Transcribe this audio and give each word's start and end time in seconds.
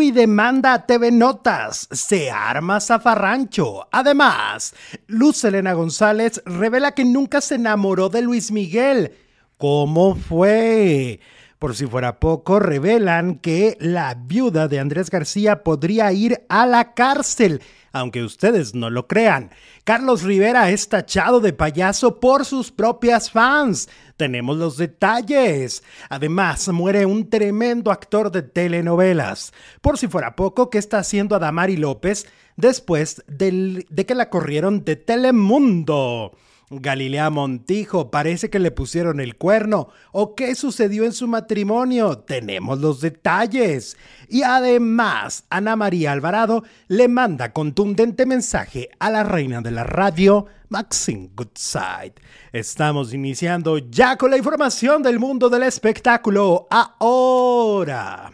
Piwi 0.00 0.12
demanda 0.12 0.72
a 0.72 0.86
TV 0.86 1.12
Notas, 1.12 1.86
se 1.92 2.30
arma 2.30 2.80
zafarrancho. 2.80 3.86
Además, 3.92 4.72
Luz 5.08 5.44
Elena 5.44 5.74
González 5.74 6.40
revela 6.46 6.92
que 6.92 7.04
nunca 7.04 7.42
se 7.42 7.56
enamoró 7.56 8.08
de 8.08 8.22
Luis 8.22 8.50
Miguel. 8.50 9.12
¿Cómo 9.58 10.14
fue? 10.14 11.20
Por 11.58 11.76
si 11.76 11.86
fuera 11.86 12.18
poco, 12.18 12.60
revelan 12.60 13.40
que 13.40 13.76
la 13.78 14.14
viuda 14.14 14.68
de 14.68 14.80
Andrés 14.80 15.10
García 15.10 15.62
podría 15.62 16.10
ir 16.14 16.46
a 16.48 16.64
la 16.64 16.94
cárcel, 16.94 17.60
aunque 17.92 18.22
ustedes 18.22 18.74
no 18.74 18.90
lo 18.90 19.06
crean. 19.06 19.50
Carlos 19.84 20.22
Rivera 20.22 20.70
es 20.70 20.88
tachado 20.88 21.40
de 21.40 21.52
payaso 21.52 22.20
por 22.20 22.44
sus 22.44 22.70
propias 22.70 23.30
fans. 23.30 23.88
Tenemos 24.16 24.56
los 24.56 24.76
detalles. 24.76 25.82
Además, 26.08 26.68
muere 26.68 27.06
un 27.06 27.30
tremendo 27.30 27.90
actor 27.90 28.30
de 28.30 28.42
telenovelas. 28.42 29.52
Por 29.80 29.98
si 29.98 30.08
fuera 30.08 30.36
poco, 30.36 30.70
¿qué 30.70 30.78
está 30.78 30.98
haciendo 30.98 31.34
Adamari 31.34 31.76
López 31.76 32.26
después 32.56 33.22
de 33.26 34.06
que 34.06 34.14
la 34.14 34.30
corrieron 34.30 34.84
de 34.84 34.96
Telemundo? 34.96 36.36
Galilea 36.72 37.30
Montijo, 37.30 38.12
parece 38.12 38.48
que 38.48 38.60
le 38.60 38.70
pusieron 38.70 39.18
el 39.18 39.36
cuerno. 39.36 39.88
¿O 40.12 40.36
qué 40.36 40.54
sucedió 40.54 41.04
en 41.04 41.12
su 41.12 41.26
matrimonio? 41.26 42.18
Tenemos 42.18 42.78
los 42.78 43.00
detalles. 43.00 43.96
Y 44.28 44.44
además, 44.44 45.44
Ana 45.50 45.74
María 45.74 46.12
Alvarado 46.12 46.62
le 46.86 47.08
manda 47.08 47.52
contundente 47.52 48.24
mensaje 48.24 48.88
a 49.00 49.10
la 49.10 49.24
reina 49.24 49.60
de 49.60 49.72
la 49.72 49.82
radio, 49.82 50.46
Maxine 50.68 51.30
Goodside. 51.34 52.14
Estamos 52.52 53.12
iniciando 53.12 53.78
ya 53.78 54.16
con 54.16 54.30
la 54.30 54.38
información 54.38 55.02
del 55.02 55.18
mundo 55.18 55.50
del 55.50 55.64
espectáculo. 55.64 56.68
Ahora. 56.70 58.30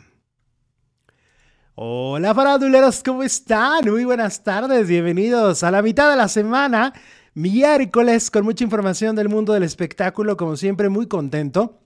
Hola 1.78 2.34
faraduleros, 2.34 3.02
¿cómo 3.02 3.22
están? 3.22 3.84
Muy 3.84 4.06
buenas 4.06 4.42
tardes, 4.42 4.88
bienvenidos 4.88 5.62
a 5.62 5.70
la 5.70 5.82
mitad 5.82 6.08
de 6.08 6.16
la 6.16 6.26
semana 6.26 6.94
miércoles 7.36 8.30
con 8.30 8.44
mucha 8.44 8.64
información 8.64 9.14
del 9.14 9.28
mundo 9.28 9.52
del 9.52 9.62
espectáculo, 9.62 10.38
como 10.38 10.56
siempre 10.56 10.88
muy 10.88 11.06
contento 11.06 11.78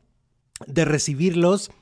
de 0.64 0.84
recibirlos 0.84 1.72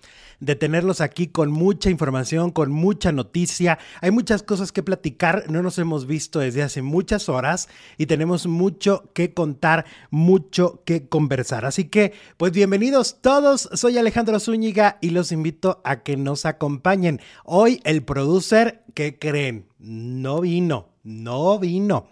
de 0.40 0.54
tenerlos 0.54 1.00
aquí 1.00 1.26
con 1.26 1.50
mucha 1.50 1.90
información, 1.90 2.52
con 2.52 2.70
mucha 2.70 3.10
noticia. 3.10 3.78
Hay 4.00 4.12
muchas 4.12 4.42
cosas 4.42 4.70
que 4.70 4.84
platicar, 4.84 5.50
no 5.50 5.62
nos 5.62 5.78
hemos 5.78 6.06
visto 6.06 6.38
desde 6.38 6.62
hace 6.62 6.80
muchas 6.80 7.28
horas 7.28 7.68
y 7.96 8.06
tenemos 8.06 8.46
mucho 8.46 9.10
que 9.14 9.34
contar, 9.34 9.84
mucho 10.10 10.82
que 10.86 11.08
conversar. 11.08 11.66
Así 11.66 11.86
que, 11.86 12.12
pues 12.36 12.52
bienvenidos 12.52 13.20
todos, 13.20 13.68
soy 13.74 13.98
Alejandro 13.98 14.38
Zúñiga 14.38 14.96
y 15.00 15.10
los 15.10 15.32
invito 15.32 15.80
a 15.84 16.04
que 16.04 16.16
nos 16.16 16.46
acompañen. 16.46 17.20
Hoy 17.44 17.80
el 17.84 18.04
producer, 18.04 18.84
¿qué 18.94 19.18
creen? 19.18 19.66
No 19.80 20.40
vino, 20.40 20.90
no 21.02 21.58
vino. 21.58 22.06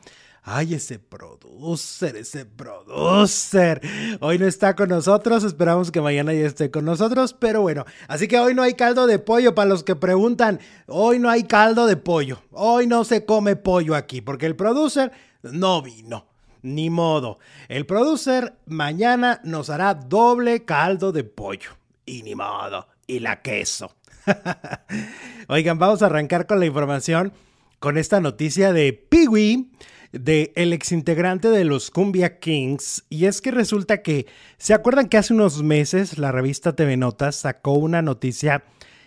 Ay, 0.48 0.74
ese 0.74 1.00
producer, 1.00 2.14
ese 2.14 2.46
producer. 2.46 3.80
Hoy 4.20 4.38
no 4.38 4.46
está 4.46 4.76
con 4.76 4.88
nosotros, 4.88 5.42
esperamos 5.42 5.90
que 5.90 6.00
mañana 6.00 6.32
ya 6.32 6.46
esté 6.46 6.70
con 6.70 6.84
nosotros, 6.84 7.34
pero 7.34 7.62
bueno, 7.62 7.84
así 8.06 8.28
que 8.28 8.38
hoy 8.38 8.54
no 8.54 8.62
hay 8.62 8.74
caldo 8.74 9.08
de 9.08 9.18
pollo 9.18 9.56
para 9.56 9.68
los 9.68 9.82
que 9.82 9.96
preguntan, 9.96 10.60
hoy 10.86 11.18
no 11.18 11.30
hay 11.30 11.42
caldo 11.42 11.86
de 11.86 11.96
pollo, 11.96 12.44
hoy 12.52 12.86
no 12.86 13.02
se 13.02 13.24
come 13.24 13.56
pollo 13.56 13.96
aquí, 13.96 14.20
porque 14.20 14.46
el 14.46 14.54
producer 14.54 15.10
no 15.42 15.82
vino. 15.82 16.28
Ni 16.62 16.90
modo. 16.90 17.40
El 17.68 17.84
producer 17.84 18.54
mañana 18.66 19.40
nos 19.42 19.68
hará 19.68 19.94
doble 19.94 20.64
caldo 20.64 21.10
de 21.10 21.24
pollo. 21.24 21.70
Y 22.04 22.22
ni 22.22 22.34
modo. 22.36 22.86
Y 23.06 23.18
la 23.18 23.42
queso. 23.42 23.96
Oigan, 25.48 25.78
vamos 25.78 26.02
a 26.02 26.06
arrancar 26.06 26.46
con 26.46 26.60
la 26.60 26.66
información 26.66 27.32
con 27.78 27.98
esta 27.98 28.20
noticia 28.20 28.72
de 28.72 28.92
Piwi 28.92 29.70
de 30.18 30.52
el 30.56 30.72
exintegrante 30.72 31.48
de 31.48 31.64
los 31.64 31.90
Cumbia 31.90 32.38
Kings 32.38 33.04
y 33.08 33.26
es 33.26 33.40
que 33.40 33.50
resulta 33.50 34.02
que 34.02 34.26
se 34.58 34.74
acuerdan 34.74 35.08
que 35.08 35.16
hace 35.16 35.34
unos 35.34 35.62
meses 35.62 36.18
la 36.18 36.32
revista 36.32 36.74
TV 36.74 36.96
Notas 36.96 37.36
sacó 37.36 37.72
una 37.72 38.02
noticia 38.02 38.64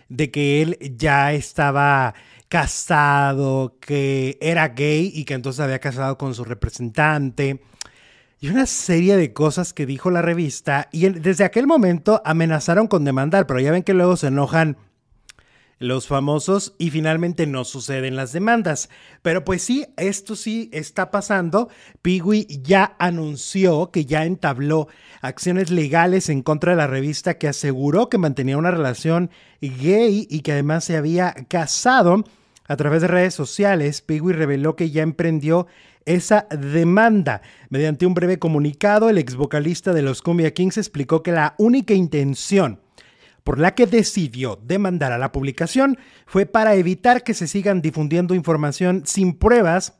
de 0.07 0.31
que 0.31 0.61
él 0.61 0.77
ya 0.97 1.33
estaba 1.33 2.15
casado, 2.47 3.77
que 3.79 4.37
era 4.41 4.69
gay 4.69 5.11
y 5.13 5.25
que 5.25 5.35
entonces 5.35 5.59
había 5.59 5.79
casado 5.79 6.17
con 6.17 6.33
su 6.33 6.43
representante 6.43 7.61
y 8.41 8.49
una 8.49 8.65
serie 8.65 9.17
de 9.17 9.33
cosas 9.33 9.73
que 9.73 9.85
dijo 9.85 10.09
la 10.11 10.21
revista 10.21 10.87
y 10.91 11.07
desde 11.09 11.43
aquel 11.43 11.67
momento 11.67 12.21
amenazaron 12.25 12.87
con 12.87 13.03
demandar, 13.03 13.45
pero 13.47 13.59
ya 13.59 13.71
ven 13.71 13.83
que 13.83 13.93
luego 13.93 14.15
se 14.15 14.27
enojan 14.27 14.77
los 15.79 16.07
famosos 16.07 16.75
y 16.77 16.91
finalmente 16.91 17.47
no 17.47 17.63
suceden 17.63 18.15
las 18.15 18.33
demandas. 18.33 18.89
Pero 19.21 19.43
pues 19.43 19.63
sí, 19.63 19.87
esto 19.97 20.35
sí 20.35 20.69
está 20.73 21.09
pasando. 21.09 21.69
Pigui 22.01 22.45
ya 22.61 22.95
anunció 22.99 23.89
que 23.91 24.05
ya 24.05 24.25
entabló 24.25 24.87
acciones 25.21 25.71
legales 25.71 26.29
en 26.29 26.43
contra 26.43 26.73
de 26.73 26.77
la 26.77 26.87
revista 26.87 27.37
que 27.37 27.47
aseguró 27.47 28.09
que 28.09 28.17
mantenía 28.17 28.57
una 28.57 28.71
relación 28.71 29.31
gay 29.61 30.27
y 30.29 30.41
que 30.41 30.51
además 30.51 30.83
se 30.83 30.97
había 30.97 31.33
casado. 31.47 32.23
A 32.67 32.77
través 32.77 33.01
de 33.01 33.07
redes 33.07 33.33
sociales, 33.33 34.01
Pigui 34.01 34.31
reveló 34.31 34.75
que 34.75 34.91
ya 34.91 35.01
emprendió 35.01 35.65
esa 36.05 36.47
demanda. 36.51 37.41
Mediante 37.69 38.05
un 38.05 38.13
breve 38.13 38.37
comunicado, 38.37 39.09
el 39.09 39.17
ex 39.17 39.35
vocalista 39.35 39.93
de 39.93 40.01
los 40.01 40.21
Cumbia 40.21 40.53
Kings 40.53 40.77
explicó 40.77 41.23
que 41.23 41.31
la 41.31 41.55
única 41.57 41.93
intención 41.93 42.79
por 43.49 43.57
la 43.57 43.73
que 43.73 43.87
decidió 43.87 44.59
demandar 44.63 45.11
a 45.11 45.17
la 45.17 45.31
publicación 45.31 45.97
fue 46.27 46.45
para 46.45 46.75
evitar 46.75 47.23
que 47.23 47.33
se 47.33 47.47
sigan 47.47 47.81
difundiendo 47.81 48.35
información 48.35 49.07
sin 49.07 49.33
pruebas 49.33 49.97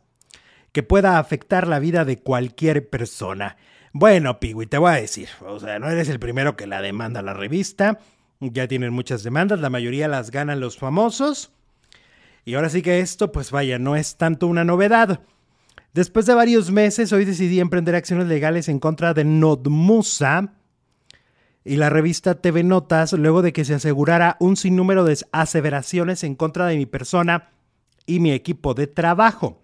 que 0.72 0.84
pueda 0.84 1.18
afectar 1.18 1.68
la 1.68 1.80
vida 1.80 2.06
de 2.06 2.20
cualquier 2.20 2.90
persona. 2.90 3.58
Bueno, 3.92 4.40
Piwi, 4.40 4.68
te 4.68 4.78
voy 4.78 4.92
a 4.92 5.02
decir, 5.02 5.30
o 5.44 5.60
sea, 5.60 5.80
no 5.80 5.90
eres 5.90 6.10
el 6.10 6.20
primero 6.20 6.56
que 6.56 6.68
la 6.68 6.80
demanda 6.80 7.24
la 7.24 7.34
revista, 7.34 7.98
ya 8.40 8.68
tienen 8.68 8.94
muchas 8.94 9.24
demandas, 9.24 9.60
la 9.60 9.72
mayoría 9.72 10.08
las 10.08 10.30
ganan 10.30 10.60
los 10.60 10.78
famosos, 10.78 11.52
y 12.46 12.54
ahora 12.54 12.70
sí 12.70 12.84
que 12.84 13.00
esto, 13.00 13.32
pues 13.32 13.50
vaya, 13.50 13.80
no 13.80 13.96
es 13.96 14.16
tanto 14.18 14.46
una 14.46 14.64
novedad. 14.64 15.22
Después 15.96 16.28
de 16.28 16.36
varios 16.36 16.70
meses, 16.70 17.12
hoy 17.14 17.26
decidí 17.26 17.60
emprender 17.60 17.96
acciones 17.96 18.28
legales 18.28 18.70
en 18.70 18.78
contra 18.78 19.16
de 19.16 19.26
Nodmusa, 19.26 20.54
y 21.70 21.76
la 21.76 21.92
revista 21.92 22.34
TV 22.34 22.64
Notas 22.64 23.14
luego 23.14 23.44
de 23.44 23.54
que 23.54 23.64
se 23.64 23.76
asegurara 23.76 24.38
un 24.40 24.58
sinnúmero 24.58 25.04
de 25.04 25.20
aseveraciones 25.32 26.24
en 26.24 26.34
contra 26.34 26.66
de 26.66 26.76
mi 26.76 26.88
persona 26.88 27.52
y 28.08 28.20
mi 28.20 28.32
equipo 28.32 28.74
de 28.74 28.88
trabajo. 28.88 29.62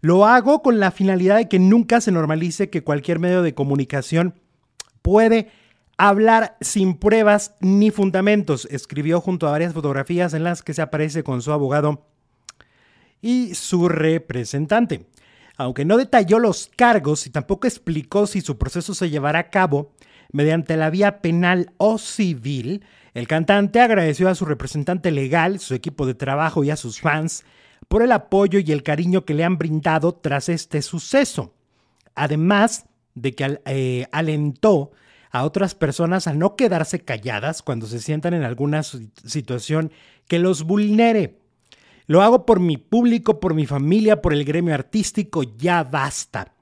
Lo 0.00 0.24
hago 0.24 0.62
con 0.62 0.80
la 0.80 0.90
finalidad 0.90 1.36
de 1.36 1.50
que 1.50 1.58
nunca 1.58 2.00
se 2.00 2.12
normalice 2.12 2.70
que 2.70 2.82
cualquier 2.82 3.18
medio 3.18 3.42
de 3.42 3.52
comunicación 3.52 4.40
puede 5.02 5.50
hablar 5.98 6.56
sin 6.62 6.94
pruebas 6.94 7.54
ni 7.60 7.90
fundamentos, 7.90 8.66
escribió 8.70 9.20
junto 9.20 9.46
a 9.46 9.50
varias 9.50 9.74
fotografías 9.74 10.32
en 10.32 10.44
las 10.44 10.62
que 10.62 10.72
se 10.72 10.80
aparece 10.80 11.24
con 11.24 11.42
su 11.42 11.52
abogado 11.52 12.06
y 13.20 13.54
su 13.54 13.90
representante. 13.90 15.04
Aunque 15.58 15.84
no 15.84 15.98
detalló 15.98 16.38
los 16.38 16.70
cargos 16.74 17.26
y 17.26 17.30
tampoco 17.30 17.66
explicó 17.66 18.26
si 18.26 18.40
su 18.40 18.56
proceso 18.56 18.94
se 18.94 19.10
llevará 19.10 19.40
a 19.40 19.50
cabo, 19.50 19.92
mediante 20.34 20.76
la 20.76 20.90
vía 20.90 21.20
penal 21.22 21.70
o 21.76 21.96
civil, 21.96 22.84
el 23.14 23.28
cantante 23.28 23.80
agradeció 23.80 24.28
a 24.28 24.34
su 24.34 24.44
representante 24.44 25.12
legal, 25.12 25.60
su 25.60 25.74
equipo 25.74 26.06
de 26.06 26.14
trabajo 26.14 26.64
y 26.64 26.70
a 26.70 26.76
sus 26.76 27.00
fans 27.00 27.44
por 27.86 28.02
el 28.02 28.10
apoyo 28.10 28.58
y 28.58 28.72
el 28.72 28.82
cariño 28.82 29.24
que 29.24 29.34
le 29.34 29.44
han 29.44 29.58
brindado 29.58 30.12
tras 30.12 30.48
este 30.48 30.82
suceso. 30.82 31.54
Además 32.16 32.86
de 33.14 33.32
que 33.36 33.60
eh, 33.66 34.08
alentó 34.10 34.90
a 35.30 35.44
otras 35.44 35.76
personas 35.76 36.26
a 36.26 36.34
no 36.34 36.56
quedarse 36.56 37.04
calladas 37.04 37.62
cuando 37.62 37.86
se 37.86 38.00
sientan 38.00 38.34
en 38.34 38.42
alguna 38.42 38.82
situación 38.82 39.92
que 40.26 40.40
los 40.40 40.64
vulnere. 40.64 41.38
Lo 42.06 42.22
hago 42.22 42.44
por 42.44 42.58
mi 42.58 42.76
público, 42.76 43.38
por 43.38 43.54
mi 43.54 43.66
familia, 43.66 44.20
por 44.20 44.32
el 44.32 44.44
gremio 44.44 44.74
artístico, 44.74 45.44
ya 45.44 45.84
basta. 45.84 46.53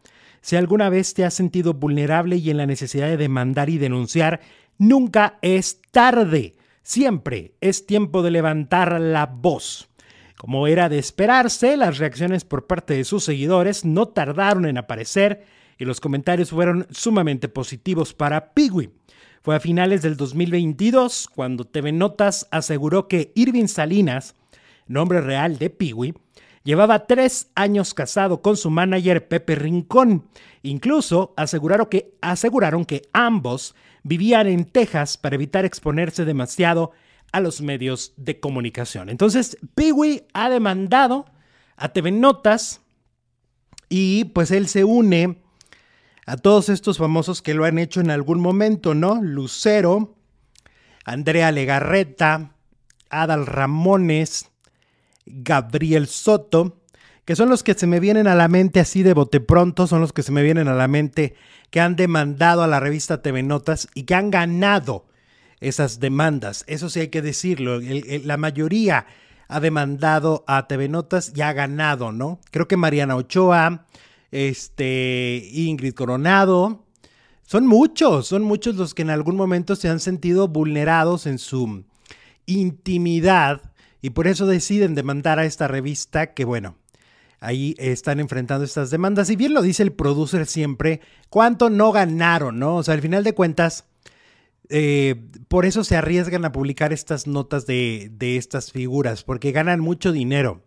Si 0.43 0.57
alguna 0.57 0.91
vez 0.91 1.15
te 1.15 1.25
has 1.25 1.35
sentido 1.35 1.73
vulnerable 1.73 2.37
y 2.37 2.51
en 2.51 2.57
la 2.57 2.67
necesidad 2.67 3.07
de 3.07 3.17
demandar 3.17 3.71
y 3.71 3.79
denunciar, 3.79 4.41
nunca 4.77 5.39
es 5.41 5.81
tarde. 5.93 6.57
Siempre 6.83 7.55
es 7.61 7.87
tiempo 7.87 8.23
de 8.23 8.33
levantar 8.33 9.01
la 9.01 9.27
voz. 9.27 9.89
Como 10.37 10.67
era 10.67 10.89
de 10.89 10.99
esperarse, 10.99 11.77
las 11.77 11.99
reacciones 11.99 12.45
por 12.45 12.67
parte 12.67 12.95
de 12.95 13.05
sus 13.05 13.23
seguidores 13.23 13.85
no 13.85 14.09
tardaron 14.09 14.67
en 14.67 14.79
aparecer 14.79 15.47
y 15.79 15.85
los 15.85 16.01
comentarios 16.01 16.51
fueron 16.51 16.89
sumamente 16.91 17.49
positivos 17.49 18.13
para 18.13 18.53
Piwi. 18.53 18.91
Fue 19.43 19.55
a 19.55 19.61
finales 19.61 20.03
del 20.03 20.17
2022 20.17 21.29
cuando 21.33 21.65
TV 21.65 21.93
Notas 21.93 22.49
aseguró 22.51 23.07
que 23.07 23.31
Irving 23.37 23.69
Salinas, 23.69 24.35
nombre 24.89 25.21
real 25.21 25.59
de 25.59 25.71
Piwi, 25.71 26.15
Llevaba 26.65 27.07
tres 27.07 27.51
años 27.55 27.93
casado 27.93 28.41
con 28.41 28.57
su 28.57 28.71
manager 28.71 29.27
Pepe 29.27 29.57
Rincón. 29.57 30.29
Incluso 30.63 31.35
aseguraron 31.37 31.87
que, 31.87 32.15
aseguraron 32.21 32.85
que 32.85 33.03
ambos 33.13 33.75
vivían 34.05 34.47
en 34.47 34.65
Texas 34.65 35.17
para 35.17 35.35
evitar 35.35 35.65
exponerse 35.65 36.25
demasiado 36.25 36.93
a 37.33 37.41
los 37.41 37.61
medios 37.63 38.13
de 38.17 38.39
comunicación. 38.39 39.09
Entonces, 39.09 39.57
Piwi 39.75 40.27
ha 40.35 40.51
demandado 40.51 41.27
a 41.77 41.89
TV 41.89 42.13
Notas 42.13 42.81
y 43.89 44.27
pues 44.27 44.51
él 44.51 44.69
se 44.69 44.85
une 44.85 45.43
a 46.27 46.37
todos 46.37 46.69
estos 46.69 46.99
famosos 46.99 47.43
que 47.43 47.55
lo 47.55 47.65
han 47.65 47.79
hecho 47.79 48.01
en 48.01 48.11
algún 48.11 48.41
momento, 48.41 48.95
¿no? 48.95 49.21
Lucero, 49.21 50.15
Andrea 51.05 51.51
Legarreta, 51.51 52.55
Adal 53.11 53.47
Ramones, 53.47 54.52
Gabriel 55.27 56.07
Soto, 56.07 56.81
que 57.25 57.37
son 57.37 57.49
los 57.49 57.63
que 57.63 57.75
se 57.75 57.87
me 57.87 58.01
vienen 58.01 58.27
a 58.27 58.35
la 58.35 58.49
mente 58.49 58.81
así 58.81 59.03
de 59.03 59.15
bote 59.15 59.41
pronto, 59.41 59.87
son 59.87 60.01
los 60.01 60.13
que 60.13 60.23
se 60.23 60.33
me 60.33 60.43
vienen 60.43 60.69
a 60.69 60.75
la 60.75 60.89
mente 60.89 61.35
que 61.71 61.81
han 61.81 61.97
demandado 61.97 62.63
a 62.63 62.67
la 62.67 62.81
revista 62.81 63.23
TV 63.23 63.43
Notas 63.43 63.89
y 63.95 64.03
que 64.03 64.15
han 64.15 64.31
ganado 64.31 65.07
esas 65.61 66.01
demandas. 66.01 66.65
Eso 66.67 66.91
sí 66.91 67.01
hay 67.01 67.09
que 67.09 67.23
decirlo. 67.23 67.81
la 67.81 68.37
mayoría 68.37 69.07
ha 69.49 69.61
demandado 69.61 70.45
a 70.47 70.67
TV 70.67 70.89
Notas 70.89 71.33
y 71.35 71.43
ha 71.43 71.53
ganado, 71.53 72.13
¿no? 72.13 72.41
Creo 72.51 72.69
que 72.69 72.77
Mariana 72.77 73.17
Ochoa, 73.17 73.87
este, 74.31 75.49
Ingrid 75.53 75.95
Coronado, 75.95 76.85
son 77.43 77.67
muchos, 77.67 78.27
son 78.27 78.43
muchos 78.43 78.77
los 78.77 78.95
que 78.95 79.03
en 79.03 79.11
algún 79.11 79.37
momento 79.37 79.77
se 79.77 79.89
han 79.89 80.01
sentido 80.01 80.49
vulnerados 80.49 81.27
en 81.27 81.39
su 81.39 81.85
intimidad 82.47 83.72
y 84.03 84.11
por 84.11 84.27
eso 84.27 84.47
deciden 84.47 84.97
demandar 84.97 85.39
a 85.39 85.45
esta 85.45 85.69
revista 85.69 86.35
que, 86.35 86.45
bueno, 86.45 86.77
ahí 87.39 87.75
están 87.79 88.19
enfrentando 88.21 88.65
estas 88.65 88.91
demandas. 88.91 89.31
Y 89.31 89.37
bien 89.37 89.55
lo 89.55 89.63
dice 89.63 89.85
el 89.85 89.93
producer 89.93 90.47
siempre, 90.47 91.01
¿cuánto 91.31 91.71
no 91.71 91.93
ganaron, 91.93 92.59
no? 92.59 92.77
O 92.77 92.83
sea, 92.83 92.95
al 92.95 93.01
final 93.01 93.23
de 93.23 93.35
cuentas, 93.35 93.85
eh, 94.69 95.15
por 95.47 95.67
eso 95.67 95.85
se 95.85 95.97
arriesgan 95.97 96.45
a 96.45 96.53
publicar 96.53 96.93
estas 96.93 97.29
notas 97.29 97.65
de, 97.65 98.11
de 98.13 98.37
estas 98.37 98.73
figuras, 98.73 99.23
porque 99.23 99.53
ganan 99.53 99.81
mucho 99.81 100.11
dinero. 100.11 100.63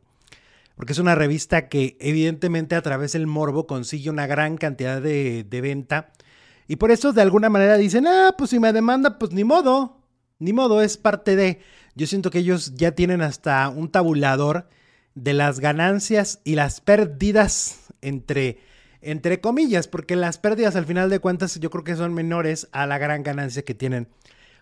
Porque 0.78 0.94
es 0.94 1.00
una 1.00 1.16
revista 1.16 1.68
que 1.68 1.98
evidentemente 2.00 2.76
a 2.76 2.82
través 2.82 3.14
del 3.14 3.28
morbo 3.28 3.68
consigue 3.68 4.10
una 4.10 4.28
gran 4.28 4.58
cantidad 4.58 5.02
de, 5.02 5.44
de 5.44 5.62
venta. 5.62 6.14
Y 6.68 6.78
por 6.78 6.92
eso 6.92 7.14
de 7.14 7.22
alguna 7.22 7.50
manera 7.50 7.78
dicen, 7.78 8.08
ah, 8.08 8.36
pues 8.38 8.50
si 8.50 8.60
me 8.60 8.74
demanda, 8.74 9.18
pues 9.18 9.32
ni 9.32 9.44
modo, 9.44 10.02
ni 10.40 10.54
modo, 10.54 10.82
es 10.82 10.98
parte 10.98 11.36
de... 11.36 11.60
Yo 11.96 12.08
siento 12.08 12.30
que 12.30 12.40
ellos 12.40 12.74
ya 12.76 12.92
tienen 12.92 13.22
hasta 13.22 13.70
un 13.70 13.90
tabulador 13.90 14.68
de 15.16 15.34
las 15.34 15.62
ganancias 15.62 16.42
y 16.44 16.56
las 16.56 16.82
pérdidas 16.82 17.80
entre, 18.02 18.60
entre 19.02 19.40
comillas, 19.40 19.88
porque 19.88 20.18
las 20.18 20.38
pérdidas 20.38 20.76
al 20.76 20.86
final 20.86 21.10
de 21.10 21.20
cuentas 21.20 21.58
yo 21.60 21.70
creo 21.70 21.86
que 21.86 21.96
son 21.96 22.14
menores 22.14 22.68
a 22.74 22.86
la 22.86 22.98
gran 22.98 23.24
ganancia 23.24 23.64
que 23.64 23.74
tienen 23.74 24.10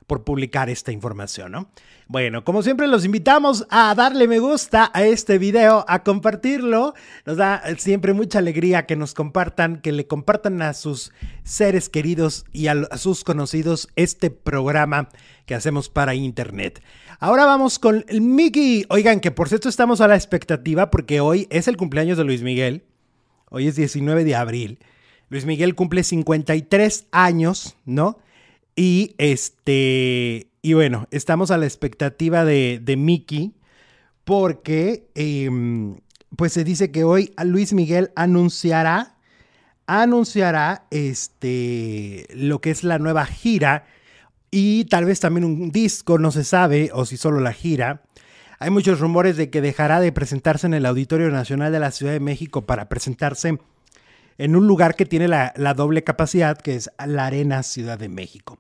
por 0.07 0.23
publicar 0.23 0.69
esta 0.69 0.91
información, 0.91 1.51
¿no? 1.51 1.69
Bueno, 2.07 2.43
como 2.43 2.61
siempre 2.61 2.87
los 2.87 3.05
invitamos 3.05 3.65
a 3.69 3.95
darle 3.95 4.27
me 4.27 4.39
gusta 4.39 4.91
a 4.93 5.03
este 5.03 5.37
video, 5.37 5.85
a 5.87 6.03
compartirlo. 6.03 6.93
Nos 7.25 7.37
da 7.37 7.63
siempre 7.77 8.13
mucha 8.13 8.39
alegría 8.39 8.85
que 8.85 8.95
nos 8.95 9.13
compartan, 9.13 9.81
que 9.81 9.91
le 9.91 10.05
compartan 10.05 10.61
a 10.61 10.73
sus 10.73 11.11
seres 11.43 11.89
queridos 11.89 12.45
y 12.51 12.67
a, 12.67 12.97
sus 12.97 13.23
conocidos 13.23 13.89
este 13.95 14.29
programa 14.29 15.09
que 15.45 15.55
hacemos 15.55 15.89
para 15.89 16.15
internet. 16.15 16.81
Ahora 17.19 17.45
vamos 17.45 17.79
con 17.79 18.05
el 18.07 18.21
Mickey. 18.21 18.85
Oigan, 18.89 19.19
que 19.19 19.31
por 19.31 19.49
cierto 19.49 19.69
estamos 19.69 20.01
a 20.01 20.07
la 20.07 20.15
expectativa 20.15 20.89
porque 20.89 21.19
hoy 21.19 21.47
es 21.49 21.67
el 21.67 21.77
cumpleaños 21.77 22.17
de 22.17 22.23
Luis 22.23 22.43
Miguel. 22.43 22.83
Hoy 23.49 23.67
es 23.67 23.75
19 23.75 24.23
de 24.23 24.35
abril. 24.35 24.79
Luis 25.29 25.45
Miguel 25.45 25.75
cumple 25.75 26.03
53 26.03 27.07
años, 27.11 27.75
¿no? 27.85 28.19
Y 28.75 29.15
este, 29.17 30.47
y 30.61 30.73
bueno, 30.73 31.07
estamos 31.11 31.51
a 31.51 31.57
la 31.57 31.65
expectativa 31.65 32.45
de, 32.45 32.95
Mickey 32.97 33.53
porque 34.23 35.09
em, 35.15 35.97
pues 36.35 36.53
se 36.53 36.63
dice 36.63 36.91
que 36.91 37.03
hoy 37.03 37.33
Luis 37.43 37.73
Miguel 37.73 38.11
anunciará, 38.15 39.17
anunciará 39.85 40.87
este, 40.89 42.27
lo 42.33 42.61
que 42.61 42.71
es 42.71 42.83
la 42.83 42.97
nueva 42.97 43.25
gira 43.25 43.85
y 44.53 44.85
tal 44.85 45.05
vez 45.05 45.19
también 45.19 45.45
un 45.45 45.71
disco, 45.71 46.19
no 46.19 46.31
se 46.31 46.43
sabe, 46.43 46.91
o 46.93 47.07
si 47.07 47.17
solo 47.17 47.39
la 47.39 47.53
gira. 47.53 48.03
Hay 48.59 48.69
muchos 48.69 48.99
rumores 48.99 49.35
de 49.35 49.49
que 49.49 49.61
dejará 49.61 49.99
de 49.99 50.11
presentarse 50.11 50.67
en 50.67 50.75
el 50.75 50.85
Auditorio 50.85 51.31
Nacional 51.31 51.71
de 51.71 51.79
la 51.79 51.89
Ciudad 51.89 52.13
de 52.13 52.19
México 52.19 52.67
para 52.67 52.87
presentarse 52.87 53.57
en 54.37 54.55
un 54.55 54.67
lugar 54.67 54.95
que 54.95 55.07
tiene 55.07 55.27
la, 55.27 55.73
doble 55.75 56.03
capacidad, 56.03 56.55
que 56.55 56.75
es 56.75 56.91
la 57.03 57.25
Arena 57.25 57.63
Ciudad 57.63 57.97
de 57.97 58.09
México. 58.09 58.59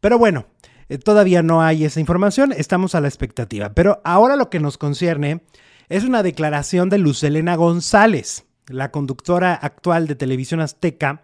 Pero 0.00 0.18
bueno, 0.18 0.46
eh, 0.88 0.98
todavía 0.98 1.42
no 1.42 1.62
hay 1.62 1.84
esa 1.84 1.98
información, 1.98 2.52
estamos 2.52 2.94
a 2.94 3.00
la 3.00 3.08
expectativa. 3.08 3.74
Pero 3.74 4.00
ahora 4.04 4.36
lo 4.36 4.50
que 4.50 4.60
nos 4.60 4.78
concierne 4.78 5.42
es 5.88 6.04
una 6.04 6.22
declaración 6.22 6.90
de 6.90 6.98
Luz 6.98 7.24
Elena 7.24 7.56
González, 7.56 8.44
la 8.68 8.92
conductora 8.92 9.52
actual 9.54 10.06
de 10.06 10.14
Televisión 10.14 10.60
Azteca, 10.60 11.22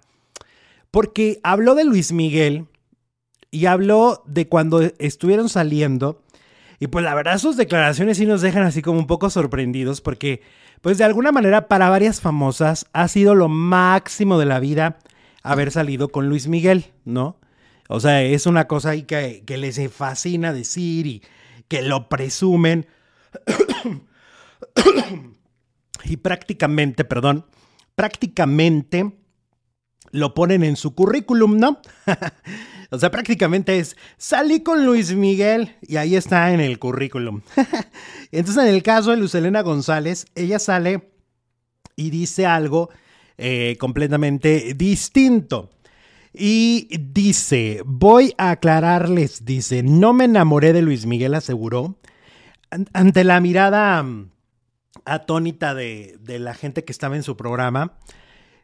porque 0.91 1.39
habló 1.45 1.77
de 1.77 1.85
Luis 1.85 2.11
Miguel 2.11 2.67
y 3.51 3.67
habló 3.67 4.23
de 4.27 4.49
cuando 4.49 4.81
estuvieron 4.99 5.49
saliendo. 5.49 6.23
Y 6.79 6.87
pues 6.87 7.05
la 7.05 7.15
verdad 7.15 7.39
sus 7.39 7.57
declaraciones 7.57 8.17
sí 8.17 8.27
nos 8.27 8.41
dejan 8.41 8.63
así 8.63 8.81
como 8.81 8.99
un 8.99 9.07
poco 9.07 9.29
sorprendidos 9.29 10.01
porque 10.01 10.41
pues 10.81 10.97
de 10.97 11.05
alguna 11.05 11.31
manera 11.31 11.69
para 11.69 11.91
varias 11.91 12.23
famosas 12.23 12.87
ha 12.95 13.07
sido 13.09 13.35
lo 13.35 13.49
máximo 13.49 14.39
de 14.39 14.47
la 14.47 14.61
vida 14.61 14.99
haber 15.43 15.71
salido 15.71 16.09
con 16.09 16.29
Luis 16.29 16.49
Miguel, 16.49 16.87
¿no? 17.05 17.39
O 17.89 18.01
sea, 18.01 18.23
es 18.23 18.47
una 18.47 18.67
cosa 18.67 18.91
ahí 18.91 19.03
que, 19.03 19.43
que 19.45 19.59
les 19.59 19.81
fascina 19.93 20.53
decir 20.53 21.07
y 21.07 21.23
que 21.69 21.83
lo 21.83 22.09
presumen. 22.09 22.87
y 26.05 26.17
prácticamente, 26.19 27.05
perdón, 27.05 27.47
prácticamente 27.95 29.20
lo 30.13 30.35
ponen 30.35 30.65
en 30.65 30.77
su 30.77 30.95
currículum, 30.95 31.59
¿no? 31.59 31.81
o 32.91 32.99
sea, 32.99 33.11
prácticamente 33.11 33.79
es, 33.79 33.97
salí 34.17 34.63
con 34.63 34.85
Luis 34.85 35.15
Miguel 35.15 35.77
y 35.83 35.97
ahí 35.97 36.17
está 36.17 36.53
en 36.53 36.61
el 36.61 36.79
currículum. 36.79 37.43
Entonces, 38.33 38.65
en 38.65 38.75
el 38.75 38.83
caso 38.83 39.11
de 39.11 39.17
Luz 39.17 39.35
Elena 39.35 39.63
González, 39.63 40.27
ella 40.35 40.59
sale 40.59 41.11
y 41.97 42.11
dice 42.11 42.47
algo 42.47 42.91
eh, 43.39 43.77
completamente 43.79 44.75
distinto. 44.75 45.71
Y 46.33 46.89
dice, 46.99 47.83
voy 47.85 48.35
a 48.39 48.51
aclararles, 48.51 49.45
dice, 49.45 49.83
no 49.83 50.13
me 50.13 50.27
enamoré 50.27 50.73
de 50.73 50.83
Luis 50.83 51.05
Miguel, 51.05 51.35
aseguró, 51.35 51.99
ante 52.93 53.25
la 53.25 53.41
mirada 53.41 54.01
mm, 54.03 54.31
atónita 55.05 55.75
de, 55.75 56.17
de 56.21 56.39
la 56.39 56.55
gente 56.55 56.85
que 56.85 56.93
estaba 56.93 57.17
en 57.17 57.25
su 57.25 57.37
programa. 57.37 57.99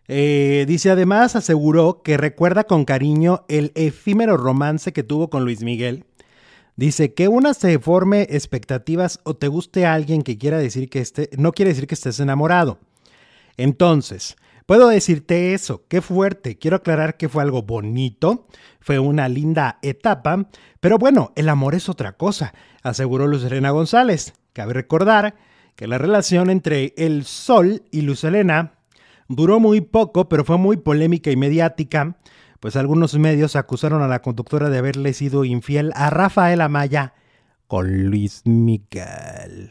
Eh, 0.08 0.64
dice 0.68 0.90
además, 0.90 1.36
aseguró 1.36 2.02
que 2.02 2.16
recuerda 2.16 2.64
con 2.64 2.84
cariño 2.84 3.44
el 3.48 3.72
efímero 3.74 4.36
romance 4.36 4.92
que 4.92 5.02
tuvo 5.02 5.30
con 5.30 5.44
Luis 5.44 5.62
Miguel. 5.62 6.04
Dice 6.76 7.14
que 7.14 7.28
una 7.28 7.54
se 7.54 7.78
forme 7.78 8.26
expectativas 8.30 9.20
o 9.24 9.34
te 9.34 9.48
guste 9.48 9.86
alguien 9.86 10.22
que 10.22 10.36
quiera 10.36 10.58
decir 10.58 10.90
que 10.90 11.00
esté, 11.00 11.30
no 11.36 11.52
quiere 11.52 11.70
decir 11.70 11.86
que 11.86 11.94
estés 11.94 12.20
enamorado. 12.20 12.78
Entonces, 13.56 14.36
puedo 14.66 14.88
decirte 14.88 15.54
eso, 15.54 15.84
qué 15.88 16.02
fuerte. 16.02 16.58
Quiero 16.58 16.76
aclarar 16.76 17.16
que 17.16 17.30
fue 17.30 17.42
algo 17.42 17.62
bonito, 17.62 18.46
fue 18.80 18.98
una 18.98 19.28
linda 19.28 19.78
etapa, 19.80 20.48
pero 20.80 20.98
bueno, 20.98 21.32
el 21.34 21.48
amor 21.48 21.74
es 21.74 21.88
otra 21.88 22.12
cosa, 22.12 22.52
aseguró 22.82 23.26
Luz 23.26 23.44
Elena 23.44 23.70
González. 23.70 24.34
Cabe 24.52 24.74
recordar 24.74 25.34
que 25.76 25.86
la 25.86 25.98
relación 25.98 26.50
entre 26.50 26.92
el 26.96 27.24
Sol 27.24 27.84
y 27.90 28.02
Luz 28.02 28.22
Elena 28.24 28.75
Duró 29.28 29.60
muy 29.60 29.80
poco, 29.80 30.28
pero 30.28 30.44
fue 30.44 30.58
muy 30.58 30.76
polémica 30.76 31.30
y 31.30 31.36
mediática, 31.36 32.16
pues 32.60 32.76
algunos 32.76 33.18
medios 33.18 33.56
acusaron 33.56 34.02
a 34.02 34.08
la 34.08 34.22
conductora 34.22 34.70
de 34.70 34.78
haberle 34.78 35.12
sido 35.12 35.44
infiel 35.44 35.92
a 35.94 36.10
Rafael 36.10 36.60
Amaya 36.60 37.14
con 37.66 38.04
Luis 38.06 38.42
Miguel. 38.44 39.70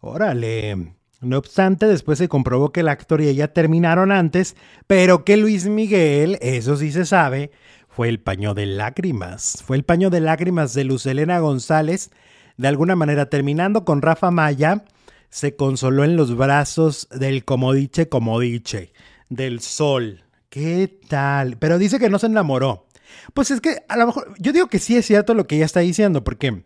Órale. 0.00 0.94
No 1.20 1.38
obstante, 1.38 1.86
después 1.86 2.18
se 2.18 2.28
comprobó 2.28 2.70
que 2.70 2.80
el 2.80 2.88
actor 2.88 3.20
y 3.20 3.26
ella 3.26 3.52
terminaron 3.52 4.12
antes, 4.12 4.54
pero 4.86 5.24
que 5.24 5.36
Luis 5.36 5.66
Miguel, 5.66 6.38
eso 6.40 6.76
sí 6.76 6.92
se 6.92 7.04
sabe, 7.04 7.50
fue 7.88 8.08
el 8.08 8.20
paño 8.20 8.54
de 8.54 8.66
lágrimas. 8.66 9.64
Fue 9.66 9.76
el 9.76 9.82
paño 9.82 10.10
de 10.10 10.20
lágrimas 10.20 10.74
de 10.74 10.84
Luz 10.84 11.06
Elena 11.06 11.40
González, 11.40 12.12
de 12.56 12.68
alguna 12.68 12.94
manera 12.94 13.28
terminando 13.28 13.84
con 13.84 14.00
Rafa 14.00 14.30
Maya 14.30 14.84
se 15.30 15.56
consoló 15.56 16.04
en 16.04 16.16
los 16.16 16.36
brazos 16.36 17.08
del 17.10 17.44
comodiche 17.44 18.08
comodiche, 18.08 18.92
del 19.28 19.60
sol. 19.60 20.22
¿Qué 20.48 21.00
tal? 21.08 21.58
Pero 21.58 21.78
dice 21.78 21.98
que 21.98 22.08
no 22.08 22.18
se 22.18 22.26
enamoró. 22.26 22.86
Pues 23.34 23.50
es 23.50 23.60
que 23.60 23.82
a 23.88 23.96
lo 23.96 24.06
mejor, 24.06 24.34
yo 24.38 24.52
digo 24.52 24.68
que 24.68 24.78
sí 24.78 24.96
es 24.96 25.06
cierto 25.06 25.34
lo 25.34 25.46
que 25.46 25.56
ella 25.56 25.66
está 25.66 25.80
diciendo, 25.80 26.24
porque 26.24 26.64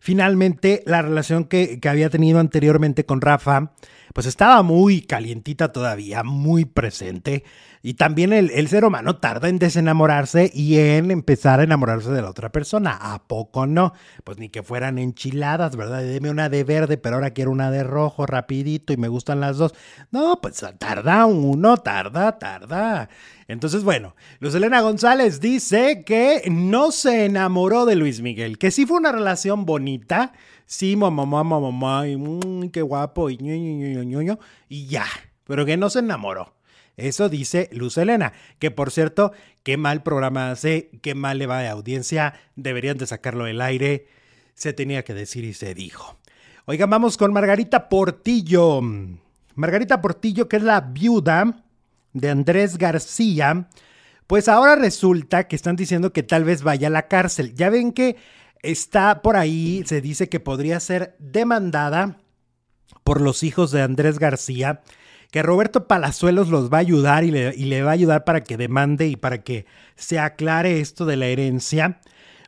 finalmente 0.00 0.82
la 0.86 1.02
relación 1.02 1.44
que, 1.44 1.80
que 1.80 1.88
había 1.88 2.10
tenido 2.10 2.38
anteriormente 2.38 3.04
con 3.04 3.20
Rafa, 3.20 3.72
pues 4.14 4.26
estaba 4.26 4.62
muy 4.62 5.02
calientita 5.02 5.72
todavía, 5.72 6.22
muy 6.22 6.64
presente. 6.64 7.44
Y 7.82 7.94
también 7.94 8.32
el, 8.32 8.68
ser 8.68 8.84
humano 8.84 9.16
tarda 9.16 9.48
en 9.48 9.58
desenamorarse 9.58 10.50
y 10.52 10.78
en 10.78 11.10
empezar 11.10 11.60
a 11.60 11.62
enamorarse 11.62 12.10
de 12.10 12.22
la 12.22 12.30
otra 12.30 12.50
persona. 12.50 12.98
¿A 13.00 13.22
poco 13.26 13.66
no? 13.66 13.92
Pues 14.24 14.38
ni 14.38 14.48
que 14.48 14.62
fueran 14.62 14.98
enchiladas, 14.98 15.76
¿verdad? 15.76 16.02
Deme 16.02 16.30
una 16.30 16.48
de 16.48 16.64
verde, 16.64 16.98
pero 16.98 17.16
ahora 17.16 17.30
quiero 17.30 17.50
una 17.50 17.70
de 17.70 17.84
rojo 17.84 18.26
rapidito 18.26 18.92
y 18.92 18.96
me 18.96 19.08
gustan 19.08 19.40
las 19.40 19.58
dos. 19.58 19.74
No, 20.10 20.40
pues 20.40 20.64
tarda 20.78 21.26
uno, 21.26 21.76
tarda, 21.76 22.38
tarda. 22.38 23.08
Entonces, 23.46 23.84
bueno, 23.84 24.14
Luz 24.40 24.54
Elena 24.54 24.80
González 24.80 25.40
dice 25.40 26.04
que 26.04 26.42
no 26.50 26.90
se 26.90 27.24
enamoró 27.24 27.86
de 27.86 27.96
Luis 27.96 28.20
Miguel, 28.20 28.58
que 28.58 28.70
sí 28.70 28.86
fue 28.86 28.98
una 28.98 29.12
relación 29.12 29.64
bonita. 29.64 30.32
Sí, 30.66 30.96
mamá, 30.96 31.24
mamá, 31.24 31.58
mamá, 31.58 32.06
y 32.06 32.16
mmm, 32.16 32.68
qué 32.70 32.82
guapo, 32.82 33.30
y, 33.30 33.38
y 34.68 34.86
ya, 34.86 35.06
pero 35.44 35.64
que 35.64 35.78
no 35.78 35.88
se 35.88 36.00
enamoró. 36.00 36.57
Eso 36.98 37.28
dice 37.28 37.70
Luz 37.72 37.96
Elena, 37.96 38.32
que 38.58 38.70
por 38.70 38.90
cierto, 38.90 39.32
qué 39.62 39.76
mal 39.76 40.02
programa 40.02 40.50
hace, 40.50 40.90
qué 41.00 41.14
mal 41.14 41.38
le 41.38 41.46
va 41.46 41.60
de 41.60 41.68
audiencia, 41.68 42.34
deberían 42.56 42.98
de 42.98 43.06
sacarlo 43.06 43.44
del 43.44 43.60
aire, 43.60 44.08
se 44.54 44.72
tenía 44.72 45.04
que 45.04 45.14
decir 45.14 45.44
y 45.44 45.54
se 45.54 45.74
dijo. 45.74 46.18
Oigan, 46.66 46.90
vamos 46.90 47.16
con 47.16 47.32
Margarita 47.32 47.88
Portillo. 47.88 48.80
Margarita 49.54 50.00
Portillo, 50.00 50.48
que 50.48 50.56
es 50.56 50.62
la 50.62 50.80
viuda 50.80 51.62
de 52.12 52.30
Andrés 52.30 52.76
García, 52.76 53.68
pues 54.26 54.48
ahora 54.48 54.74
resulta 54.74 55.46
que 55.46 55.56
están 55.56 55.76
diciendo 55.76 56.12
que 56.12 56.24
tal 56.24 56.42
vez 56.42 56.62
vaya 56.62 56.88
a 56.88 56.90
la 56.90 57.06
cárcel. 57.06 57.54
Ya 57.54 57.70
ven 57.70 57.92
que 57.92 58.16
está 58.62 59.22
por 59.22 59.36
ahí, 59.36 59.84
se 59.86 60.00
dice 60.00 60.28
que 60.28 60.40
podría 60.40 60.80
ser 60.80 61.14
demandada 61.20 62.18
por 63.04 63.20
los 63.20 63.44
hijos 63.44 63.70
de 63.70 63.82
Andrés 63.82 64.18
García 64.18 64.82
que 65.30 65.42
Roberto 65.42 65.86
Palazuelos 65.86 66.48
los 66.48 66.72
va 66.72 66.78
a 66.78 66.80
ayudar 66.80 67.24
y 67.24 67.30
le, 67.30 67.82
va 67.82 67.90
a 67.90 67.94
ayudar 67.94 68.24
para 68.24 68.42
que 68.42 68.56
demande 68.56 69.08
y 69.08 69.16
para 69.16 69.42
que 69.42 69.66
se 69.94 70.18
aclare 70.18 70.80
esto 70.80 71.04
de 71.04 71.16
la 71.16 71.26
herencia. 71.26 72.00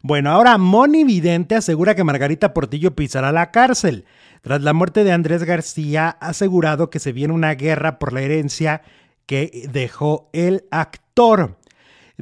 Bueno, 0.03 0.31
ahora 0.31 0.57
Moni 0.57 1.05
Vidente 1.05 1.55
asegura 1.55 1.95
que 1.95 2.05
Margarita 2.05 2.55
Portillo 2.55 2.95
pisará 2.95 3.33
la 3.33 3.51
cárcel. 3.51 4.07
Tras 4.41 4.63
la 4.63 4.73
muerte 4.73 5.05
de 5.05 5.13
Andrés 5.13 5.45
García, 5.45 6.17
ha 6.21 6.29
asegurado 6.29 6.89
que 6.89 6.99
se 6.99 7.13
viene 7.13 7.35
una 7.35 7.55
guerra 7.55 7.99
por 7.99 8.15
la 8.15 8.23
herencia 8.23 8.81
que 9.27 9.69
dejó 9.71 10.31
el 10.33 10.65
actor. 10.71 11.59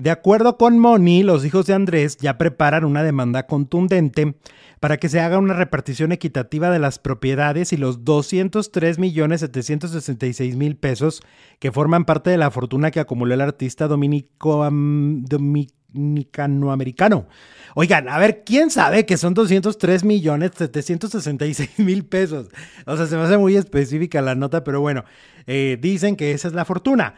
De 0.01 0.11
acuerdo 0.11 0.57
con 0.57 0.79
Moni, 0.79 1.23
los 1.23 1.45
hijos 1.45 1.67
de 1.67 1.75
Andrés 1.75 2.17
ya 2.19 2.39
preparan 2.39 2.85
una 2.85 3.03
demanda 3.03 3.47
contundente 3.47 4.37
para 4.81 4.97
que 4.97 5.09
se 5.09 5.21
haga 5.21 5.39
una 5.39 5.55
repartición 5.55 6.13
equitativa 6.13 6.71
de 6.71 6.79
las 6.79 7.01
propiedades 7.01 7.73
y 7.73 7.77
los 7.77 8.05
203 8.05 8.99
millones 8.99 9.41
766 9.41 10.57
mil 10.57 10.77
pesos 10.77 11.23
que 11.59 11.73
forman 11.73 12.05
parte 12.05 12.31
de 12.31 12.39
la 12.39 12.53
fortuna 12.53 12.93
que 12.93 13.01
acumuló 13.01 13.35
el 13.35 13.41
artista 13.41 13.89
dominico, 13.89 14.69
dominicano-americano. 14.71 17.27
Oigan, 17.75 18.09
a 18.09 18.19
ver, 18.19 18.45
¿quién 18.45 18.71
sabe 18.71 19.05
que 19.05 19.17
son 19.17 19.35
203 19.35 20.05
millones 20.05 20.53
766 20.57 21.79
mil 21.79 22.05
pesos? 22.05 22.51
O 22.87 22.97
sea, 22.97 23.07
se 23.07 23.17
me 23.17 23.23
hace 23.23 23.37
muy 23.37 23.57
específica 23.57 24.23
la 24.23 24.37
nota, 24.37 24.63
pero 24.63 24.81
bueno, 24.81 25.05
eh, 25.47 25.77
dicen 25.81 26.15
que 26.15 26.31
esa 26.33 26.47
es 26.47 26.55
la 26.55 26.65
fortuna. 26.65 27.17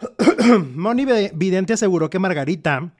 Moni 0.74 1.06
Vidente 1.34 1.74
aseguró 1.74 2.10
que 2.10 2.18
Margarita 2.18 2.92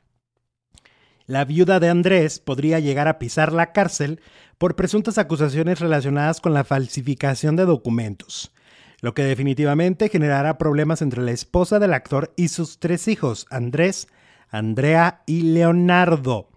la 1.27 1.45
viuda 1.45 1.81
de 1.81 1.89
Andrés 1.89 2.41
podría 2.41 2.81
llegar 2.81 3.09
a 3.09 3.19
pisar 3.19 3.53
la 3.53 3.73
cárcel 3.73 4.21
por 4.59 4.77
presuntas 4.77 5.19
acusaciones 5.19 5.81
relacionadas 5.81 6.41
con 6.41 6.53
la 6.53 6.65
falsificación 6.65 7.57
de 7.57 7.65
documentos, 7.65 8.53
lo 9.01 9.15
que 9.15 9.23
definitivamente 9.23 10.09
generará 10.09 10.59
problemas 10.59 11.01
entre 11.01 11.23
la 11.23 11.31
esposa 11.31 11.79
del 11.79 11.95
actor 11.95 12.33
y 12.37 12.49
sus 12.49 12.79
tres 12.81 13.09
hijos, 13.09 13.47
Andrés, 13.51 14.09
Andrea 14.51 15.23
y 15.27 15.43
Leonardo. 15.43 16.49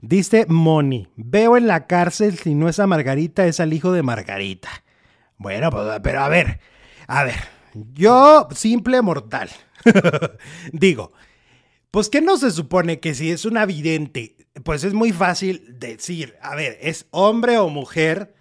Dice 0.00 0.46
Moni, 0.48 1.08
veo 1.16 1.56
en 1.56 1.66
la 1.66 1.86
cárcel 1.86 2.38
si 2.38 2.54
no 2.54 2.68
es 2.68 2.78
a 2.78 2.86
Margarita, 2.86 3.46
es 3.46 3.60
al 3.60 3.72
hijo 3.72 3.92
de 3.92 4.02
Margarita. 4.02 4.68
Bueno, 5.38 5.70
pues, 5.70 6.00
pero 6.02 6.20
a 6.20 6.28
ver, 6.28 6.60
a 7.06 7.24
ver, 7.24 7.36
yo, 7.92 8.48
simple 8.52 9.02
mortal, 9.02 9.50
digo, 10.72 11.12
pues 11.90 12.08
que 12.08 12.20
no 12.20 12.36
se 12.36 12.50
supone 12.50 13.00
que 13.00 13.14
si 13.14 13.30
es 13.30 13.44
una 13.44 13.66
vidente, 13.66 14.36
pues 14.64 14.84
es 14.84 14.94
muy 14.94 15.12
fácil 15.12 15.78
decir, 15.78 16.36
a 16.42 16.54
ver, 16.54 16.78
¿es 16.80 17.06
hombre 17.10 17.58
o 17.58 17.68
mujer 17.68 18.34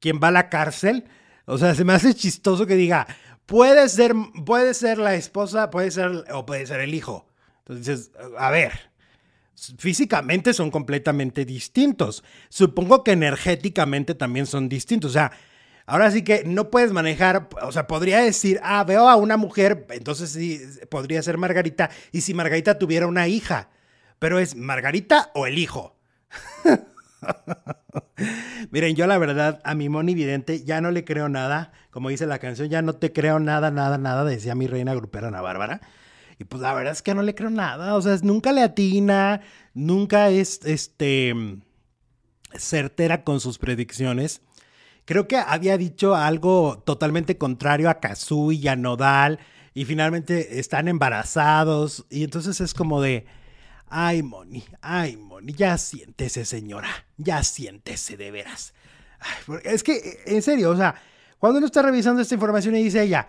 quien 0.00 0.20
va 0.22 0.28
a 0.28 0.32
la 0.32 0.48
cárcel? 0.48 1.04
O 1.46 1.58
sea, 1.58 1.74
se 1.74 1.84
me 1.84 1.92
hace 1.92 2.14
chistoso 2.14 2.66
que 2.66 2.76
diga, 2.76 3.06
puede 3.46 3.88
ser, 3.88 4.14
puede 4.44 4.74
ser 4.74 4.98
la 4.98 5.14
esposa, 5.14 5.70
puede 5.70 5.90
ser, 5.90 6.24
o 6.32 6.46
puede 6.46 6.66
ser 6.66 6.80
el 6.80 6.94
hijo. 6.94 7.26
Entonces, 7.66 8.10
a 8.38 8.50
ver, 8.50 8.90
físicamente 9.78 10.52
son 10.52 10.70
completamente 10.70 11.44
distintos. 11.44 12.24
Supongo 12.48 13.04
que 13.04 13.12
energéticamente 13.12 14.14
también 14.14 14.46
son 14.46 14.68
distintos. 14.68 15.10
O 15.10 15.12
sea, 15.14 15.32
Ahora 15.90 16.12
sí 16.12 16.22
que 16.22 16.44
no 16.46 16.70
puedes 16.70 16.92
manejar, 16.92 17.48
o 17.62 17.72
sea, 17.72 17.88
podría 17.88 18.20
decir, 18.20 18.60
ah, 18.62 18.84
veo 18.84 19.08
a 19.08 19.16
una 19.16 19.36
mujer, 19.36 19.88
entonces 19.90 20.30
sí, 20.30 20.60
podría 20.88 21.20
ser 21.20 21.36
Margarita, 21.36 21.90
y 22.12 22.20
si 22.20 22.32
Margarita 22.32 22.78
tuviera 22.78 23.08
una 23.08 23.26
hija, 23.26 23.70
pero 24.20 24.38
es 24.38 24.54
Margarita 24.54 25.32
o 25.34 25.48
el 25.48 25.58
hijo. 25.58 25.98
Miren, 28.70 28.94
yo 28.94 29.08
la 29.08 29.18
verdad 29.18 29.60
a 29.64 29.74
mi 29.74 29.88
Moni 29.88 30.14
Vidente 30.14 30.62
ya 30.62 30.80
no 30.80 30.92
le 30.92 31.04
creo 31.04 31.28
nada, 31.28 31.72
como 31.90 32.08
dice 32.08 32.24
la 32.24 32.38
canción, 32.38 32.68
ya 32.68 32.82
no 32.82 32.92
te 32.92 33.12
creo 33.12 33.40
nada, 33.40 33.72
nada, 33.72 33.98
nada, 33.98 34.24
decía 34.24 34.54
mi 34.54 34.68
reina 34.68 34.94
grupera 34.94 35.26
Ana 35.26 35.40
Bárbara. 35.40 35.80
Y 36.38 36.44
pues 36.44 36.62
la 36.62 36.72
verdad 36.72 36.92
es 36.92 37.02
que 37.02 37.16
no 37.16 37.22
le 37.22 37.34
creo 37.34 37.50
nada, 37.50 37.96
o 37.96 38.00
sea, 38.00 38.16
nunca 38.22 38.52
le 38.52 38.62
atina, 38.62 39.40
nunca 39.74 40.30
es 40.30 40.60
este 40.64 41.34
certera 42.56 43.24
con 43.24 43.40
sus 43.40 43.58
predicciones. 43.58 44.42
Creo 45.04 45.26
que 45.26 45.36
había 45.36 45.76
dicho 45.76 46.14
algo 46.14 46.82
totalmente 46.84 47.38
contrario 47.38 47.90
a 47.90 48.00
Kazui 48.00 48.56
y 48.56 48.68
a 48.68 48.76
Nodal 48.76 49.38
y 49.74 49.84
finalmente 49.84 50.58
están 50.60 50.88
embarazados 50.88 52.06
y 52.10 52.24
entonces 52.24 52.60
es 52.60 52.74
como 52.74 53.00
de, 53.00 53.26
ay 53.88 54.22
Moni, 54.22 54.64
ay 54.82 55.16
Moni, 55.16 55.52
ya 55.52 55.78
siéntese 55.78 56.44
señora, 56.44 56.88
ya 57.16 57.42
siéntese 57.42 58.16
de 58.16 58.30
veras. 58.30 58.74
es 59.64 59.82
que, 59.82 60.22
en 60.26 60.42
serio, 60.42 60.70
o 60.70 60.76
sea, 60.76 60.94
cuando 61.38 61.58
uno 61.58 61.66
está 61.66 61.82
revisando 61.82 62.22
esta 62.22 62.34
información 62.34 62.76
y 62.76 62.84
dice 62.84 63.02
ella, 63.02 63.28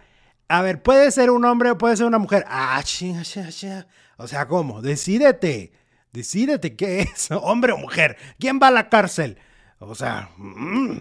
a 0.51 0.61
ver, 0.61 0.83
puede 0.83 1.09
ser 1.11 1.31
un 1.31 1.45
hombre 1.45 1.71
o 1.71 1.77
puede 1.77 1.95
ser 1.95 2.05
una 2.05 2.19
mujer. 2.19 2.43
Ah, 2.45 2.81
chinga, 2.83 3.23
chinga, 3.23 3.87
O 4.17 4.27
sea, 4.27 4.49
¿cómo? 4.49 4.81
Decídete. 4.81 5.71
Decídete 6.11 6.75
qué 6.75 7.01
es, 7.01 7.31
hombre 7.31 7.71
o 7.71 7.77
mujer. 7.77 8.17
¿Quién 8.37 8.59
va 8.61 8.67
a 8.67 8.71
la 8.71 8.89
cárcel? 8.89 9.37
O 9.79 9.95
sea, 9.95 10.29
mmm, 10.35 10.97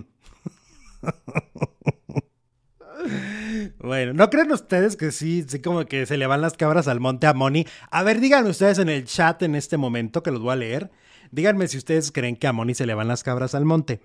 Bueno, 3.79 4.13
¿no 4.13 4.31
creen 4.31 4.53
ustedes 4.53 4.97
que 4.97 5.11
sí, 5.11 5.45
sí 5.49 5.61
como 5.61 5.85
que 5.87 6.07
se 6.07 6.17
le 6.17 6.27
van 6.27 6.41
las 6.41 6.57
cabras 6.57 6.87
al 6.89 7.01
monte 7.01 7.27
a 7.27 7.35
Moni? 7.35 7.67
A 7.91 8.03
ver, 8.03 8.21
díganme 8.21 8.51
ustedes 8.51 8.79
en 8.79 8.89
el 8.89 9.05
chat 9.05 9.43
en 9.43 9.55
este 9.55 9.77
momento 9.77 10.23
que 10.23 10.31
los 10.31 10.41
voy 10.41 10.53
a 10.53 10.57
leer. 10.57 10.91
Díganme 11.31 11.69
si 11.69 11.79
ustedes 11.79 12.13
creen 12.13 12.37
que 12.37 12.47
a 12.47 12.53
Moni 12.53 12.75
se 12.75 12.87
le 12.87 12.95
van 12.95 13.09
las 13.09 13.23
cabras 13.23 13.55
al 13.55 13.65
monte. 13.65 14.01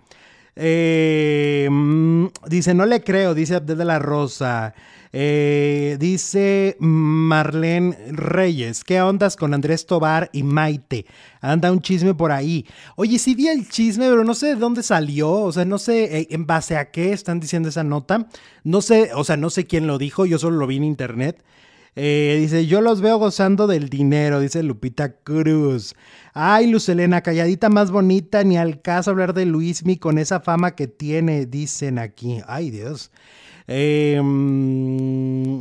Eh, 0.56 1.68
mm, 1.70 2.28
dice, 2.48 2.74
no 2.74 2.86
le 2.86 3.04
creo, 3.04 3.34
dice 3.34 3.56
Abdel 3.56 3.78
de 3.78 3.86
la 3.86 4.00
Rosa. 4.00 4.74
Eh, 5.18 5.96
dice 5.98 6.76
Marlene 6.82 7.98
Reyes, 8.12 8.84
¿qué 8.84 9.02
ondas 9.02 9.38
con 9.38 9.54
Andrés 9.54 9.86
Tobar 9.86 10.30
y 10.34 10.44
Maite? 10.44 11.06
Anda 11.40 11.72
un 11.72 11.80
chisme 11.80 12.14
por 12.14 12.34
ahí. 12.34 12.66
Oye, 12.98 13.18
sí 13.18 13.34
vi 13.34 13.48
el 13.48 13.70
chisme, 13.70 14.10
pero 14.10 14.26
no 14.26 14.34
sé 14.34 14.48
de 14.48 14.56
dónde 14.56 14.84
salió, 14.84 15.32
o 15.32 15.54
sea, 15.54 15.64
no 15.64 15.78
sé 15.78 16.20
eh, 16.20 16.28
en 16.32 16.46
base 16.46 16.76
a 16.76 16.92
qué 16.92 17.14
están 17.14 17.40
diciendo 17.40 17.70
esa 17.70 17.86
nota. 17.86 18.28
No 18.66 18.82
sé, 18.82 19.12
o 19.16 19.24
sea, 19.24 19.38
no 19.38 19.50
sé 19.50 19.66
quién 19.66 19.88
lo 19.88 19.98
dijo, 19.98 20.26
yo 20.26 20.38
solo 20.38 20.58
lo 20.58 20.68
vi 20.68 20.76
en 20.76 20.84
internet. 20.84 21.42
Eh, 21.96 22.36
dice, 22.42 22.66
yo 22.66 22.82
los 22.82 23.00
veo 23.00 23.18
gozando 23.18 23.68
del 23.68 23.88
dinero, 23.88 24.42
dice 24.42 24.64
Lupita 24.64 25.14
Cruz. 25.14 25.96
Ay, 26.34 26.68
Luz 26.68 26.90
Elena, 26.90 27.22
calladita 27.22 27.70
más 27.70 27.90
bonita, 27.90 28.44
ni 28.44 28.58
al 28.58 28.82
caso 28.82 29.12
hablar 29.12 29.34
de 29.34 29.46
Luismi 29.46 29.96
con 29.96 30.18
esa 30.18 30.42
fama 30.42 30.76
que 30.76 30.88
tiene, 30.88 31.46
dicen 31.46 32.00
aquí. 32.00 32.42
Ay, 32.48 32.70
Dios. 32.70 33.12
Mm, 33.68 35.56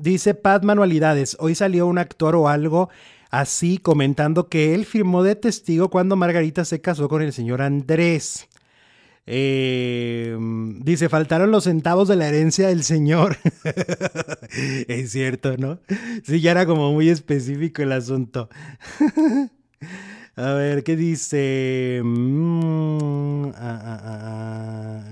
dice 0.00 0.34
Pat 0.34 0.64
Manualidades, 0.64 1.36
hoy 1.40 1.54
salió 1.54 1.86
un 1.86 1.98
actor 1.98 2.36
o 2.36 2.48
algo 2.48 2.90
así 3.30 3.78
comentando 3.78 4.48
que 4.48 4.74
él 4.74 4.84
firmó 4.84 5.22
de 5.22 5.36
testigo 5.36 5.88
cuando 5.88 6.16
Margarita 6.16 6.64
se 6.66 6.80
casó 6.80 7.08
con 7.08 7.22
el 7.22 7.32
señor 7.32 7.62
Andrés. 7.62 8.48
Eh, 9.24 10.36
dice, 10.80 11.08
faltaron 11.08 11.50
los 11.52 11.64
centavos 11.64 12.08
de 12.08 12.16
la 12.16 12.28
herencia 12.28 12.68
del 12.68 12.82
señor. 12.82 13.38
es 14.88 15.12
cierto, 15.12 15.56
¿no? 15.56 15.78
Sí, 16.24 16.40
ya 16.40 16.50
era 16.50 16.66
como 16.66 16.92
muy 16.92 17.08
específico 17.08 17.82
el 17.82 17.92
asunto. 17.92 18.48
A 20.36 20.52
ver, 20.54 20.82
¿qué 20.82 20.96
dice? 20.96 22.00
Mm, 22.02 23.46
ah, 23.54 23.80
ah, 23.84 24.00
ah, 24.04 25.11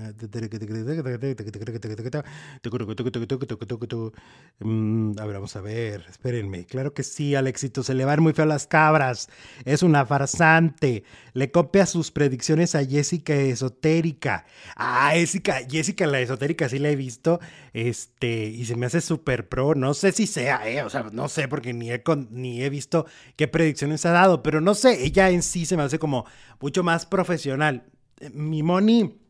a 5.17 5.25
ver, 5.25 5.33
vamos 5.35 5.55
a 5.55 5.61
ver, 5.61 6.05
espérenme. 6.09 6.65
Claro 6.65 6.93
que 6.93 7.03
sí, 7.03 7.35
al 7.35 7.47
éxito 7.47 7.83
se 7.83 7.93
le 7.93 8.05
van 8.05 8.21
muy 8.21 8.33
feo 8.33 8.45
las 8.45 8.67
cabras. 8.67 9.29
Es 9.65 9.83
una 9.83 10.05
farsante. 10.05 11.03
Le 11.33 11.51
copia 11.51 11.85
sus 11.85 12.11
predicciones 12.11 12.75
a 12.75 12.85
Jessica 12.85 13.33
Esotérica. 13.33 14.45
Ah, 14.75 15.11
Jessica, 15.13 15.59
Jessica 15.69 16.07
la 16.07 16.19
Esotérica 16.19 16.69
sí 16.69 16.79
la 16.79 16.89
he 16.89 16.95
visto. 16.95 17.39
Este, 17.73 18.45
y 18.45 18.65
se 18.65 18.75
me 18.75 18.85
hace 18.85 19.01
súper 19.01 19.47
pro. 19.47 19.75
No 19.75 19.93
sé 19.93 20.11
si 20.11 20.27
sea, 20.27 20.67
eh, 20.69 20.83
o 20.83 20.89
sea, 20.89 21.03
no 21.11 21.29
sé, 21.29 21.47
porque 21.47 21.73
ni 21.73 21.91
he, 21.91 22.03
ni 22.29 22.63
he 22.63 22.69
visto 22.69 23.05
qué 23.35 23.47
predicciones 23.47 24.05
ha 24.05 24.11
dado, 24.11 24.43
pero 24.43 24.61
no 24.61 24.75
sé, 24.75 25.03
ella 25.03 25.29
en 25.29 25.43
sí 25.43 25.65
se 25.65 25.77
me 25.77 25.83
hace 25.83 25.99
como 25.99 26.25
mucho 26.59 26.83
más 26.83 27.05
profesional. 27.05 27.85
Mi 28.33 28.61
Moni 28.63 29.20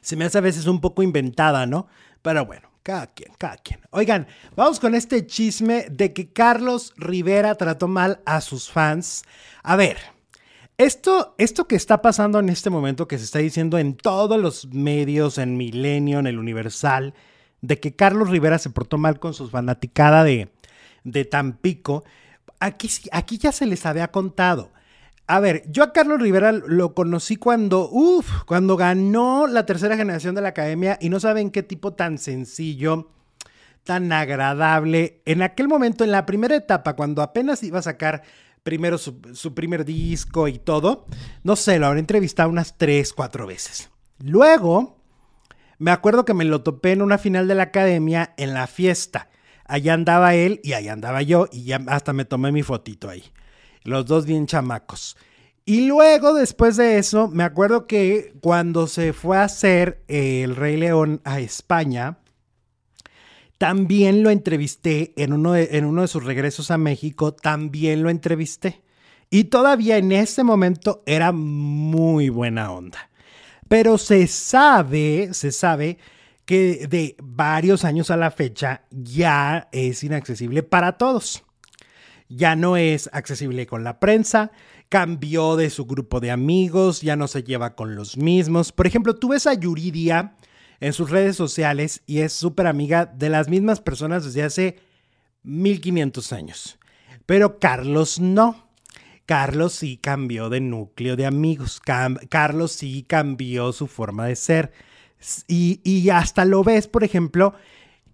se 0.00 0.16
me 0.16 0.24
hace 0.24 0.38
a 0.38 0.42
veces 0.42 0.66
un 0.66 0.80
poco 0.80 1.02
inventada, 1.02 1.66
¿no? 1.66 1.88
Pero 2.22 2.46
bueno, 2.46 2.70
cada 2.82 3.06
quien, 3.08 3.32
cada 3.38 3.56
quien. 3.56 3.80
Oigan, 3.90 4.26
vamos 4.56 4.80
con 4.80 4.94
este 4.94 5.26
chisme 5.26 5.86
de 5.90 6.12
que 6.12 6.32
Carlos 6.32 6.94
Rivera 6.96 7.54
trató 7.54 7.88
mal 7.88 8.20
a 8.24 8.40
sus 8.40 8.70
fans. 8.70 9.24
A 9.62 9.76
ver, 9.76 9.98
esto, 10.78 11.34
esto 11.38 11.66
que 11.66 11.76
está 11.76 12.02
pasando 12.02 12.38
en 12.38 12.48
este 12.48 12.70
momento, 12.70 13.08
que 13.08 13.18
se 13.18 13.24
está 13.24 13.40
diciendo 13.40 13.78
en 13.78 13.96
todos 13.96 14.40
los 14.40 14.68
medios, 14.72 15.38
en 15.38 15.56
Milenio, 15.56 16.18
en 16.18 16.26
el 16.26 16.38
Universal, 16.38 17.14
de 17.60 17.80
que 17.80 17.94
Carlos 17.94 18.30
Rivera 18.30 18.58
se 18.58 18.70
portó 18.70 18.96
mal 18.96 19.18
con 19.18 19.34
sus 19.34 19.50
fanaticada 19.50 20.24
de, 20.24 20.48
de 21.04 21.24
Tampico, 21.24 22.04
aquí, 22.60 22.88
aquí 23.12 23.38
ya 23.38 23.52
se 23.52 23.66
les 23.66 23.84
había 23.86 24.08
contado. 24.08 24.70
A 25.30 25.40
ver, 25.40 25.70
yo 25.70 25.82
a 25.82 25.92
Carlos 25.92 26.22
Rivera 26.22 26.52
lo 26.52 26.94
conocí 26.94 27.36
cuando, 27.36 27.90
uff, 27.90 28.44
cuando 28.46 28.78
ganó 28.78 29.46
la 29.46 29.66
tercera 29.66 29.94
generación 29.94 30.34
de 30.34 30.40
la 30.40 30.48
academia 30.48 30.96
y 31.02 31.10
no 31.10 31.20
saben 31.20 31.50
qué 31.50 31.62
tipo 31.62 31.92
tan 31.92 32.16
sencillo, 32.16 33.10
tan 33.84 34.10
agradable. 34.10 35.20
En 35.26 35.42
aquel 35.42 35.68
momento, 35.68 36.02
en 36.02 36.12
la 36.12 36.24
primera 36.24 36.56
etapa, 36.56 36.96
cuando 36.96 37.20
apenas 37.20 37.62
iba 37.62 37.78
a 37.78 37.82
sacar 37.82 38.22
primero 38.62 38.96
su, 38.96 39.20
primer 39.54 39.84
disco 39.84 40.48
y 40.48 40.58
todo, 40.58 41.04
no 41.42 41.56
sé, 41.56 41.78
lo 41.78 41.88
habré 41.88 42.00
entrevistado 42.00 42.48
unas 42.48 42.78
tres, 42.78 43.12
cuatro 43.12 43.46
veces. 43.46 43.90
Luego, 44.24 44.96
me 45.76 45.90
acuerdo 45.90 46.24
que 46.24 46.32
me 46.32 46.46
lo 46.46 46.62
topé 46.62 46.92
en 46.92 47.02
una 47.02 47.18
final 47.18 47.48
de 47.48 47.54
la 47.54 47.64
academia 47.64 48.32
en 48.38 48.54
la 48.54 48.66
fiesta. 48.66 49.28
Allá 49.66 49.92
andaba 49.92 50.34
él 50.34 50.62
y 50.64 50.72
allá 50.72 50.94
andaba 50.94 51.20
yo 51.20 51.48
y 51.52 51.64
ya 51.64 51.82
hasta 51.88 52.14
me 52.14 52.24
tomé 52.24 52.50
mi 52.50 52.62
fotito 52.62 53.10
ahí 53.10 53.24
los 53.88 54.06
dos 54.06 54.26
bien 54.26 54.46
chamacos. 54.46 55.16
Y 55.64 55.86
luego, 55.86 56.32
después 56.32 56.76
de 56.76 56.98
eso, 56.98 57.28
me 57.28 57.44
acuerdo 57.44 57.86
que 57.86 58.32
cuando 58.40 58.86
se 58.86 59.12
fue 59.12 59.36
a 59.36 59.44
hacer 59.44 60.02
El 60.08 60.56
Rey 60.56 60.76
León 60.76 61.20
a 61.24 61.40
España, 61.40 62.18
también 63.58 64.22
lo 64.22 64.30
entrevisté 64.30 65.12
en 65.16 65.32
uno, 65.32 65.52
de, 65.52 65.68
en 65.72 65.84
uno 65.84 66.02
de 66.02 66.08
sus 66.08 66.24
regresos 66.24 66.70
a 66.70 66.78
México, 66.78 67.34
también 67.34 68.02
lo 68.02 68.08
entrevisté. 68.08 68.82
Y 69.28 69.44
todavía 69.44 69.98
en 69.98 70.12
ese 70.12 70.42
momento 70.42 71.02
era 71.04 71.32
muy 71.32 72.30
buena 72.30 72.72
onda. 72.72 73.10
Pero 73.68 73.98
se 73.98 74.26
sabe, 74.26 75.34
se 75.34 75.52
sabe 75.52 75.98
que 76.46 76.86
de 76.88 77.14
varios 77.22 77.84
años 77.84 78.10
a 78.10 78.16
la 78.16 78.30
fecha 78.30 78.86
ya 78.90 79.68
es 79.70 80.02
inaccesible 80.02 80.62
para 80.62 80.96
todos 80.96 81.44
ya 82.28 82.56
no 82.56 82.76
es 82.76 83.08
accesible 83.12 83.66
con 83.66 83.84
la 83.84 84.00
prensa, 84.00 84.50
cambió 84.88 85.56
de 85.56 85.70
su 85.70 85.86
grupo 85.86 86.20
de 86.20 86.30
amigos, 86.30 87.00
ya 87.00 87.16
no 87.16 87.28
se 87.28 87.42
lleva 87.42 87.74
con 87.74 87.94
los 87.94 88.16
mismos. 88.16 88.72
Por 88.72 88.86
ejemplo, 88.86 89.16
tú 89.16 89.28
ves 89.28 89.46
a 89.46 89.54
Yuridia 89.54 90.34
en 90.80 90.92
sus 90.92 91.10
redes 91.10 91.36
sociales 91.36 92.02
y 92.06 92.20
es 92.20 92.32
súper 92.32 92.66
amiga 92.66 93.06
de 93.06 93.28
las 93.30 93.48
mismas 93.48 93.80
personas 93.80 94.24
desde 94.24 94.42
hace 94.42 94.78
1500 95.42 96.32
años. 96.32 96.78
Pero 97.26 97.58
Carlos 97.58 98.20
no. 98.20 98.68
Carlos 99.26 99.74
sí 99.74 99.98
cambió 99.98 100.48
de 100.48 100.60
núcleo 100.60 101.16
de 101.16 101.26
amigos. 101.26 101.82
Carlos 102.30 102.72
sí 102.72 103.04
cambió 103.06 103.72
su 103.72 103.86
forma 103.86 104.26
de 104.26 104.36
ser. 104.36 104.72
Y, 105.46 105.80
y 105.84 106.08
hasta 106.10 106.44
lo 106.46 106.64
ves, 106.64 106.86
por 106.86 107.04
ejemplo, 107.04 107.54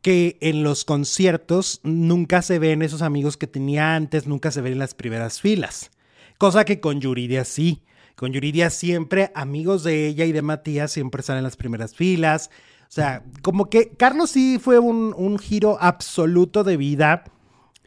que 0.05 0.37
en 0.43 0.63
los 0.63 0.85
conciertos 0.85 1.81
nunca 1.83 2.43
se 2.43 2.59
ven 2.59 2.83
esos 2.83 3.01
amigos 3.01 3.39
que 3.39 3.47
tenía 3.47 3.97
antes, 3.97 4.27
nunca 4.27 4.51
se 4.51 4.61
ven 4.61 4.75
en 4.75 4.79
las 4.79 4.93
primeras 4.93 5.41
filas. 5.41 5.91
Cosa 6.37 6.67
que 6.67 6.79
con 6.79 7.01
Yuridia 7.01 7.47
sí. 7.47 7.83
Con 8.15 8.31
Yuridia 8.35 8.69
siempre 8.69 9.33
amigos 9.35 9.83
de 9.83 10.07
ella 10.07 10.27
y 10.27 10.33
de 10.33 10.43
Matías 10.43 10.93
siempre 10.93 11.21
están 11.21 11.39
en 11.39 11.43
las 11.43 11.57
primeras 11.57 11.95
filas. 11.95 12.51
O 12.83 12.93
sea, 12.93 13.25
como 13.41 13.71
que 13.71 13.93
Carlos 13.97 14.29
sí 14.29 14.59
fue 14.61 14.79
un, 14.79 15.15
un 15.17 15.39
giro 15.39 15.79
absoluto 15.81 16.65
de 16.65 16.77
vida 16.77 17.25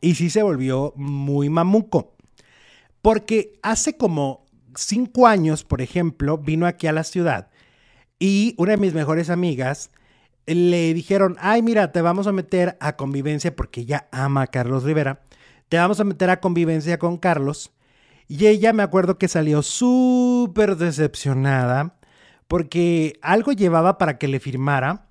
y 0.01 0.15
sí 0.15 0.31
se 0.31 0.41
volvió 0.41 0.93
muy 0.95 1.49
mamuco. 1.49 2.15
Porque 3.03 3.59
hace 3.61 3.95
como 3.95 4.43
cinco 4.75 5.27
años, 5.27 5.63
por 5.63 5.81
ejemplo, 5.83 6.39
vino 6.39 6.65
aquí 6.65 6.87
a 6.87 6.93
la 6.93 7.03
ciudad 7.03 7.51
y 8.17 8.55
una 8.57 8.71
de 8.71 8.77
mis 8.77 8.95
mejores 8.95 9.29
amigas 9.29 9.91
le 10.47 10.93
dijeron, 10.93 11.35
ay, 11.39 11.61
mira, 11.61 11.91
te 11.91 12.01
vamos 12.01 12.25
a 12.27 12.31
meter 12.31 12.77
a 12.79 12.95
convivencia 12.95 13.55
porque 13.55 13.81
ella 13.81 14.07
ama 14.11 14.43
a 14.43 14.47
Carlos 14.47 14.83
Rivera. 14.83 15.21
Te 15.69 15.77
vamos 15.77 15.99
a 15.99 16.05
meter 16.05 16.29
a 16.29 16.39
convivencia 16.39 16.97
con 16.97 17.17
Carlos. 17.17 17.71
Y 18.27 18.47
ella 18.47 18.73
me 18.73 18.83
acuerdo 18.83 19.17
que 19.17 19.27
salió 19.27 19.61
súper 19.61 20.77
decepcionada 20.77 21.95
porque 22.47 23.19
algo 23.21 23.51
llevaba 23.51 23.97
para 23.97 24.17
que 24.17 24.27
le 24.27 24.39
firmara 24.39 25.07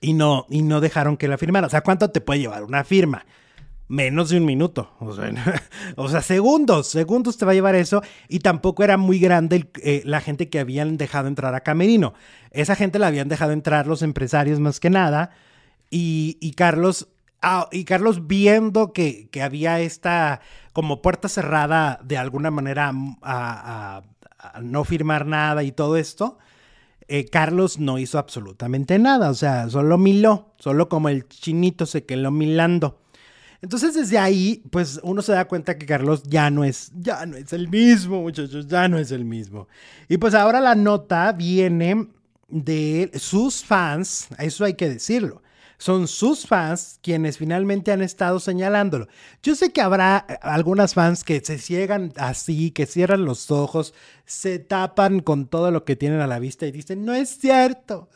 y 0.00 0.14
no, 0.14 0.46
y 0.48 0.62
no 0.62 0.80
dejaron 0.80 1.16
que 1.16 1.28
la 1.28 1.38
firmara. 1.38 1.66
O 1.66 1.70
sea, 1.70 1.82
¿cuánto 1.82 2.10
te 2.10 2.20
puede 2.20 2.40
llevar 2.40 2.64
una 2.64 2.84
firma? 2.84 3.26
Menos 3.88 4.30
de 4.30 4.38
un 4.38 4.44
minuto. 4.44 4.90
O 5.96 6.08
sea, 6.08 6.20
segundos, 6.20 6.88
segundos 6.88 7.36
te 7.36 7.44
va 7.44 7.52
a 7.52 7.54
llevar 7.54 7.74
eso. 7.74 8.02
Y 8.28 8.40
tampoco 8.40 8.84
era 8.84 8.96
muy 8.96 9.18
grande 9.18 9.70
eh, 9.82 10.02
la 10.04 10.20
gente 10.20 10.48
que 10.48 10.58
habían 10.58 10.96
dejado 10.96 11.28
entrar 11.28 11.54
a 11.54 11.60
Camerino. 11.60 12.14
Esa 12.50 12.74
gente 12.74 12.98
la 12.98 13.06
habían 13.08 13.28
dejado 13.28 13.52
entrar 13.52 13.86
los 13.86 14.02
empresarios 14.02 14.60
más 14.60 14.80
que 14.80 14.90
nada. 14.90 15.30
Y, 15.90 16.52
Carlos, 16.56 17.08
ah, 17.42 17.68
y 17.70 17.84
Carlos 17.84 18.26
viendo 18.26 18.92
que, 18.92 19.28
había 19.42 19.80
esta 19.80 20.40
como 20.72 21.00
puerta 21.00 21.28
cerrada 21.28 22.00
de 22.02 22.18
alguna 22.18 22.50
manera 22.50 22.92
a, 23.22 24.02
no 24.62 24.84
firmar 24.84 25.26
nada 25.26 25.62
y 25.62 25.72
todo 25.72 25.96
esto. 25.96 26.38
Eh, 27.08 27.26
Carlos 27.26 27.78
no 27.78 27.98
hizo 27.98 28.18
absolutamente 28.18 28.98
nada, 28.98 29.30
o 29.30 29.34
sea, 29.34 29.70
solo 29.70 29.96
miló, 29.96 30.54
solo 30.58 30.88
como 30.88 31.08
el 31.08 31.28
chinito 31.28 31.86
se 31.86 32.04
quedó 32.04 32.32
milando. 32.32 32.98
Entonces 33.66 33.94
desde 33.94 34.16
ahí, 34.16 34.62
pues 34.70 35.00
uno 35.02 35.22
se 35.22 35.32
da 35.32 35.44
cuenta 35.44 35.76
que 35.76 35.86
Carlos 35.86 36.22
ya 36.22 36.50
no 36.50 36.62
es, 36.62 36.92
ya 36.94 37.26
no 37.26 37.36
es 37.36 37.52
el 37.52 37.66
mismo, 37.66 38.22
muchachos, 38.22 38.68
ya 38.68 38.86
no 38.86 38.96
es 38.96 39.10
el 39.10 39.24
mismo. 39.24 39.66
Y 40.08 40.18
pues 40.18 40.34
ahora 40.34 40.60
la 40.60 40.76
nota 40.76 41.32
viene 41.32 42.06
de 42.48 43.10
sus 43.16 43.64
fans, 43.64 44.28
eso 44.38 44.64
hay 44.64 44.74
que 44.74 44.88
decirlo 44.88 45.42
son 45.78 46.08
sus 46.08 46.46
fans 46.46 46.98
quienes 47.02 47.38
finalmente 47.38 47.92
han 47.92 48.02
estado 48.02 48.40
señalándolo. 48.40 49.08
Yo 49.42 49.54
sé 49.54 49.72
que 49.72 49.80
habrá 49.80 50.26
eh, 50.28 50.38
algunas 50.42 50.94
fans 50.94 51.24
que 51.24 51.40
se 51.40 51.58
ciegan 51.58 52.12
así, 52.16 52.70
que 52.70 52.86
cierran 52.86 53.24
los 53.24 53.50
ojos, 53.50 53.94
se 54.24 54.58
tapan 54.58 55.20
con 55.20 55.46
todo 55.46 55.70
lo 55.70 55.84
que 55.84 55.96
tienen 55.96 56.20
a 56.20 56.26
la 56.26 56.38
vista 56.38 56.66
y 56.66 56.72
dicen, 56.72 57.04
no 57.04 57.14
es 57.14 57.38
cierto, 57.38 58.08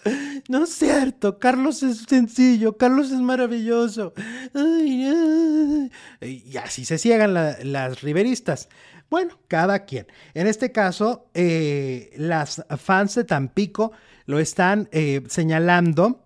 no 0.49 0.64
es 0.64 0.70
cierto, 0.70 1.38
Carlos 1.38 1.83
es 1.83 2.05
sencillo, 2.09 2.77
Carlos 2.77 3.11
es 3.11 3.20
maravilloso. 3.20 4.12
Y 4.55 6.57
así 6.57 6.85
se 6.85 6.99
ciegan 6.99 7.35
las 7.35 8.03
riveristas. 8.03 8.68
Bueno, 9.11 9.37
cada 9.49 9.87
quien. 9.87 10.07
En 10.35 10.46
este 10.46 10.70
caso, 10.70 11.29
eh, 11.35 12.12
las 12.16 12.64
fans 12.79 13.16
de 13.16 13.25
Tampico 13.25 13.90
lo 14.27 14.38
están 14.38 14.88
eh, 14.92 15.23
señalando 15.29 16.23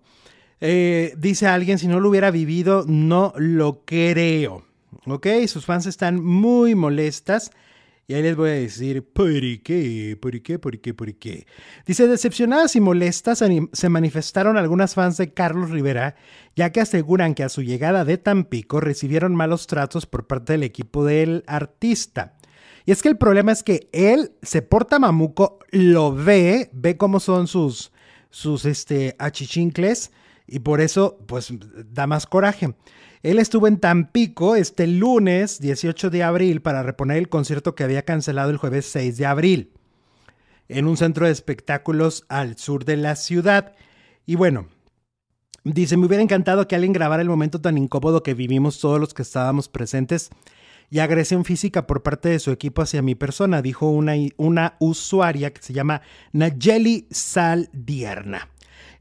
eh, 0.61 1.13
dice 1.17 1.47
alguien, 1.47 1.79
si 1.79 1.87
no 1.87 1.99
lo 1.99 2.09
hubiera 2.09 2.31
vivido, 2.31 2.85
no 2.87 3.33
lo 3.37 3.83
creo. 3.85 4.65
¿Ok? 5.05 5.27
Sus 5.47 5.65
fans 5.65 5.85
están 5.85 6.23
muy 6.23 6.75
molestas. 6.75 7.51
Y 8.07 8.13
ahí 8.13 8.21
les 8.21 8.35
voy 8.35 8.51
a 8.51 8.53
decir, 8.53 9.03
¿por 9.03 9.41
qué? 9.63 10.15
¿Por 10.21 10.39
qué? 10.41 10.59
¿Por 10.59 10.79
qué? 10.79 10.93
¿Por 10.93 11.15
qué? 11.15 11.47
Dice, 11.87 12.07
decepcionadas 12.07 12.75
y 12.75 12.79
molestas 12.79 13.43
se 13.71 13.89
manifestaron 13.89 14.57
algunas 14.57 14.93
fans 14.93 15.17
de 15.17 15.33
Carlos 15.33 15.71
Rivera, 15.71 16.15
ya 16.55 16.71
que 16.71 16.81
aseguran 16.81 17.33
que 17.33 17.43
a 17.43 17.49
su 17.49 17.63
llegada 17.63 18.05
de 18.05 18.19
Tampico 18.19 18.79
recibieron 18.79 19.35
malos 19.35 19.65
tratos 19.65 20.05
por 20.05 20.27
parte 20.27 20.53
del 20.53 20.61
equipo 20.61 21.03
del 21.03 21.43
artista. 21.47 22.35
Y 22.85 22.91
es 22.91 23.01
que 23.01 23.09
el 23.09 23.17
problema 23.17 23.51
es 23.51 23.63
que 23.63 23.89
él 23.91 24.33
se 24.43 24.61
porta 24.61 24.99
mamuco, 24.99 25.57
lo 25.71 26.13
ve, 26.13 26.69
ve 26.73 26.97
cómo 26.97 27.19
son 27.19 27.47
sus, 27.47 27.91
sus 28.29 28.65
este, 28.65 29.15
achichincles, 29.17 30.11
y 30.47 30.59
por 30.59 30.81
eso, 30.81 31.17
pues, 31.27 31.53
da 31.91 32.07
más 32.07 32.25
coraje. 32.27 32.75
Él 33.23 33.39
estuvo 33.39 33.67
en 33.67 33.79
Tampico 33.79 34.55
este 34.55 34.85
lunes 34.85 35.59
18 35.59 36.11
de 36.11 36.21
abril 36.21 36.61
para 36.61 36.83
reponer 36.83 37.17
el 37.17 37.29
concierto 37.29 37.73
que 37.73 37.83
había 37.83 38.05
cancelado 38.05 38.51
el 38.51 38.57
jueves 38.57 38.85
6 38.85 39.17
de 39.17 39.25
abril. 39.25 39.71
en 40.67 40.87
un 40.87 40.97
centro 40.97 41.27
de 41.27 41.31
espectáculos 41.31 42.25
al 42.27 42.57
sur 42.57 42.85
de 42.85 42.97
la 42.97 43.15
ciudad. 43.15 43.73
Y 44.25 44.33
bueno, 44.33 44.67
dice, 45.63 45.95
me 45.95 46.07
hubiera 46.07 46.23
encantado 46.23 46.67
que 46.67 46.75
alguien 46.75 46.93
grabara 46.93 47.21
el 47.21 47.29
momento 47.29 47.61
tan 47.61 47.77
incómodo 47.77 48.23
que 48.23 48.33
vivimos 48.33 48.79
todos 48.79 48.99
los 48.99 49.13
que 49.13 49.21
estábamos 49.21 49.69
presentes 49.69 50.31
y 50.89 50.99
agresión 50.99 51.45
física 51.45 51.87
por 51.87 52.03
parte 52.03 52.29
de 52.29 52.39
su 52.39 52.51
equipo 52.51 52.81
hacia 52.81 53.01
mi 53.01 53.15
persona, 53.15 53.61
dijo 53.61 53.89
una, 53.89 54.13
una 54.37 54.75
usuaria 54.79 55.53
que 55.53 55.61
se 55.61 55.73
llama 55.73 56.01
Nayeli 56.31 57.07
Saldierna. 57.11 58.49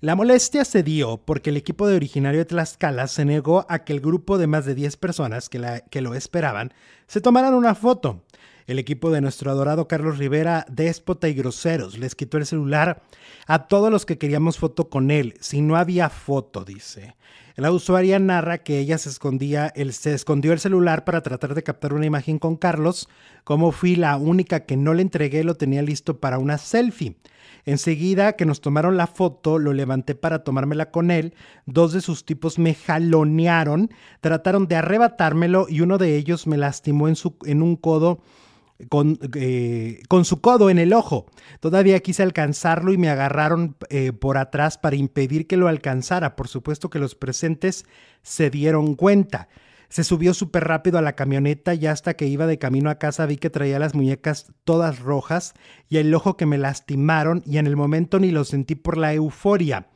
La 0.04 0.16
molestia 0.16 0.66
se 0.66 0.82
dio 0.82 1.16
porque 1.16 1.48
el 1.48 1.56
equipo 1.56 1.86
de 1.86 1.96
originario 1.96 2.40
de 2.40 2.44
Tlaxcala 2.44 3.06
se 3.06 3.24
negó 3.24 3.64
a 3.70 3.84
que 3.84 3.94
el 3.94 4.02
grupo 4.02 4.36
de 4.36 4.46
más 4.46 4.66
de 4.66 4.74
10 4.74 4.98
personas 4.98 5.48
que, 5.48 5.82
que 5.88 6.02
lo 6.02 6.14
esperaban 6.14 6.74
se 7.06 7.22
tomaran 7.22 7.54
una 7.54 7.74
foto. 7.74 8.22
El 8.66 8.78
equipo 8.78 9.10
de 9.10 9.22
nuestro 9.22 9.50
adorado 9.50 9.88
Carlos 9.88 10.18
Rivera, 10.18 10.66
déspota 10.68 11.26
y 11.30 11.32
groseros, 11.32 11.96
les 11.96 12.14
quitó 12.14 12.36
el 12.36 12.44
celular 12.44 13.02
a 13.46 13.66
todos 13.66 13.90
los 13.90 14.04
que 14.04 14.18
queríamos 14.18 14.58
foto 14.58 14.90
con 14.90 15.10
él. 15.10 15.38
Si 15.40 15.62
no 15.62 15.74
había 15.74 16.10
foto, 16.10 16.66
dice. 16.66 17.16
La 17.56 17.70
usuaria 17.70 18.18
narra 18.18 18.58
que 18.58 18.80
ella 18.80 18.98
se 18.98 19.08
escondía, 19.08 19.68
el, 19.76 19.92
se 19.92 20.12
escondió 20.12 20.52
el 20.52 20.58
celular 20.58 21.04
para 21.04 21.22
tratar 21.22 21.54
de 21.54 21.62
captar 21.62 21.94
una 21.94 22.04
imagen 22.04 22.40
con 22.40 22.56
Carlos. 22.56 23.08
Como 23.44 23.70
fui 23.70 23.94
la 23.94 24.16
única 24.16 24.66
que 24.66 24.76
no 24.76 24.92
le 24.92 25.02
entregué, 25.02 25.44
lo 25.44 25.54
tenía 25.54 25.80
listo 25.80 26.18
para 26.18 26.38
una 26.38 26.58
selfie. 26.58 27.14
Enseguida 27.64 28.32
que 28.32 28.44
nos 28.44 28.60
tomaron 28.60 28.96
la 28.96 29.06
foto, 29.06 29.60
lo 29.60 29.72
levanté 29.72 30.16
para 30.16 30.42
tomármela 30.42 30.90
con 30.90 31.12
él. 31.12 31.32
Dos 31.64 31.92
de 31.92 32.00
sus 32.00 32.24
tipos 32.24 32.58
me 32.58 32.74
jalonearon, 32.74 33.88
trataron 34.20 34.66
de 34.66 34.74
arrebatármelo 34.74 35.66
y 35.68 35.80
uno 35.80 35.96
de 35.96 36.16
ellos 36.16 36.48
me 36.48 36.56
lastimó 36.56 37.06
en, 37.06 37.14
su, 37.14 37.36
en 37.44 37.62
un 37.62 37.76
codo 37.76 38.20
con, 38.88 39.18
eh, 39.34 40.02
con, 40.08 40.24
su 40.24 40.40
codo 40.40 40.70
en 40.70 40.78
el 40.78 40.92
ojo. 40.92 41.26
Todavía 41.60 42.00
quise 42.00 42.22
alcanzarlo 42.22 42.92
y 42.92 42.98
me 42.98 43.08
agarraron 43.08 43.76
eh, 43.88 44.12
por 44.12 44.38
atrás 44.38 44.78
para 44.78 44.96
impedir 44.96 45.46
que 45.46 45.56
lo 45.56 45.68
alcanzara. 45.68 46.36
Por 46.36 46.48
supuesto 46.48 46.90
que 46.90 46.98
los 46.98 47.14
presentes 47.14 47.86
se 48.22 48.50
dieron 48.50 48.94
cuenta. 48.94 49.48
Se 49.88 50.02
subió 50.02 50.34
súper 50.34 50.64
rápido 50.64 50.98
a 50.98 51.02
la 51.02 51.14
camioneta 51.14 51.74
y 51.74 51.86
hasta 51.86 52.14
que 52.14 52.26
iba 52.26 52.46
de 52.46 52.58
camino 52.58 52.90
a 52.90 52.98
casa 52.98 53.26
vi 53.26 53.36
que 53.36 53.50
traía 53.50 53.78
las 53.78 53.94
muñecas 53.94 54.52
todas 54.64 54.98
rojas 54.98 55.54
y 55.88 55.98
el 55.98 56.12
ojo 56.14 56.36
que 56.36 56.46
me 56.46 56.58
lastimaron 56.58 57.42
y 57.46 57.58
en 57.58 57.66
el 57.66 57.76
momento 57.76 58.18
ni 58.18 58.32
lo 58.32 58.44
sentí 58.44 58.74
por 58.74 58.98
la 58.98 59.14
euforia. 59.14 59.86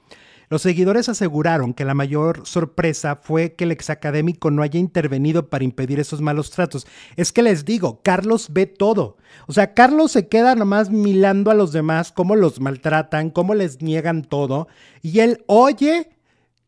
Los 0.51 0.63
seguidores 0.63 1.09
aseguraron 1.09 1.75
que 1.75 1.85
la 1.85 1.95
mayor 1.95 2.47
sorpresa 2.47 3.17
fue 3.17 3.55
que 3.55 3.65
el 3.65 3.73
exacadémico 3.73 4.51
no 4.51 4.63
haya 4.63 4.81
intervenido 4.81 5.49
para 5.51 5.65
impedir 5.65 6.01
esos 6.01 6.21
malos 6.21 6.51
tratos. 6.51 6.87
Es 7.17 7.33
que 7.33 7.43
les 7.43 7.65
digo, 7.65 8.01
Carlos 8.03 8.49
ve 8.51 8.67
todo. 8.67 9.19
O 9.47 9.53
sea, 9.53 9.75
Carlos 9.75 10.13
se 10.13 10.29
queda 10.29 10.55
nomás 10.55 10.91
milando 10.91 11.51
a 11.51 11.55
los 11.55 11.73
demás, 11.73 12.13
cómo 12.13 12.35
los 12.35 12.61
maltratan, 12.61 13.31
cómo 13.31 13.55
les 13.55 13.83
niegan 13.83 14.23
todo, 14.23 14.69
y 15.03 15.21
él 15.21 15.45
oye 15.47 16.11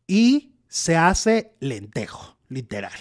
y 0.07 0.53
se 0.67 0.95
hace 0.95 1.53
lentejo, 1.59 2.37
literal. 2.49 2.93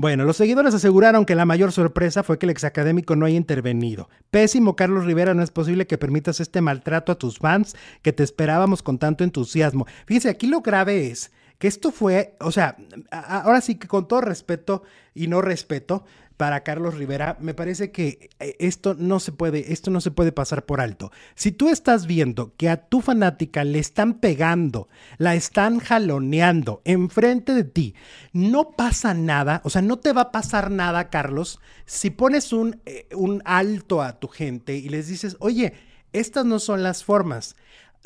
Bueno, 0.00 0.24
los 0.24 0.38
seguidores 0.38 0.72
aseguraron 0.72 1.26
que 1.26 1.34
la 1.34 1.44
mayor 1.44 1.72
sorpresa 1.72 2.22
fue 2.22 2.38
que 2.38 2.46
el 2.46 2.50
exacadémico 2.50 3.16
no 3.16 3.26
haya 3.26 3.36
intervenido. 3.36 4.08
Pésimo, 4.30 4.74
Carlos 4.74 5.04
Rivera, 5.04 5.34
no 5.34 5.42
es 5.42 5.50
posible 5.50 5.86
que 5.86 5.98
permitas 5.98 6.40
este 6.40 6.62
maltrato 6.62 7.12
a 7.12 7.18
tus 7.18 7.36
fans 7.36 7.76
que 8.00 8.14
te 8.14 8.22
esperábamos 8.22 8.82
con 8.82 8.98
tanto 8.98 9.24
entusiasmo. 9.24 9.86
Fíjense, 10.06 10.30
aquí 10.30 10.46
lo 10.46 10.62
grave 10.62 11.08
es 11.08 11.32
que 11.58 11.68
esto 11.68 11.90
fue, 11.90 12.34
o 12.40 12.50
sea, 12.50 12.78
ahora 13.10 13.60
sí 13.60 13.74
que 13.74 13.88
con 13.88 14.08
todo 14.08 14.22
respeto 14.22 14.84
y 15.14 15.26
no 15.26 15.42
respeto, 15.42 16.06
para 16.40 16.62
Carlos 16.62 16.94
Rivera, 16.94 17.36
me 17.38 17.52
parece 17.52 17.92
que 17.92 18.30
eh, 18.40 18.56
esto 18.60 18.94
no 18.94 19.20
se 19.20 19.30
puede, 19.30 19.74
esto 19.74 19.90
no 19.90 20.00
se 20.00 20.10
puede 20.10 20.32
pasar 20.32 20.64
por 20.64 20.80
alto. 20.80 21.12
Si 21.34 21.52
tú 21.52 21.68
estás 21.68 22.06
viendo 22.06 22.54
que 22.56 22.70
a 22.70 22.78
tu 22.88 23.02
fanática 23.02 23.62
le 23.62 23.78
están 23.78 24.14
pegando, 24.14 24.88
la 25.18 25.34
están 25.34 25.80
jaloneando 25.80 26.80
enfrente 26.86 27.52
de 27.52 27.64
ti, 27.64 27.94
no 28.32 28.70
pasa 28.70 29.12
nada, 29.12 29.60
o 29.64 29.68
sea, 29.68 29.82
no 29.82 29.98
te 29.98 30.14
va 30.14 30.22
a 30.22 30.32
pasar 30.32 30.70
nada, 30.70 31.10
Carlos, 31.10 31.60
si 31.84 32.08
pones 32.08 32.54
un, 32.54 32.80
eh, 32.86 33.06
un 33.14 33.42
alto 33.44 34.00
a 34.00 34.18
tu 34.18 34.28
gente 34.28 34.76
y 34.76 34.88
les 34.88 35.08
dices, 35.08 35.36
oye, 35.40 35.74
estas 36.14 36.46
no 36.46 36.58
son 36.58 36.82
las 36.82 37.04
formas 37.04 37.54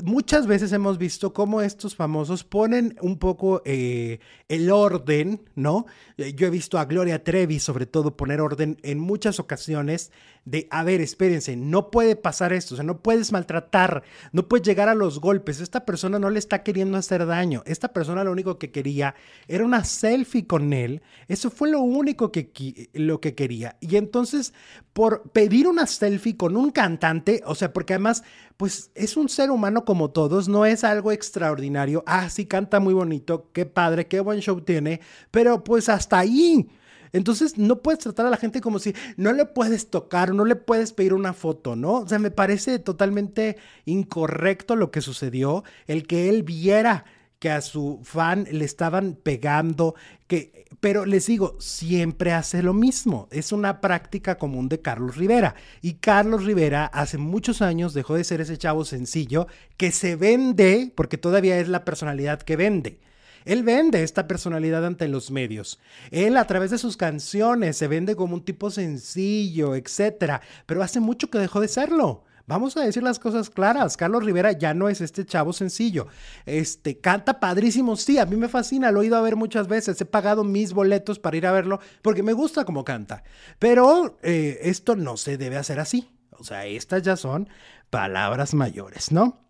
muchas 0.03 0.47
veces 0.47 0.73
hemos 0.73 0.99
visto 0.99 1.33
cómo 1.33 1.61
estos 1.61 1.95
famosos 1.95 2.45
ponen 2.45 2.97
un 3.01 3.19
poco 3.19 3.63
eh, 3.65 4.19
el 4.49 4.71
orden, 4.71 5.43
¿no? 5.55 5.87
Eh, 6.17 6.35
yo 6.35 6.47
he 6.47 6.51
visto 6.51 6.79
a 6.79 6.85
Gloria 6.85 7.23
Trevi, 7.23 7.61
sobre 7.61 7.87
todo, 7.87 8.17
poner 8.17 8.41
orden 8.41 8.79
en 8.83 8.99
muchas 8.99 9.39
ocasiones 9.39 10.11
de, 10.45 10.67
a 10.71 10.85
ver, 10.85 11.01
espérense, 11.01 11.57
no 11.57 11.91
puede 11.91 12.17
pasar 12.17 12.53
esto, 12.53 12.75
o 12.75 12.77
sea, 12.77 12.85
no 12.85 13.01
puedes 13.01 13.33
maltratar, 13.33 14.03
no 14.33 14.47
puedes 14.47 14.67
llegar 14.67 14.89
a 14.89 14.95
los 14.95 15.21
golpes, 15.21 15.61
esta 15.61 15.87
persona 15.87 16.19
no 16.19 16.29
le 16.29 16.39
está 16.39 16.63
queriendo 16.63 16.99
hacer 16.99 17.25
daño, 17.25 17.63
esta 17.65 17.93
persona 17.93 18.25
lo 18.25 18.33
único 18.33 18.59
que 18.59 18.71
quería 18.71 19.15
era 19.49 19.65
una 19.65 19.85
selfie 19.85 20.47
con 20.47 20.73
él, 20.73 21.03
eso 21.29 21.51
fue 21.51 21.71
lo 21.71 21.81
único 21.81 22.31
que, 22.31 22.91
lo 22.93 23.21
que 23.21 23.35
quería. 23.35 23.77
Y 23.81 23.97
entonces, 23.97 24.53
por 24.93 25.31
pedir 25.31 25.67
una 25.67 25.87
selfie 25.87 26.37
con 26.37 26.57
un 26.57 26.71
cantante, 26.71 27.43
o 27.47 27.55
sea, 27.55 27.73
porque 27.73 27.95
además, 27.95 28.23
pues 28.57 28.91
es 28.95 29.17
un 29.17 29.29
ser 29.29 29.51
humano 29.51 29.85
como 29.85 30.11
todos, 30.11 30.49
no 30.49 30.65
es 30.65 30.85
algo 30.85 31.13
extraordinario, 31.13 32.05
ah, 32.07 32.29
sí 32.31 32.47
canta 32.47 32.81
muy 32.81 32.95
bonito, 32.95 33.51
qué 33.53 33.67
padre, 33.67 34.07
qué 34.07 34.21
buen 34.21 34.41
show 34.41 34.61
tiene, 34.61 35.01
pero 35.31 35.65
pues 35.65 35.89
hasta 35.89 36.19
ahí. 36.19 36.69
Entonces 37.13 37.57
no 37.59 37.81
puedes 37.81 38.01
tratar 38.01 38.27
a 38.27 38.31
la 38.31 38.37
gente 38.37 38.61
como 38.61 38.81
si 38.81 38.93
no 39.17 39.33
le 39.33 39.45
puedes 39.45 39.89
tocar, 39.89 40.35
no 40.35 40.45
le 40.45 40.57
puedes 40.57 40.93
pedir 40.93 41.15
una 41.15 41.33
foto, 41.33 41.77
¿no? 41.77 42.01
O 42.01 42.09
sea, 42.09 42.19
me 42.19 42.33
parece 42.33 42.81
totalmente 42.81 43.57
incorrecto 43.85 44.75
lo 44.75 44.91
que 44.91 45.01
sucedió, 45.01 45.63
el 45.87 46.09
que 46.09 46.29
él 46.29 46.43
viera 46.43 47.05
que 47.45 47.51
a 47.51 47.61
su 47.61 48.01
fan 48.03 48.47
le 48.51 48.65
estaban 48.65 49.19
pegando, 49.23 49.95
que, 50.27 50.65
pero 50.81 51.05
les 51.05 51.27
digo, 51.27 51.59
siempre 51.61 52.33
hace 52.33 52.63
lo 52.63 52.73
mismo. 52.73 53.29
Es 53.31 53.53
una 53.53 53.83
práctica 53.83 54.39
común 54.39 54.71
de 54.71 54.81
Carlos 54.81 55.19
Rivera. 55.19 55.55
Y 55.83 55.97
Carlos 55.97 56.45
Rivera 56.47 56.87
hace 56.87 57.19
muchos 57.19 57.61
años 57.61 57.93
dejó 57.93 58.15
de 58.15 58.25
ser 58.25 58.41
ese 58.41 58.57
chavo 58.57 58.87
sencillo 58.87 59.47
que 59.77 59.93
se 59.93 60.17
vende, 60.17 60.91
porque 60.97 61.19
todavía 61.19 61.59
es 61.59 61.69
la 61.69 61.85
personalidad 61.85 62.41
que 62.41 62.57
vende. 62.57 62.99
Él 63.45 63.63
vende 63.63 64.03
esta 64.03 64.27
personalidad 64.27 64.87
ante 64.87 65.07
los 65.07 65.31
medios. 65.31 65.79
Él 66.13 66.39
a 66.39 66.47
través 66.47 66.71
de 66.71 66.79
sus 66.79 66.97
canciones 66.97 67.77
se 67.77 67.89
vende 67.89 68.17
como 68.17 68.37
un 68.37 68.45
tipo 68.47 68.71
sencillo, 68.71 69.75
etcétera, 69.75 70.41
pero 70.65 70.83
hace 70.83 70.99
mucho 70.99 71.29
que 71.29 71.37
dejó 71.37 71.61
de 71.61 71.69
serlo. 71.69 72.25
Vamos 72.47 72.77
a 72.77 72.83
decir 72.83 73.03
las 73.03 73.19
cosas 73.19 73.49
claras. 73.49 73.97
Carlos 73.97 74.25
Rivera 74.25 74.53
ya 74.53 74.75
no 74.75 74.89
es 74.89 75.01
este 75.01 75.25
chavo 75.25 75.53
sencillo. 75.53 76.09
Este 76.45 76.99
canta 76.99 77.41
padrísimo. 77.41 77.97
Sí, 77.97 78.19
a 78.19 78.27
mí 78.27 78.37
me 78.37 78.49
fascina. 78.49 78.91
Lo 78.91 79.03
he 79.03 79.07
ido 79.07 79.17
a 79.17 79.23
ver 79.23 79.37
muchas 79.37 79.67
veces. 79.67 79.99
He 80.01 80.05
pagado 80.05 80.45
mis 80.45 80.75
boletos 80.75 81.19
para 81.19 81.37
ir 81.37 81.47
a 81.47 81.53
verlo 81.53 81.81
porque 82.03 82.23
me 82.23 82.35
gusta 82.35 82.65
cómo 82.65 82.85
canta. 82.85 83.25
Pero 83.59 84.19
eh, 84.23 84.59
esto 84.63 84.95
no 84.95 85.17
se 85.17 85.39
debe 85.39 85.57
hacer 85.57 85.81
así. 85.81 86.11
O 86.33 86.45
sea, 86.45 86.67
estas 86.67 87.03
ya 87.03 87.17
son 87.17 87.49
palabras 87.89 88.53
mayores, 88.53 89.11
¿no? 89.11 89.41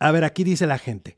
A 0.00 0.10
ver, 0.10 0.24
aquí 0.24 0.42
dice 0.42 0.66
la 0.66 0.78
gente. 0.78 1.16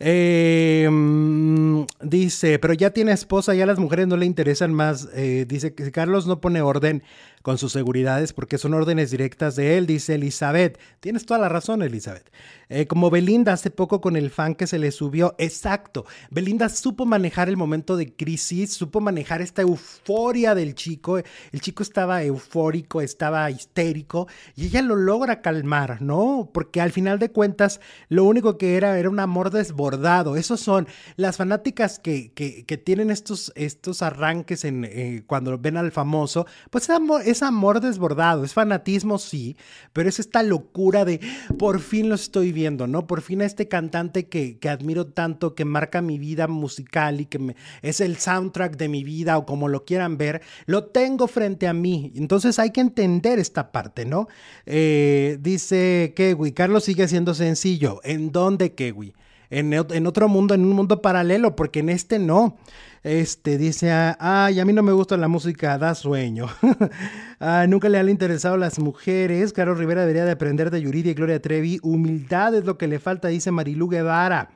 Mm, 0.00 1.82
dice, 2.02 2.58
pero 2.58 2.72
ya 2.72 2.90
tiene 2.90 3.12
esposa, 3.12 3.54
ya 3.54 3.66
las 3.66 3.78
mujeres 3.78 4.06
no 4.06 4.16
le 4.16 4.26
interesan 4.26 4.72
más. 4.72 5.08
Eh, 5.14 5.44
dice 5.48 5.74
que 5.74 5.90
Carlos 5.90 6.26
no 6.26 6.40
pone 6.40 6.60
orden 6.60 7.02
con 7.42 7.58
sus 7.58 7.72
seguridades 7.72 8.32
porque 8.32 8.58
son 8.58 8.74
órdenes 8.74 9.10
directas 9.10 9.56
de 9.56 9.78
él, 9.78 9.86
dice 9.86 10.14
Elizabeth. 10.14 10.78
Tienes 11.00 11.26
toda 11.26 11.40
la 11.40 11.48
razón, 11.48 11.82
Elizabeth. 11.82 12.30
Eh, 12.68 12.86
como 12.86 13.10
Belinda 13.10 13.52
hace 13.52 13.70
poco 13.70 14.00
con 14.00 14.16
el 14.16 14.30
fan 14.30 14.54
que 14.54 14.66
se 14.66 14.78
le 14.78 14.90
subió. 14.90 15.34
Exacto. 15.38 16.04
Belinda 16.30 16.68
supo 16.68 17.06
manejar 17.06 17.48
el 17.48 17.56
momento 17.56 17.96
de 17.96 18.14
crisis, 18.14 18.72
supo 18.74 19.00
manejar 19.00 19.40
esta 19.40 19.62
euforia 19.62 20.54
del 20.54 20.74
chico. 20.74 21.18
El 21.18 21.60
chico 21.60 21.82
estaba 21.82 22.22
eufórico, 22.22 23.00
estaba 23.00 23.50
histérico 23.50 24.28
y 24.54 24.66
ella 24.66 24.82
lo 24.82 24.96
logra 24.96 25.40
calmar, 25.40 26.02
¿no? 26.02 26.50
Porque 26.52 26.80
al 26.80 26.92
final 26.92 27.18
de 27.18 27.30
cuentas 27.30 27.80
lo 28.08 28.24
único 28.24 28.58
que 28.58 28.76
era 28.76 28.98
era 28.98 29.08
un 29.08 29.20
amor 29.20 29.50
desbordado. 29.50 30.36
Esos 30.36 30.60
son 30.60 30.88
las 31.16 31.36
fanáticas 31.36 31.98
que, 31.98 32.32
que, 32.32 32.78
tienen 32.78 33.10
estos, 33.10 33.52
estos 33.56 34.02
arranques 34.02 34.64
en, 34.64 34.84
eh, 34.84 35.22
cuando 35.26 35.58
ven 35.58 35.76
al 35.76 35.92
famoso. 35.92 36.46
Pues 36.70 36.84
es 36.84 36.90
amor, 36.90 37.22
es 37.24 37.42
amor 37.42 37.80
desbordado, 37.80 38.44
es 38.44 38.52
fanatismo, 38.52 39.18
sí, 39.18 39.56
pero 39.92 40.08
es 40.08 40.18
esta 40.18 40.42
locura 40.42 41.04
de 41.04 41.20
por 41.58 41.80
fin 41.80 42.08
lo 42.08 42.14
estoy 42.14 42.52
viendo, 42.52 42.57
¿no? 42.58 43.06
Por 43.06 43.22
fin 43.22 43.42
a 43.42 43.46
este 43.46 43.68
cantante 43.68 44.28
que, 44.28 44.58
que 44.58 44.68
admiro 44.68 45.06
tanto, 45.06 45.54
que 45.54 45.64
marca 45.64 46.02
mi 46.02 46.18
vida 46.18 46.48
musical 46.48 47.20
y 47.20 47.26
que 47.26 47.38
me, 47.38 47.56
es 47.82 48.00
el 48.00 48.16
soundtrack 48.16 48.76
de 48.76 48.88
mi 48.88 49.04
vida 49.04 49.38
o 49.38 49.46
como 49.46 49.68
lo 49.68 49.84
quieran 49.84 50.18
ver, 50.18 50.42
lo 50.66 50.86
tengo 50.86 51.28
frente 51.28 51.68
a 51.68 51.72
mí. 51.72 52.12
Entonces 52.16 52.58
hay 52.58 52.70
que 52.70 52.80
entender 52.80 53.38
esta 53.38 53.70
parte, 53.72 54.04
¿no? 54.04 54.28
Eh, 54.66 55.38
dice 55.40 56.12
Kewi, 56.16 56.52
Carlos 56.52 56.84
sigue 56.84 57.06
siendo 57.08 57.34
sencillo. 57.34 58.00
¿En 58.02 58.32
dónde, 58.32 58.74
Kewi? 58.74 59.14
En, 59.50 60.06
otro 60.06 60.28
mundo, 60.28 60.54
en 60.54 60.64
un 60.64 60.72
mundo 60.72 61.00
paralelo, 61.00 61.56
porque 61.56 61.80
en 61.80 61.88
este 61.88 62.18
no. 62.18 62.56
Este 63.04 63.58
dice, 63.58 63.90
ay, 63.92 64.60
a 64.60 64.64
mí 64.64 64.72
no 64.72 64.82
me 64.82 64.92
gusta 64.92 65.16
la 65.16 65.28
música, 65.28 65.78
da 65.78 65.94
sueño. 65.94 66.48
nunca 67.68 67.88
le 67.88 67.98
han 67.98 68.08
interesado 68.08 68.56
las 68.56 68.78
mujeres. 68.78 69.52
Carlos 69.52 69.78
Rivera 69.78 70.02
debería 70.02 70.24
de 70.24 70.32
aprender 70.32 70.70
de 70.70 70.82
Yuridia 70.82 71.12
y 71.12 71.14
Gloria 71.14 71.40
Trevi. 71.40 71.78
Humildad 71.82 72.54
es 72.54 72.64
lo 72.64 72.76
que 72.76 72.88
le 72.88 72.98
falta, 72.98 73.28
dice 73.28 73.50
Marilu 73.50 73.88
Guevara. 73.88 74.50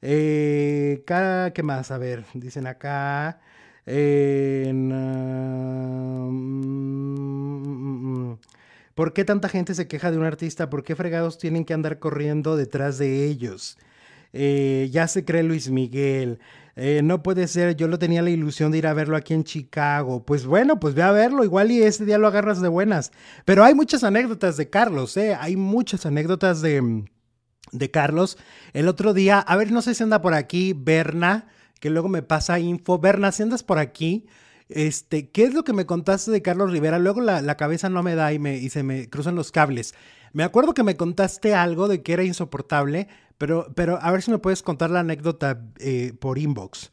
Eh, 0.00 1.04
¿Qué 1.54 1.62
más? 1.62 1.90
A 1.90 1.98
ver, 1.98 2.24
dicen 2.34 2.66
acá. 2.66 3.40
Mm, 3.86 4.78
¿Por 8.94 9.12
qué 9.12 9.24
tanta 9.24 9.48
gente 9.48 9.74
se 9.74 9.88
queja 9.88 10.10
de 10.10 10.18
un 10.18 10.24
artista? 10.24 10.70
¿Por 10.70 10.82
qué 10.82 10.96
fregados 10.96 11.38
tienen 11.38 11.64
que 11.64 11.74
andar 11.74 11.98
corriendo 11.98 12.56
detrás 12.56 12.98
de 12.98 13.26
ellos? 13.26 13.78
Eh, 14.32 14.88
ya 14.92 15.08
se 15.08 15.24
cree 15.24 15.42
Luis 15.42 15.70
Miguel. 15.70 16.38
Eh, 16.76 17.00
no 17.02 17.24
puede 17.24 17.48
ser, 17.48 17.74
yo 17.74 17.88
lo 17.88 17.98
tenía 17.98 18.22
la 18.22 18.30
ilusión 18.30 18.70
de 18.70 18.78
ir 18.78 18.86
a 18.86 18.94
verlo 18.94 19.16
aquí 19.16 19.34
en 19.34 19.42
Chicago. 19.42 20.24
Pues 20.24 20.46
bueno, 20.46 20.78
pues 20.78 20.94
ve 20.94 21.02
a 21.02 21.10
verlo, 21.10 21.42
igual 21.42 21.72
y 21.72 21.82
ese 21.82 22.04
día 22.04 22.18
lo 22.18 22.28
agarras 22.28 22.60
de 22.60 22.68
buenas. 22.68 23.10
Pero 23.44 23.64
hay 23.64 23.74
muchas 23.74 24.04
anécdotas 24.04 24.56
de 24.56 24.70
Carlos, 24.70 25.16
¿eh? 25.16 25.34
Hay 25.34 25.56
muchas 25.56 26.06
anécdotas 26.06 26.62
de, 26.62 27.04
de 27.72 27.90
Carlos. 27.90 28.38
El 28.74 28.86
otro 28.86 29.12
día, 29.12 29.40
a 29.40 29.56
ver, 29.56 29.72
no 29.72 29.82
sé 29.82 29.94
si 29.94 30.04
anda 30.04 30.22
por 30.22 30.34
aquí 30.34 30.72
Berna, 30.72 31.48
que 31.80 31.90
luego 31.90 32.08
me 32.08 32.22
pasa 32.22 32.60
info. 32.60 32.98
Berna, 32.98 33.32
si 33.32 33.42
andas 33.42 33.64
por 33.64 33.78
aquí, 33.78 34.26
este, 34.68 35.30
¿qué 35.30 35.44
es 35.44 35.54
lo 35.54 35.64
que 35.64 35.72
me 35.72 35.86
contaste 35.86 36.30
de 36.30 36.42
Carlos 36.42 36.70
Rivera? 36.70 36.98
Luego 36.98 37.20
la, 37.20 37.56
cabeza 37.56 37.88
no 37.88 38.04
me 38.04 38.14
da 38.14 38.32
y, 38.32 38.38
me, 38.38 38.56
y 38.56 38.70
se 38.70 38.84
me 38.84 39.08
cruzan 39.08 39.34
los 39.34 39.50
cables. 39.50 39.94
Me 40.32 40.44
acuerdo 40.44 40.74
que 40.74 40.82
me 40.82 40.96
contaste 40.96 41.54
algo 41.54 41.88
de 41.88 42.02
que 42.02 42.12
era 42.12 42.22
insoportable, 42.22 43.08
pero, 43.38 43.68
pero 43.74 43.98
a 44.02 44.10
ver 44.10 44.22
si 44.22 44.30
me 44.30 44.38
puedes 44.38 44.62
contar 44.62 44.90
la 44.90 45.00
anécdota 45.00 45.62
eh, 45.78 46.12
por 46.18 46.38
inbox. 46.38 46.90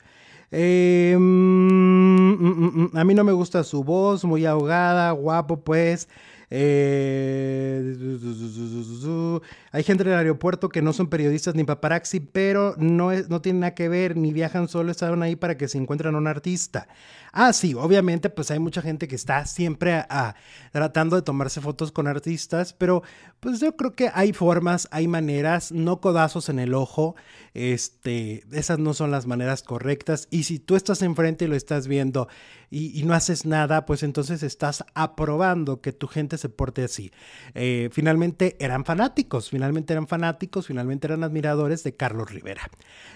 Eh, 0.52 1.16
mm, 1.18 1.24
mm, 1.24 2.92
mm, 2.94 2.98
a 2.98 3.04
mí 3.04 3.14
no 3.14 3.24
me 3.24 3.34
gusta 3.34 3.64
su 3.64 3.84
voz, 3.84 4.24
muy 4.24 4.46
ahogada, 4.46 5.12
guapo 5.12 5.62
pues. 5.62 6.08
Eh, 6.52 7.96
hay 9.76 9.84
gente 9.84 10.04
en 10.04 10.12
el 10.12 10.16
aeropuerto 10.16 10.70
que 10.70 10.82
no 10.82 10.94
son 10.94 11.08
periodistas 11.08 11.54
ni 11.54 11.66
paparazzi, 11.66 12.22
pero 12.22 12.76
no, 12.78 13.12
es, 13.12 13.28
no 13.28 13.42
tienen 13.42 13.60
nada 13.60 13.76
que 13.76 13.90
ver, 13.90 14.16
ni 14.16 14.32
viajan 14.32 14.70
solo, 14.70 14.90
estaban 14.90 15.22
ahí 15.22 15.36
para 15.36 15.58
que 15.58 15.68
se 15.68 15.78
encuentren 15.78 16.16
un 16.16 16.28
artista. 16.28 16.88
Ah, 17.34 17.52
sí, 17.52 17.74
obviamente, 17.74 18.30
pues 18.30 18.50
hay 18.52 18.60
mucha 18.60 18.82
gente 18.82 19.10
que 19.10 19.16
está 19.18 19.46
siempre 19.46 20.06
tratando 20.72 21.18
de 21.18 21.24
tomarse 21.24 21.60
fotos 21.60 21.92
con 21.92 22.08
artistas, 22.08 22.72
pero 22.72 23.04
pues 23.42 23.60
yo 23.60 23.76
creo 23.76 23.94
que 23.94 24.10
hay 24.14 24.32
formas, 24.32 24.88
hay 24.92 25.10
maneras, 25.10 25.74
no 25.74 26.00
codazos 26.00 26.48
en 26.48 26.60
el 26.60 26.74
ojo, 26.74 27.18
este, 27.54 28.46
esas 28.54 28.80
no 28.80 28.94
son 28.94 29.12
las 29.12 29.28
maneras 29.28 29.62
correctas. 29.62 30.30
Y 30.32 30.44
si 30.44 30.60
tú 30.60 30.78
estás 30.78 31.02
enfrente 31.02 31.44
y 31.44 31.48
lo 31.50 31.58
estás 31.58 31.90
viendo 31.90 32.30
y, 32.70 33.04
no 33.04 33.14
haces 33.14 33.46
nada, 33.46 33.86
pues 33.86 34.04
entonces 34.04 34.42
estás 34.42 34.86
aprobando 34.94 35.82
que 35.82 35.92
tu 35.92 36.08
gente 36.08 36.38
se 36.38 36.50
porte 36.50 36.86
así. 36.86 37.12
Eh, 37.54 37.90
finalmente 37.92 38.56
eran 38.60 38.86
fanáticos, 38.86 39.50
finalmente 39.50 39.65
eran 39.94 40.08
fanáticos, 40.08 40.68
finalmente 40.68 41.08
eran 41.08 41.24
admiradores 41.24 41.84
de 41.84 41.96
Carlos 41.96 42.32
Rivera. 42.32 42.70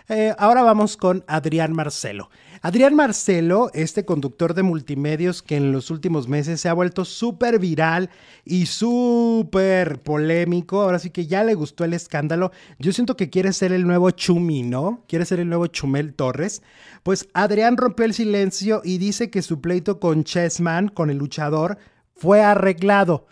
Eh, 0.07 0.33
ahora 0.37 0.63
vamos 0.63 0.97
con 0.97 1.23
Adrián 1.27 1.73
Marcelo. 1.73 2.29
Adrián 2.61 2.95
Marcelo, 2.95 3.71
este 3.73 4.05
conductor 4.05 4.53
de 4.53 4.63
multimedios 4.63 5.41
que 5.41 5.55
en 5.55 5.71
los 5.71 5.91
últimos 5.91 6.27
meses 6.27 6.59
se 6.59 6.67
ha 6.67 6.73
vuelto 6.73 7.05
súper 7.05 7.59
viral 7.59 8.09
y 8.43 8.65
súper 8.65 9.99
polémico. 9.99 10.81
Ahora 10.81 10.99
sí 10.99 11.09
que 11.09 11.27
ya 11.27 11.43
le 11.43 11.53
gustó 11.53 11.85
el 11.85 11.93
escándalo. 11.93 12.51
Yo 12.79 12.91
siento 12.91 13.15
que 13.15 13.29
quiere 13.29 13.53
ser 13.53 13.71
el 13.71 13.87
nuevo 13.87 14.11
Chumi, 14.11 14.63
¿no? 14.63 15.03
Quiere 15.07 15.25
ser 15.25 15.39
el 15.39 15.47
nuevo 15.49 15.67
Chumel 15.67 16.13
Torres. 16.13 16.61
Pues 17.03 17.29
Adrián 17.33 17.77
rompió 17.77 18.05
el 18.05 18.13
silencio 18.13 18.81
y 18.83 18.97
dice 18.97 19.29
que 19.29 19.41
su 19.41 19.61
pleito 19.61 19.99
con 19.99 20.23
Chessman, 20.23 20.89
con 20.89 21.09
el 21.09 21.17
luchador, 21.17 21.77
fue 22.15 22.41
arreglado. 22.41 23.27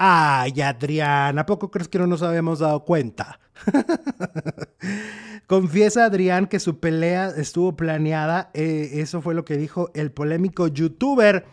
Ay, 0.00 0.60
Adrián, 0.60 1.40
¿a 1.40 1.44
poco 1.44 1.72
crees 1.72 1.88
que 1.88 1.98
no 1.98 2.06
nos 2.06 2.22
habíamos 2.22 2.60
dado 2.60 2.84
cuenta? 2.84 3.40
Confiesa 5.48 6.04
Adrián 6.04 6.46
que 6.46 6.60
su 6.60 6.78
pelea 6.78 7.30
estuvo 7.36 7.74
planeada. 7.74 8.50
Eh, 8.54 8.90
eso 8.94 9.20
fue 9.20 9.34
lo 9.34 9.44
que 9.44 9.56
dijo 9.56 9.90
el 9.94 10.12
polémico 10.12 10.68
youtuber 10.68 11.46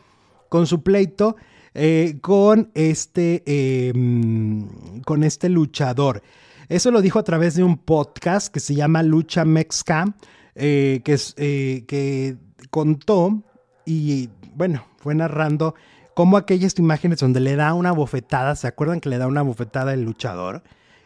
con 0.49 0.67
su 0.67 0.83
pleito 0.83 1.35
eh, 1.73 2.19
con, 2.21 2.69
este, 2.75 3.41
em, 3.45 5.01
con 5.01 5.23
este 5.23 5.49
luchador. 5.49 6.21
Eso 6.69 6.91
lo 6.91 7.01
dijo 7.01 7.17
a 7.17 7.23
través 7.23 7.55
de 7.55 7.63
un 7.63 7.77
podcast 7.77 8.53
que 8.53 8.59
se 8.59 8.75
llama 8.75 9.01
Lucha 9.01 9.43
Mexica, 9.43 10.05
eh, 10.53 11.01
que 11.03 12.37
contó 12.69 13.43
y, 13.85 14.29
bueno, 14.53 14.85
fue 14.97 15.15
narrando 15.15 15.73
cómo 16.15 16.37
aquellas 16.37 16.79
imágenes 16.79 17.19
donde 17.19 17.41
le 17.41 17.55
da 17.55 17.75
una 17.75 17.91
bofetada, 17.91 18.55
¿se 18.55 18.65
acuerdan 18.65 19.01
que 19.01 19.09
le 19.09 19.19
da 19.19 19.27
una 19.27 19.43
bofetada 19.43 19.93
el 19.93 20.01
luchador? 20.01 20.63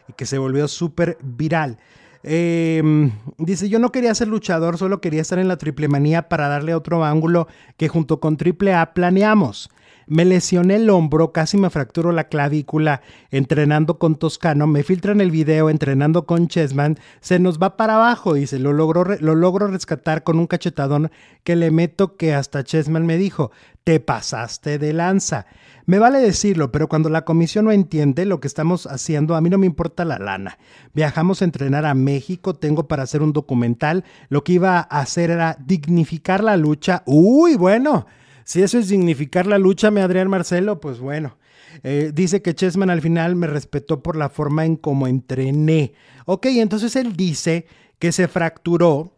Y 0.08 0.14
que 0.14 0.24
se 0.24 0.38
volvió 0.38 0.66
súper 0.68 1.18
viral. 1.20 1.78
Em, 2.22 3.10
dice, 3.36 3.68
yo 3.68 3.78
no 3.78 3.92
quería 3.92 4.14
ser 4.14 4.28
luchador, 4.28 4.78
solo 4.78 5.00
quería 5.00 5.20
estar 5.20 5.38
en 5.38 5.48
la 5.48 5.56
triple 5.56 5.88
manía 5.88 6.28
para 6.28 6.48
darle 6.48 6.74
otro 6.74 7.04
ángulo 7.04 7.48
que 7.76 7.88
junto 7.88 8.20
con 8.20 8.36
triple 8.36 8.72
A 8.72 8.94
planeamos. 8.94 9.68
Me 10.10 10.24
lesioné 10.24 10.74
el 10.74 10.90
hombro, 10.90 11.30
casi 11.30 11.56
me 11.56 11.70
fracturó 11.70 12.10
la 12.10 12.24
clavícula 12.24 13.00
entrenando 13.30 14.00
con 14.00 14.16
Toscano, 14.16 14.66
me 14.66 14.82
filtran 14.82 15.20
el 15.20 15.30
video 15.30 15.70
entrenando 15.70 16.26
con 16.26 16.48
Chessman, 16.48 16.98
se 17.20 17.38
nos 17.38 17.60
va 17.60 17.76
para 17.76 17.94
abajo, 17.94 18.34
dice, 18.34 18.58
lo 18.58 18.72
logro, 18.72 19.04
lo 19.04 19.36
logro 19.36 19.68
rescatar 19.68 20.24
con 20.24 20.40
un 20.40 20.48
cachetadón 20.48 21.12
que 21.44 21.54
le 21.54 21.70
meto 21.70 22.16
que 22.16 22.34
hasta 22.34 22.64
Chessman 22.64 23.06
me 23.06 23.18
dijo, 23.18 23.52
te 23.84 24.00
pasaste 24.00 24.80
de 24.80 24.92
lanza. 24.92 25.46
Me 25.86 26.00
vale 26.00 26.18
decirlo, 26.18 26.72
pero 26.72 26.88
cuando 26.88 27.08
la 27.08 27.24
comisión 27.24 27.66
no 27.66 27.70
entiende 27.70 28.26
lo 28.26 28.40
que 28.40 28.48
estamos 28.48 28.88
haciendo, 28.88 29.36
a 29.36 29.40
mí 29.40 29.48
no 29.48 29.58
me 29.58 29.66
importa 29.66 30.04
la 30.04 30.18
lana. 30.18 30.58
Viajamos 30.92 31.40
a 31.40 31.44
entrenar 31.44 31.86
a 31.86 31.94
México, 31.94 32.54
tengo 32.54 32.88
para 32.88 33.04
hacer 33.04 33.22
un 33.22 33.32
documental, 33.32 34.04
lo 34.28 34.42
que 34.42 34.54
iba 34.54 34.78
a 34.78 34.82
hacer 34.82 35.30
era 35.30 35.56
dignificar 35.64 36.42
la 36.42 36.56
lucha. 36.56 37.04
Uy, 37.06 37.54
bueno, 37.54 38.06
si 38.50 38.64
eso 38.64 38.80
es 38.80 38.88
dignificar 38.88 39.46
la 39.46 39.58
lucha, 39.58 39.92
me 39.92 40.00
Adrián 40.00 40.28
Marcelo, 40.28 40.80
pues 40.80 40.98
bueno. 40.98 41.38
Eh, 41.84 42.10
dice 42.12 42.42
que 42.42 42.52
Chessman 42.52 42.90
al 42.90 43.00
final 43.00 43.36
me 43.36 43.46
respetó 43.46 44.02
por 44.02 44.16
la 44.16 44.28
forma 44.28 44.66
en 44.66 44.74
cómo 44.74 45.06
entrené. 45.06 45.92
Ok, 46.26 46.46
entonces 46.46 46.96
él 46.96 47.14
dice 47.14 47.68
que 48.00 48.10
se 48.10 48.26
fracturó 48.26 49.14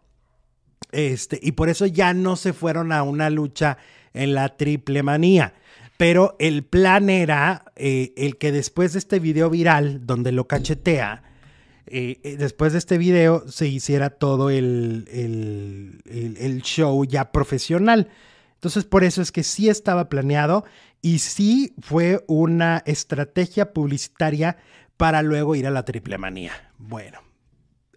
este, 0.90 1.40
y 1.40 1.52
por 1.52 1.70
eso 1.70 1.86
ya 1.86 2.12
no 2.12 2.36
se 2.36 2.52
fueron 2.52 2.92
a 2.92 3.04
una 3.04 3.30
lucha 3.30 3.78
en 4.12 4.34
la 4.34 4.54
triple 4.58 5.02
manía. 5.02 5.54
Pero 5.96 6.36
el 6.38 6.62
plan 6.62 7.08
era 7.08 7.64
eh, 7.74 8.12
el 8.18 8.36
que 8.36 8.52
después 8.52 8.92
de 8.92 8.98
este 8.98 9.18
video 9.18 9.48
viral, 9.48 10.04
donde 10.04 10.32
lo 10.32 10.46
cachetea, 10.46 11.22
eh, 11.86 12.36
después 12.38 12.72
de 12.72 12.80
este 12.80 12.98
video 12.98 13.48
se 13.48 13.66
hiciera 13.66 14.10
todo 14.10 14.50
el, 14.50 15.06
el 16.04 16.60
show 16.60 17.02
ya 17.06 17.32
profesional. 17.32 18.10
Entonces, 18.62 18.85
por 18.85 19.03
eso 19.03 19.20
es 19.20 19.33
que 19.33 19.42
sí 19.42 19.68
estaba 19.68 20.09
planeado 20.09 20.64
y 21.01 21.18
sí 21.18 21.75
fue 21.81 22.22
una 22.29 22.81
estrategia 22.87 23.72
publicitaria 23.72 24.57
para 24.96 25.20
luego 25.22 25.57
ir 25.57 25.66
a 25.66 25.72
la 25.72 25.85
triple 25.85 26.16
manía. 26.16 26.53
Bueno, 26.79 27.18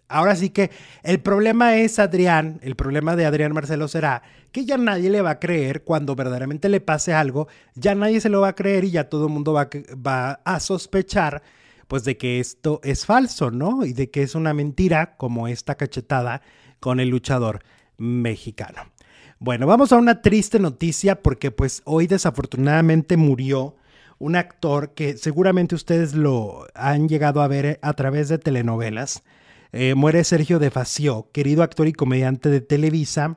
ahora 0.08 0.34
sí 0.34 0.50
que 0.50 0.72
el 1.04 1.20
problema 1.20 1.76
es 1.76 2.00
Adrián, 2.00 2.58
el 2.64 2.74
problema 2.74 3.14
de 3.14 3.26
Adrián 3.26 3.52
Marcelo 3.52 3.86
será 3.86 4.24
que 4.50 4.64
ya 4.64 4.76
nadie 4.76 5.08
le 5.08 5.22
va 5.22 5.30
a 5.30 5.38
creer 5.38 5.84
cuando 5.84 6.16
verdaderamente 6.16 6.68
le 6.68 6.80
pase 6.80 7.14
algo, 7.14 7.46
ya 7.76 7.94
nadie 7.94 8.20
se 8.20 8.28
lo 8.28 8.40
va 8.40 8.48
a 8.48 8.54
creer 8.56 8.82
y 8.82 8.90
ya 8.90 9.08
todo 9.08 9.28
el 9.28 9.32
mundo 9.32 9.52
va, 9.52 9.68
va 10.04 10.40
a 10.44 10.58
sospechar 10.58 11.44
pues 11.86 12.02
de 12.02 12.16
que 12.16 12.40
esto 12.40 12.80
es 12.82 13.06
falso, 13.06 13.52
¿no? 13.52 13.84
Y 13.84 13.92
de 13.92 14.10
que 14.10 14.24
es 14.24 14.34
una 14.34 14.52
mentira 14.52 15.16
como 15.16 15.46
esta 15.46 15.76
cachetada 15.76 16.42
con 16.80 16.98
el 16.98 17.10
luchador 17.10 17.62
mexicano. 17.98 18.95
Bueno, 19.38 19.66
vamos 19.66 19.92
a 19.92 19.96
una 19.96 20.22
triste 20.22 20.58
noticia 20.58 21.20
porque 21.22 21.50
pues 21.50 21.82
hoy 21.84 22.06
desafortunadamente 22.06 23.18
murió 23.18 23.76
un 24.18 24.34
actor 24.34 24.94
que 24.94 25.18
seguramente 25.18 25.74
ustedes 25.74 26.14
lo 26.14 26.66
han 26.74 27.06
llegado 27.06 27.42
a 27.42 27.48
ver 27.48 27.78
a 27.82 27.92
través 27.92 28.30
de 28.30 28.38
telenovelas. 28.38 29.24
Eh, 29.72 29.94
muere 29.94 30.24
Sergio 30.24 30.58
de 30.58 30.70
Facio, 30.70 31.28
querido 31.32 31.62
actor 31.62 31.86
y 31.86 31.92
comediante 31.92 32.48
de 32.48 32.62
Televisa. 32.62 33.36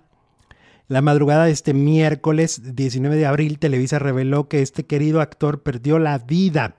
La 0.87 1.01
madrugada 1.01 1.45
de 1.45 1.51
este 1.51 1.73
miércoles 1.73 2.75
19 2.75 3.17
de 3.17 3.25
abril, 3.25 3.59
Televisa 3.59 3.99
reveló 3.99 4.47
que 4.47 4.61
este 4.61 4.85
querido 4.85 5.19
actor 5.19 5.63
perdió 5.63 5.99
la 5.99 6.17
vida 6.17 6.77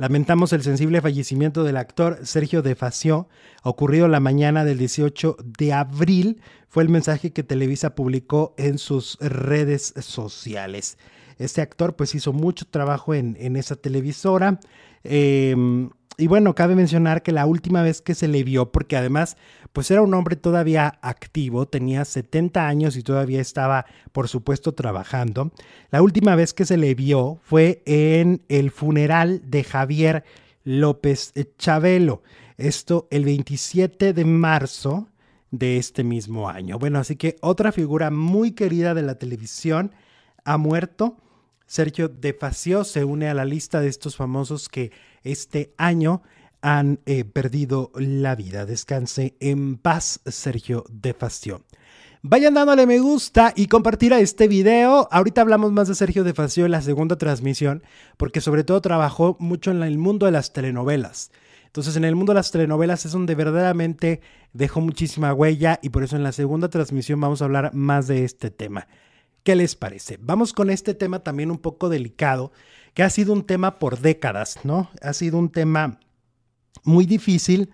Lamentamos 0.00 0.54
el 0.54 0.62
sensible 0.62 1.02
fallecimiento 1.02 1.62
del 1.62 1.76
actor 1.76 2.20
Sergio 2.22 2.62
de 2.62 2.74
Facio, 2.74 3.28
ocurrido 3.62 4.08
la 4.08 4.18
mañana 4.18 4.64
del 4.64 4.78
18 4.78 5.36
de 5.58 5.74
abril, 5.74 6.40
fue 6.70 6.84
el 6.84 6.88
mensaje 6.88 7.34
que 7.34 7.42
Televisa 7.42 7.94
publicó 7.94 8.54
en 8.56 8.78
sus 8.78 9.18
redes 9.20 9.92
sociales. 10.00 10.96
Este 11.36 11.60
actor 11.60 11.96
pues 11.96 12.14
hizo 12.14 12.32
mucho 12.32 12.64
trabajo 12.64 13.12
en, 13.12 13.56
esa 13.56 13.76
televisora 13.76 14.58
em, 15.04 15.90
Y 16.20 16.26
bueno, 16.26 16.54
cabe 16.54 16.74
mencionar 16.74 17.22
que 17.22 17.32
la 17.32 17.46
última 17.46 17.82
vez 17.82 18.02
que 18.02 18.14
se 18.14 18.28
le 18.28 18.44
vio, 18.44 18.70
porque 18.70 18.96
además, 18.96 19.38
pues 19.72 19.90
era 19.90 20.02
un 20.02 20.12
hombre 20.12 20.36
todavía 20.36 20.98
activo, 21.00 21.66
tenía 21.66 22.04
70 22.04 22.68
años 22.68 22.96
y 22.96 23.02
todavía 23.02 23.40
estaba, 23.40 23.86
por 24.12 24.28
supuesto, 24.28 24.72
trabajando. 24.72 25.50
La 25.90 26.02
última 26.02 26.36
vez 26.36 26.52
que 26.52 26.66
se 26.66 26.76
le 26.76 26.94
vio 26.94 27.40
fue 27.42 27.82
en 27.86 28.42
el 28.48 28.70
funeral 28.70 29.40
de 29.46 29.64
Javier 29.64 30.24
López 30.62 31.32
Chabelo. 31.58 32.22
Esto 32.58 33.08
el 33.10 33.24
27 33.24 34.12
de 34.12 34.24
marzo 34.26 35.08
de 35.50 35.78
este 35.78 36.04
mismo 36.04 36.50
año. 36.50 36.78
Bueno, 36.78 36.98
así 36.98 37.16
que 37.16 37.36
otra 37.40 37.72
figura 37.72 38.10
muy 38.10 38.52
querida 38.52 38.92
de 38.92 39.02
la 39.02 39.14
televisión 39.14 39.92
ha 40.44 40.58
muerto. 40.58 41.16
Sergio 41.66 42.08
De 42.08 42.34
Facio 42.34 42.84
se 42.84 43.04
une 43.04 43.28
a 43.28 43.34
la 43.34 43.44
lista 43.44 43.80
de 43.80 43.88
estos 43.88 44.16
famosos 44.16 44.68
que 44.68 44.92
este 45.24 45.74
año 45.76 46.22
han 46.62 47.00
eh, 47.06 47.24
perdido 47.24 47.90
la 47.94 48.34
vida. 48.34 48.66
Descanse 48.66 49.34
en 49.40 49.76
paz, 49.76 50.20
Sergio 50.26 50.84
De 50.90 51.14
Facio. 51.14 51.62
Vayan 52.22 52.52
dándole 52.52 52.86
me 52.86 52.98
gusta 52.98 53.54
y 53.56 53.66
compartir 53.66 54.12
a 54.12 54.20
este 54.20 54.46
video. 54.46 55.08
Ahorita 55.10 55.40
hablamos 55.40 55.72
más 55.72 55.88
de 55.88 55.94
Sergio 55.94 56.22
De 56.22 56.34
Facio 56.34 56.66
en 56.66 56.72
la 56.72 56.82
segunda 56.82 57.16
transmisión, 57.16 57.82
porque 58.18 58.42
sobre 58.42 58.62
todo 58.62 58.82
trabajó 58.82 59.36
mucho 59.40 59.70
en 59.70 59.82
el 59.82 59.96
mundo 59.96 60.26
de 60.26 60.32
las 60.32 60.52
telenovelas. 60.52 61.30
Entonces, 61.64 61.96
en 61.96 62.04
el 62.04 62.16
mundo 62.16 62.32
de 62.32 62.40
las 62.40 62.50
telenovelas 62.50 63.06
es 63.06 63.12
donde 63.12 63.34
verdaderamente 63.34 64.20
dejó 64.52 64.80
muchísima 64.80 65.32
huella 65.32 65.78
y 65.82 65.90
por 65.90 66.02
eso 66.02 66.16
en 66.16 66.24
la 66.24 66.32
segunda 66.32 66.68
transmisión 66.68 67.20
vamos 67.20 67.40
a 67.40 67.46
hablar 67.46 67.72
más 67.72 68.06
de 68.06 68.24
este 68.24 68.50
tema. 68.50 68.86
¿Qué 69.44 69.54
les 69.54 69.74
parece? 69.74 70.18
Vamos 70.20 70.52
con 70.52 70.68
este 70.68 70.94
tema 70.94 71.20
también 71.20 71.50
un 71.50 71.58
poco 71.58 71.88
delicado, 71.88 72.52
que 72.94 73.02
ha 73.02 73.10
sido 73.10 73.32
un 73.32 73.44
tema 73.44 73.78
por 73.78 74.00
décadas, 74.00 74.58
¿no? 74.64 74.90
Ha 75.02 75.12
sido 75.12 75.38
un 75.38 75.50
tema 75.50 76.00
muy 76.84 77.06
difícil 77.06 77.70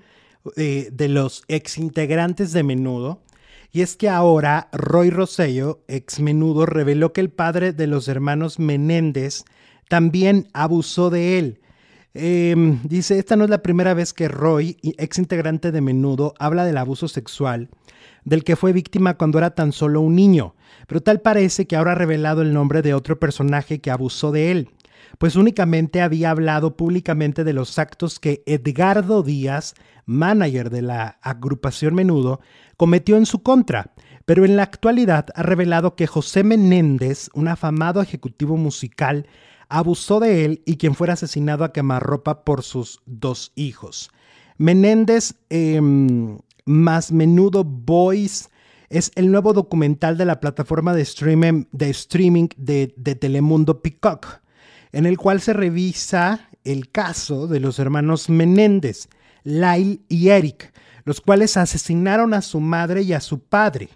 eh, 0.57 0.91
de 0.93 1.09
los 1.09 1.45
exintegrantes 1.49 2.53
de 2.53 2.63
Menudo. 2.63 3.23
Y 3.73 3.83
es 3.83 3.97
que 3.97 4.09
ahora 4.09 4.69
Roy 4.73 5.11
Rosello, 5.11 5.85
ex 5.89 6.21
Menudo, 6.21 6.67
reveló 6.67 7.13
que 7.13 7.21
el 7.21 7.31
padre 7.31 7.73
de 7.73 7.87
los 7.87 8.09
hermanos 8.09 8.59
Menéndez 8.59 9.45
también 9.89 10.49
abusó 10.53 11.11
de 11.11 11.39
él 11.39 11.61
Em, 12.19 12.81
dice, 12.83 13.19
esta 13.19 13.37
no 13.37 13.45
es 13.45 13.51
la 13.51 13.63
primera 13.63 13.93
vez 13.93 14.15
que 14.15 14.27
Roy, 14.27 14.79
ex 14.83 15.19
integrante 15.19 15.71
de 15.71 15.83
Menudo, 15.83 16.33
habla 16.39 16.65
del 16.65 16.79
abuso 16.79 17.09
sexual 17.09 17.69
del 18.25 18.43
que 18.43 18.57
fue 18.57 18.73
víctima 18.73 19.19
cuando 19.19 19.39
era 19.39 19.51
tan 19.51 19.71
solo 19.71 20.01
un 20.01 20.17
niño, 20.17 20.55
pero 20.89 21.03
tal 21.03 21.21
parece 21.21 21.67
que 21.67 21.77
ahora 21.77 21.93
ha 21.93 21.95
revelado 21.95 22.41
el 22.41 22.55
nombre 22.55 22.81
de 22.81 22.95
otro 22.95 23.21
personaje 23.21 23.81
que 23.81 23.91
abusó 23.91 24.33
de 24.33 24.51
él, 24.51 24.71
pues 25.19 25.37
únicamente 25.37 26.03
había 26.03 26.31
hablado 26.31 26.77
públicamente 26.77 27.45
de 27.45 27.53
los 27.53 27.79
actos 27.79 28.19
que 28.21 28.43
Edgardo 28.47 29.23
Díaz, 29.23 29.75
manager 30.05 30.71
de 30.71 30.83
la 30.83 31.19
agrupación 31.23 31.95
Menudo, 31.95 32.41
cometió 32.77 33.17
en 33.17 33.27
su 33.27 33.43
contra, 33.43 33.95
pero 34.25 34.45
en 34.45 34.57
la 34.57 34.63
actualidad 34.63 35.27
ha 35.35 35.43
revelado 35.43 35.97
que 35.97 36.07
José 36.07 36.45
Menéndez, 36.45 37.31
un 37.35 37.49
afamado 37.49 38.03
ejecutivo 38.03 38.57
musical, 38.57 39.27
abusó 39.69 40.21
de 40.21 40.45
él 40.45 40.63
y 40.67 40.77
quien 40.77 40.95
fuera 40.95 41.15
asesinado 41.15 41.65
a 41.65 41.73
quemarropa 41.73 42.45
por 42.45 42.63
sus 42.63 43.01
dos 43.07 43.53
hijos. 43.55 44.11
Menéndez 44.59 45.35
em, 45.51 46.39
más 46.65 47.13
Menudo 47.13 47.65
Boys 47.65 48.51
es 48.89 49.11
el 49.17 49.31
nuevo 49.31 49.53
documental 49.53 50.17
de 50.17 50.25
la 50.25 50.41
plataforma 50.41 50.95
de 50.95 51.03
streaming 51.03 52.49
de, 52.57 52.95
de 52.97 53.15
Telemundo 53.15 53.83
Peacock, 53.83 54.41
en 54.97 55.05
el 55.05 55.19
cual 55.19 55.43
se 55.43 55.53
revisa 55.53 56.49
el 56.65 56.89
caso 56.89 57.49
de 57.49 57.61
los 57.61 57.79
hermanos 57.79 58.31
Menéndez, 58.31 59.11
Lyle 59.45 60.01
y 60.09 60.31
Eric, 60.31 60.73
los 61.05 61.21
cuales 61.21 61.59
asesinaron 61.59 62.33
a 62.33 62.41
su 62.41 62.61
madre 62.61 63.03
y 63.03 63.13
a 63.13 63.21
su 63.21 63.41
padre. 63.41 63.91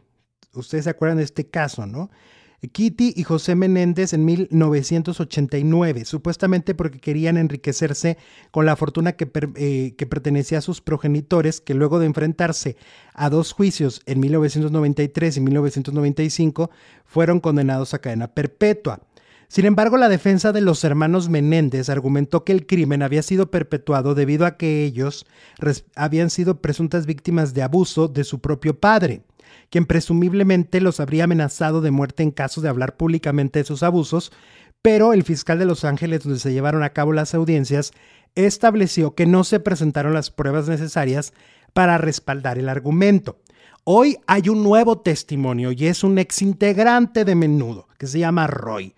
Ustedes 0.53 0.85
se 0.85 0.91
acuerdan 0.91 1.17
de 1.17 1.25
este 1.25 1.49
caso, 1.49 1.87
¿no? 1.87 2.11
Kitty 2.71 3.15
y 3.17 3.23
José 3.23 3.55
Menéndez 3.55 4.13
en 4.13 4.27
1989, 4.27 6.05
supuestamente 6.05 6.75
porque 6.75 7.01
querían 7.01 7.39
enriquecerse 7.39 8.19
con 8.51 8.67
la 8.67 8.77
fortuna 8.77 9.13
que, 9.13 9.27
eh, 9.57 9.95
que, 9.97 10.07
pertenecía 10.07 10.59
a 10.59 10.61
sus 10.61 10.83
progenitores, 10.83 11.63
que 11.63 11.73
luego 11.73 11.99
de 11.99 12.05
enfrentarse 12.05 12.77
a 13.15 13.31
dos 13.31 13.53
juicios 13.53 14.03
en 14.05 14.21
1993 14.21 15.39
y 15.39 15.41
1995, 15.41 16.71
fueron 17.07 17.41
condenados 17.41 17.95
a 17.95 18.01
cadena 18.01 18.29
perpetua. 18.35 19.01
Sin 19.51 19.67
embargo, 19.67 19.97
la 19.97 20.09
defensa 20.09 20.53
de 20.53 20.61
los 20.61 20.85
hermanos 20.85 21.29
Menéndez 21.29 21.89
argumentó 21.89 22.45
que 22.45 22.53
el 22.53 22.69
crimen 22.69 23.03
había 23.03 23.21
sido 23.21 23.51
perpetuado 23.51 24.15
debido 24.15 24.47
a 24.47 24.57
que 24.57 24.85
ellos 24.85 25.27
habían 25.97 26.31
sido 26.31 26.63
presuntas 26.63 27.05
víctimas 27.05 27.53
de 27.53 27.63
abuso 27.63 28.07
de 28.07 28.23
su 28.23 28.41
propio 28.41 28.79
padre 28.79 29.25
quien 29.69 29.87
presumiblemente 29.87 30.81
los 30.81 31.01
habría 31.01 31.25
amenazado 31.25 31.81
de 31.81 31.91
muerte 31.91 32.23
en 32.23 32.31
caso 32.31 32.61
de 32.61 32.69
hablar 32.69 32.97
públicamente 32.97 33.61
de 33.61 33.65
sus 33.65 33.83
abusos, 33.83 34.33
pero 34.83 35.13
el 35.13 35.23
fiscal 35.23 35.59
de 35.59 35.65
Los 35.65 35.85
Ángeles, 35.85 36.23
donde 36.23 36.39
se 36.39 36.53
llevaron 36.53 36.83
a 36.83 36.91
cabo 36.91 37.13
las 37.13 37.35
audiencias, 37.35 37.93
estableció 38.35 39.15
que 39.15 39.27
no 39.27 39.45
se 39.45 39.61
presentaron 39.61 40.15
las 40.15 40.31
pruebas 40.31 40.69
necesarias 40.69 41.33
para 41.73 41.99
respaldar 41.99 42.59
el 42.59 42.69
argumento. 42.69 43.39
Hoy 43.85 44.19
hay 44.27 44.49
un 44.49 44.63
nuevo 44.63 45.01
testimonio 45.01 45.73
y 45.73 45.87
es 45.87 46.05
un 46.05 46.19
exintegrante 46.19 47.25
de 47.25 47.35
menudo 47.35 47.89
que 47.99 48.07
se 48.07 48.19
llama 48.19 48.47
Roy, 48.47 48.95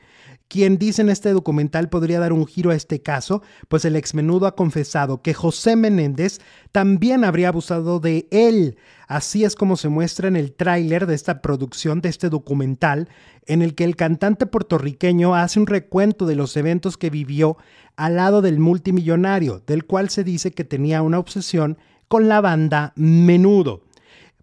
quien 0.52 0.76
dice 0.76 1.00
en 1.00 1.08
este 1.08 1.32
documental 1.32 1.88
podría 1.88 2.20
dar 2.20 2.34
un 2.34 2.46
giro 2.46 2.72
a 2.72 2.74
este 2.74 3.00
caso, 3.00 3.42
pues 3.68 3.86
el 3.86 3.96
exmenudo 3.96 4.46
ha 4.46 4.54
confesado 4.54 5.22
que 5.22 5.32
José 5.32 5.76
Menéndez 5.76 6.40
también 6.72 7.24
habría 7.24 7.48
abusado 7.48 8.00
de 8.00 8.28
él. 8.30 8.76
Así 9.08 9.44
es 9.44 9.54
como 9.54 9.78
se 9.78 9.88
muestra 9.88 10.28
en 10.28 10.36
el 10.36 10.52
tráiler 10.52 11.06
de 11.06 11.14
esta 11.14 11.40
producción 11.40 12.02
de 12.02 12.10
este 12.10 12.28
documental, 12.28 13.08
en 13.46 13.62
el 13.62 13.74
que 13.74 13.84
el 13.84 13.96
cantante 13.96 14.44
puertorriqueño 14.44 15.34
hace 15.34 15.58
un 15.58 15.66
recuento 15.66 16.26
de 16.26 16.36
los 16.36 16.54
eventos 16.58 16.98
que 16.98 17.08
vivió 17.08 17.56
al 17.96 18.16
lado 18.16 18.42
del 18.42 18.58
multimillonario, 18.58 19.62
del 19.66 19.86
cual 19.86 20.10
se 20.10 20.22
dice 20.22 20.50
que 20.50 20.64
tenía 20.64 21.00
una 21.00 21.18
obsesión 21.18 21.78
con 22.08 22.28
la 22.28 22.42
banda 22.42 22.92
Menudo. 22.94 23.84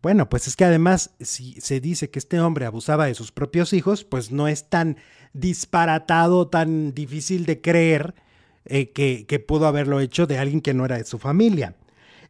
Bueno, 0.02 0.30
pues 0.30 0.48
es 0.48 0.56
que 0.56 0.65
además, 0.65 1.12
si 1.19 1.60
se 1.60 1.82
dice 1.82 2.10
que 2.10 2.19
este 2.19 2.39
hombre 2.39 2.65
abusaba 2.65 3.06
de 3.06 3.15
sus 3.15 3.34
propios 3.34 3.74
hijos, 3.74 4.06
pues 4.06 4.32
no 4.32 4.48
es 4.48 4.69
tan 4.69 4.98
disparatado, 5.34 6.48
tan 6.48 6.94
difícil 6.94 7.46
de 7.46 7.62
creer 7.62 8.15
eh, 8.65 8.92
que, 8.92 9.39
pudo 9.39 9.68
haberlo 9.68 10.00
hecho 10.00 10.28
de 10.28 10.38
alguien 10.38 10.62
que 10.62 10.74
no 10.74 10.86
era 10.86 10.98
de 10.98 11.06
su 11.06 11.20
familia. 11.20 11.76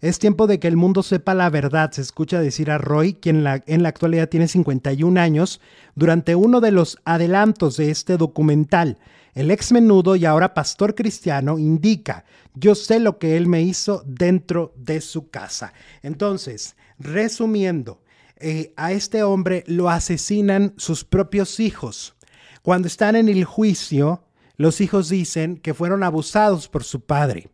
Es 0.01 0.19
tiempo 0.19 0.47
de 0.47 0.59
que 0.59 0.69
el 0.69 0.77
mundo 0.77 1.03
sepa 1.03 1.33
la 1.33 1.49
verdad, 1.49 1.91
se 1.91 2.01
escucha 2.01 2.39
decir 2.39 2.71
a 2.71 2.77
Roy, 2.77 3.15
quien 3.15 3.45
en 3.45 3.83
la 3.83 3.89
actualidad 3.89 4.29
tiene 4.29 4.47
51 4.47 5.19
años, 5.19 5.59
durante 5.95 6.35
uno 6.35 6.61
de 6.61 6.71
los 6.71 6.97
adelantos 7.03 7.75
de 7.75 7.91
este 7.91 8.15
documental. 8.15 8.97
El 9.33 9.51
ex 9.51 9.71
menudo 9.71 10.15
y 10.15 10.25
ahora 10.25 10.53
pastor 10.53 10.95
cristiano 10.95 11.59
indica, 11.59 12.25
yo 12.55 12.75
sé 12.75 12.99
lo 12.99 13.19
que 13.19 13.37
él 13.37 13.47
me 13.47 13.61
hizo 13.61 14.03
dentro 14.05 14.73
de 14.77 15.01
su 15.01 15.29
casa. 15.29 15.73
Entonces, 16.01 16.75
resumiendo, 16.97 18.01
eh, 18.37 18.73
a 18.77 18.93
este 18.93 19.23
hombre 19.23 19.63
lo 19.67 19.89
asesinan 19.89 20.73
sus 20.77 21.03
propios 21.03 21.59
hijos. 21.59 22.15
Cuando 22.61 22.87
están 22.87 23.15
en 23.15 23.29
el 23.29 23.45
juicio, 23.45 24.23
los 24.57 24.81
hijos 24.81 25.09
dicen 25.09 25.57
que 25.57 25.73
fueron 25.73 26.03
abusados 26.03 26.67
por 26.67 26.83
su 26.83 27.01
padre. 27.01 27.49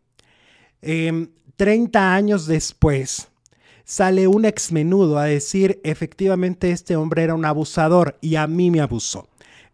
Eh, 0.82 1.06
em, 1.06 1.28
30 1.56 2.14
años 2.14 2.46
después, 2.46 3.28
sale 3.84 4.26
un 4.26 4.44
ex 4.44 4.72
menudo 4.72 5.18
a 5.18 5.24
decir, 5.24 5.80
efectivamente 5.84 6.70
este 6.70 6.96
hombre 6.96 7.22
era 7.22 7.34
un 7.34 7.44
abusador 7.44 8.18
y 8.20 8.34
a 8.34 8.46
mí 8.46 8.70
me 8.70 8.80
abusó. 8.80 9.28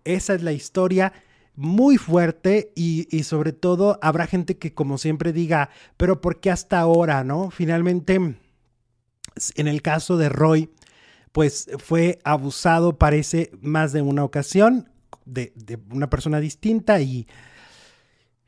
Esa 0.05 0.35
es 0.35 0.43
la 0.43 0.53
historia 0.53 1.13
muy 1.57 1.97
fuerte 1.97 2.73
y, 2.77 3.09
y, 3.11 3.25
sobre 3.25 3.53
todo 3.53 3.99
habrá 4.01 4.27
gente 4.27 4.59
que 4.59 4.75
como 4.75 4.97
siempre 4.97 5.33
diga, 5.33 5.71
pero 5.97 6.21
¿por 6.21 6.39
qué 6.39 6.51
hasta 6.51 6.79
ahora, 6.79 7.25
no? 7.25 7.51
Finalmente, 7.51 8.15
en 8.15 9.69
el 9.69 9.83
caso 9.83 10.17
de 10.17 10.29
Roy, 10.29 10.71
pues 11.33 11.71
fue 11.79 12.21
abusado 12.25 12.99
parece 12.99 13.51
más 13.61 13.93
de 13.93 14.03
una 14.03 14.25
ocasión 14.25 14.92
de, 15.25 15.53
una 15.91 16.09
persona 16.11 16.41
distinta 16.41 17.01
y, 17.01 17.27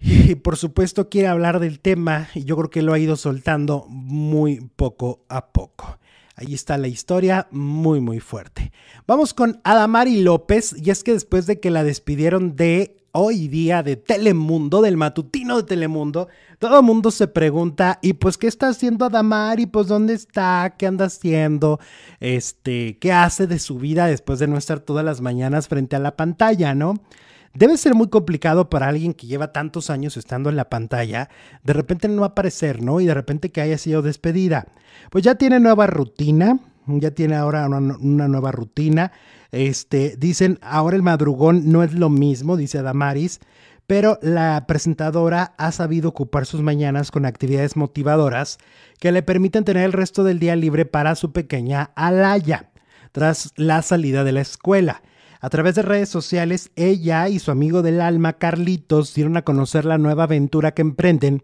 y 0.00 0.34
por 0.36 0.56
supuesto 0.56 1.08
quiere 1.08 1.28
hablar 1.28 1.60
del 1.60 1.80
tema 1.80 2.28
y 2.34 2.44
yo 2.44 2.56
creo 2.56 2.70
que 2.70 2.82
lo 2.82 2.92
ha 2.92 2.98
ido 2.98 3.16
soltando 3.16 3.86
muy 3.88 4.60
poco 4.76 5.24
a 5.28 5.52
poco. 5.52 5.98
Ahí 6.36 6.52
está 6.52 6.78
la 6.78 6.88
historia, 6.88 7.46
muy 7.52 8.00
muy 8.00 8.18
fuerte. 8.18 8.72
Vamos 9.06 9.34
con 9.34 9.60
Adamari 9.62 10.22
López 10.22 10.74
y 10.76 10.90
es 10.90 11.04
que 11.04 11.12
después 11.12 11.46
de 11.46 11.60
que 11.60 11.70
la 11.70 11.84
despidieron 11.84 12.56
de 12.56 13.03
hoy 13.16 13.46
día 13.46 13.84
de 13.84 13.94
Telemundo, 13.94 14.82
del 14.82 14.96
matutino 14.96 15.56
de 15.56 15.62
Telemundo, 15.62 16.26
todo 16.58 16.80
el 16.80 16.84
mundo 16.84 17.12
se 17.12 17.28
pregunta, 17.28 18.00
¿y 18.02 18.14
pues 18.14 18.36
qué 18.36 18.48
está 18.48 18.68
haciendo 18.68 19.04
Adamari? 19.04 19.66
Pues 19.66 19.86
¿dónde 19.86 20.14
está? 20.14 20.74
¿Qué 20.76 20.88
anda 20.88 21.04
haciendo? 21.04 21.78
Este, 22.18 22.98
¿qué 22.98 23.12
hace 23.12 23.46
de 23.46 23.60
su 23.60 23.78
vida 23.78 24.06
después 24.06 24.40
de 24.40 24.48
no 24.48 24.58
estar 24.58 24.80
todas 24.80 25.04
las 25.04 25.20
mañanas 25.20 25.68
frente 25.68 25.94
a 25.94 26.00
la 26.00 26.16
pantalla, 26.16 26.74
no? 26.74 26.94
Debe 27.54 27.76
ser 27.76 27.94
muy 27.94 28.08
complicado 28.08 28.68
para 28.68 28.88
alguien 28.88 29.14
que 29.14 29.28
lleva 29.28 29.52
tantos 29.52 29.90
años 29.90 30.16
estando 30.16 30.50
en 30.50 30.56
la 30.56 30.68
pantalla, 30.68 31.28
de 31.62 31.72
repente 31.72 32.08
no 32.08 32.24
aparecer, 32.24 32.82
¿no? 32.82 33.00
Y 33.00 33.06
de 33.06 33.14
repente 33.14 33.52
que 33.52 33.60
haya 33.60 33.78
sido 33.78 34.02
despedida. 34.02 34.66
Pues 35.10 35.22
ya 35.22 35.36
tiene 35.36 35.60
nueva 35.60 35.86
rutina, 35.86 36.58
ya 36.88 37.12
tiene 37.12 37.36
ahora 37.36 37.68
una, 37.68 37.96
una 37.96 38.26
nueva 38.26 38.50
rutina. 38.50 39.12
Este, 39.54 40.16
dicen, 40.18 40.58
ahora 40.62 40.96
el 40.96 41.02
madrugón 41.02 41.70
no 41.70 41.82
es 41.82 41.94
lo 41.94 42.10
mismo, 42.10 42.56
dice 42.56 42.78
Adamaris 42.78 43.40
pero 43.86 44.18
la 44.22 44.64
presentadora 44.66 45.54
ha 45.58 45.70
sabido 45.72 46.08
ocupar 46.08 46.46
sus 46.46 46.62
mañanas 46.62 47.10
con 47.10 47.26
actividades 47.26 47.76
motivadoras 47.76 48.58
que 48.98 49.12
le 49.12 49.22
permiten 49.22 49.64
tener 49.64 49.84
el 49.84 49.92
resto 49.92 50.24
del 50.24 50.38
día 50.38 50.56
libre 50.56 50.86
para 50.86 51.14
su 51.14 51.32
pequeña 51.32 51.90
Alaya, 51.94 52.70
tras 53.12 53.52
la 53.56 53.82
salida 53.82 54.24
de 54.24 54.32
la 54.32 54.40
escuela. 54.40 55.02
A 55.40 55.50
través 55.50 55.74
de 55.74 55.82
redes 55.82 56.08
sociales, 56.08 56.70
ella 56.76 57.28
y 57.28 57.38
su 57.38 57.50
amigo 57.50 57.82
del 57.82 58.00
alma, 58.00 58.34
Carlitos, 58.34 59.14
dieron 59.14 59.36
a 59.36 59.42
conocer 59.42 59.84
la 59.84 59.98
nueva 59.98 60.24
aventura 60.24 60.72
que 60.72 60.80
emprenden 60.80 61.42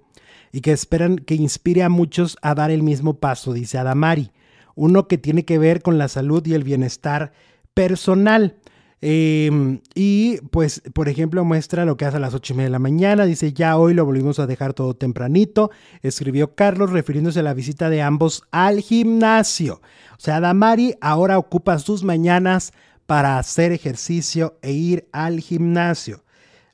y 0.51 0.63
que 0.63 0.73
esperan 0.73 1.19
que 1.19 1.35
inspire 1.35 1.83
a 1.83 1.91
muchos 1.91 2.39
a 2.41 2.55
dar 2.55 2.71
el 2.71 2.83
mismo 2.83 3.19
paso, 3.19 3.53
dice 3.53 3.77
Adamari, 3.77 4.33
uno 4.75 5.07
que 5.07 5.19
tiene 5.19 5.45
que 5.45 5.59
ver 5.59 5.83
con 5.83 5.99
la 5.99 6.09
salud 6.09 6.45
y 6.47 6.55
el 6.55 6.65
bienestar 6.65 7.33
personal. 7.75 8.57
Em, 9.03 9.81
y 9.95 10.39
pues, 10.51 10.83
por 10.93 11.09
ejemplo, 11.09 11.45
muestra 11.45 11.87
lo 11.87 11.97
que 11.97 12.05
hace 12.05 12.19
a 12.19 12.21
las 12.21 12.35
ocho 12.35 12.53
y 12.53 12.57
media 12.57 12.67
de 12.67 12.73
la 12.73 12.79
mañana. 12.79 13.25
Dice, 13.25 13.53
ya 13.53 13.77
hoy 13.79 13.95
lo 13.95 14.05
volvimos 14.05 14.39
a 14.39 14.47
dejar 14.47 14.75
todo 14.75 14.95
tempranito. 14.95 15.71
Escribió 16.03 16.55
Carlos 16.55 16.91
refiriéndose 16.91 17.41
a 17.41 17.45
la 17.45 17.55
visita 17.55 17.89
de 17.89 18.03
ambos 18.03 18.43
al 18.51 18.81
gimnasio. 18.81 19.81
O 20.13 20.21
sea, 20.21 20.41
Damari 20.41 20.97
ahora 21.01 21.39
ocupa 21.39 21.79
sus 21.79 22.05
mañanas 22.05 22.73
para 23.07 23.39
hacer 23.39 23.73
ejercicio 23.73 24.59
e 24.63 24.73
ir 24.73 25.09
al 25.13 25.41
gimnasio. 25.41 26.25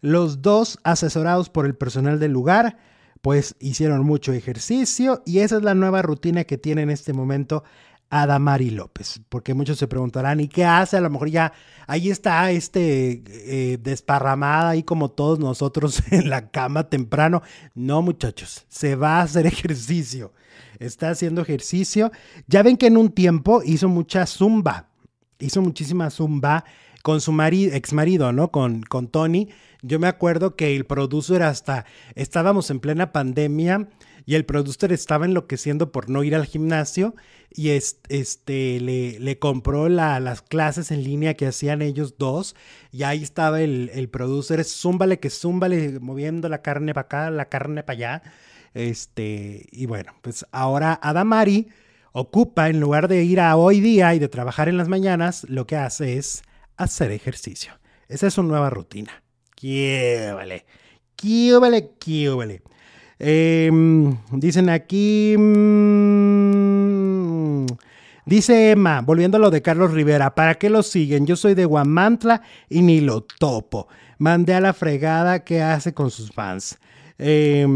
Los 0.00 0.42
dos, 0.42 0.78
asesorados 0.82 1.48
por 1.48 1.64
el 1.64 1.74
personal 1.74 2.18
del 2.18 2.32
lugar, 2.32 2.76
pues 3.22 3.56
hicieron 3.58 4.04
mucho 4.04 4.32
ejercicio 4.32 5.22
y 5.24 5.38
esa 5.38 5.56
es 5.56 5.62
la 5.62 5.74
nueva 5.74 6.02
rutina 6.02 6.44
que 6.44 6.58
tiene 6.58 6.82
en 6.82 6.90
este 6.90 7.12
momento 7.12 7.64
Adamari 8.10 8.70
López, 8.70 9.20
porque 9.28 9.54
muchos 9.54 9.78
se 9.78 9.88
preguntarán, 9.88 10.40
¿y 10.40 10.48
qué 10.48 10.64
hace? 10.64 10.96
A 10.96 11.00
lo 11.00 11.10
mejor 11.10 11.28
ya 11.28 11.52
ahí 11.86 12.10
está 12.10 12.50
este 12.50 13.22
eh, 13.26 13.78
desparramada 13.78 14.70
ahí 14.70 14.82
como 14.82 15.10
todos 15.10 15.38
nosotros 15.38 16.02
en 16.10 16.30
la 16.30 16.50
cama 16.50 16.88
temprano. 16.88 17.42
No, 17.74 18.02
muchachos, 18.02 18.64
se 18.68 18.94
va 18.94 19.18
a 19.18 19.22
hacer 19.22 19.46
ejercicio. 19.46 20.32
Está 20.78 21.10
haciendo 21.10 21.42
ejercicio. 21.42 22.12
Ya 22.46 22.62
ven 22.62 22.76
que 22.76 22.86
en 22.86 22.96
un 22.96 23.10
tiempo 23.10 23.62
hizo 23.64 23.88
mucha 23.88 24.26
zumba, 24.26 24.88
hizo 25.38 25.60
muchísima 25.62 26.10
zumba 26.10 26.64
con 27.02 27.20
su 27.20 27.32
marido, 27.32 27.74
ex 27.74 27.92
marido, 27.92 28.32
¿no? 28.32 28.50
Con, 28.50 28.82
con 28.82 29.08
Tony. 29.08 29.48
Yo 29.82 29.98
me 29.98 30.06
acuerdo 30.06 30.56
que 30.56 30.74
el 30.74 30.86
producer 30.86 31.42
hasta, 31.42 31.86
estábamos 32.14 32.70
en 32.70 32.80
plena 32.80 33.12
pandemia 33.12 33.88
y 34.24 34.34
el 34.34 34.44
producer 34.44 34.92
estaba 34.92 35.24
enloqueciendo 35.24 35.92
por 35.92 36.10
no 36.10 36.24
ir 36.24 36.34
al 36.34 36.46
gimnasio 36.46 37.14
y 37.50 37.70
este, 37.70 38.80
le, 38.80 39.38
compró 39.38 39.88
las 39.88 40.42
clases 40.42 40.90
en 40.90 41.04
línea 41.04 41.34
que 41.34 41.46
hacían 41.46 41.80
ellos 41.80 42.18
dos 42.18 42.56
y 42.90 43.04
ahí 43.04 43.22
estaba 43.22 43.60
el, 43.60 43.90
el 43.94 44.08
producer, 44.08 44.64
zúmbale 44.64 45.20
que 45.20 45.30
zúmbale, 45.30 46.00
moviendo 46.00 46.48
la 46.48 46.62
carne 46.62 46.92
para 46.92 47.04
acá, 47.04 47.30
la 47.30 47.48
carne 47.48 47.82
para 47.82 47.96
allá. 47.96 48.22
Este, 48.74 49.66
y 49.70 49.86
bueno, 49.86 50.12
pues 50.22 50.44
ahora 50.52 50.98
Adamari 51.00 51.68
ocupa, 52.12 52.68
en 52.68 52.80
lugar 52.80 53.08
de 53.08 53.24
ir 53.24 53.40
a 53.40 53.56
hoy 53.56 53.80
día 53.80 54.14
y 54.14 54.18
de 54.18 54.28
trabajar 54.28 54.68
en 54.68 54.76
las 54.76 54.88
mañanas, 54.88 55.44
lo 55.48 55.66
que 55.66 55.76
hace 55.76 56.16
es 56.18 56.42
hacer 56.76 57.10
ejercicio. 57.10 57.72
Esa 58.08 58.26
es 58.26 58.34
su 58.34 58.42
nueva 58.42 58.70
rutina. 58.70 59.22
¡Qué 59.56 60.32
vale! 60.34 60.64
¡Qué 61.16 61.56
vale! 61.58 61.90
¡Qué 61.98 62.28
vale! 62.28 62.62
Em, 63.18 64.14
dicen 64.30 64.68
aquí. 64.68 65.34
Mm, 65.38 66.16
dice 68.26 68.72
Emma, 68.72 69.00
volviendo 69.00 69.38
a 69.38 69.40
lo 69.40 69.50
de 69.50 69.62
Carlos 69.62 69.92
Rivera, 69.92 70.34
¿para 70.34 70.56
qué 70.56 70.68
lo 70.68 70.82
siguen? 70.82 71.26
Yo 71.26 71.36
soy 71.36 71.54
de 71.54 71.64
Guamantla 71.64 72.42
y 72.68 72.82
ni 72.82 73.00
lo 73.00 73.22
topo. 73.22 73.88
Mandé 74.18 74.52
a 74.52 74.60
la 74.60 74.74
fregada 74.74 75.42
que 75.42 75.62
hace 75.62 75.94
con 75.94 76.10
sus 76.10 76.30
fans. 76.32 76.78
Em, 77.18 77.66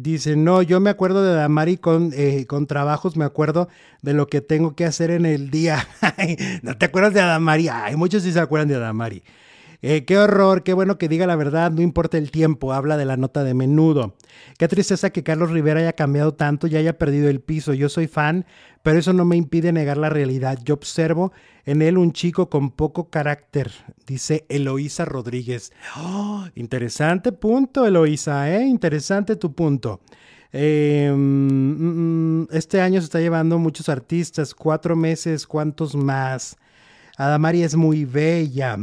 dice, 0.00 0.36
no, 0.36 0.62
yo 0.62 0.78
me 0.78 0.90
acuerdo 0.90 1.24
de 1.24 1.34
Damari 1.34 1.76
con, 1.76 2.12
eh, 2.14 2.46
con 2.46 2.68
trabajos, 2.68 3.16
me 3.16 3.24
acuerdo 3.24 3.68
de 4.02 4.14
lo 4.14 4.28
que 4.28 4.40
tengo 4.40 4.76
que 4.76 4.84
hacer 4.84 5.10
en 5.10 5.26
el 5.26 5.50
día. 5.50 5.88
¿No 6.62 6.78
te 6.78 6.86
acuerdas 6.86 7.14
de 7.14 7.20
Adamari? 7.20 7.66
Ay, 7.68 7.96
muchos 7.96 8.22
sí 8.22 8.30
se 8.32 8.38
acuerdan 8.38 8.68
de 8.68 8.76
Adamari. 8.76 9.24
Eh, 9.82 10.04
qué 10.04 10.18
horror, 10.18 10.62
qué 10.62 10.74
bueno 10.74 10.98
que 10.98 11.08
diga 11.08 11.26
la 11.26 11.36
verdad, 11.36 11.70
no 11.70 11.80
importa 11.80 12.18
el 12.18 12.30
tiempo, 12.30 12.72
habla 12.74 12.98
de 12.98 13.06
la 13.06 13.16
nota 13.16 13.44
de 13.44 13.54
menudo. 13.54 14.14
Qué 14.58 14.68
tristeza 14.68 15.10
que 15.10 15.22
Carlos 15.22 15.50
Rivera 15.50 15.80
haya 15.80 15.94
cambiado 15.94 16.34
tanto 16.34 16.66
y 16.66 16.76
haya 16.76 16.98
perdido 16.98 17.30
el 17.30 17.40
piso. 17.40 17.72
Yo 17.72 17.88
soy 17.88 18.06
fan, 18.06 18.44
pero 18.82 18.98
eso 18.98 19.14
no 19.14 19.24
me 19.24 19.36
impide 19.36 19.72
negar 19.72 19.96
la 19.96 20.10
realidad. 20.10 20.58
Yo 20.62 20.74
observo 20.74 21.32
en 21.64 21.80
él 21.80 21.96
un 21.96 22.12
chico 22.12 22.50
con 22.50 22.70
poco 22.70 23.08
carácter, 23.08 23.70
dice 24.06 24.44
Eloísa 24.50 25.06
Rodríguez. 25.06 25.72
Oh, 25.96 26.44
interesante 26.54 27.32
punto, 27.32 27.86
Eloísa, 27.86 28.54
¿eh? 28.54 28.66
Interesante 28.66 29.36
tu 29.36 29.54
punto. 29.54 30.00
Em, 30.52 31.14
mm, 31.14 32.42
mm, 32.42 32.48
este 32.50 32.80
año 32.80 33.00
se 33.00 33.04
está 33.04 33.20
llevando 33.20 33.58
muchos 33.58 33.88
artistas, 33.88 34.54
cuatro 34.54 34.96
meses, 34.96 35.46
¿cuántos 35.46 35.94
más? 35.94 36.56
Adamari 37.16 37.62
es 37.62 37.76
muy 37.76 38.04
bella. 38.04 38.78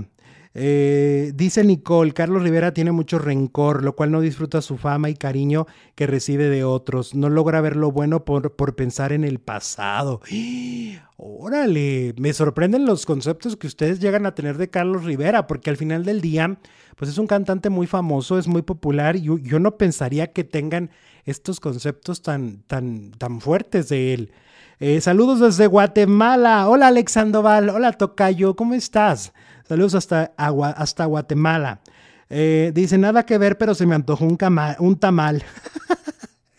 Eh, 0.59 1.33
dice 1.35 1.63
Nicole, 1.63 2.13
Carlos 2.13 2.41
Rivera 2.41 2.73
tiene 2.73 2.91
mucho 2.91 3.19
rencor, 3.19 3.83
lo 3.83 3.95
cual 3.95 4.09
no 4.09 4.21
disfruta 4.21 4.59
su 4.63 4.77
fama 4.77 5.07
y 5.07 5.13
cariño 5.13 5.67
que 5.93 6.07
recibe 6.07 6.49
de 6.49 6.63
otros. 6.63 7.13
No 7.13 7.29
logra 7.29 7.61
ver 7.61 7.75
lo 7.75 7.91
bueno 7.91 8.25
por, 8.25 8.55
por 8.55 8.75
pensar 8.75 9.13
en 9.13 9.23
el 9.23 9.37
pasado. 9.37 10.19
Órale, 11.15 12.15
me 12.17 12.33
sorprenden 12.33 12.87
los 12.87 13.05
conceptos 13.05 13.55
que 13.55 13.67
ustedes 13.67 13.99
llegan 13.99 14.25
a 14.25 14.33
tener 14.33 14.57
de 14.57 14.71
Carlos 14.71 15.03
Rivera, 15.03 15.45
porque 15.45 15.69
al 15.69 15.77
final 15.77 16.03
del 16.03 16.21
día, 16.21 16.57
pues 16.95 17.11
es 17.11 17.19
un 17.19 17.27
cantante 17.27 17.69
muy 17.69 17.85
famoso, 17.85 18.39
es 18.39 18.47
muy 18.47 18.63
popular 18.63 19.15
y 19.15 19.25
yo, 19.25 19.59
no 19.59 19.77
pensaría 19.77 20.33
que 20.33 20.43
tengan 20.43 20.89
estos 21.25 21.59
conceptos 21.59 22.23
tan, 22.23 22.63
tan, 22.63 23.11
tan 23.11 23.41
fuertes 23.41 23.89
de 23.89 24.15
él. 24.15 24.31
Eh, 24.79 25.01
saludos 25.01 25.39
desde 25.39 25.67
Guatemala. 25.67 26.67
Hola 26.67 26.87
Alex 26.87 27.11
Sandoval. 27.11 27.69
Hola 27.69 27.93
Tocayo. 27.93 28.55
¿Cómo 28.55 28.75
estás? 28.75 29.33
Saludos 29.67 29.95
hasta, 29.95 30.33
hasta 30.37 31.05
Guatemala. 31.05 31.81
Eh, 32.29 32.71
dice, 32.73 32.97
nada 32.97 33.25
que 33.25 33.37
ver, 33.37 33.57
pero 33.57 33.75
se 33.75 33.85
me 33.85 33.95
antojó 33.95 34.25
un, 34.25 34.37
un 34.79 34.99
tamal. 34.99 35.43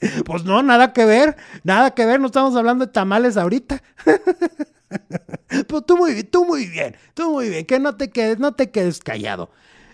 pues 0.26 0.44
no, 0.44 0.62
nada 0.62 0.92
que 0.92 1.04
ver, 1.04 1.36
nada 1.64 1.92
que 1.92 2.04
ver, 2.04 2.20
no 2.20 2.26
estamos 2.26 2.54
hablando 2.54 2.86
de 2.86 2.92
tamales 2.92 3.36
ahorita. 3.36 3.82
pues 5.68 5.86
tú 5.86 5.96
muy, 5.96 6.22
tú 6.24 6.44
muy 6.44 6.66
bien, 6.66 6.96
tú 7.14 7.32
muy 7.32 7.48
bien, 7.48 7.64
que 7.64 7.78
no 7.78 7.96
te 7.96 8.10
quedes, 8.10 8.38
no 8.38 8.52
te 8.54 8.70
quedes 8.70 9.00
callado. 9.00 9.50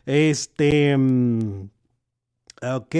Este... 0.06 0.96
Mm, 0.96 1.68
ok, 2.62 2.94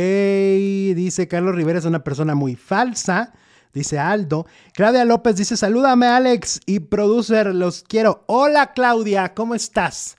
dice 0.94 1.26
Carlos 1.26 1.56
Rivera 1.56 1.78
es 1.80 1.84
una 1.84 2.04
persona 2.04 2.34
muy 2.34 2.54
falsa 2.54 3.32
dice 3.74 3.98
Aldo. 3.98 4.46
Claudia 4.72 5.04
López 5.04 5.36
dice, 5.36 5.56
salúdame 5.56 6.06
Alex 6.06 6.60
y 6.64 6.80
producer, 6.80 7.54
los 7.54 7.82
quiero. 7.82 8.24
Hola 8.26 8.72
Claudia, 8.72 9.34
¿cómo 9.34 9.54
estás? 9.54 10.16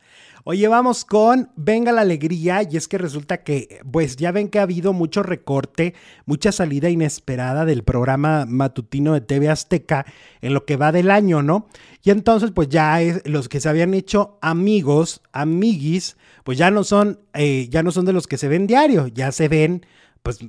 Oye, 0.47 0.67
vamos 0.67 1.05
con 1.05 1.49
Venga 1.55 1.91
la 1.91 2.01
Alegría 2.01 2.61
y 2.61 2.77
es 2.77 2.87
que 2.87 2.99
resulta 2.99 3.37
que, 3.37 3.79
pues 3.91 4.15
ya 4.15 4.31
ven 4.31 4.47
que 4.47 4.59
ha 4.59 4.61
habido 4.61 4.93
mucho 4.93 5.23
recorte, 5.23 5.95
mucha 6.27 6.51
salida 6.51 6.87
inesperada 6.87 7.65
del 7.65 7.83
programa 7.83 8.45
matutino 8.45 9.15
de 9.15 9.21
TV 9.21 9.49
Azteca 9.49 10.05
en 10.41 10.53
lo 10.53 10.63
que 10.63 10.75
va 10.75 10.91
del 10.91 11.09
año, 11.09 11.41
¿no? 11.41 11.67
Y 12.03 12.11
entonces, 12.11 12.51
pues 12.51 12.69
ya 12.69 12.99
los 13.23 13.49
que 13.49 13.59
se 13.59 13.69
habían 13.69 13.95
hecho 13.95 14.37
amigos, 14.39 15.23
amiguis, 15.31 16.15
pues 16.43 16.59
ya 16.59 16.69
no 16.69 16.83
son, 16.83 17.21
eh, 17.33 17.67
ya 17.71 17.81
no 17.81 17.89
son 17.89 18.05
de 18.05 18.13
los 18.13 18.27
que 18.27 18.37
se 18.37 18.47
ven 18.47 18.67
diario, 18.67 19.07
ya 19.07 19.31
se 19.31 19.47
ven 19.47 19.83
pues 20.26 20.39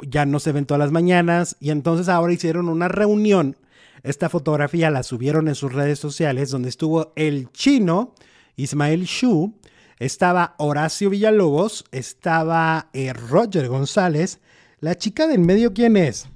ya 0.00 0.26
no 0.26 0.40
se 0.40 0.50
ven 0.50 0.66
todas 0.66 0.80
las 0.80 0.90
mañanas 0.90 1.56
y 1.60 1.70
entonces 1.70 2.08
ahora 2.08 2.32
hicieron 2.32 2.68
una 2.68 2.88
reunión. 2.88 3.56
Esta 4.02 4.28
fotografía 4.28 4.90
la 4.90 5.04
subieron 5.04 5.46
en 5.46 5.54
sus 5.54 5.72
redes 5.72 6.00
sociales 6.00 6.50
donde 6.50 6.68
estuvo 6.68 7.12
el 7.14 7.48
chino 7.52 8.14
Ismael 8.56 9.04
Shu, 9.04 9.54
estaba 10.00 10.56
Horacio 10.58 11.08
Villalobos, 11.08 11.84
estaba 11.92 12.90
eh, 12.94 13.12
Roger 13.12 13.68
González, 13.68 14.40
la 14.80 14.96
chica 14.96 15.28
del 15.28 15.38
medio 15.38 15.72
quién 15.72 15.96
es? 15.96 16.26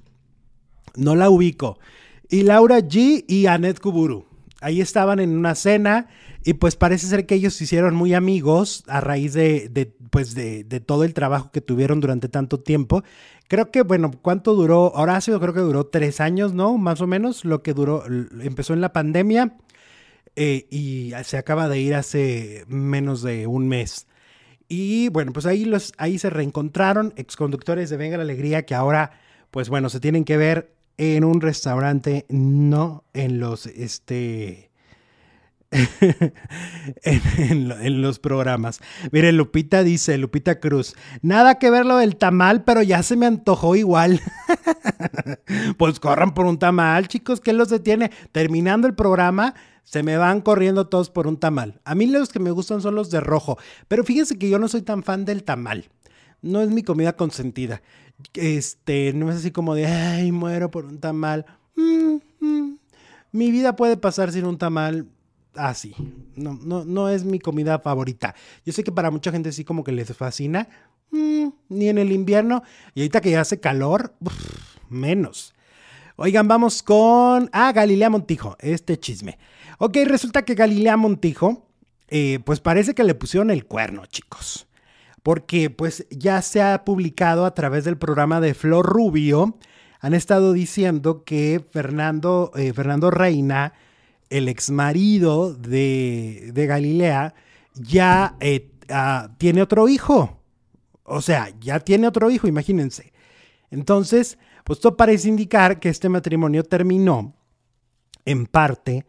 No 0.95 1.13
la 1.17 1.29
ubico. 1.29 1.79
Y 2.29 2.43
Laura 2.43 2.79
G 2.79 3.25
y 3.27 3.47
Annette 3.47 3.81
Kuburu. 3.81 4.27
Ahí 4.61 4.79
estaban 4.79 5.19
en 5.19 5.37
una 5.37 5.55
cena 5.55 6.07
y 6.43 6.53
pues 6.53 6.75
parece 6.75 7.07
ser 7.07 7.25
que 7.25 7.35
ellos 7.35 7.53
se 7.53 7.65
hicieron 7.65 7.95
muy 7.95 8.13
amigos 8.13 8.83
a 8.87 9.01
raíz 9.01 9.33
de, 9.33 9.91
pues 10.09 10.35
de, 10.35 10.63
todo 10.85 11.03
el 11.03 11.13
trabajo 11.13 11.51
que 11.51 11.61
tuvieron 11.61 11.99
durante 11.99 12.29
tanto 12.29 12.59
tiempo. 12.59 13.03
Creo 13.47 13.71
que, 13.71 13.81
bueno, 13.81 14.11
¿cuánto 14.21 14.55
duró? 14.55 14.91
Horacio 14.91 15.39
creo 15.39 15.53
que 15.53 15.59
duró 15.61 15.87
tres 15.87 16.19
años, 16.21 16.53
¿no? 16.53 16.77
Más 16.77 17.01
o 17.01 17.07
menos, 17.07 17.45
lo 17.45 17.63
que 17.63 17.73
duró, 17.73 18.03
empezó 18.41 18.73
en 18.73 18.81
la 18.81 18.93
pandemia. 18.93 19.57
eh, 20.35 20.67
y 20.69 21.13
se 21.23 21.37
acaba 21.37 21.67
de 21.67 21.79
ir 21.79 21.95
hace 21.95 22.63
menos 22.67 23.23
de 23.23 23.47
un 23.47 23.67
mes. 23.67 24.07
Y 24.69 25.09
bueno, 25.09 25.33
pues 25.33 25.45
ahí, 25.45 25.65
los, 25.65 25.93
ahí 25.97 26.19
se 26.19 26.29
reencontraron 26.29 27.13
exconductores 27.15 27.89
de 27.89 27.97
Venga 27.97 28.17
la 28.17 28.23
Alegría 28.23 28.65
que 28.65 28.75
ahora, 28.75 29.11
pues 29.51 29.69
bueno, 29.69 29.89
se 29.89 29.99
tienen 29.99 30.25
que 30.25 30.37
ver 30.37 30.73
en 30.97 31.23
un 31.23 31.41
restaurante, 31.41 32.25
no 32.29 33.03
en 33.13 33.39
los, 33.39 33.65
este, 33.67 34.66
en, 37.03 38.01
los 38.01 38.19
programas. 38.19 38.79
Mire, 39.11 39.31
Lupita 39.33 39.83
dice, 39.83 40.17
Lupita 40.17 40.59
Cruz, 40.59 40.95
nada 41.21 41.59
que 41.59 41.69
ver 41.69 41.85
lo 41.85 41.97
del 41.97 42.15
tamal, 42.15 42.63
pero 42.63 42.81
ya 42.81 43.03
se 43.03 43.17
me 43.17 43.25
antojó 43.25 43.75
igual. 43.75 44.21
pues 45.77 45.99
corran 45.99 46.33
por 46.33 46.45
un 46.45 46.57
tamal, 46.57 47.07
chicos, 47.07 47.41
¿qué 47.41 47.51
los 47.53 47.69
detiene? 47.69 48.11
Terminando 48.31 48.87
el 48.87 48.95
programa, 48.95 49.55
se 49.83 50.03
me 50.03 50.17
van 50.17 50.41
corriendo 50.41 50.87
todos 50.87 51.09
por 51.09 51.27
un 51.27 51.37
tamal. 51.37 51.81
A 51.83 51.95
mí 51.95 52.07
los 52.07 52.29
que 52.29 52.39
me 52.39 52.51
gustan 52.51 52.81
son 52.81 52.95
los 52.95 53.11
de 53.11 53.19
rojo, 53.19 53.57
pero 53.87 54.03
fíjense 54.03 54.37
que 54.37 54.49
yo 54.49 54.59
no 54.59 54.69
soy 54.69 54.83
tan 54.83 55.03
fan 55.03 55.25
del 55.25 55.43
tamal. 55.43 55.89
No 56.41 56.61
es 56.61 56.69
mi 56.69 56.83
comida 56.83 57.13
consentida. 57.13 57.81
Este, 58.33 59.11
no 59.13 59.29
es 59.29 59.37
así 59.37 59.51
como 59.51 59.75
de, 59.75 59.85
ay, 59.85 60.31
muero 60.31 60.71
por 60.71 60.85
un 60.85 60.99
tamal. 60.99 61.45
Mm, 61.75 62.17
mm. 62.39 62.77
Mi 63.31 63.51
vida 63.51 63.75
puede 63.75 63.97
pasar 63.97 64.31
sin 64.31 64.45
un 64.45 64.57
tamal 64.57 65.07
así. 65.57 65.95
no, 66.35 66.59
no, 66.61 66.85
no 66.85 67.09
es 67.09 67.23
mi 67.23 67.39
comida 67.39 67.79
favorita. 67.79 68.35
Yo 68.65 68.73
sé 68.73 68.83
que 68.83 68.91
para 68.91 69.11
mucha 69.11 69.31
gente 69.31 69.51
sí 69.51 69.63
como 69.63 69.83
que 69.83 69.91
les 69.91 70.15
fascina. 70.15 70.67
Mm, 71.11 71.47
ni 71.69 71.89
en 71.89 71.97
el 71.97 72.11
invierno. 72.11 72.63
Y 72.93 73.01
ahorita 73.01 73.21
que 73.21 73.31
ya 73.31 73.41
hace 73.41 73.59
calor, 73.59 74.13
menos. 74.89 75.53
Oigan, 76.15 76.47
vamos 76.47 76.81
con... 76.81 77.49
Ah, 77.53 77.71
Galilea 77.71 78.09
Montijo, 78.09 78.57
este 78.59 78.99
chisme. 78.99 79.37
Ok, 79.77 79.97
resulta 80.05 80.43
que 80.43 80.55
Galilea 80.55 80.97
Montijo, 80.97 81.67
eh, 82.07 82.39
pues 82.43 82.59
parece 82.59 82.95
que 82.95 83.03
le 83.03 83.15
pusieron 83.15 83.51
el 83.51 83.65
cuerno, 83.65 84.05
chicos. 84.07 84.67
Porque 85.21 85.69
pues 85.69 86.07
ya 86.09 86.41
se 86.41 86.61
ha 86.61 86.83
publicado 86.85 87.45
a 87.45 87.53
través 87.53 87.83
del 87.85 87.97
programa 87.97 88.41
de 88.41 88.53
Flor 88.53 88.85
Rubio, 88.85 89.57
han 89.99 90.13
estado 90.13 90.53
diciendo 90.53 91.23
que 91.23 91.63
Fernando, 91.71 92.51
eh, 92.55 92.71
Fernando 92.73 93.11
Reina 93.11 93.73
el 94.29 94.49
ex 94.49 94.69
marido 94.69 95.53
de, 95.53 96.51
Galilea, 96.53 97.33
ya 97.73 98.35
eh, 98.39 98.71
ah, 98.89 99.29
tiene 99.37 99.61
otro 99.61 99.87
hijo. 99.87 100.39
O 101.03 101.21
sea, 101.21 101.49
ya 101.59 101.79
tiene 101.79 102.07
otro 102.07 102.29
hijo, 102.29 102.47
imagínense. 102.47 103.13
Entonces, 103.71 104.37
pues 104.63 104.79
esto 104.79 104.97
parece 104.97 105.29
indicar 105.29 105.79
que 105.79 105.89
este 105.89 106.09
matrimonio 106.09 106.63
terminó 106.63 107.35
en 108.25 108.45
parte 108.45 109.05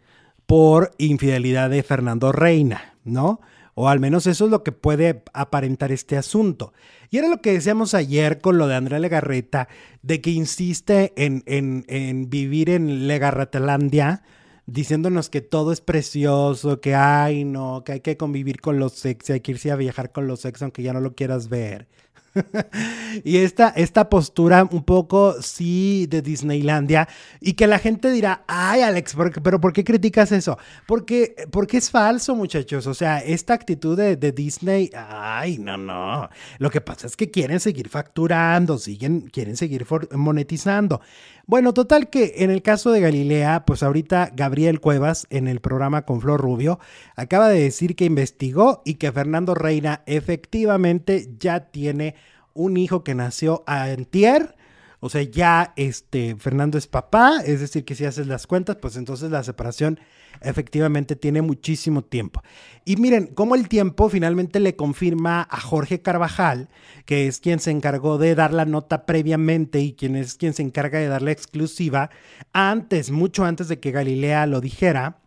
por 0.46 0.92
infidelidad 0.98 1.70
de 1.70 1.82
Fernando 1.82 2.32
Reina, 2.32 2.94
¿no? 3.04 3.40
O 3.74 3.88
al 3.88 4.00
menos 4.00 4.26
eso 4.26 4.46
es 4.46 4.50
lo 4.50 4.64
que 4.64 4.72
puede 4.72 5.22
aparentar 5.32 5.92
este 5.92 6.16
asunto. 6.16 6.72
Y 7.10 7.18
era 7.18 7.28
lo 7.28 7.40
que 7.40 7.52
decíamos 7.52 7.94
ayer 7.94 8.40
con 8.40 8.58
lo 8.58 8.66
de 8.66 8.74
Andrea 8.74 8.98
Legarreta, 8.98 9.68
de 10.02 10.20
que 10.20 10.30
insiste 10.30 11.12
en, 11.16 11.42
en, 11.46 11.84
en 11.88 12.28
vivir 12.30 12.70
en 12.70 13.06
Legarretalandia, 13.06 14.22
diciéndonos 14.68 15.30
que 15.30 15.40
todo 15.40 15.72
es 15.72 15.80
precioso, 15.80 16.80
que 16.80 16.94
hay, 16.94 17.44
no, 17.44 17.82
que 17.84 17.92
hay 17.92 18.00
que 18.00 18.18
convivir 18.18 18.60
con 18.60 18.78
los 18.78 18.92
sex, 18.92 19.30
hay 19.30 19.40
que 19.40 19.52
irse 19.52 19.70
a 19.70 19.76
viajar 19.76 20.12
con 20.12 20.28
los 20.28 20.40
sex 20.40 20.62
aunque 20.62 20.82
ya 20.82 20.92
no 20.92 21.00
lo 21.00 21.14
quieras 21.14 21.48
ver. 21.48 21.88
y 23.24 23.38
esta, 23.38 23.70
esta 23.70 24.10
postura 24.10 24.68
un 24.70 24.84
poco, 24.84 25.40
sí, 25.40 26.06
de 26.08 26.20
Disneylandia, 26.20 27.08
y 27.40 27.54
que 27.54 27.66
la 27.66 27.78
gente 27.78 28.10
dirá, 28.10 28.44
ay 28.46 28.82
Alex, 28.82 29.16
pero 29.42 29.58
¿por 29.58 29.72
qué 29.72 29.84
criticas 29.84 30.32
eso? 30.32 30.58
Porque, 30.86 31.34
porque 31.50 31.78
es 31.78 31.90
falso, 31.90 32.36
muchachos. 32.36 32.86
O 32.86 32.94
sea, 32.94 33.18
esta 33.18 33.54
actitud 33.54 33.96
de, 33.96 34.16
Disney, 34.32 34.90
ay, 34.94 35.58
no, 35.58 35.78
no. 35.78 36.28
Lo 36.58 36.70
que 36.70 36.82
pasa 36.82 37.06
es 37.06 37.16
que 37.16 37.30
quieren 37.30 37.60
seguir 37.60 37.88
facturando, 37.88 38.76
siguen, 38.76 39.22
quieren 39.32 39.56
seguir 39.56 39.86
monetizando. 40.12 41.00
Bueno, 41.48 41.72
total 41.72 42.10
que 42.10 42.34
en 42.36 42.50
el 42.50 42.60
caso 42.60 42.92
de 42.92 43.00
Galilea, 43.00 43.64
pues 43.64 43.82
ahorita 43.82 44.32
Gabriel 44.34 44.80
Cuevas 44.80 45.26
en 45.30 45.48
el 45.48 45.60
programa 45.60 46.02
con 46.02 46.20
Flor 46.20 46.38
Rubio 46.38 46.78
acaba 47.16 47.48
de 47.48 47.58
decir 47.58 47.96
que 47.96 48.04
investigó 48.04 48.82
y 48.84 48.96
que 48.96 49.10
Fernando 49.12 49.54
Reina 49.54 50.02
efectivamente 50.04 51.30
ya 51.38 51.70
tiene 51.70 52.16
un 52.52 52.76
hijo 52.76 53.02
que 53.02 53.14
nació 53.14 53.64
a 53.66 53.88
Entier. 53.88 54.56
O 55.00 55.08
sea, 55.08 55.22
ya 55.22 55.72
este 55.76 56.36
Fernando 56.36 56.76
es 56.76 56.86
papá, 56.86 57.40
es 57.42 57.60
decir, 57.60 57.86
que 57.86 57.94
si 57.94 58.04
haces 58.04 58.26
las 58.26 58.46
cuentas, 58.46 58.76
pues 58.76 58.96
entonces 58.96 59.30
la 59.30 59.42
separación 59.42 60.00
efectivamente 60.42 61.16
tiene 61.16 61.42
muchísimo 61.42 62.02
tiempo. 62.02 62.42
Y 62.84 62.96
miren, 62.96 63.26
cómo 63.26 63.54
el 63.54 63.68
tiempo 63.68 64.08
finalmente 64.08 64.60
le 64.60 64.76
confirma 64.76 65.46
a 65.50 65.60
Jorge 65.60 66.00
Carvajal, 66.00 66.68
que 67.04 67.26
es 67.26 67.40
quien 67.40 67.60
se 67.60 67.70
encargó 67.70 68.18
de 68.18 68.34
dar 68.34 68.52
la 68.52 68.64
nota 68.64 69.04
previamente 69.04 69.80
y 69.80 69.92
quien 69.92 70.16
es 70.16 70.34
quien 70.34 70.54
se 70.54 70.62
encarga 70.62 70.98
de 70.98 71.08
dar 71.08 71.22
la 71.22 71.32
exclusiva, 71.32 72.10
antes, 72.52 73.10
mucho 73.10 73.44
antes 73.44 73.68
de 73.68 73.78
que 73.78 73.90
Galilea 73.90 74.46
lo 74.46 74.60
dijera, 74.60 75.18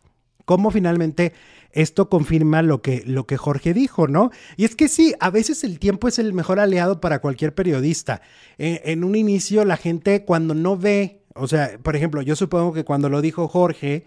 cómo 0.46 0.72
finalmente 0.72 1.34
esto 1.72 2.10
confirma 2.10 2.62
lo 2.62 2.82
que, 2.82 3.04
lo 3.06 3.26
que 3.26 3.38
Jorge 3.38 3.74
dijo, 3.74 4.08
¿no? 4.08 4.32
Y 4.58 4.66
es 4.66 4.76
que 4.76 4.88
sí, 4.88 5.14
a 5.20 5.30
veces 5.30 5.64
el 5.64 5.80
tiempo 5.80 6.08
es 6.08 6.20
el 6.20 6.34
mejor 6.34 6.60
aliado 6.60 7.00
para 7.00 7.20
cualquier 7.20 7.54
periodista. 7.54 8.22
en, 8.58 8.80
en 8.84 9.04
un 9.04 9.16
inicio 9.16 9.64
la 9.66 9.78
gente 9.78 10.26
cuando 10.26 10.54
no 10.54 10.78
ve, 10.78 11.22
o 11.36 11.48
sea, 11.48 11.78
por 11.82 11.96
ejemplo, 11.96 12.22
yo 12.22 12.36
supongo 12.36 12.74
que 12.74 12.84
cuando 12.84 13.08
lo 13.10 13.22
dijo 13.22 13.48
Jorge, 13.48 14.06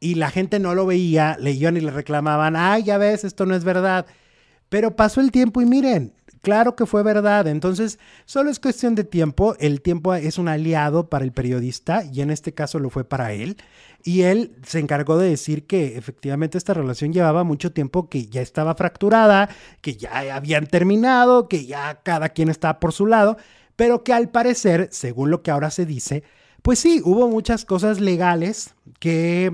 y 0.00 0.14
la 0.14 0.30
gente 0.30 0.58
no 0.58 0.74
lo 0.74 0.86
veía, 0.86 1.36
le 1.40 1.52
iban 1.52 1.76
y 1.76 1.80
le 1.80 1.90
reclamaban, 1.90 2.56
ay, 2.56 2.84
ya 2.84 2.98
ves, 2.98 3.24
esto 3.24 3.46
no 3.46 3.54
es 3.54 3.64
verdad. 3.64 4.06
Pero 4.68 4.96
pasó 4.96 5.20
el 5.20 5.30
tiempo 5.30 5.60
y 5.60 5.66
miren, 5.66 6.12
claro 6.42 6.76
que 6.76 6.86
fue 6.86 7.02
verdad. 7.02 7.46
Entonces, 7.46 7.98
solo 8.26 8.50
es 8.50 8.60
cuestión 8.60 8.94
de 8.94 9.04
tiempo. 9.04 9.56
El 9.58 9.80
tiempo 9.80 10.14
es 10.14 10.38
un 10.38 10.48
aliado 10.48 11.08
para 11.08 11.24
el 11.24 11.32
periodista 11.32 12.04
y 12.04 12.20
en 12.20 12.30
este 12.30 12.52
caso 12.52 12.78
lo 12.78 12.90
fue 12.90 13.04
para 13.04 13.32
él. 13.32 13.56
Y 14.04 14.22
él 14.22 14.52
se 14.64 14.78
encargó 14.78 15.18
de 15.18 15.30
decir 15.30 15.66
que 15.66 15.96
efectivamente 15.96 16.58
esta 16.58 16.74
relación 16.74 17.12
llevaba 17.12 17.44
mucho 17.44 17.72
tiempo, 17.72 18.08
que 18.08 18.26
ya 18.26 18.42
estaba 18.42 18.74
fracturada, 18.74 19.48
que 19.80 19.96
ya 19.96 20.34
habían 20.34 20.66
terminado, 20.66 21.48
que 21.48 21.66
ya 21.66 22.00
cada 22.02 22.28
quien 22.28 22.48
estaba 22.48 22.78
por 22.78 22.92
su 22.92 23.06
lado, 23.06 23.36
pero 23.74 24.04
que 24.04 24.12
al 24.12 24.28
parecer, 24.30 24.88
según 24.92 25.30
lo 25.30 25.42
que 25.42 25.50
ahora 25.50 25.70
se 25.70 25.86
dice, 25.86 26.22
pues 26.62 26.78
sí, 26.78 27.00
hubo 27.04 27.28
muchas 27.28 27.64
cosas 27.64 28.00
legales 28.00 28.74
que, 28.98 29.50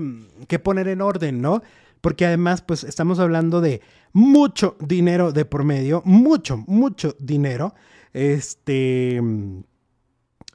que 0.47 0.59
poner 0.59 0.87
en 0.87 1.01
orden, 1.01 1.41
¿no? 1.41 1.61
Porque 2.01 2.25
además, 2.25 2.61
pues 2.61 2.83
estamos 2.83 3.19
hablando 3.19 3.61
de 3.61 3.81
mucho 4.13 4.77
dinero 4.79 5.31
de 5.31 5.45
por 5.45 5.63
medio, 5.63 6.01
mucho, 6.05 6.57
mucho 6.67 7.15
dinero. 7.19 7.73
Este, 8.13 9.21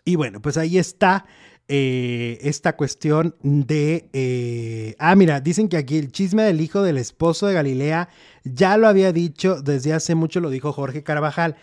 y 0.05 0.17
bueno, 0.17 0.41
pues 0.41 0.57
ahí 0.57 0.79
está 0.79 1.27
eh, 1.73 2.39
esta 2.43 2.75
cuestión 2.75 3.37
de... 3.43 4.09
Eh, 4.13 4.97
ah, 4.99 5.15
mira, 5.15 5.41
dicen 5.41 5.69
que 5.69 5.77
aquí 5.77 5.99
el 5.99 6.11
chisme 6.11 6.43
del 6.43 6.61
hijo 6.61 6.83
del 6.83 6.99
esposo 6.99 7.47
de 7.47 7.55
Galilea 7.55 8.09
ya 8.43 8.77
lo 8.77 8.89
había 8.89 9.13
dicho 9.13 9.63
desde 9.63 9.93
hace 9.93 10.15
mucho, 10.17 10.41
lo 10.41 10.51
dijo 10.51 10.73
Jorge 10.73 11.05
Carvajal. 11.05 11.55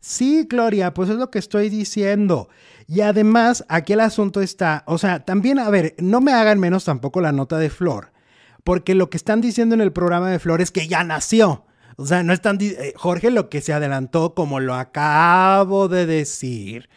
Sí, 0.00 0.46
Gloria, 0.48 0.94
pues 0.94 1.10
es 1.10 1.16
lo 1.16 1.30
que 1.30 1.38
estoy 1.38 1.68
diciendo. 1.68 2.48
Y 2.86 3.00
además, 3.00 3.64
aquí 3.68 3.94
el 3.94 4.00
asunto 4.00 4.40
está, 4.40 4.84
o 4.86 4.98
sea, 4.98 5.24
también, 5.24 5.58
a 5.58 5.68
ver, 5.70 5.94
no 5.98 6.20
me 6.20 6.32
hagan 6.32 6.60
menos 6.60 6.84
tampoco 6.84 7.20
la 7.20 7.32
nota 7.32 7.58
de 7.58 7.70
Flor, 7.70 8.12
porque 8.62 8.94
lo 8.94 9.10
que 9.10 9.16
están 9.16 9.40
diciendo 9.40 9.74
en 9.74 9.80
el 9.80 9.92
programa 9.92 10.30
de 10.30 10.38
Flor 10.38 10.60
es 10.60 10.70
que 10.70 10.86
ya 10.86 11.02
nació. 11.02 11.64
O 11.96 12.06
sea, 12.06 12.22
no 12.22 12.32
están, 12.32 12.58
eh, 12.60 12.92
Jorge 12.96 13.30
lo 13.30 13.48
que 13.48 13.60
se 13.60 13.72
adelantó, 13.72 14.34
como 14.34 14.60
lo 14.60 14.74
acabo 14.74 15.88
de 15.88 16.06
decir. 16.06 16.88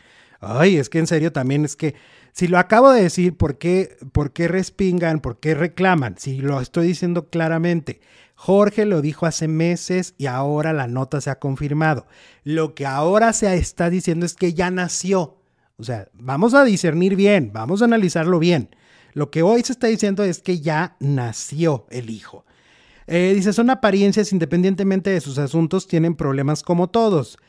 Ay, 0.42 0.78
es 0.78 0.90
que 0.90 1.00
en 1.00 1.08
serio 1.08 1.32
también 1.32 1.66
es 1.66 1.76
que, 1.76 1.96
si 2.34 2.48
lo 2.48 2.60
acabo 2.60 2.92
de 2.92 3.04
decir, 3.04 3.36
¿por 3.36 3.58
qué, 3.58 3.98
por 4.12 4.34
qué 4.34 4.48
respingan? 4.48 5.20
¿Por 5.20 5.40
qué 5.40 5.56
reclaman? 5.56 6.18
Si 6.18 6.38
lo 6.38 6.62
estoy 6.62 6.88
diciendo 6.88 7.30
claramente. 7.30 8.02
Jorge 8.42 8.86
lo 8.86 9.02
dijo 9.02 9.26
hace 9.26 9.50
meses 9.50 10.16
y 10.18 10.28
ahora 10.28 10.72
la 10.72 10.88
nota 10.88 11.20
se 11.20 11.30
ha 11.30 11.40
confirmado. 11.40 12.08
Lo 12.46 12.74
que 12.74 12.86
ahora 12.86 13.34
se 13.34 13.54
está 13.58 13.90
diciendo 13.90 14.26
es 14.26 14.34
que 14.34 14.54
ya 14.54 14.72
nació. 14.72 15.36
O 15.78 15.84
sea, 15.84 16.08
vamos 16.14 16.54
a 16.54 16.64
discernir 16.64 17.18
bien, 17.18 17.52
vamos 17.52 17.82
a 17.82 17.86
analizarlo 17.86 18.40
bien. 18.40 18.74
Lo 19.14 19.30
que 19.30 19.44
hoy 19.44 19.62
se 19.64 19.74
está 19.74 19.88
diciendo 19.88 20.24
es 20.24 20.40
que 20.40 20.62
ya 20.62 20.96
nació 21.02 21.86
el 21.90 22.10
hijo. 22.10 22.46
Eh, 23.08 23.34
dice, 23.36 23.52
son 23.52 23.70
apariencias 23.72 24.32
independientemente 24.32 25.10
de 25.10 25.20
sus 25.20 25.38
asuntos, 25.38 25.86
tienen 25.86 26.16
problemas 26.16 26.64
como 26.64 26.90
todos. 26.90 27.40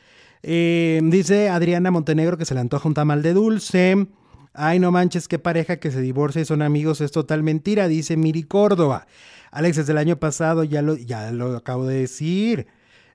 Eh, 0.43 0.99
dice 1.05 1.47
Adriana 1.47 1.89
Montenegro 1.89 2.37
que 2.37 2.43
se 2.43 2.53
le 2.53 2.59
antoja 2.59 2.89
un 2.89 2.95
tamal 2.95 3.21
de 3.21 3.31
dulce. 3.31 4.07
Ay, 4.53 4.79
no 4.79 4.91
manches, 4.91 5.29
qué 5.29 5.39
pareja 5.39 5.77
que 5.77 5.89
se 5.89 6.01
divorcia 6.01 6.41
y 6.41 6.45
son 6.45 6.61
amigos, 6.61 6.99
es 6.99 7.11
total 7.11 7.43
mentira, 7.43 7.87
dice 7.87 8.17
Miri 8.17 8.43
Córdoba. 8.43 9.07
Alex, 9.51 9.77
desde 9.77 9.91
el 9.91 9.97
año 9.97 10.17
pasado 10.17 10.63
ya 10.63 10.81
lo, 10.81 10.95
ya 10.95 11.31
lo 11.31 11.55
acabo 11.55 11.85
de 11.85 11.99
decir. 11.99 12.67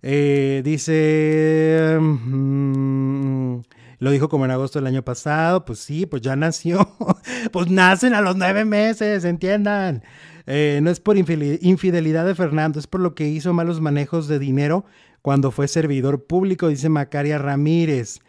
Eh, 0.02 0.62
dice, 0.64 1.98
mm, 2.00 3.60
Lo 3.98 4.10
dijo 4.10 4.28
como 4.28 4.44
en 4.44 4.50
agosto 4.50 4.78
del 4.78 4.86
año 4.86 5.02
pasado, 5.02 5.64
pues 5.64 5.78
sí, 5.80 6.06
pues 6.06 6.22
ya 6.22 6.36
nació. 6.36 6.96
pues 7.52 7.70
nacen 7.70 8.14
a 8.14 8.20
los 8.20 8.36
nueve 8.36 8.64
meses, 8.64 9.24
entiendan. 9.24 10.02
Eh, 10.46 10.80
no 10.82 10.90
es 10.90 11.00
por 11.00 11.16
infidelidad 11.16 12.26
de 12.26 12.34
Fernando, 12.34 12.78
es 12.78 12.86
por 12.86 13.00
lo 13.00 13.14
que 13.14 13.26
hizo 13.26 13.52
malos 13.52 13.80
manejos 13.80 14.28
de 14.28 14.38
dinero 14.38 14.84
cuando 15.22 15.50
fue 15.50 15.66
servidor 15.66 16.24
público, 16.24 16.68
dice 16.68 16.88
Macaria 16.88 17.38
Ramírez. 17.38 18.20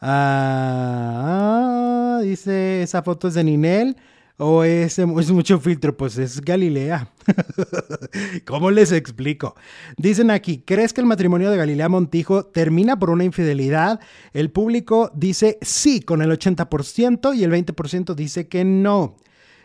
Ah, 0.00 2.16
ah, 2.18 2.20
dice, 2.22 2.82
esa 2.82 3.02
foto 3.02 3.28
es 3.28 3.34
de 3.34 3.44
Ninel. 3.44 3.96
¿O 4.42 4.64
es, 4.64 4.98
es, 4.98 5.30
mucho 5.30 5.60
filtro? 5.60 5.94
Pues 5.94 6.16
es 6.16 6.40
Galilea. 6.40 7.12
¿Cómo 8.46 8.70
les 8.70 8.90
explico? 8.90 9.54
Dicen 9.98 10.30
aquí, 10.30 10.62
¿crees 10.64 10.94
que 10.94 11.02
el 11.02 11.06
matrimonio 11.06 11.50
de 11.50 11.58
Galilea 11.58 11.90
Montijo 11.90 12.46
termina 12.46 12.98
por 12.98 13.10
una 13.10 13.24
infidelidad? 13.24 14.00
El 14.32 14.50
público 14.50 15.12
dice 15.14 15.58
sí 15.60 16.00
con 16.00 16.22
el 16.22 16.30
80% 16.30 17.36
y 17.36 17.44
el 17.44 17.52
20% 17.52 18.14
dice 18.14 18.48
que 18.48 18.64
no. 18.64 19.18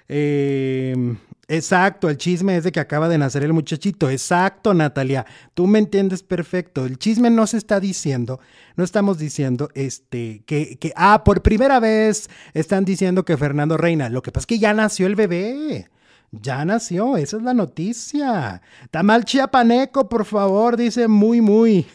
Eh, 0.09 1.15
Exacto, 1.47 2.09
el 2.09 2.17
chisme 2.17 2.57
es 2.57 2.63
de 2.63 2.71
que 2.71 2.79
acaba 2.79 3.07
de 3.07 3.17
nacer 3.17 3.43
el 3.43 3.53
muchachito. 3.53 4.09
Exacto, 4.09 4.73
Natalia. 4.73 5.25
Tú 5.53 5.67
me 5.67 5.79
entiendes 5.79 6.23
perfecto. 6.23 6.85
El 6.85 6.97
chisme 6.97 7.29
no 7.29 7.45
se 7.45 7.57
está 7.57 7.79
diciendo, 7.79 8.39
no 8.75 8.83
estamos 8.83 9.19
diciendo 9.19 9.69
este 9.75 10.43
que, 10.45 10.77
que 10.77 10.91
ah, 10.95 11.23
por 11.23 11.43
primera 11.43 11.79
vez 11.79 12.29
están 12.53 12.83
diciendo 12.83 13.25
que 13.25 13.37
Fernando 13.37 13.77
Reina. 13.77 14.09
Lo 14.09 14.21
que 14.23 14.31
pasa 14.31 14.43
es 14.43 14.47
que 14.47 14.59
ya 14.59 14.73
nació 14.73 15.05
el 15.07 15.15
bebé. 15.15 15.87
Ya 16.31 16.65
nació, 16.65 17.15
esa 17.17 17.37
es 17.37 17.43
la 17.43 17.53
noticia. 17.53 18.61
Tamal 18.91 19.23
chiapaneco, 19.23 20.09
por 20.09 20.25
favor, 20.25 20.75
dice 20.75 21.07
muy, 21.07 21.39
muy. 21.41 21.85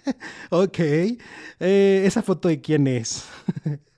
ok. 0.50 0.78
Eh, 0.78 2.02
¿Esa 2.06 2.22
foto 2.22 2.48
de 2.48 2.60
quién 2.60 2.86
es? 2.86 3.24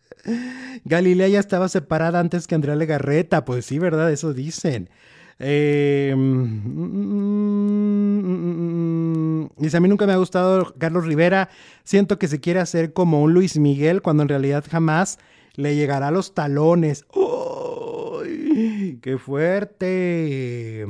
Galilea 0.84 1.28
ya 1.28 1.40
estaba 1.40 1.68
separada 1.68 2.20
antes 2.20 2.46
que 2.46 2.54
Andrea 2.54 2.76
Legarreta. 2.76 3.44
Pues 3.44 3.66
sí, 3.66 3.78
¿verdad? 3.78 4.10
Eso 4.12 4.32
dicen. 4.32 4.88
Eh, 5.38 6.14
dice, 9.56 9.76
a 9.76 9.80
mí 9.80 9.88
nunca 9.88 10.06
me 10.06 10.12
ha 10.12 10.16
gustado 10.16 10.74
Carlos 10.78 11.04
Rivera. 11.04 11.48
Siento 11.84 12.18
que 12.18 12.28
se 12.28 12.40
quiere 12.40 12.60
hacer 12.60 12.92
como 12.92 13.22
un 13.22 13.34
Luis 13.34 13.58
Miguel 13.58 14.02
cuando 14.02 14.22
en 14.22 14.28
realidad 14.28 14.64
jamás 14.70 15.18
le 15.54 15.74
llegará 15.74 16.08
a 16.08 16.12
los 16.12 16.34
talones. 16.34 17.04
¡Uy! 17.14 18.98
¡Qué 19.02 19.18
fuerte! 19.18 20.86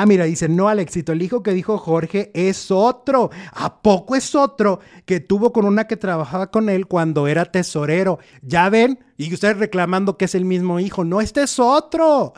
Ah, 0.00 0.06
mira, 0.06 0.24
dice, 0.24 0.48
no 0.48 0.68
al 0.68 0.80
éxito. 0.80 1.12
El 1.12 1.20
hijo 1.20 1.42
que 1.42 1.52
dijo 1.52 1.76
Jorge 1.76 2.30
es 2.34 2.70
otro. 2.70 3.30
¿A 3.52 3.82
poco 3.82 4.16
es 4.16 4.34
otro 4.34 4.80
que 5.04 5.20
tuvo 5.20 5.52
con 5.52 5.66
una 5.66 5.86
que 5.86 5.98
trabajaba 5.98 6.50
con 6.50 6.70
él 6.70 6.86
cuando 6.86 7.26
era 7.26 7.44
tesorero? 7.44 8.18
Ya 8.40 8.70
ven, 8.70 9.04
y 9.18 9.32
ustedes 9.34 9.58
reclamando 9.58 10.16
que 10.16 10.24
es 10.24 10.34
el 10.34 10.46
mismo 10.46 10.80
hijo. 10.80 11.04
No, 11.04 11.20
este 11.20 11.42
es 11.42 11.58
otro. 11.58 12.32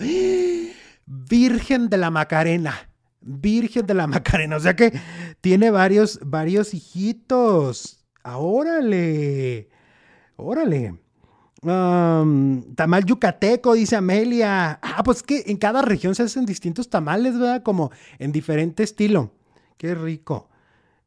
Virgen 1.06 1.88
de 1.88 1.96
la 1.96 2.10
Macarena. 2.10 2.90
Virgen 3.20 3.86
de 3.86 3.94
la 3.94 4.08
Macarena. 4.08 4.56
O 4.56 4.60
sea 4.60 4.74
que 4.74 4.92
tiene 5.40 5.70
varios, 5.70 6.18
varios 6.24 6.74
hijitos. 6.74 8.04
Ah, 8.24 8.38
órale. 8.38 9.68
Órale 10.36 11.03
tamal 11.64 13.04
yucateco, 13.04 13.74
dice 13.74 13.96
Amelia. 13.96 14.78
Ah, 14.82 15.02
pues 15.04 15.22
que 15.22 15.44
en 15.46 15.56
cada 15.56 15.82
región 15.82 16.14
se 16.14 16.24
hacen 16.24 16.46
distintos 16.46 16.88
tamales, 16.88 17.38
¿verdad? 17.38 17.62
Como 17.62 17.90
en 18.18 18.32
diferente 18.32 18.82
estilo. 18.82 19.30
Qué 19.76 19.94
rico. 19.94 20.48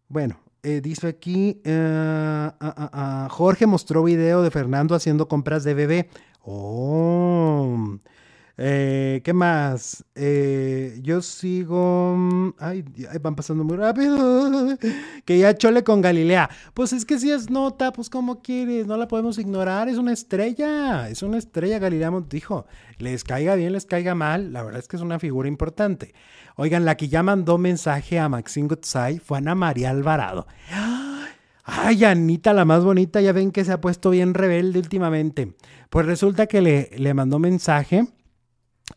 Bueno, 0.09 0.39
eh, 0.63 0.81
dice 0.81 1.07
aquí, 1.07 1.61
eh, 1.63 2.49
ah, 2.51 2.55
ah, 2.59 2.89
ah, 2.93 3.27
Jorge 3.29 3.67
mostró 3.67 4.03
video 4.03 4.41
de 4.41 4.51
Fernando 4.51 4.95
haciendo 4.95 5.27
compras 5.27 5.63
de 5.63 5.73
bebé. 5.73 6.09
Oh. 6.43 7.97
Eh, 8.59 9.21
¿Qué 9.23 9.33
más? 9.33 10.03
Eh, 10.15 10.99
yo 11.03 11.21
sigo. 11.21 12.15
Mm, 12.17 12.53
ay, 12.57 12.83
van 13.21 13.35
pasando 13.35 13.63
muy 13.63 13.77
rápido. 13.77 14.77
Que 15.25 15.39
ya 15.39 15.55
chole 15.55 15.83
con 15.83 16.01
Galilea. 16.01 16.49
Pues 16.73 16.93
es 16.93 17.05
que 17.05 17.19
si 17.19 17.31
es 17.31 17.49
nota, 17.49 17.91
pues 17.91 18.09
como 18.09 18.41
quieres, 18.41 18.87
no 18.87 18.97
la 18.97 19.07
podemos 19.07 19.37
ignorar. 19.37 19.89
Es 19.89 19.97
una 19.97 20.13
estrella. 20.13 21.09
Es 21.09 21.21
una 21.21 21.37
estrella, 21.37 21.79
Galilea 21.79 22.09
Montijo. 22.09 22.65
Les 22.97 23.23
caiga 23.23 23.55
bien, 23.55 23.73
les 23.73 23.85
caiga 23.85 24.15
mal. 24.15 24.53
La 24.53 24.63
verdad 24.63 24.79
es 24.79 24.87
que 24.87 24.95
es 24.95 25.01
una 25.01 25.19
figura 25.19 25.47
importante. 25.47 26.13
Oigan, 26.55 26.85
la 26.85 26.97
que 26.97 27.09
ya 27.09 27.21
mandó 27.21 27.57
mensaje 27.57 28.19
a 28.19 28.29
Maxine 28.29 28.69
Gutzai 28.69 29.19
fue 29.19 29.37
Ana 29.37 29.53
María 29.53 29.91
Alvarado. 29.91 30.47
Ay, 31.69 32.05
Anita, 32.05 32.53
la 32.53 32.63
más 32.63 32.85
bonita, 32.85 33.19
ya 33.19 33.33
ven 33.33 33.51
que 33.51 33.65
se 33.65 33.73
ha 33.73 33.81
puesto 33.81 34.09
bien 34.09 34.33
rebelde 34.33 34.79
últimamente. 34.79 35.53
Pues 35.89 36.05
resulta 36.05 36.47
que 36.47 36.61
le, 36.61 36.89
le 36.95 37.13
mandó 37.13 37.39
mensaje 37.39 38.07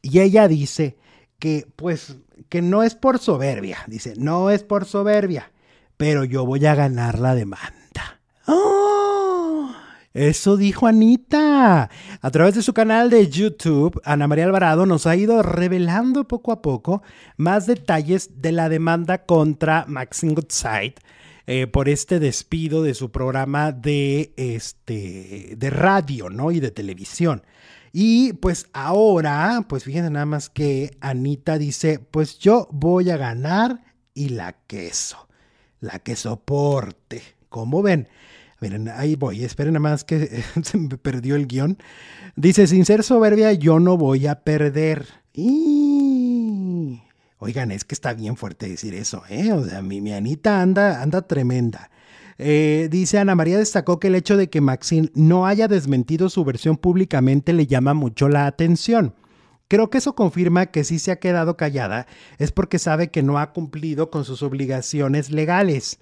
y 0.03 0.21
ella 0.21 0.49
dice 0.49 0.97
que 1.39 1.67
pues 1.77 2.17
que 2.49 2.63
no 2.63 2.83
es 2.83 2.95
por 2.95 3.19
soberbia, 3.19 3.79
dice, 3.87 4.15
no 4.17 4.51
es 4.51 4.63
por 4.65 4.85
soberbia, 4.85 5.53
pero 5.97 6.25
yo 6.25 6.45
voy 6.45 6.65
a 6.67 6.75
ganar 6.75 7.19
la 7.19 7.35
demanda. 7.35 8.21
¡Oh! 8.47 9.71
Eso 10.13 10.57
dijo 10.57 10.89
Anita. 10.89 11.89
A 12.21 12.31
través 12.33 12.57
de 12.57 12.63
su 12.63 12.75
canal 12.75 13.11
de 13.11 13.29
YouTube, 13.29 14.01
Ana 14.05 14.27
María 14.27 14.47
Alvarado 14.47 14.85
nos 14.85 15.07
ha 15.07 15.15
ido 15.15 15.41
revelando 15.43 16.27
poco 16.27 16.51
a 16.51 16.63
poco 16.63 17.03
más 17.37 17.67
detalles 17.67 18.43
de 18.43 18.51
la 18.51 18.69
demanda 18.69 19.25
contra 19.25 19.85
Maxine 19.87 20.35
Goodside 20.35 20.95
eh, 21.47 21.69
por 21.69 21.89
este 21.89 22.19
despido 22.19 22.83
de 22.83 22.95
su 22.95 23.13
programa 23.13 23.71
de, 23.71 24.33
este, 24.37 25.55
de 25.57 25.71
radio 25.71 26.29
¿no? 26.29 26.51
y 26.51 26.59
de 26.59 26.73
televisión. 26.73 27.45
Y 27.93 28.35
pues 28.35 28.67
ahora, 28.73 29.65
pues 29.69 29.85
fíjense 29.85 30.11
nada 30.11 30.27
más 30.27 30.49
que 30.49 30.97
Anita 31.01 31.59
dice, 31.59 31.99
pues 31.99 32.39
yo 32.39 32.69
voy 32.71 33.11
a 33.11 33.17
ganar 33.17 33.83
y 34.15 34.29
la 34.29 34.53
queso, 34.67 35.29
la 35.81 35.99
que 35.99 36.15
soporte. 36.17 37.23
¿Cómo 37.49 37.83
ven? 37.83 38.09
Miren, 38.61 38.89
ahí 38.89 39.17
voy, 39.17 39.43
esperen 39.43 39.73
nada 39.73 39.81
más 39.81 40.05
que 40.05 40.45
se 40.63 40.79
me 40.79 40.97
perdió 40.99 41.35
el 41.35 41.47
guion. 41.47 41.79
Dice, 42.37 42.67
sin 42.67 42.85
ser 42.85 43.03
soberbia, 43.03 43.53
yo 43.53 43.81
no 43.81 43.97
voy 43.97 44.27
a 44.27 44.45
perder. 44.45 45.07
Y... 45.33 47.03
Oigan, 47.39 47.71
es 47.71 47.85
que 47.85 47.95
está 47.95 48.13
bien 48.13 48.37
fuerte 48.37 48.69
decir 48.69 48.95
eso, 48.95 49.23
¿eh? 49.31 49.53
O 49.53 49.65
sea, 49.65 49.81
mi, 49.81 50.03
mi 50.03 50.13
Anita 50.13 50.61
anda, 50.61 51.01
anda 51.01 51.23
tremenda. 51.23 51.91
Eh, 52.43 52.89
dice 52.91 53.19
Ana 53.19 53.35
María 53.35 53.59
destacó 53.59 54.01
que 54.01 54.09
el 54.09 54.15
hecho 54.15 54.39
de 54.39 54.49
que 54.49 54.63
Maxine 54.63 55.11
no 55.15 55.47
haya 55.47 55.69
desmentido 55.69 56.31
su 56.31 56.43
versión 56.43 56.79
públicamente 56.79 57.53
le 57.53 57.67
llama 57.67 57.93
mucho 57.93 58.31
la 58.31 58.47
atención. 58.47 59.15
Creo 59.69 59.91
que 59.91 59.99
eso 59.99 60.15
confirma 60.15 60.67
que 60.67 60.83
si 60.83 60.99
se 60.99 61.13
ha 61.13 61.21
quedado 61.21 61.59
callada 61.59 62.07
es 62.39 62.51
porque 62.51 62.79
sabe 62.79 63.11
que 63.11 63.23
no 63.23 63.39
ha 63.39 63.53
cumplido 63.53 64.11
con 64.11 64.25
sus 64.25 64.43
obligaciones 64.43 65.31
legales. 65.31 65.99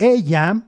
Ella 0.00 0.64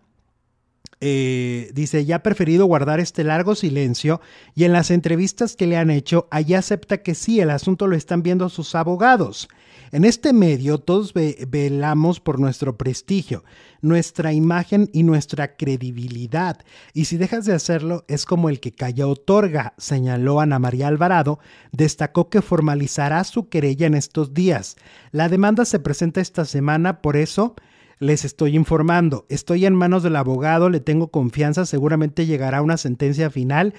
eh, 1.01 1.73
dice, 1.75 2.05
ya 2.05 2.17
ha 2.17 2.23
preferido 2.23 2.67
guardar 2.67 3.01
este 3.01 3.25
largo 3.25 3.57
silencio 3.57 4.21
y 4.55 4.63
en 4.63 4.73
las 4.73 4.93
entrevistas 4.93 5.57
que 5.57 5.67
le 5.67 5.77
han 5.77 5.91
hecho, 5.91 6.29
allá 6.31 6.61
acepta 6.61 6.99
que 6.99 7.17
sí, 7.17 7.41
el 7.41 7.51
asunto 7.51 7.89
lo 7.89 7.97
están 7.97 8.23
viendo 8.23 8.49
sus 8.49 8.77
abogados. 8.77 9.49
En 9.93 10.05
este 10.05 10.33
medio 10.33 10.79
todos 10.79 11.13
velamos 11.15 12.21
por 12.21 12.39
nuestro 12.39 12.77
prestigio, 12.77 13.45
nuestra 13.81 14.33
imagen 14.33 14.89
y 14.93 15.03
nuestra 15.03 15.57
credibilidad. 15.57 16.59
Y 16.95 17.07
si 17.07 17.17
dejas 17.17 17.45
de 17.45 17.55
hacerlo, 17.55 18.05
es 18.07 18.25
como 18.25 18.49
el 18.49 18.61
que 18.61 18.71
calla 18.71 19.09
otorga, 19.09 19.75
señaló 19.79 20.41
Ana 20.41 20.61
María 20.61 20.87
Alvarado. 20.87 21.41
Destacó 21.73 22.31
que 22.31 22.41
formalizará 22.41 23.25
su 23.25 23.49
querella 23.49 23.89
en 23.89 23.95
estos 23.95 24.33
días. 24.33 24.77
La 25.11 25.29
demanda 25.29 25.65
se 25.65 25.81
presenta 25.81 26.21
esta 26.21 26.45
semana, 26.45 27.03
por 27.03 27.17
eso 27.17 27.57
les 27.99 28.25
estoy 28.25 28.55
informando. 28.55 29.27
Estoy 29.29 29.67
en 29.67 29.75
manos 29.75 30.05
del 30.05 30.15
abogado, 30.15 30.71
le 30.71 30.79
tengo 30.79 31.09
confianza, 31.09 31.67
seguramente 31.67 32.27
llegará 32.27 32.63
una 32.63 32.77
sentencia 32.77 33.29
final 33.29 33.75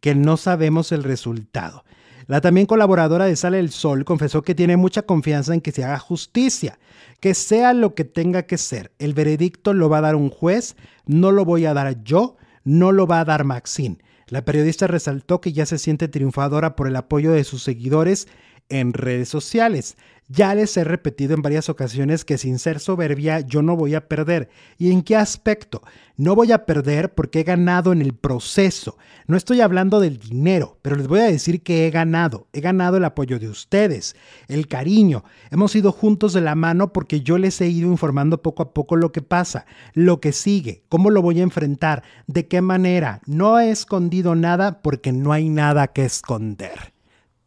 que 0.00 0.14
no 0.16 0.36
sabemos 0.36 0.90
el 0.90 1.04
resultado. 1.04 1.84
La 2.26 2.40
también 2.40 2.66
colaboradora 2.66 3.26
de 3.26 3.36
Sale 3.36 3.60
el 3.60 3.70
Sol 3.70 4.04
confesó 4.04 4.42
que 4.42 4.54
tiene 4.54 4.76
mucha 4.76 5.02
confianza 5.02 5.54
en 5.54 5.60
que 5.60 5.70
se 5.70 5.84
haga 5.84 5.98
justicia, 5.98 6.78
que 7.20 7.34
sea 7.34 7.72
lo 7.72 7.94
que 7.94 8.04
tenga 8.04 8.42
que 8.42 8.58
ser. 8.58 8.90
El 8.98 9.14
veredicto 9.14 9.72
lo 9.72 9.88
va 9.88 9.98
a 9.98 10.02
dar 10.02 10.16
un 10.16 10.30
juez, 10.30 10.76
no 11.06 11.30
lo 11.30 11.44
voy 11.44 11.66
a 11.66 11.74
dar 11.74 12.02
yo, 12.02 12.36
no 12.64 12.90
lo 12.90 13.06
va 13.06 13.20
a 13.20 13.24
dar 13.24 13.44
Maxine. 13.44 13.98
La 14.26 14.44
periodista 14.44 14.88
resaltó 14.88 15.40
que 15.40 15.52
ya 15.52 15.66
se 15.66 15.78
siente 15.78 16.08
triunfadora 16.08 16.74
por 16.74 16.88
el 16.88 16.96
apoyo 16.96 17.30
de 17.30 17.44
sus 17.44 17.62
seguidores 17.62 18.26
en 18.68 18.92
redes 18.92 19.28
sociales. 19.28 19.96
Ya 20.28 20.52
les 20.56 20.76
he 20.76 20.82
repetido 20.82 21.34
en 21.34 21.42
varias 21.42 21.68
ocasiones 21.68 22.24
que 22.24 22.36
sin 22.36 22.58
ser 22.58 22.80
soberbia 22.80 23.40
yo 23.40 23.62
no 23.62 23.76
voy 23.76 23.94
a 23.94 24.08
perder. 24.08 24.48
¿Y 24.76 24.90
en 24.90 25.02
qué 25.02 25.14
aspecto? 25.14 25.82
No 26.16 26.34
voy 26.34 26.50
a 26.50 26.66
perder 26.66 27.14
porque 27.14 27.40
he 27.40 27.44
ganado 27.44 27.92
en 27.92 28.02
el 28.02 28.12
proceso. 28.12 28.98
No 29.28 29.36
estoy 29.36 29.60
hablando 29.60 30.00
del 30.00 30.18
dinero, 30.18 30.78
pero 30.82 30.96
les 30.96 31.06
voy 31.06 31.20
a 31.20 31.30
decir 31.30 31.62
que 31.62 31.86
he 31.86 31.90
ganado. 31.92 32.48
He 32.52 32.60
ganado 32.60 32.96
el 32.96 33.04
apoyo 33.04 33.38
de 33.38 33.48
ustedes, 33.48 34.16
el 34.48 34.66
cariño. 34.66 35.22
Hemos 35.52 35.76
ido 35.76 35.92
juntos 35.92 36.32
de 36.32 36.40
la 36.40 36.56
mano 36.56 36.92
porque 36.92 37.20
yo 37.20 37.38
les 37.38 37.60
he 37.60 37.68
ido 37.68 37.88
informando 37.88 38.42
poco 38.42 38.64
a 38.64 38.74
poco 38.74 38.96
lo 38.96 39.12
que 39.12 39.22
pasa, 39.22 39.64
lo 39.94 40.20
que 40.20 40.32
sigue, 40.32 40.82
cómo 40.88 41.10
lo 41.10 41.22
voy 41.22 41.38
a 41.38 41.44
enfrentar, 41.44 42.02
de 42.26 42.48
qué 42.48 42.60
manera. 42.62 43.20
No 43.26 43.60
he 43.60 43.70
escondido 43.70 44.34
nada 44.34 44.82
porque 44.82 45.12
no 45.12 45.32
hay 45.32 45.50
nada 45.50 45.86
que 45.86 46.04
esconder. 46.04 46.95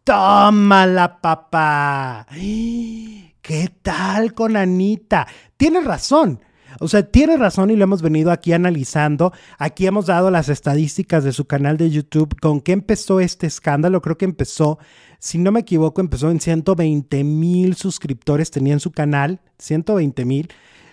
Tómala, 0.10 1.22
papá. 1.22 2.26
¿Qué 2.32 3.70
tal 3.84 4.34
con 4.34 4.58
Anita? 4.58 5.28
Tiene 5.56 5.82
razón. 5.82 6.40
O 6.80 6.88
sea, 6.88 7.04
tiene 7.04 7.38
razón 7.38 7.70
y 7.70 7.76
lo 7.76 7.84
hemos 7.84 8.02
venido 8.02 8.32
aquí 8.32 8.52
analizando. 8.52 9.32
Aquí 9.60 9.86
hemos 9.86 10.08
dado 10.08 10.32
las 10.32 10.50
estadísticas 10.50 11.24
de 11.24 11.32
su 11.32 11.46
canal 11.46 11.78
de 11.78 11.92
YouTube. 11.92 12.36
¿Con 12.42 12.60
qué 12.60 12.72
empezó 12.72 13.20
este 13.20 13.46
escándalo? 13.46 14.02
Creo 14.02 14.18
que 14.18 14.26
empezó, 14.26 14.80
si 15.20 15.38
no 15.38 15.52
me 15.52 15.60
equivoco, 15.60 16.02
empezó 16.02 16.32
en 16.32 16.40
120 16.40 17.24
mil 17.24 17.76
suscriptores 17.76 18.50
tenía 18.50 18.74
en 18.74 18.80
su 18.80 18.90
canal. 18.90 19.42
120 19.60 20.26
mil. 20.26 20.50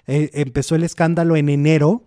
Eh, 0.07 0.29
empezó 0.35 0.75
el 0.75 0.85
escándalo 0.85 1.37
en 1.37 1.49
enero 1.49 2.03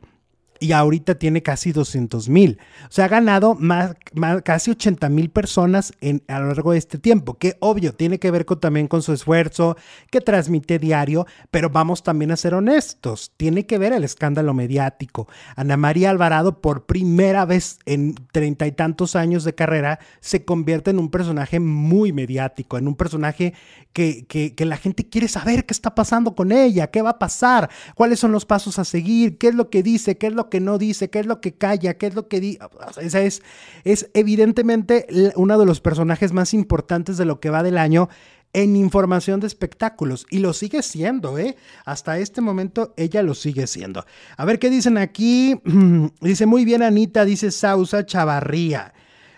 y 0.60 0.74
ahorita 0.74 1.16
tiene 1.16 1.42
casi 1.42 1.72
200 1.72 2.30
mil. 2.30 2.60
O 2.84 2.92
sea, 2.92 3.06
ha 3.06 3.08
ganado 3.08 3.56
más, 3.56 3.96
casi 4.44 4.72
80 4.72 5.10
mil 5.10 5.30
personas 5.30 5.94
en, 6.02 6.24
a 6.28 6.40
lo 6.40 6.48
largo 6.48 6.72
de 6.72 6.78
este 6.78 6.98
tiempo, 6.98 7.38
que 7.38 7.56
obvio 7.60 7.94
tiene 7.94 8.20
que 8.20 8.32
ver 8.32 8.46
con, 8.46 8.60
también 8.60 8.88
con 8.88 9.02
su 9.02 9.14
esfuerzo, 9.14 9.78
que 10.12 10.22
transmite 10.22 10.80
diario, 10.80 11.26
pero 11.52 11.70
vamos 11.70 12.04
también 12.04 12.32
a 12.32 12.38
ser 12.38 12.54
honestos, 12.54 13.32
tiene 13.38 13.66
que 13.66 13.78
ver 13.78 13.94
el 13.94 14.04
escándalo 14.04 14.54
mediático. 14.54 15.28
Ana 15.56 15.78
María 15.78 16.10
Alvarado, 16.10 16.62
por 16.62 16.86
primera 16.86 17.46
vez 17.46 17.80
en 17.86 18.16
treinta 18.32 18.68
y 18.68 18.72
tantos 18.72 19.16
años 19.16 19.44
de 19.44 19.56
carrera, 19.56 20.00
se 20.20 20.44
convierte 20.44 20.92
en 20.92 21.00
un 21.00 21.10
personaje 21.10 21.60
muy 21.60 22.12
mediático, 22.12 22.78
en 22.78 22.88
un 22.88 22.96
personaje 22.96 23.54
que, 23.94 24.26
que, 24.28 24.54
que 24.56 24.66
la 24.66 24.78
gente 24.78 25.08
quiere 25.10 25.28
saber 25.28 25.66
qué 25.66 25.74
está 25.74 25.96
pasando 25.96 26.36
con 26.36 26.52
ella, 26.52 26.88
qué 26.88 27.02
va 27.02 27.12
a 27.12 27.20
pasar, 27.20 27.70
cuáles 27.96 28.20
son 28.20 28.32
los 28.32 28.46
pasos 28.46 28.80
a 28.80 28.86
seguir, 28.86 29.38
qué 29.38 29.48
es 29.48 29.56
lo 29.56 29.70
que 29.70 29.84
dice, 29.84 30.18
qué 30.18 30.28
es 30.28 30.34
lo 30.34 30.49
que 30.50 30.60
no 30.60 30.78
dice, 30.78 31.10
qué 31.10 31.20
es 31.20 31.26
lo 31.26 31.42
que 31.42 31.54
calla, 31.54 31.98
qué 31.98 32.08
es 32.08 32.16
lo 32.16 32.28
que 32.28 32.40
dice. 32.40 32.60
Esa 33.02 33.22
es, 33.22 33.42
es 33.84 34.10
evidentemente 34.14 35.08
uno 35.36 35.58
de 35.58 35.66
los 35.66 35.82
personajes 35.82 36.34
más 36.34 36.54
importantes 36.54 37.18
de 37.18 37.26
lo 37.26 37.40
que 37.40 37.50
va 37.50 37.64
del 37.64 37.78
año 37.78 38.10
en 38.54 38.76
información 38.76 39.40
de 39.40 39.48
espectáculos 39.48 40.26
y 40.30 40.40
lo 40.40 40.54
sigue 40.54 40.82
siendo, 40.82 41.38
¿eh? 41.38 41.56
Hasta 41.86 42.18
este 42.18 42.42
momento 42.42 42.94
ella 42.98 43.22
lo 43.22 43.36
sigue 43.36 43.68
siendo. 43.68 44.06
A 44.38 44.46
ver 44.46 44.60
qué 44.60 44.70
dicen 44.70 44.98
aquí. 44.98 45.62
dice 46.22 46.46
muy 46.46 46.66
bien 46.66 46.82
Anita, 46.82 47.26
dice 47.26 47.52
Sausa 47.52 48.06
Chavarría. 48.06 48.94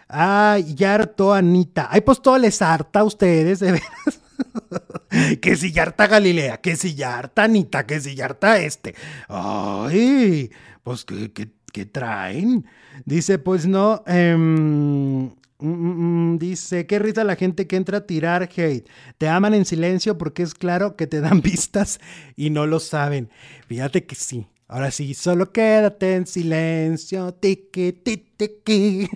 Ay, 0.08 0.76
ya 0.76 0.96
harto 0.96 1.34
Anita. 1.34 1.88
Ay, 1.90 2.02
pues 2.02 2.22
todo 2.22 2.38
les 2.38 2.62
harta 2.62 3.00
a 3.00 3.04
ustedes, 3.04 3.60
de 3.60 3.74
veras. 3.74 4.22
que 5.42 5.56
si 5.56 5.72
ya 5.72 5.84
harta 5.84 6.08
Galilea, 6.08 6.58
que 6.58 6.76
si 6.76 6.96
ya 6.96 7.18
harta 7.18 7.44
Anita, 7.44 7.86
que 7.86 8.00
si 8.00 8.16
ya 8.16 8.26
harta 8.26 8.60
este. 8.60 8.96
Ay, 9.28 10.52
pues, 10.84 11.06
¿qué, 11.06 11.86
traen? 11.86 12.66
Dice, 13.06 13.40
pues 13.40 13.66
no, 13.66 14.04
em, 14.08 15.26
mm, 15.26 15.32
mm, 15.60 16.34
mm, 16.34 16.38
dice, 16.38 16.86
qué 16.88 17.00
risa 17.00 17.24
la 17.24 17.36
gente 17.36 17.68
que 17.68 17.76
entra 17.76 18.00
a 18.00 18.06
tirar 18.08 18.50
hate. 18.56 18.88
Te 19.18 19.28
aman 19.28 19.54
en 19.54 19.66
silencio 19.66 20.18
porque 20.18 20.44
es 20.44 20.54
claro 20.54 20.96
que 20.96 21.08
te 21.08 21.22
dan 21.22 21.42
vistas 21.42 22.00
y 22.36 22.50
no 22.50 22.66
lo 22.66 22.80
saben. 22.80 23.30
Fíjate 23.68 24.06
que 24.06 24.16
sí. 24.16 24.48
Ahora 24.72 24.90
sí, 24.90 25.14
solo 25.16 25.52
quédate 25.52 26.16
en 26.16 26.26
silencio. 26.26 27.34
Tiki, 27.34 27.92
tiki, 27.92 28.32
tiki. 28.38 29.10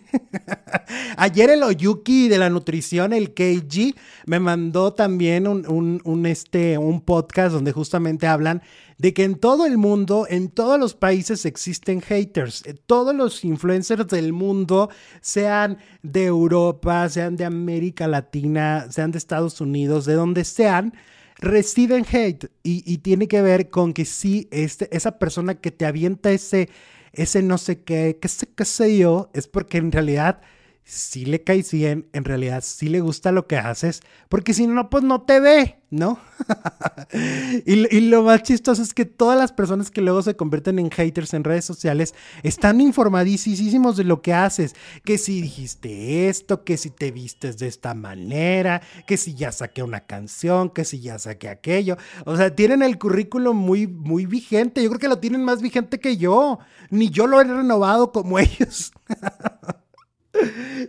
Ayer 1.18 1.50
el 1.50 1.64
Oyuki 1.64 2.28
de 2.28 2.38
la 2.38 2.50
nutrición, 2.50 3.14
el 3.14 3.34
KG, 3.34 3.96
me 4.26 4.42
mandó 4.42 4.92
también 4.92 5.48
un, 5.48 6.02
un, 6.04 6.26
este, 6.26 6.78
un 6.78 7.00
podcast 7.00 7.54
donde 7.54 7.72
justamente 7.72 8.28
hablan 8.28 8.64
de 8.98 9.14
que 9.14 9.24
en 9.24 9.36
todo 9.36 9.66
el 9.66 9.78
mundo, 9.78 10.28
en 10.30 10.50
todos 10.50 10.78
los 10.78 10.94
países 10.94 11.46
existen 11.46 12.02
haters. 12.02 12.66
Eh, 12.66 12.74
todos 12.74 13.16
los 13.16 13.46
influencers 13.46 14.08
del 14.08 14.34
mundo, 14.34 14.90
sean 15.22 15.78
de 16.04 16.26
Europa, 16.26 17.08
sean 17.08 17.38
de 17.38 17.46
América 17.46 18.10
Latina, 18.10 18.88
sean 18.90 19.12
de 19.12 19.20
Estados 19.20 19.62
Unidos, 19.62 20.04
de 20.04 20.16
donde 20.16 20.44
sean, 20.44 20.94
reciben 21.38 22.06
hate 22.12 22.50
y, 22.64 22.98
tiene 23.00 23.28
que 23.28 23.42
ver 23.42 23.70
con 23.70 23.94
que 23.94 24.06
sí, 24.06 24.48
este, 24.52 24.96
esa 24.96 25.20
persona 25.20 25.56
que 25.56 25.72
te 25.72 25.86
avienta 25.86 26.32
ese, 26.32 26.70
ese 27.14 27.42
no 27.42 27.58
sé 27.58 27.82
qué, 27.82 28.18
qué 28.22 28.28
sé, 28.28 28.48
qué 28.56 28.66
sé 28.66 28.98
yo, 28.98 29.30
es 29.34 29.48
porque 29.48 29.78
en 29.78 29.92
realidad 29.92 30.42
si 30.88 31.26
le 31.26 31.44
caes 31.44 31.72
bien, 31.72 32.08
en 32.14 32.26
realidad 32.26 32.64
sí 32.64 32.90
le 32.90 33.02
gusta 33.02 33.32
lo 33.32 33.48
que 33.48 33.58
haces, 33.58 34.02
porque 34.30 34.54
si 34.54 34.68
no, 34.68 34.92
pues 34.92 35.04
no 35.04 35.24
te 35.24 35.40
ve, 35.40 35.80
¿no? 35.90 36.20
y, 37.66 38.02
lo 38.02 38.22
más 38.22 38.44
chistoso 38.44 38.84
es 38.84 38.94
que 38.94 39.06
todas 39.06 39.36
las 39.36 39.52
personas 39.52 39.90
que 39.90 40.02
luego 40.02 40.22
se 40.22 40.36
convierten 40.36 40.78
en 40.78 40.92
haters 40.92 41.34
en 41.34 41.44
redes 41.44 41.66
sociales 41.66 42.14
están 42.44 42.82
informadísimos 42.82 43.98
de 43.98 44.04
lo 44.04 44.22
que 44.22 44.34
haces, 44.34 44.76
que 45.04 45.18
si 45.18 45.42
dijiste 45.42 46.30
esto, 46.30 46.64
que 46.64 46.78
si 46.78 46.92
te 46.92 47.10
vistes 47.10 47.58
de 47.58 47.68
esta 47.68 47.96
manera, 47.96 48.84
que 49.08 49.18
si 49.18 49.34
ya 49.34 49.52
saqué 49.52 49.82
una 49.82 50.02
canción, 50.02 50.70
que 50.70 50.86
si 50.86 51.00
ya 51.00 51.18
saqué 51.18 51.50
aquello. 51.50 51.98
O 52.26 52.38
sea, 52.38 52.56
tienen 52.56 52.84
el 52.84 53.00
currículum 53.00 53.58
muy, 53.58 53.88
muy 53.88 54.28
vigente. 54.28 54.84
Yo 54.84 54.90
creo 54.90 55.00
que 55.00 55.08
lo 55.08 55.18
tienen 55.18 55.44
más 55.44 55.64
vigente 55.64 56.00
que 56.00 56.18
yo. 56.18 56.60
Ni 56.92 57.10
yo 57.10 57.26
lo 57.26 57.42
he 57.42 57.44
renovado 57.44 58.12
como 58.12 58.38
ellos. 58.40 58.92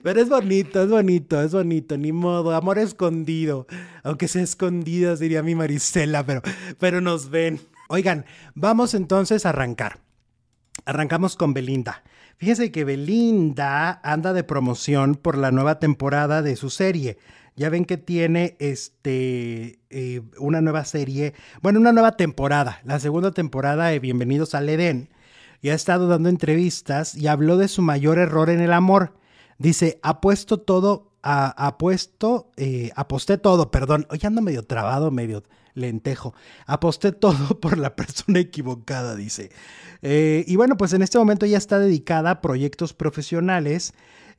Pero 0.02 0.20
es 0.20 0.28
bonito, 0.28 0.82
es 0.82 0.88
bonito, 0.88 1.42
es 1.42 1.52
bonito, 1.52 1.96
ni 1.96 2.12
modo, 2.12 2.54
amor 2.54 2.78
escondido. 2.78 3.66
Aunque 4.02 4.28
sea 4.28 4.42
escondido, 4.42 5.16
diría 5.16 5.42
mi 5.42 5.54
Marisela, 5.54 6.24
pero, 6.24 6.42
pero 6.78 7.00
nos 7.00 7.30
ven. 7.30 7.60
Oigan, 7.88 8.24
vamos 8.54 8.94
entonces 8.94 9.46
a 9.46 9.50
arrancar. 9.50 10.00
Arrancamos 10.84 11.36
con 11.36 11.54
Belinda. 11.54 12.02
Fíjense 12.36 12.70
que 12.70 12.84
Belinda 12.84 14.00
anda 14.02 14.32
de 14.32 14.44
promoción 14.44 15.14
por 15.14 15.38
la 15.38 15.50
nueva 15.50 15.78
temporada 15.78 16.42
de 16.42 16.56
su 16.56 16.70
serie. 16.70 17.18
Ya 17.56 17.70
ven 17.70 17.86
que 17.86 17.96
tiene 17.96 18.56
este 18.58 19.80
eh, 19.88 20.20
una 20.38 20.60
nueva 20.60 20.84
serie, 20.84 21.32
bueno, 21.62 21.80
una 21.80 21.92
nueva 21.92 22.12
temporada, 22.12 22.80
la 22.84 23.00
segunda 23.00 23.30
temporada 23.30 23.86
de 23.86 23.98
Bienvenidos 23.98 24.54
al 24.54 24.68
Edén. 24.68 25.08
Y 25.62 25.70
ha 25.70 25.74
estado 25.74 26.06
dando 26.06 26.28
entrevistas 26.28 27.14
y 27.14 27.28
habló 27.28 27.56
de 27.56 27.68
su 27.68 27.80
mayor 27.80 28.18
error 28.18 28.50
en 28.50 28.60
el 28.60 28.74
amor 28.74 29.14
Dice, 29.58 29.98
apuesto 30.02 30.58
todo, 30.58 31.12
apuesto, 31.22 32.50
eh, 32.56 32.90
aposté 32.94 33.38
todo, 33.38 33.70
perdón, 33.70 34.06
hoy 34.10 34.20
ando 34.22 34.42
medio 34.42 34.62
trabado, 34.64 35.10
medio 35.10 35.42
lentejo. 35.74 36.34
Aposté 36.66 37.12
todo 37.12 37.58
por 37.60 37.78
la 37.78 37.96
persona 37.96 38.40
equivocada, 38.40 39.14
dice. 39.16 39.50
Eh, 40.02 40.44
y 40.46 40.56
bueno, 40.56 40.76
pues 40.76 40.92
en 40.92 41.02
este 41.02 41.18
momento 41.18 41.46
ya 41.46 41.58
está 41.58 41.78
dedicada 41.78 42.30
a 42.30 42.40
proyectos 42.40 42.92
profesionales 42.92 43.94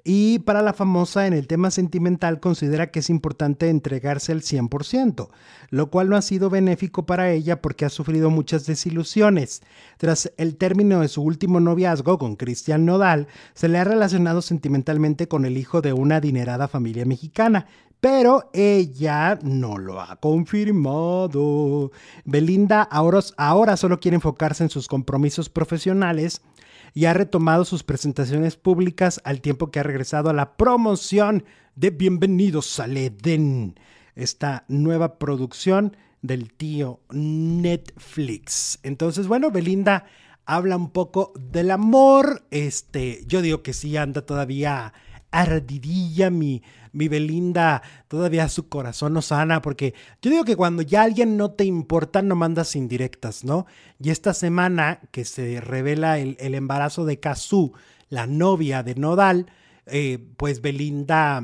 y 0.09 0.39
para 0.39 0.61
la 0.61 0.71
famosa 0.71 1.27
en 1.27 1.33
el 1.33 1.47
tema 1.47 1.69
sentimental 1.69 2.39
considera 2.39 2.91
que 2.91 2.99
es 2.99 3.09
importante 3.09 3.67
entregarse 3.67 4.31
al 4.31 4.39
100%, 4.39 5.27
lo 5.69 5.89
cual 5.89 6.07
no 6.07 6.15
ha 6.15 6.21
sido 6.21 6.49
benéfico 6.49 7.05
para 7.05 7.29
ella 7.33 7.61
porque 7.61 7.83
ha 7.83 7.89
sufrido 7.89 8.29
muchas 8.29 8.65
desilusiones. 8.65 9.63
Tras 9.97 10.31
el 10.37 10.55
término 10.55 11.01
de 11.01 11.09
su 11.09 11.21
último 11.23 11.59
noviazgo 11.59 12.17
con 12.17 12.37
Cristian 12.37 12.85
Nodal, 12.85 13.27
se 13.53 13.67
le 13.67 13.79
ha 13.79 13.83
relacionado 13.83 14.41
sentimentalmente 14.41 15.27
con 15.27 15.43
el 15.43 15.57
hijo 15.57 15.81
de 15.81 15.91
una 15.91 16.15
adinerada 16.15 16.69
familia 16.69 17.03
mexicana, 17.03 17.65
pero 17.99 18.49
ella 18.53 19.37
no 19.43 19.77
lo 19.77 19.99
ha 19.99 20.15
confirmado. 20.15 21.91
Belinda 22.23 22.81
ahora, 22.81 23.19
ahora, 23.35 23.75
solo 23.75 23.99
quiere 23.99 24.15
enfocarse 24.15 24.63
en 24.63 24.69
sus 24.69 24.87
compromisos 24.87 25.49
profesionales 25.49 26.41
y 26.93 27.05
ha 27.05 27.13
retomado 27.13 27.65
sus 27.65 27.83
presentaciones 27.83 28.55
públicas 28.55 29.21
al 29.23 29.41
tiempo 29.41 29.71
que 29.71 29.79
ha 29.79 29.83
regresado 29.83 30.29
a 30.29 30.33
la 30.33 30.57
promoción 30.57 31.43
de 31.75 31.91
Bienvenidos 31.91 32.79
al 32.79 32.97
Edén, 32.97 33.79
esta 34.15 34.65
nueva 34.67 35.19
producción 35.19 35.95
del 36.21 36.51
tío 36.51 37.01
Netflix. 37.11 38.79
Entonces, 38.83 39.27
bueno, 39.27 39.51
Belinda 39.51 40.05
habla 40.45 40.75
un 40.75 40.89
poco 40.89 41.33
del 41.39 41.71
amor. 41.71 42.47
Este, 42.51 43.23
yo 43.27 43.41
digo 43.41 43.61
que 43.61 43.73
sí 43.73 43.95
anda 43.97 44.25
todavía 44.25 44.93
ardidilla 45.31 46.29
mi, 46.29 46.63
mi 46.91 47.07
Belinda, 47.07 47.81
todavía 48.07 48.49
su 48.49 48.69
corazón 48.69 49.13
no 49.13 49.21
sana, 49.21 49.61
porque 49.61 49.93
yo 50.21 50.31
digo 50.31 50.43
que 50.43 50.55
cuando 50.55 50.81
ya 50.81 51.03
alguien 51.03 51.37
no 51.37 51.51
te 51.51 51.65
importa, 51.65 52.21
no 52.21 52.35
mandas 52.35 52.75
indirectas, 52.75 53.43
¿no? 53.43 53.65
Y 53.99 54.09
esta 54.09 54.33
semana 54.33 55.01
que 55.11 55.25
se 55.25 55.61
revela 55.61 56.19
el, 56.19 56.55
embarazo 56.55 57.05
de 57.05 57.19
Kazú, 57.19 57.73
la 58.09 58.27
novia 58.27 58.83
de 58.83 58.95
Nodal, 58.95 59.47
eh, 59.85 60.19
pues 60.37 60.61
Belinda 60.61 61.43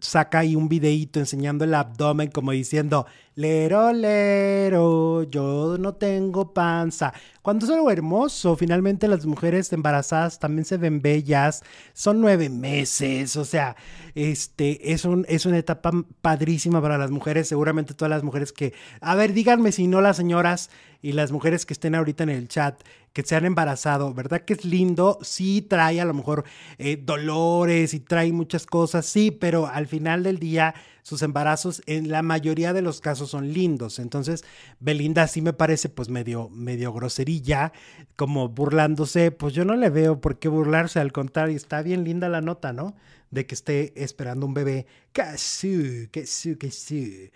saca 0.00 0.40
ahí 0.40 0.56
un 0.56 0.68
videíto 0.68 1.18
enseñando 1.20 1.64
el 1.64 1.74
abdomen 1.74 2.30
como 2.30 2.52
diciendo, 2.52 3.06
lero, 3.38 3.92
lero, 3.92 5.22
yo 5.22 5.76
no 5.78 5.94
tengo 5.94 6.52
panza. 6.52 7.12
Cuando 7.40 7.66
es 7.66 7.70
algo 7.70 7.88
hermoso, 7.88 8.56
finalmente 8.56 9.06
las 9.06 9.26
mujeres 9.26 9.72
embarazadas 9.72 10.40
también 10.40 10.64
se 10.64 10.76
ven 10.76 11.00
bellas, 11.00 11.62
son 11.92 12.20
nueve 12.20 12.48
meses, 12.48 13.36
o 13.36 13.44
sea, 13.44 13.76
este, 14.16 14.92
es, 14.92 15.04
un, 15.04 15.24
es 15.28 15.46
una 15.46 15.58
etapa 15.58 15.92
padrísima 16.20 16.82
para 16.82 16.98
las 16.98 17.12
mujeres, 17.12 17.46
seguramente 17.46 17.94
todas 17.94 18.10
las 18.10 18.24
mujeres 18.24 18.52
que, 18.52 18.74
a 19.00 19.14
ver, 19.14 19.32
díganme 19.32 19.70
si 19.70 19.86
no 19.86 20.00
las 20.00 20.16
señoras 20.16 20.68
y 21.00 21.12
las 21.12 21.30
mujeres 21.30 21.64
que 21.64 21.74
estén 21.74 21.94
ahorita 21.94 22.24
en 22.24 22.30
el 22.30 22.48
chat, 22.48 22.82
que 23.12 23.22
se 23.22 23.36
han 23.36 23.44
embarazado, 23.44 24.12
¿verdad 24.14 24.40
que 24.40 24.54
es 24.54 24.64
lindo? 24.64 25.18
Sí 25.22 25.62
trae 25.62 26.00
a 26.00 26.04
lo 26.04 26.12
mejor 26.12 26.42
eh, 26.78 27.00
dolores 27.00 27.94
y 27.94 28.00
trae 28.00 28.32
muchas 28.32 28.66
cosas, 28.66 29.06
sí, 29.06 29.30
pero 29.30 29.68
al 29.68 29.86
final 29.86 30.24
del 30.24 30.40
día 30.40 30.74
sus 31.08 31.22
embarazos 31.22 31.80
en 31.86 32.10
la 32.10 32.20
mayoría 32.20 32.74
de 32.74 32.82
los 32.82 33.00
casos 33.00 33.30
son 33.30 33.54
lindos. 33.54 33.98
Entonces, 33.98 34.44
Belinda 34.78 35.26
sí 35.26 35.40
me 35.40 35.54
parece 35.54 35.88
pues 35.88 36.10
medio, 36.10 36.50
medio 36.50 36.92
groserilla, 36.92 37.72
como 38.14 38.50
burlándose, 38.50 39.30
pues 39.30 39.54
yo 39.54 39.64
no 39.64 39.74
le 39.74 39.88
veo 39.88 40.20
por 40.20 40.38
qué 40.38 40.48
burlarse, 40.48 41.00
al 41.00 41.12
contrario, 41.12 41.56
está 41.56 41.80
bien 41.80 42.04
linda 42.04 42.28
la 42.28 42.42
nota, 42.42 42.74
¿no? 42.74 42.94
De 43.30 43.46
que 43.46 43.54
esté 43.54 43.94
esperando 43.96 44.44
un 44.44 44.52
bebé. 44.52 44.86
Que 45.14 45.38
sí, 45.38 46.08
que 46.12 46.26
sí. 46.26 47.30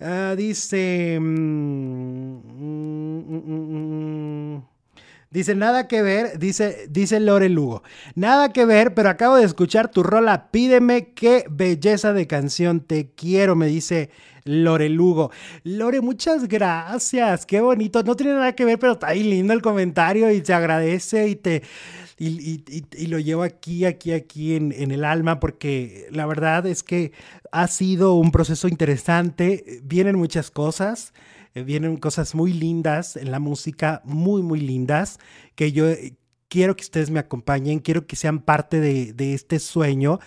Ah, 0.00 0.34
dice... 0.36 1.18
Mm, 1.18 2.40
mm, 2.44 3.32
mm, 4.56 4.64
dice, 5.34 5.54
nada 5.54 5.88
que 5.88 6.00
ver, 6.00 6.38
dice, 6.38 6.86
dice 6.88 7.20
Lore 7.20 7.50
Lugo. 7.50 7.82
Nada 8.14 8.52
que 8.52 8.64
ver, 8.64 8.94
pero 8.94 9.10
acabo 9.10 9.36
de 9.36 9.44
escuchar 9.44 9.90
tu 9.90 10.02
rola. 10.02 10.50
Pídeme 10.50 11.08
qué 11.08 11.44
belleza 11.50 12.14
de 12.14 12.26
canción. 12.26 12.80
Te 12.80 13.10
quiero, 13.14 13.56
me 13.56 13.66
dice 13.66 14.08
Lore 14.44 14.88
Lugo. 14.88 15.30
Lore, 15.64 16.00
muchas 16.00 16.48
gracias. 16.48 17.44
Qué 17.44 17.60
bonito. 17.60 18.02
No 18.04 18.14
tiene 18.14 18.34
nada 18.34 18.54
que 18.54 18.64
ver, 18.64 18.78
pero 18.78 18.92
está 18.92 19.08
ahí 19.08 19.24
lindo 19.24 19.52
el 19.52 19.60
comentario 19.60 20.30
y 20.30 20.40
te 20.40 20.54
agradece 20.54 21.28
y 21.28 21.34
te 21.34 21.62
y, 22.16 23.06
lo 23.08 23.18
llevo 23.18 23.42
aquí, 23.42 23.84
aquí, 23.84 24.12
aquí 24.12 24.54
en, 24.54 24.72
en, 24.72 24.92
el 24.92 25.04
alma, 25.04 25.40
porque 25.40 26.06
la 26.10 26.26
verdad 26.26 26.64
es 26.66 26.84
que 26.84 27.10
ha 27.50 27.66
sido 27.66 28.14
un 28.14 28.30
proceso 28.30 28.68
interesante, 28.68 29.80
vienen 29.82 30.16
muchas 30.16 30.52
cosas, 30.52 31.12
eh, 31.54 31.62
vienen 31.62 31.96
cosas 31.96 32.34
muy 32.34 32.52
lindas 32.52 33.16
en 33.16 33.30
la 33.30 33.38
música, 33.38 34.02
muy, 34.04 34.42
muy 34.42 34.60
lindas, 34.60 35.18
que 35.54 35.72
yo 35.72 35.88
eh, 35.88 36.16
quiero 36.48 36.76
que 36.76 36.82
ustedes 36.82 37.10
me 37.10 37.20
acompañen, 37.20 37.78
quiero 37.78 38.06
que 38.06 38.16
sean 38.16 38.40
parte 38.40 38.80
de, 38.80 39.12
de 39.12 39.34
este 39.34 39.58
sueño 39.58 40.18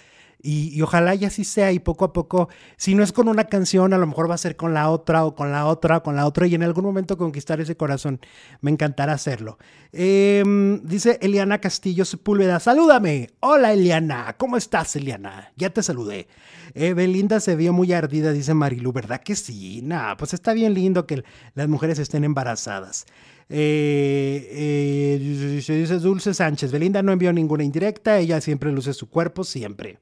y, 0.50 0.82
ojalá 0.82 1.14
y 1.14 1.26
así 1.26 1.44
sea 1.44 1.74
y 1.74 1.80
poco 1.80 2.06
a 2.06 2.14
poco, 2.14 2.48
si 2.78 2.96
no 2.96 3.04
es 3.04 3.12
con 3.12 3.28
una 3.28 3.46
canción, 3.46 3.94
a 3.94 3.98
lo 3.98 4.08
mejor 4.08 4.30
va 4.30 4.36
a 4.36 4.38
ser 4.38 4.56
con 4.56 4.74
la 4.74 4.90
otra 4.90 5.26
o 5.26 5.36
con 5.36 5.52
la 5.52 5.66
otra 5.66 5.98
o 5.98 6.04
con 6.04 6.16
la 6.16 6.26
otra 6.26 6.48
y 6.48 6.56
en 6.56 6.64
algún 6.64 6.86
momento 6.86 7.18
conquistar 7.18 7.60
ese 7.60 7.76
corazón. 7.76 8.22
Me 8.62 8.72
encantará 8.72 9.12
hacerlo. 9.12 9.58
Em, 9.92 10.82
dice 10.84 11.20
Eliana 11.22 11.60
Castillo 11.60 12.06
Sepúlveda, 12.06 12.62
salúdame. 12.62 13.32
Hola 13.42 13.74
Eliana, 13.74 14.38
¿cómo 14.38 14.56
estás 14.56 14.96
Eliana? 14.96 15.52
Ya 15.58 15.70
te 15.72 15.84
saludé. 15.84 16.30
Eh, 16.76 16.94
Belinda 16.94 17.42
se 17.42 17.58
vio 17.58 17.74
muy 17.74 17.92
ardida, 17.92 18.32
dice 18.32 18.54
Marilu, 18.54 18.94
¿verdad 18.94 19.22
que 19.22 19.36
sí? 19.36 19.82
Nah, 19.84 20.16
pues 20.16 20.34
está 20.34 20.54
bien 20.54 20.74
lindo 20.74 21.06
que 21.06 21.26
las 21.56 21.68
mujeres 21.68 22.00
estén 22.00 22.24
embarazadas. 22.24 23.06
Eh, 23.50 24.48
eh, 24.50 25.20
dice 25.20 26.00
Dulce 26.00 26.34
Sánchez, 26.34 26.72
Belinda 26.72 27.04
no 27.04 27.12
envió 27.12 27.34
ninguna 27.34 27.66
indirecta, 27.66 28.18
ella 28.20 28.40
siempre 28.40 28.72
luce 28.72 28.94
su 28.94 29.10
cuerpo, 29.10 29.44
siempre. 29.44 30.00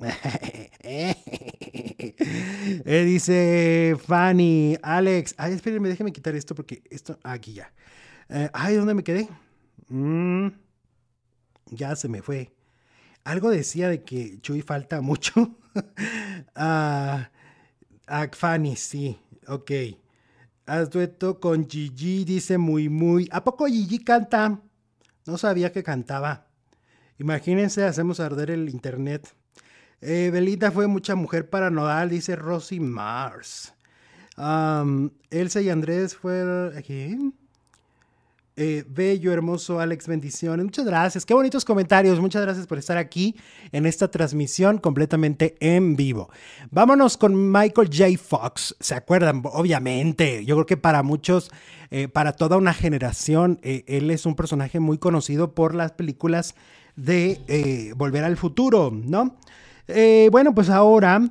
Eh, 2.84 3.04
dice 3.04 3.96
Fanny, 4.06 4.76
Alex. 4.82 5.34
Ay, 5.36 5.52
espérenme, 5.52 5.88
déjeme 5.88 6.12
quitar 6.12 6.34
esto 6.34 6.54
porque 6.54 6.82
esto. 6.90 7.18
Aquí 7.22 7.52
ya. 7.52 7.72
Eh, 8.28 8.48
ay, 8.52 8.76
¿dónde 8.76 8.94
me 8.94 9.04
quedé? 9.04 9.28
Mm, 9.88 10.48
ya 11.66 11.96
se 11.96 12.08
me 12.08 12.22
fue. 12.22 12.52
Algo 13.24 13.50
decía 13.50 13.88
de 13.88 14.02
que 14.02 14.40
Chuy 14.40 14.62
falta 14.62 15.00
mucho. 15.00 15.58
ah, 16.54 17.28
Fanny, 18.32 18.76
sí. 18.76 19.18
Ok. 19.46 19.70
Haz 20.66 20.90
dueto 20.90 21.40
con 21.40 21.68
Gigi, 21.68 22.24
dice 22.24 22.58
muy, 22.58 22.88
muy. 22.88 23.28
¿A 23.32 23.44
poco 23.44 23.66
Gigi 23.66 23.98
canta? 23.98 24.60
No 25.26 25.38
sabía 25.38 25.72
que 25.72 25.82
cantaba. 25.82 26.46
Imagínense, 27.18 27.84
hacemos 27.84 28.20
arder 28.20 28.50
el 28.50 28.68
internet. 28.68 29.34
Eh, 30.02 30.30
Belita 30.32 30.70
fue 30.70 30.86
mucha 30.86 31.14
mujer 31.14 31.48
para 31.50 31.70
Nodal, 31.70 32.10
dice 32.10 32.36
Rosy 32.36 32.80
Mars. 32.80 33.74
Elsa 35.30 35.60
y 35.60 35.68
Andrés 35.68 36.16
fueron. 36.16 36.76
Aquí. 36.76 37.32
Eh, 38.62 38.84
bello, 38.86 39.32
hermoso, 39.32 39.80
Alex, 39.80 40.06
bendiciones. 40.06 40.64
Muchas 40.64 40.84
gracias. 40.84 41.24
Qué 41.24 41.32
bonitos 41.32 41.64
comentarios. 41.64 42.20
Muchas 42.20 42.42
gracias 42.42 42.66
por 42.66 42.76
estar 42.76 42.98
aquí 42.98 43.34
en 43.72 43.86
esta 43.86 44.10
transmisión 44.10 44.76
completamente 44.76 45.56
en 45.60 45.96
vivo. 45.96 46.28
Vámonos 46.70 47.16
con 47.16 47.50
Michael 47.50 47.88
J. 47.90 48.18
Fox. 48.22 48.76
¿Se 48.78 48.94
acuerdan? 48.94 49.40
Obviamente. 49.44 50.44
Yo 50.44 50.56
creo 50.56 50.66
que 50.66 50.76
para 50.76 51.02
muchos, 51.02 51.50
eh, 51.90 52.08
para 52.08 52.32
toda 52.32 52.58
una 52.58 52.74
generación, 52.74 53.60
eh, 53.62 53.84
él 53.86 54.10
es 54.10 54.26
un 54.26 54.36
personaje 54.36 54.78
muy 54.78 54.98
conocido 54.98 55.54
por 55.54 55.74
las 55.74 55.92
películas 55.92 56.54
de 56.96 57.94
Volver 57.96 58.24
al 58.24 58.36
Futuro, 58.36 58.90
¿no? 58.92 59.38
Eh, 59.92 60.28
bueno, 60.30 60.54
pues 60.54 60.70
ahora, 60.70 61.30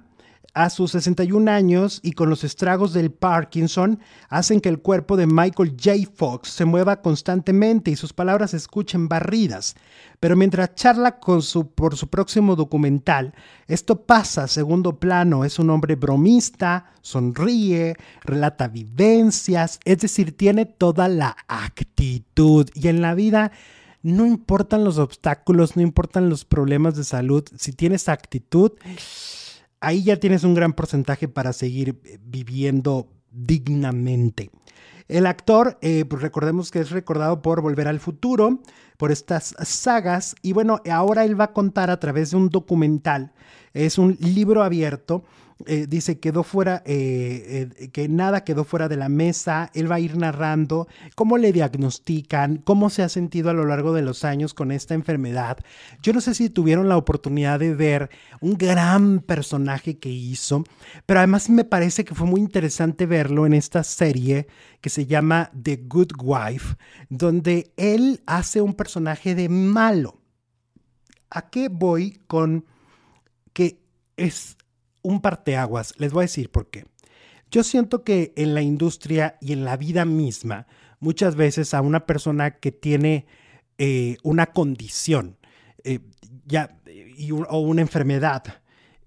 a 0.53 0.69
sus 0.69 0.91
61 0.91 1.49
años 1.49 1.99
y 2.03 2.11
con 2.11 2.29
los 2.29 2.43
estragos 2.43 2.93
del 2.93 3.11
Parkinson, 3.11 3.99
hacen 4.29 4.59
que 4.59 4.69
el 4.69 4.79
cuerpo 4.79 5.15
de 5.15 5.27
Michael 5.27 5.77
J. 5.81 6.11
Fox 6.13 6.49
se 6.49 6.65
mueva 6.65 7.01
constantemente 7.01 7.91
y 7.91 7.95
sus 7.95 8.13
palabras 8.13 8.51
se 8.51 8.57
escuchen 8.57 9.07
barridas. 9.07 9.75
Pero 10.19 10.35
mientras 10.35 10.75
charla 10.75 11.19
por 11.19 11.41
su 11.95 12.09
próximo 12.09 12.55
documental, 12.55 13.33
esto 13.67 14.05
pasa 14.05 14.43
a 14.43 14.47
segundo 14.47 14.99
plano. 14.99 15.45
Es 15.45 15.59
un 15.59 15.69
hombre 15.69 15.95
bromista, 15.95 16.91
sonríe, 17.01 17.95
relata 18.23 18.67
vivencias, 18.67 19.79
es 19.85 19.99
decir, 19.99 20.35
tiene 20.35 20.65
toda 20.65 21.07
la 21.07 21.37
actitud. 21.47 22.69
Y 22.73 22.89
en 22.89 23.01
la 23.01 23.13
vida 23.13 23.51
no 24.01 24.25
importan 24.25 24.83
los 24.83 24.97
obstáculos, 24.97 25.75
no 25.75 25.81
importan 25.81 26.29
los 26.29 26.45
problemas 26.45 26.95
de 26.95 27.03
salud, 27.03 27.43
si 27.57 27.73
tienes 27.73 28.09
actitud, 28.09 28.71
ahí 29.79 30.03
ya 30.03 30.17
tienes 30.17 30.43
un 30.43 30.53
gran 30.53 30.73
porcentaje 30.73 31.27
para 31.27 31.53
seguir 31.53 31.99
eh, 32.03 32.17
viviendo 32.21 33.07
dignamente. 33.31 34.49
El 35.07 35.25
actor, 35.25 35.77
eh, 35.81 36.05
pues 36.05 36.21
recordemos 36.21 36.69
que 36.69 36.79
es 36.79 36.91
recordado 36.91 37.41
por 37.41 37.61
Volver 37.61 37.87
al 37.87 37.99
Futuro, 37.99 38.59
por 38.97 39.11
estas 39.11 39.55
sagas, 39.63 40.35
y 40.41 40.53
bueno, 40.53 40.81
ahora 40.89 41.25
él 41.25 41.39
va 41.39 41.45
a 41.45 41.53
contar 41.53 41.89
a 41.89 41.99
través 41.99 42.31
de 42.31 42.37
un 42.37 42.49
documental, 42.49 43.33
es 43.73 43.97
un 43.97 44.17
libro 44.19 44.63
abierto 44.63 45.23
eh, 45.65 45.87
dice, 45.89 46.19
quedó 46.19 46.43
fuera, 46.43 46.81
eh, 46.85 47.69
eh, 47.77 47.89
que 47.89 48.07
nada 48.07 48.45
quedó 48.45 48.63
fuera 48.63 48.87
de 48.87 48.95
la 48.95 49.09
mesa, 49.09 49.69
él 49.73 49.91
va 49.91 49.95
a 49.95 49.99
ir 49.99 50.15
narrando 50.15 50.87
cómo 51.15 51.37
le 51.37 51.51
diagnostican, 51.51 52.57
cómo 52.63 52.89
se 52.89 53.03
ha 53.03 53.09
sentido 53.09 53.49
a 53.49 53.53
lo 53.53 53.65
largo 53.65 53.91
de 53.91 54.01
los 54.01 54.23
años 54.23 54.53
con 54.53 54.71
esta 54.71 54.93
enfermedad. 54.93 55.57
Yo 56.01 56.13
no 56.13 56.21
sé 56.21 56.33
si 56.33 56.49
tuvieron 56.49 56.87
la 56.87 56.95
oportunidad 56.95 57.59
de 57.59 57.75
ver 57.75 58.09
un 58.39 58.53
gran 58.53 59.19
personaje 59.19 59.99
que 59.99 60.09
hizo, 60.09 60.63
pero 61.05 61.19
además 61.19 61.49
me 61.49 61.65
parece 61.65 62.05
que 62.05 62.15
fue 62.15 62.25
muy 62.25 62.39
interesante 62.39 63.05
verlo 63.05 63.45
en 63.45 63.53
esta 63.53 63.83
serie 63.83 64.47
que 64.79 64.89
se 64.89 65.07
llama 65.07 65.51
The 65.61 65.83
Good 65.87 66.13
Wife, 66.21 66.77
donde 67.09 67.73
él 67.75 68.21
hace 68.27 68.61
un 68.61 68.75
personaje 68.75 69.35
de 69.35 69.49
malo. 69.49 70.21
¿A 71.29 71.49
qué 71.49 71.67
voy 71.67 72.21
con 72.27 72.65
que 73.51 73.81
es 74.15 74.55
un 75.09 75.21
parteaguas. 75.21 75.93
Les 75.97 76.11
voy 76.11 76.21
a 76.21 76.29
decir 76.29 76.49
por 76.49 76.69
qué. 76.69 76.85
Yo 77.51 77.63
siento 77.63 78.03
que 78.03 78.33
en 78.35 78.53
la 78.53 78.61
industria 78.61 79.37
y 79.41 79.53
en 79.53 79.65
la 79.65 79.75
vida 79.75 80.05
misma, 80.05 80.67
muchas 80.99 81.35
veces 81.35 81.73
a 81.73 81.81
una 81.81 82.05
persona 82.05 82.51
que 82.59 82.71
tiene 82.71 83.25
eh, 83.77 84.17
una 84.23 84.47
condición 84.47 85.37
eh, 85.83 85.99
ya, 86.45 86.79
o 87.49 87.59
una 87.59 87.81
enfermedad, 87.81 88.43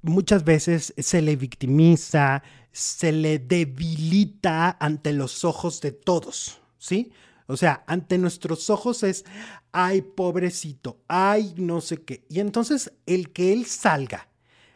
muchas 0.03 0.45
veces 0.45 0.93
se 0.99 1.23
le 1.23 1.37
victimiza, 1.37 2.43
se 2.73 3.13
le 3.13 3.39
debilita 3.39 4.77
ante 4.81 5.13
los 5.13 5.45
ojos 5.45 5.81
de 5.81 5.93
todos, 5.93 6.61
¿sí? 6.79 7.13
O 7.47 7.57
sea, 7.57 7.85
ante 7.87 8.19
nuestros 8.19 8.71
ojos 8.71 9.03
es, 9.03 9.25
ay, 9.73 10.03
pobrecito, 10.03 10.99
ay, 11.07 11.55
no 11.57 11.81
sé 11.81 12.03
qué. 12.03 12.25
Y 12.29 12.41
entonces 12.41 12.93
el 13.07 13.31
que 13.31 13.53
él 13.53 13.67
salga 13.67 14.32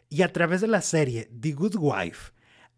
y 0.08 0.22
a 0.22 0.32
través 0.32 0.60
de 0.60 0.68
la 0.68 0.82
serie 0.82 1.30
The 1.38 1.52
Good 1.52 1.76
Wife 1.76 2.32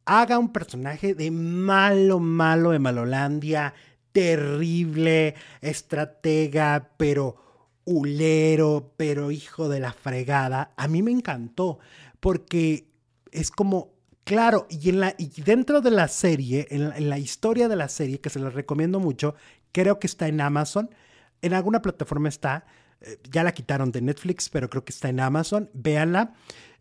haga 0.05 0.39
un 0.39 0.53
personaje 0.53 1.15
de 1.15 1.31
malo, 1.31 2.19
malo 2.19 2.71
de 2.71 2.79
Malolandia, 2.79 3.75
terrible, 4.13 5.35
estratega, 5.61 6.93
pero 6.97 7.37
hulero, 7.85 8.95
pero 8.97 9.31
hijo 9.31 9.69
de 9.69 9.81
la 9.81 9.93
fregada, 9.93 10.73
a 10.77 10.89
mí 10.89 11.03
me 11.03 11.11
encantó, 11.11 11.79
porque 12.21 12.89
es 13.33 13.51
como, 13.51 13.93
claro, 14.25 14.67
y, 14.71 14.89
en 14.89 15.01
la, 15.01 15.15
y 15.19 15.29
dentro 15.43 15.83
de 15.83 15.91
la 15.91 16.09
serie, 16.09 16.67
en 16.71 17.09
la, 17.09 17.19
historia 17.19 17.69
de 17.69 17.77
la 17.77 17.89
serie, 17.89 18.21
que 18.21 18.31
se 18.31 18.41
les 18.41 18.55
recomiendo 18.55 19.01
mucho, 19.01 19.35
creo 19.73 19.99
que 19.99 20.07
está 20.07 20.27
en 20.27 20.41
Amazon, 20.41 20.91
en 21.43 21.53
alguna 21.53 21.83
plataforma 21.83 22.29
está, 22.29 22.67
eh, 23.01 23.19
ya 23.31 23.43
la 23.43 23.53
quitaron 23.53 23.93
de 23.93 24.01
Netflix, 24.01 24.49
pero 24.49 24.69
creo 24.69 24.85
que 24.85 24.93
está 24.93 25.09
en 25.09 25.21
Amazon, 25.21 25.71
véanla. 25.75 26.35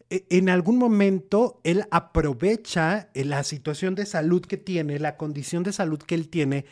E, 0.10 0.26
en 0.30 0.50
algún 0.50 0.78
momento 0.78 1.60
él 1.64 1.86
aprovecha 1.92 3.10
eh, 3.14 3.26
la 3.26 3.44
situación 3.44 3.96
de 3.96 4.06
salud 4.06 4.42
que 4.42 4.58
tiene, 4.58 5.00
la 5.00 5.18
condición 5.18 5.64
de 5.64 5.74
salud 5.74 6.00
que 6.00 6.16
él 6.16 6.30
tiene, 6.30 6.66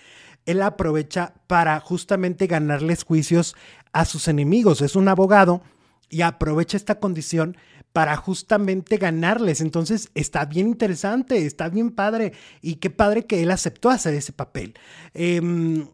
él 0.45 0.61
aprovecha 0.61 1.33
para 1.47 1.79
justamente 1.79 2.47
ganarles 2.47 3.03
juicios 3.03 3.55
a 3.93 4.05
sus 4.05 4.27
enemigos. 4.27 4.81
Es 4.81 4.95
un 4.95 5.07
abogado 5.07 5.61
y 6.09 6.21
aprovecha 6.21 6.77
esta 6.77 6.99
condición 6.99 7.57
para 7.93 8.15
justamente 8.17 8.97
ganarles. 8.97 9.61
Entonces 9.61 10.09
está 10.15 10.45
bien 10.45 10.67
interesante, 10.67 11.45
está 11.45 11.69
bien 11.69 11.91
padre 11.91 12.33
y 12.61 12.75
qué 12.75 12.89
padre 12.89 13.25
que 13.25 13.41
él 13.41 13.51
aceptó 13.51 13.89
hacer 13.89 14.13
ese 14.13 14.33
papel. 14.33 14.75
Em, 15.13 15.87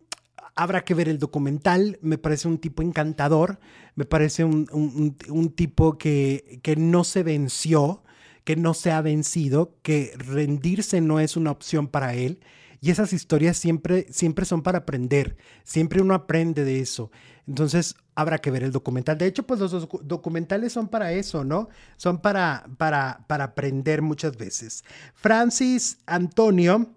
habrá 0.61 0.83
que 0.83 0.93
ver 0.93 1.09
el 1.09 1.19
documental, 1.19 1.97
me 2.01 2.17
parece 2.17 2.47
un 2.47 2.57
tipo 2.57 2.81
encantador, 2.81 3.59
me 3.95 4.05
parece 4.05 4.43
un, 4.43 5.53
tipo 5.55 5.97
que, 5.97 6.59
que 6.63 6.75
no 6.75 7.03
se 7.03 7.23
venció, 7.23 8.03
que 8.43 8.55
no 8.55 8.73
se 8.73 8.91
ha 8.91 9.01
vencido, 9.01 9.75
que 9.81 10.13
rendirse 10.17 11.01
no 11.01 11.19
es 11.19 11.37
una 11.37 11.51
opción 11.51 11.87
para 11.87 12.13
él 12.13 12.39
y 12.83 12.89
esas 12.89 13.13
historias 13.13 13.57
siempre, 13.57 14.07
siempre 14.09 14.43
son 14.43 14.63
para 14.63 14.79
aprender, 14.79 15.37
siempre 15.63 16.01
uno 16.01 16.15
aprende 16.15 16.65
de 16.65 16.79
eso. 16.79 17.11
Entonces 17.47 17.95
habrá 18.15 18.39
que 18.39 18.49
ver 18.49 18.63
el 18.63 18.71
documental. 18.71 19.19
De 19.19 19.27
hecho, 19.27 19.43
pues 19.43 19.59
los 19.59 19.87
documentales 20.01 20.73
son 20.73 20.87
para 20.87 21.13
eso, 21.13 21.43
¿no? 21.43 21.69
Son 21.97 22.19
para, 22.21 22.65
para, 22.77 23.25
para 23.27 23.43
aprender 23.43 24.01
muchas 24.01 24.35
veces. 24.35 24.83
Francis 25.13 25.99
Antonio 26.07 26.95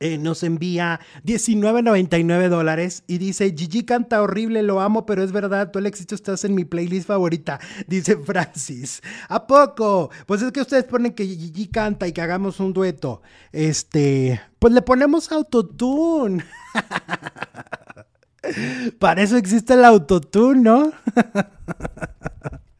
eh, 0.00 0.18
nos 0.18 0.42
envía 0.42 1.00
19.99 1.24 2.48
dólares 2.48 3.04
y 3.06 3.18
dice, 3.18 3.54
Gigi 3.56 3.84
canta 3.84 4.22
horrible, 4.22 4.62
lo 4.62 4.80
amo, 4.80 5.06
pero 5.06 5.22
es 5.22 5.32
verdad, 5.32 5.70
tú 5.70 5.78
el 5.78 5.86
éxito 5.86 6.14
estás 6.14 6.44
en 6.44 6.54
mi 6.54 6.64
playlist 6.64 7.06
favorita, 7.06 7.60
dice 7.86 8.16
Francis. 8.16 9.02
¿A 9.28 9.46
poco? 9.46 10.10
Pues 10.26 10.42
es 10.42 10.52
que 10.52 10.60
ustedes 10.60 10.84
ponen 10.84 11.12
que 11.12 11.26
Gigi 11.26 11.68
canta 11.68 12.08
y 12.08 12.12
que 12.12 12.22
hagamos 12.22 12.60
un 12.60 12.72
dueto. 12.72 13.22
Este, 13.52 14.40
pues 14.58 14.74
le 14.74 14.82
ponemos 14.82 15.30
autotune. 15.30 16.44
Para 18.98 19.22
eso 19.22 19.36
existe 19.36 19.74
el 19.74 19.84
autotune, 19.84 20.60
¿no? 20.60 20.92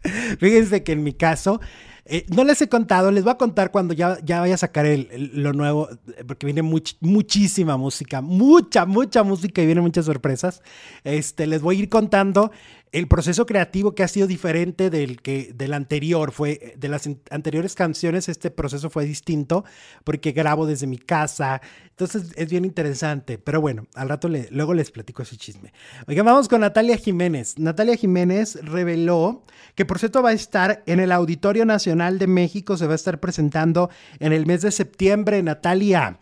Fíjense 0.38 0.82
que 0.82 0.92
en 0.92 1.02
mi 1.02 1.14
caso, 1.14 1.60
eh, 2.06 2.26
no 2.28 2.44
les 2.44 2.60
he 2.60 2.68
contado, 2.68 3.10
les 3.10 3.24
voy 3.24 3.32
a 3.32 3.38
contar 3.38 3.70
cuando 3.70 3.94
ya, 3.94 4.18
ya 4.22 4.40
vaya 4.40 4.54
a 4.54 4.58
sacar 4.58 4.86
lo 5.16 5.52
nuevo, 5.52 5.88
porque 6.26 6.44
viene 6.44 6.62
muchísima 6.62 7.76
música, 7.76 8.20
mucha, 8.20 8.84
mucha 8.84 9.22
música 9.22 9.62
y 9.62 9.66
vienen 9.66 9.84
muchas 9.84 10.04
sorpresas. 10.04 10.62
Este, 11.02 11.46
les 11.46 11.62
voy 11.62 11.76
a 11.76 11.78
ir 11.80 11.88
contando 11.88 12.52
el 12.94 13.08
proceso 13.08 13.44
creativo 13.44 13.96
que 13.96 14.04
ha 14.04 14.08
sido 14.08 14.28
diferente 14.28 14.88
del 14.88 15.20
que 15.20 15.52
del 15.52 15.72
anterior 15.72 16.30
fue 16.30 16.74
de 16.78 16.88
las 16.88 17.10
anteriores 17.28 17.74
canciones 17.74 18.28
este 18.28 18.52
proceso 18.52 18.88
fue 18.88 19.04
distinto 19.04 19.64
porque 20.04 20.30
grabo 20.30 20.64
desde 20.64 20.86
mi 20.86 20.98
casa. 20.98 21.60
Entonces 21.90 22.30
es 22.36 22.48
bien 22.48 22.64
interesante. 22.64 23.36
Pero 23.36 23.60
bueno 23.60 23.88
al 23.94 24.08
rato 24.08 24.28
le, 24.28 24.46
luego 24.52 24.74
les 24.74 24.92
platico 24.92 25.24
ese 25.24 25.36
chisme. 25.36 25.72
Oigan 26.06 26.24
vamos 26.24 26.48
con 26.48 26.60
Natalia 26.60 26.96
Jiménez. 26.96 27.58
Natalia 27.58 27.96
Jiménez 27.96 28.60
reveló 28.62 29.42
que 29.74 29.84
por 29.84 29.98
cierto 29.98 30.22
va 30.22 30.30
a 30.30 30.34
estar 30.34 30.84
en 30.86 31.00
el 31.00 31.10
Auditorio 31.10 31.64
Nacional 31.64 32.20
de 32.20 32.28
México. 32.28 32.76
Se 32.76 32.86
va 32.86 32.92
a 32.92 32.96
estar 32.96 33.18
presentando 33.18 33.90
en 34.20 34.32
el 34.32 34.46
mes 34.46 34.62
de 34.62 34.70
septiembre 34.70 35.42
Natalia 35.42 36.20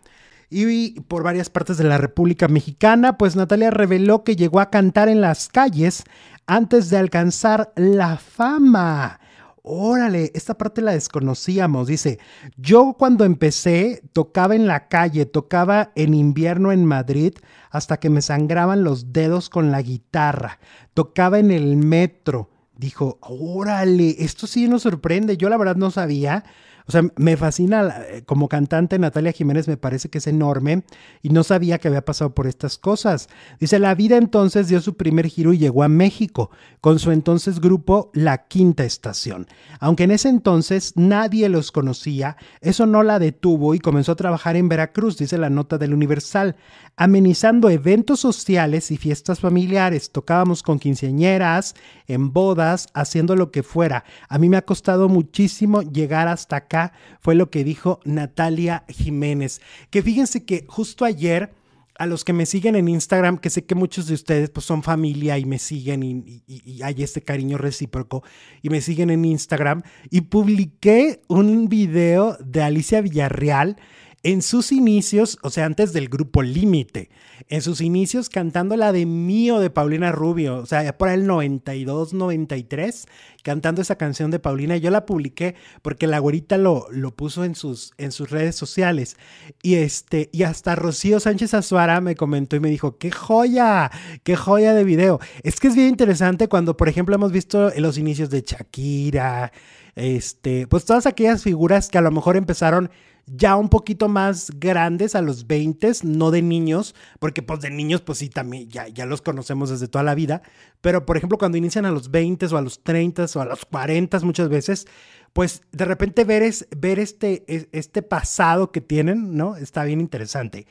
y 0.53 1.01
por 1.09 1.23
varias 1.23 1.49
partes 1.49 1.79
de 1.79 1.85
la 1.85 1.99
República 1.99 2.47
Mexicana, 2.47 3.17
pues 3.17 3.37
Natalia 3.37 3.71
reveló 3.71 4.23
que 4.23 4.37
llegó 4.37 4.61
a 4.61 4.71
cantar 4.71 5.09
en 5.09 5.23
las 5.23 5.49
calles 5.49 6.05
antes 6.47 6.91
de 6.91 6.99
alcanzar 6.99 7.73
la 7.77 8.19
fama. 8.19 9.19
Órale, 9.63 10.33
esta 10.35 10.59
parte 10.59 10.83
la 10.83 10.93
desconocíamos. 10.93 11.87
Dice, 11.87 12.19
yo 12.57 12.97
cuando 12.99 13.25
empecé 13.25 14.03
tocaba 14.13 14.57
en 14.57 14.67
la 14.67 14.89
calle, 14.89 15.25
tocaba 15.25 15.93
en 15.95 16.15
invierno 16.15 16.73
en 16.73 16.85
Madrid 16.85 17.35
hasta 17.71 17.99
que 17.99 18.11
me 18.11 18.23
sangraban 18.23 18.83
los 18.83 19.13
dedos 19.13 19.49
con 19.49 19.71
la 19.71 19.81
guitarra, 19.81 20.59
tocaba 20.95 21.39
en 21.39 21.51
el 21.53 21.77
metro. 21.77 22.51
Dijo, 22.77 23.19
órale, 23.23 24.17
esto 24.19 24.49
sí 24.49 24.67
nos 24.67 24.83
sorprende, 24.83 25.37
yo 25.37 25.49
la 25.49 25.57
verdad 25.57 25.77
no 25.77 25.91
sabía. 25.93 26.45
O 26.87 26.93
sea, 26.93 27.03
me 27.17 27.37
fascina 27.37 28.03
eh, 28.09 28.23
como 28.25 28.49
cantante 28.49 28.99
Natalia 28.99 29.33
Jiménez, 29.33 29.69
me 29.69 29.77
parece 29.77 30.09
que 30.09 30.19
es 30.19 30.27
enorme 30.27 30.83
y 31.23 31.31
no 31.31 31.45
sabía 31.45 31.79
que 31.79 31.89
había 31.89 32.05
pasado 32.05 32.35
por 32.35 32.47
estas 32.47 32.79
cosas. 32.79 33.29
Dice, 33.61 33.79
la 33.79 33.95
vida 33.95 34.17
entonces 34.17 34.69
dio 34.69 34.81
su 34.81 34.97
primer 34.97 35.29
giro 35.29 35.53
y 35.53 35.59
llegó 35.59 35.83
a 35.83 35.89
México 35.89 36.51
con 36.81 36.99
su 36.99 37.11
entonces 37.13 37.61
grupo 37.61 38.11
La 38.15 38.47
Quinta 38.49 38.85
Estación. 38.85 39.47
Aunque 39.81 40.05
en 40.05 40.11
ese 40.11 40.29
entonces 40.29 40.95
nadie 40.97 41.49
los 41.49 41.73
conocía, 41.73 42.37
eso 42.61 42.87
no 42.87 43.03
la 43.03 43.19
detuvo 43.19 43.75
y 43.75 43.79
comenzó 43.79 44.13
a 44.13 44.17
trabajar 44.17 44.57
en 44.57 44.69
Veracruz, 44.69 45.17
dice 45.17 45.39
la 45.39 45.51
nota 45.51 45.79
del 45.79 45.95
Universal, 45.95 46.57
amenizando 46.97 47.71
eventos 47.71 48.21
sociales 48.21 48.91
y 48.91 48.97
fiestas 48.97 49.41
familiares. 49.41 50.11
Tocábamos 50.11 50.63
con 50.63 50.79
quinceañeras, 50.79 51.75
en 52.07 52.33
bodas, 52.33 52.89
haciendo 52.95 53.37
lo 53.37 53.51
que 53.51 53.63
fuera. 53.63 54.05
A 54.29 54.39
mí 54.39 54.49
me 54.49 54.57
ha 54.57 54.65
costado 54.65 55.09
muchísimo 55.09 55.83
llegar 55.83 56.29
hasta 56.29 56.57
acá 56.57 56.72
fue 57.21 57.35
lo 57.35 57.51
que 57.51 57.65
dijo 57.65 58.01
Natalia 58.05 58.85
Jiménez. 58.89 59.61
Que 59.91 60.03
fíjense 60.03 60.45
que 60.45 60.65
justo 60.69 61.05
ayer 61.05 61.53
a 61.99 62.07
los 62.07 62.25
que 62.25 62.33
me 62.33 62.47
siguen 62.47 62.75
en 62.75 62.89
Instagram, 62.89 63.39
que 63.39 63.51
sé 63.51 63.65
que 63.65 63.75
muchos 63.75 64.07
de 64.07 64.15
ustedes 64.15 64.51
pues 64.51 64.67
son 64.67 64.83
familia 64.83 65.39
y 65.39 65.45
me 65.45 65.59
siguen 65.59 66.03
y, 66.03 66.43
y, 66.47 66.83
hay 66.83 67.03
este 67.03 67.21
cariño 67.21 67.59
recíproco 67.59 68.25
y 68.63 68.71
me 68.71 68.81
siguen 68.81 69.11
en 69.11 69.25
Instagram 69.25 69.83
y 70.11 70.23
publiqué 70.23 71.23
un 71.29 71.69
video 71.69 72.37
de 72.41 72.63
Alicia 72.63 73.03
Villarreal 73.03 73.77
en 74.25 74.41
sus 74.43 74.71
inicios, 74.71 75.39
o 75.43 75.51
sea, 75.51 75.67
antes 75.67 75.93
del 75.93 76.09
grupo 76.09 76.43
Límite, 76.43 77.11
en 77.49 77.61
sus 77.61 77.81
inicios 77.81 78.29
cantando 78.29 78.77
la 78.77 78.93
de 78.93 79.05
Mío 79.05 79.59
de 79.59 79.69
Paulina 79.69 80.13
Rubio, 80.13 80.59
o 80.59 80.67
sea, 80.67 80.97
por 80.97 81.09
el 81.09 81.27
92, 81.27 82.15
93, 82.15 83.07
cantando 83.43 83.83
esa 83.83 83.97
canción 83.97 84.31
de 84.31 84.39
Paulina. 84.39 84.77
Yo 84.77 84.91
la 84.91 85.07
publiqué 85.07 85.57
porque 85.83 86.07
la 86.07 86.21
güerita 86.21 86.57
lo, 86.57 86.87
lo 86.91 87.17
puso 87.17 87.45
en 87.45 87.57
sus, 87.57 87.95
en 87.99 88.13
sus 88.13 88.31
redes 88.31 88.55
sociales. 88.55 89.17
Y, 89.61 89.75
este, 89.75 90.31
y 90.33 90.45
hasta 90.45 90.77
Rocío 90.77 91.19
Sánchez 91.19 91.55
Azuara 91.55 92.01
me 92.01 92.15
comentó 92.15 92.55
y 92.55 92.61
me 92.61 92.71
dijo, 92.71 92.99
qué 92.99 93.11
joya, 93.11 93.91
qué 94.23 94.37
joya 94.37 94.73
de 94.73 94.85
video. 94.85 95.19
Es 95.43 95.59
que 95.59 95.67
es 95.67 95.75
bien 95.75 95.89
interesante 95.89 96.49
cuando, 96.49 96.77
por 96.77 96.89
ejemplo, 96.89 97.17
hemos 97.17 97.33
visto 97.33 97.73
los 97.77 97.99
inicios 97.99 98.31
de 98.31 98.43
Shakira, 98.43 99.53
este, 99.97 100.69
pues 100.69 100.85
todas 100.85 101.07
aquellas 101.07 101.43
figuras 101.43 101.89
que 101.89 101.99
a 101.99 102.03
lo 102.03 102.11
mejor 102.11 102.37
empezaron 102.37 102.91
ya 103.35 103.57
un 103.57 103.69
poquito 103.69 104.09
más 104.09 104.51
grandes 104.59 105.15
a 105.15 105.23
los 105.23 105.47
20, 105.47 105.93
no 106.05 106.31
de 106.31 106.43
niños, 106.43 106.95
porque 107.19 107.43
pues 107.43 107.61
de 107.61 107.71
niños 107.71 108.03
pues 108.03 108.19
sí 108.19 108.29
también 108.29 108.69
ya, 108.69 108.89
ya 108.89 109.07
los 109.07 109.23
conocemos 109.23 109.71
desde 109.71 109.89
toda 109.89 110.05
la 110.05 110.15
vida, 110.15 110.43
pero 110.81 111.07
por 111.07 111.17
ejemplo 111.17 111.39
cuando 111.39 111.59
inician 111.59 111.87
a 111.87 111.91
los 111.91 112.11
20 112.11 112.47
o 112.47 112.57
a 112.57 112.63
los 112.63 112.83
30 112.83 113.27
o 113.35 113.41
a 113.41 113.45
los 113.47 113.65
40 113.65 114.21
muchas 114.21 114.49
veces, 114.49 114.87
pues 115.33 115.63
de 115.73 115.85
repente 115.85 116.25
ver, 116.25 116.43
es, 116.43 116.69
ver 116.77 116.99
este, 116.99 117.45
este 117.73 118.03
pasado 118.03 118.71
que 118.71 118.81
tienen, 118.81 119.35
¿no? 119.35 119.57
Está 119.57 119.85
bien 119.85 120.01
interesante. 120.01 120.67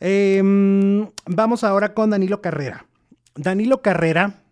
Em, 0.00 1.08
vamos 1.26 1.64
ahora 1.64 1.94
con 1.94 2.10
Danilo 2.10 2.42
Carrera. 2.42 2.86
Danilo 3.34 3.80
Carrera 3.80 4.42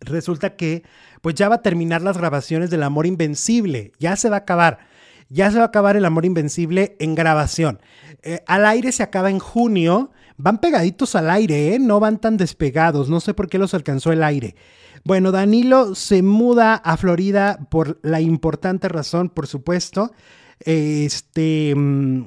resulta 0.00 0.56
que 0.56 0.82
pues 1.20 1.34
ya 1.34 1.48
va 1.48 1.56
a 1.56 1.62
terminar 1.62 2.00
las 2.02 2.16
grabaciones 2.16 2.70
del 2.70 2.82
Amor 2.82 3.06
Invencible, 3.06 3.92
ya 3.98 4.16
se 4.16 4.30
va 4.30 4.36
a 4.36 4.40
acabar. 4.40 4.91
Ya 5.32 5.50
se 5.50 5.56
va 5.56 5.64
a 5.64 5.68
acabar 5.68 5.96
El 5.96 6.04
Amor 6.04 6.26
Invencible 6.26 6.94
en 6.98 7.14
grabación. 7.14 7.80
Eh, 8.22 8.40
al 8.46 8.66
aire 8.66 8.92
se 8.92 9.02
acaba 9.02 9.30
en 9.30 9.38
junio. 9.38 10.10
Van 10.36 10.58
pegaditos 10.58 11.14
al 11.14 11.30
aire, 11.30 11.74
¿eh? 11.74 11.78
no 11.78 12.00
van 12.00 12.18
tan 12.18 12.36
despegados. 12.36 13.08
No 13.08 13.18
sé 13.18 13.32
por 13.32 13.48
qué 13.48 13.56
los 13.56 13.72
alcanzó 13.72 14.12
el 14.12 14.22
aire. 14.22 14.56
Bueno, 15.04 15.32
Danilo 15.32 15.94
se 15.94 16.22
muda 16.22 16.74
a 16.74 16.98
Florida 16.98 17.60
por 17.70 17.98
la 18.02 18.20
importante 18.20 18.90
razón, 18.90 19.30
por 19.30 19.46
supuesto, 19.46 20.12
este, 20.60 21.72
mm, 21.74 22.26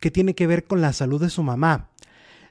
que 0.00 0.10
tiene 0.10 0.34
que 0.34 0.46
ver 0.46 0.64
con 0.64 0.80
la 0.80 0.94
salud 0.94 1.20
de 1.20 1.28
su 1.28 1.42
mamá. 1.42 1.90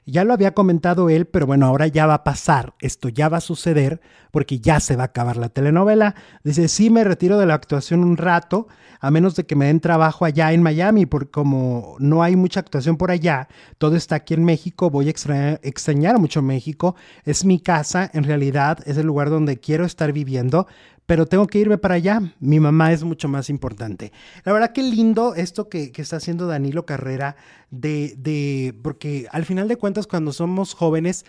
Ya 0.08 0.22
lo 0.22 0.32
había 0.32 0.54
comentado 0.54 1.10
él, 1.10 1.26
pero 1.26 1.46
bueno, 1.46 1.66
ahora 1.66 1.88
ya 1.88 2.06
va 2.06 2.14
a 2.14 2.24
pasar, 2.24 2.74
esto 2.78 3.08
ya 3.08 3.28
va 3.28 3.38
a 3.38 3.40
suceder 3.40 4.00
porque 4.30 4.60
ya 4.60 4.78
se 4.78 4.94
va 4.94 5.02
a 5.02 5.06
acabar 5.06 5.36
la 5.36 5.48
telenovela. 5.48 6.14
Dice, 6.44 6.68
sí, 6.68 6.90
me 6.90 7.02
retiro 7.02 7.38
de 7.38 7.46
la 7.46 7.54
actuación 7.54 8.04
un 8.04 8.16
rato, 8.16 8.68
a 9.00 9.10
menos 9.10 9.34
de 9.34 9.46
que 9.46 9.56
me 9.56 9.66
den 9.66 9.80
trabajo 9.80 10.24
allá 10.24 10.52
en 10.52 10.62
Miami, 10.62 11.06
porque 11.06 11.32
como 11.32 11.96
no 11.98 12.22
hay 12.22 12.36
mucha 12.36 12.60
actuación 12.60 12.96
por 12.96 13.10
allá, 13.10 13.48
todo 13.78 13.96
está 13.96 14.14
aquí 14.14 14.34
en 14.34 14.44
México, 14.44 14.90
voy 14.90 15.08
a 15.08 15.58
extrañar, 15.62 16.20
mucho 16.20 16.40
México, 16.40 16.94
es 17.24 17.44
mi 17.44 17.58
casa, 17.58 18.08
en 18.14 18.22
realidad 18.22 18.78
es 18.86 18.98
el 18.98 19.06
lugar 19.06 19.28
donde 19.28 19.58
quiero 19.58 19.84
estar 19.84 20.12
viviendo, 20.12 20.68
pero 21.06 21.26
tengo 21.26 21.46
que 21.46 21.58
irme 21.58 21.78
para 21.78 21.94
allá. 21.94 22.20
Mi 22.40 22.60
mamá 22.60 22.92
es 22.92 23.04
mucho 23.04 23.28
más 23.28 23.48
importante. 23.48 24.12
La 24.44 24.52
verdad 24.52 24.72
que 24.72 24.82
lindo 24.82 25.34
esto 25.34 25.68
que, 25.68 25.92
está 25.96 26.16
haciendo 26.16 26.46
Danilo 26.46 26.84
Carrera, 26.84 27.36
de, 27.70 28.14
de, 28.18 28.74
porque 28.82 29.26
al 29.30 29.44
final 29.44 29.68
de 29.68 29.76
cuentas 29.76 30.06
cuando 30.06 30.32
somos 30.32 30.74
jóvenes, 30.74 31.24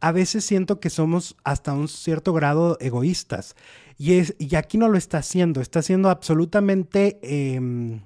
a 0.00 0.12
veces 0.12 0.44
siento 0.44 0.80
que 0.80 0.90
somos 0.90 1.36
hasta 1.44 1.72
un 1.72 1.88
cierto 1.88 2.32
grado 2.32 2.76
egoístas. 2.80 3.54
Y, 3.96 4.20
y 4.38 4.56
aquí 4.56 4.78
no 4.78 4.88
lo 4.88 4.98
está 4.98 5.18
haciendo, 5.18 5.60
está 5.60 5.78
haciendo 5.78 6.10
absolutamente... 6.10 7.18
Em, 7.22 8.00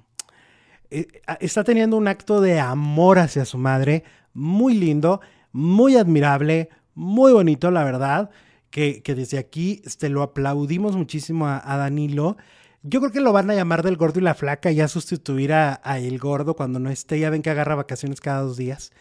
eh, 0.91 1.07
está 1.39 1.63
teniendo 1.63 1.97
un 1.97 2.07
acto 2.07 2.41
de 2.41 2.59
amor 2.59 3.17
hacia 3.17 3.43
su 3.43 3.57
madre, 3.57 4.03
muy 4.33 4.75
lindo, 4.75 5.19
muy 5.51 5.97
admirable, 5.97 6.69
muy 6.93 7.33
bonito, 7.33 7.71
la 7.71 7.83
verdad 7.83 8.29
que, 8.75 9.15
desde 9.15 9.37
aquí 9.37 9.81
este, 9.85 10.09
lo 10.09 10.21
aplaudimos 10.21 10.97
muchísimo 10.97 11.47
a, 11.47 11.77
Danilo. 11.77 12.35
Yo 12.83 12.99
creo 12.99 13.11
que 13.13 13.21
lo 13.21 13.31
van 13.31 13.49
a 13.49 13.55
llamar 13.55 13.83
del 13.83 13.95
gordo 13.95 14.19
y 14.19 14.23
la 14.23 14.35
flaca 14.35 14.69
y 14.69 14.75
ya 14.75 14.89
sustituir 14.89 15.53
a, 15.53 15.79
el 15.97 16.19
gordo 16.19 16.57
cuando 16.57 16.77
no 16.79 16.89
esté. 16.89 17.17
Ya 17.17 17.29
ven 17.29 17.41
que 17.41 17.49
agarra 17.49 17.75
vacaciones 17.75 18.19
cada 18.19 18.41
dos 18.41 18.57
días. 18.57 18.91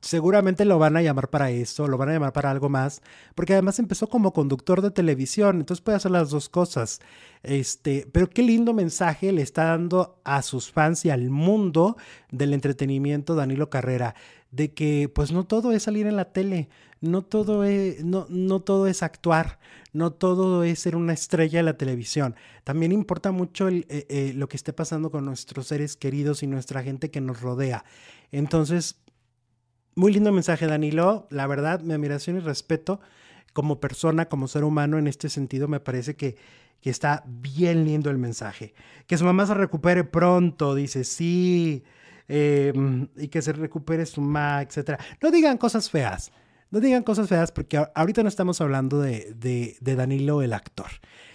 Seguramente 0.00 0.64
lo 0.64 0.80
van 0.80 0.96
a 0.96 1.02
llamar 1.02 1.30
para 1.30 1.50
eso, 1.50 1.86
lo 1.86 1.96
van 1.96 2.08
a 2.08 2.12
llamar 2.14 2.32
para 2.32 2.50
algo 2.50 2.68
más, 2.68 3.00
porque 3.36 3.52
además 3.52 3.78
empezó 3.78 4.08
como 4.08 4.32
conductor 4.32 4.82
de 4.82 4.90
televisión, 4.90 5.60
entonces 5.60 5.80
puede 5.80 5.96
hacer 5.96 6.10
las 6.10 6.30
dos 6.30 6.48
cosas. 6.48 6.98
Este, 7.44 8.08
pero 8.10 8.28
qué 8.28 8.42
lindo 8.42 8.74
mensaje 8.74 9.30
le 9.30 9.42
está 9.42 9.66
dando 9.66 10.20
a 10.24 10.42
sus 10.42 10.72
fans 10.72 11.04
y 11.04 11.10
al 11.10 11.30
mundo 11.30 11.96
del 12.32 12.52
entretenimiento 12.52 13.36
Danilo 13.36 13.70
Carrera, 13.70 14.16
de 14.50 14.74
que 14.74 15.08
pues 15.14 15.30
no 15.30 15.44
todo 15.44 15.70
es 15.70 15.84
salir 15.84 16.08
en 16.08 16.16
la 16.16 16.32
tele, 16.32 16.68
no 17.00 17.22
todo 17.22 17.64
es, 17.64 18.04
no, 18.04 18.26
no 18.28 18.60
todo 18.60 18.86
es 18.86 19.02
actuar, 19.02 19.58
no 19.92 20.12
todo 20.12 20.64
es 20.64 20.80
ser 20.80 20.96
una 20.96 21.12
estrella 21.12 21.58
de 21.58 21.62
la 21.62 21.76
televisión. 21.76 22.36
También 22.64 22.92
importa 22.92 23.32
mucho 23.32 23.68
eh, 23.68 23.84
eh, 23.88 24.32
lo 24.34 24.48
que 24.48 24.56
esté 24.56 24.72
pasando 24.72 25.10
con 25.10 25.24
nuestros 25.24 25.68
seres 25.68 25.96
queridos 25.96 26.42
y 26.42 26.46
nuestra 26.46 26.82
gente 26.82 27.10
que 27.10 27.20
nos 27.20 27.40
rodea. 27.40 27.84
Entonces, 28.32 28.96
muy 29.94 30.12
lindo 30.12 30.32
mensaje, 30.32 30.66
Danilo. 30.66 31.26
La 31.30 31.46
verdad, 31.46 31.80
mi 31.80 31.94
admiración 31.94 32.36
y 32.36 32.40
respeto 32.40 33.00
como 33.52 33.80
persona, 33.80 34.28
como 34.28 34.48
ser 34.48 34.64
humano 34.64 34.98
en 34.98 35.06
este 35.06 35.30
sentido, 35.30 35.68
me 35.68 35.80
parece 35.80 36.16
que, 36.16 36.36
que 36.82 36.90
está 36.90 37.24
bien 37.26 37.86
lindo 37.86 38.10
el 38.10 38.18
mensaje. 38.18 38.74
Que 39.06 39.16
su 39.16 39.24
mamá 39.24 39.46
se 39.46 39.54
recupere 39.54 40.04
pronto, 40.04 40.74
dice, 40.74 41.04
sí, 41.04 41.82
em, 42.28 43.08
y 43.16 43.28
que 43.28 43.40
se 43.40 43.54
recupere 43.54 44.04
su 44.04 44.20
mamá, 44.20 44.60
etc. 44.60 45.00
No 45.22 45.30
digan 45.30 45.56
cosas 45.56 45.88
feas. 45.88 46.32
No 46.70 46.80
digan 46.80 47.02
cosas 47.02 47.28
feas 47.28 47.52
porque 47.52 47.82
ahorita 47.94 48.22
no 48.22 48.28
estamos 48.28 48.60
hablando 48.60 49.00
de, 49.00 49.34
de, 49.80 49.96
Danilo 49.96 50.42
el 50.42 50.52
actor. 50.52 50.90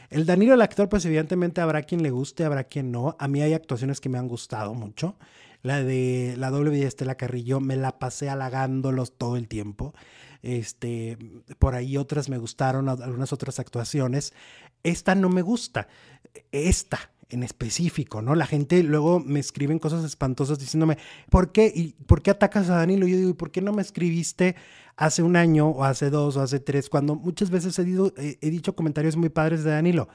El 0.10 0.26
Danilo 0.26 0.54
el 0.54 0.62
actor, 0.62 0.90
pues 0.90 1.06
evidentemente 1.06 1.62
habrá 1.62 1.84
quien 1.84 2.04
le 2.04 2.12
guste, 2.12 2.44
habrá 2.44 2.66
quien 2.66 2.92
no. 2.92 3.16
A 3.18 3.28
mí 3.28 3.42
hay 3.42 3.54
actuaciones 3.54 4.02
que 4.02 4.10
me 4.10 4.18
han 4.18 4.28
gustado 4.28 4.74
mucho. 4.74 5.16
La 5.64 5.82
de 5.84 6.36
la 6.38 6.50
doble 6.50 6.72
vida 6.72 6.82
de 6.82 6.88
Estela 6.88 7.16
Carrillo, 7.16 7.60
me 7.60 7.78
la 7.78 7.98
pasé 7.98 8.30
halagándolos 8.30 9.18
todo 9.18 9.38
el 9.38 9.48
tiempo. 9.48 9.94
Este, 10.42 11.18
por 11.60 11.76
ahí 11.76 11.98
otras 11.98 12.30
me 12.30 12.38
gustaron, 12.38 12.90
algunas 12.90 13.32
otras 13.32 13.60
actuaciones. 13.60 14.34
Esta 14.84 15.16
no 15.16 15.30
me 15.30 15.44
gusta. 15.44 15.88
Esta, 16.52 17.12
en 17.30 17.44
específico, 17.44 18.22
¿no? 18.22 18.36
La 18.36 18.48
gente 18.48 18.84
luego 18.84 19.20
me 19.20 19.40
escriben 19.40 19.80
cosas 19.80 20.04
espantosas 20.04 20.60
diciéndome, 20.60 20.98
¿por 21.30 21.52
qué? 21.54 21.72
¿Y 21.74 21.94
por 22.06 22.22
qué 22.22 22.32
atacas 22.32 22.70
a 22.70 22.76
Danilo? 22.76 23.08
Yo 23.08 23.16
digo, 23.16 23.30
¿y 23.30 23.34
por 23.34 23.52
qué 23.52 23.62
no 23.62 23.72
me 23.72 23.82
escribiste 23.82 24.56
hace 24.96 25.24
un 25.24 25.36
año 25.36 25.70
o 25.70 25.84
hace 25.84 26.10
dos 26.10 26.38
o 26.38 26.42
hace 26.42 26.60
tres? 26.60 26.89
Cuando 26.89 27.16
muchas 27.16 27.50
veces 27.50 27.78
he, 27.80 28.38
he 28.42 28.50
dicho 28.50 28.76
comentarios 28.76 29.16
muy 29.16 29.30
padres 29.30 29.64
de 29.64 29.72
Danilo. 29.72 30.10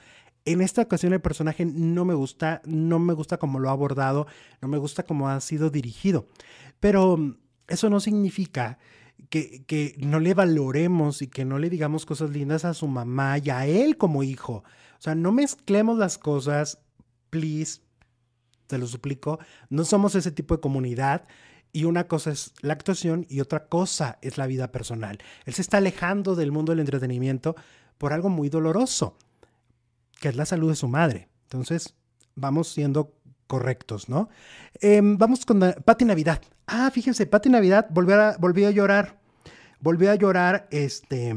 En 0.44 0.60
esta 0.60 0.82
ocasión 0.82 1.12
el 1.12 1.20
personaje 1.20 1.64
no 1.64 2.04
me 2.04 2.14
gusta, 2.14 2.62
no 2.64 2.98
me 2.98 3.14
gusta 3.14 3.38
cómo 3.38 3.58
lo 3.58 3.68
ha 3.68 3.72
abordado, 3.72 4.26
no 4.62 4.68
me 4.68 4.78
gusta 4.78 5.02
cómo 5.02 5.28
ha 5.28 5.40
sido 5.40 5.70
dirigido. 5.70 6.28
Pero 6.78 7.16
mm, 7.16 7.36
eso 7.68 7.90
no 7.90 8.00
significa 8.00 8.78
que, 9.28 9.64
que, 9.64 9.96
no 9.98 10.20
le 10.20 10.34
valoremos 10.34 11.22
y 11.22 11.26
que 11.26 11.44
no 11.44 11.58
le 11.58 11.70
digamos 11.70 12.06
cosas 12.06 12.30
lindas 12.30 12.64
a 12.64 12.74
su 12.74 12.86
mamá 12.86 13.38
y 13.38 13.50
a 13.50 13.66
él 13.66 13.96
como 13.96 14.22
hijo. 14.22 14.62
O 14.98 15.02
sea, 15.02 15.14
no 15.14 15.32
mezclemos 15.32 15.98
las 15.98 16.16
cosas 16.16 16.78
please, 17.30 17.80
te 18.66 18.78
lo 18.78 18.86
suplico, 18.86 19.38
no 19.68 19.84
somos 19.84 20.14
ese 20.14 20.30
tipo 20.30 20.54
de 20.54 20.60
comunidad. 20.60 21.26
Y 21.72 21.84
una 21.84 22.08
cosa 22.08 22.30
es 22.30 22.52
la 22.60 22.72
actuación 22.72 23.26
y 23.28 23.40
otra 23.40 23.66
cosa 23.66 24.18
es 24.22 24.38
la 24.38 24.46
vida 24.46 24.72
personal. 24.72 25.18
Él 25.44 25.54
se 25.54 25.62
está 25.62 25.76
alejando 25.76 26.34
del 26.34 26.52
mundo 26.52 26.72
del 26.72 26.80
entretenimiento 26.80 27.54
por 27.98 28.12
algo 28.12 28.28
muy 28.28 28.48
doloroso, 28.48 29.16
que 30.20 30.28
es 30.28 30.36
la 30.36 30.46
salud 30.46 30.70
de 30.70 30.76
su 30.76 30.88
madre. 30.88 31.28
Entonces, 31.44 31.94
vamos 32.34 32.68
siendo 32.68 33.12
correctos, 33.46 34.08
¿no? 34.08 34.28
Em, 34.80 35.16
vamos 35.18 35.44
con 35.44 35.60
Pati 35.84 36.04
Navidad. 36.04 36.42
Ah, 36.66 36.90
fíjense, 36.92 37.26
Pati 37.26 37.48
Navidad 37.48 37.86
volvió 37.90 38.20
a, 38.20 38.36
volvió 38.38 38.68
a 38.68 38.70
llorar. 38.70 39.18
Volvió 39.80 40.10
a 40.10 40.14
llorar 40.14 40.66
este, 40.70 41.34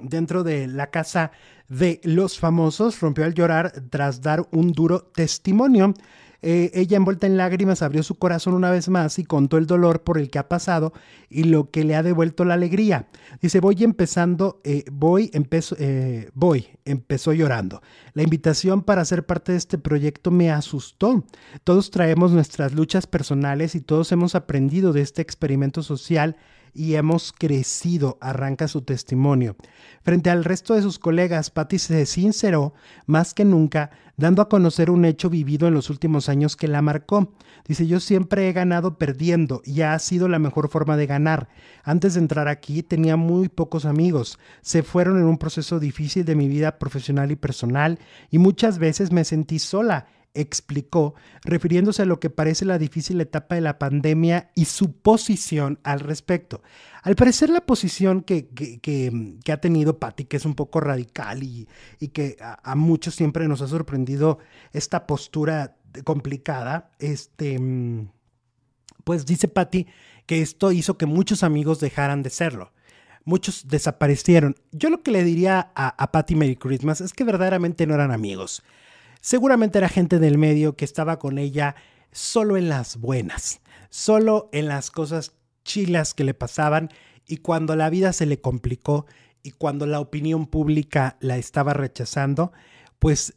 dentro 0.00 0.42
de 0.42 0.66
la 0.66 0.90
casa 0.90 1.30
de 1.68 2.00
los 2.04 2.38
famosos, 2.38 3.00
rompió 3.00 3.24
al 3.24 3.34
llorar 3.34 3.72
tras 3.90 4.20
dar 4.20 4.46
un 4.50 4.72
duro 4.72 5.02
testimonio. 5.02 5.94
Eh, 6.42 6.72
ella 6.74 6.96
envuelta 6.96 7.26
en 7.26 7.36
lágrimas 7.36 7.82
abrió 7.82 8.02
su 8.02 8.16
corazón 8.16 8.54
una 8.54 8.70
vez 8.70 8.88
más 8.88 9.18
y 9.18 9.24
contó 9.24 9.58
el 9.58 9.66
dolor 9.66 10.02
por 10.02 10.18
el 10.18 10.28
que 10.28 10.40
ha 10.40 10.48
pasado 10.48 10.92
y 11.30 11.44
lo 11.44 11.70
que 11.70 11.84
le 11.84 11.94
ha 11.94 12.02
devuelto 12.02 12.44
la 12.44 12.54
alegría. 12.54 13.08
Dice, 13.40 13.60
voy 13.60 13.84
empezando, 13.84 14.60
eh, 14.64 14.84
voy, 14.90 15.30
empezó, 15.32 15.76
eh, 15.78 16.30
voy, 16.34 16.66
empezó 16.84 17.32
llorando. 17.32 17.80
La 18.12 18.22
invitación 18.24 18.82
para 18.82 19.04
ser 19.04 19.24
parte 19.24 19.52
de 19.52 19.58
este 19.58 19.78
proyecto 19.78 20.30
me 20.30 20.50
asustó. 20.50 21.24
Todos 21.62 21.90
traemos 21.90 22.32
nuestras 22.32 22.72
luchas 22.72 23.06
personales 23.06 23.74
y 23.76 23.80
todos 23.80 24.10
hemos 24.10 24.34
aprendido 24.34 24.92
de 24.92 25.02
este 25.02 25.22
experimento 25.22 25.82
social 25.82 26.36
y 26.74 26.94
hemos 26.94 27.32
crecido, 27.32 28.18
arranca 28.20 28.68
su 28.68 28.82
testimonio. 28.82 29.56
Frente 30.02 30.30
al 30.30 30.44
resto 30.44 30.74
de 30.74 30.82
sus 30.82 30.98
colegas, 30.98 31.50
Patty 31.50 31.78
se 31.78 32.06
sinceró 32.06 32.74
más 33.06 33.34
que 33.34 33.44
nunca, 33.44 33.90
dando 34.16 34.42
a 34.42 34.48
conocer 34.48 34.90
un 34.90 35.04
hecho 35.04 35.30
vivido 35.30 35.68
en 35.68 35.74
los 35.74 35.90
últimos 35.90 36.28
años 36.28 36.56
que 36.56 36.68
la 36.68 36.82
marcó. 36.82 37.34
Dice, 37.66 37.86
yo 37.86 38.00
siempre 38.00 38.48
he 38.48 38.52
ganado 38.52 38.98
perdiendo 38.98 39.62
y 39.64 39.82
ha 39.82 39.98
sido 39.98 40.28
la 40.28 40.38
mejor 40.38 40.68
forma 40.68 40.96
de 40.96 41.06
ganar. 41.06 41.48
Antes 41.84 42.14
de 42.14 42.20
entrar 42.20 42.48
aquí 42.48 42.82
tenía 42.82 43.16
muy 43.16 43.48
pocos 43.48 43.84
amigos. 43.84 44.38
Se 44.62 44.82
fueron 44.82 45.18
en 45.18 45.24
un 45.24 45.38
proceso 45.38 45.78
difícil 45.78 46.24
de 46.24 46.36
mi 46.36 46.48
vida 46.48 46.78
profesional 46.78 47.30
y 47.30 47.36
personal 47.36 47.98
y 48.30 48.38
muchas 48.38 48.78
veces 48.78 49.12
me 49.12 49.24
sentí 49.24 49.58
sola 49.58 50.06
explicó, 50.34 51.14
refiriéndose 51.44 52.02
a 52.02 52.06
lo 52.06 52.18
que 52.20 52.30
parece 52.30 52.64
la 52.64 52.78
difícil 52.78 53.20
etapa 53.20 53.54
de 53.54 53.60
la 53.60 53.78
pandemia 53.78 54.50
y 54.54 54.64
su 54.64 54.92
posición 54.92 55.78
al 55.82 56.00
respecto. 56.00 56.62
Al 57.02 57.16
parecer 57.16 57.50
la 57.50 57.66
posición 57.66 58.22
que, 58.22 58.48
que, 58.48 59.52
ha 59.52 59.56
tenido 59.58 59.98
Patti, 59.98 60.24
que 60.24 60.36
es 60.36 60.44
un 60.44 60.54
poco 60.54 60.80
radical 60.80 61.42
y, 61.42 61.66
que 62.12 62.36
a, 62.40 62.74
muchos 62.74 63.14
siempre 63.14 63.48
nos 63.48 63.60
ha 63.60 63.68
sorprendido 63.68 64.38
esta 64.72 65.06
postura 65.06 65.76
complicada, 66.04 66.90
este, 66.98 67.58
pues 69.04 69.26
dice 69.26 69.48
Patti 69.48 69.86
que 70.26 70.40
esto 70.40 70.72
hizo 70.72 70.96
que 70.96 71.06
muchos 71.06 71.42
amigos 71.42 71.80
dejaran 71.80 72.22
de 72.22 72.30
serlo 72.30 72.72
muchos 73.24 73.68
desaparecieron. 73.68 74.56
Yo 74.72 74.90
lo 74.90 75.04
que 75.04 75.12
le 75.12 75.22
diría 75.22 75.70
a, 75.76 75.88
a 75.90 76.10
Patty 76.10 76.34
Merry 76.34 76.56
Christmas 76.56 77.00
es 77.00 77.12
que 77.12 77.22
verdaderamente 77.22 77.86
no 77.86 77.94
eran 77.94 78.10
amigos. 78.10 78.64
Seguramente 79.22 79.78
era 79.78 79.88
gente 79.88 80.18
del 80.18 80.36
medio 80.36 80.74
que 80.74 80.84
estaba 80.84 81.20
con 81.20 81.38
ella 81.38 81.76
solo 82.10 82.56
en 82.56 82.68
las 82.68 82.96
buenas, 82.96 83.60
solo 83.88 84.50
en 84.52 84.66
las 84.66 84.90
cosas 84.90 85.32
chilas 85.62 86.12
que 86.12 86.24
le 86.24 86.34
pasaban 86.34 86.90
y 87.28 87.36
cuando 87.36 87.76
la 87.76 87.88
vida 87.88 88.12
se 88.12 88.26
le 88.26 88.40
complicó 88.40 89.06
y 89.44 89.52
cuando 89.52 89.86
la 89.86 90.00
opinión 90.00 90.48
pública 90.48 91.18
la 91.20 91.36
estaba 91.36 91.72
rechazando, 91.72 92.52
pues 92.98 93.34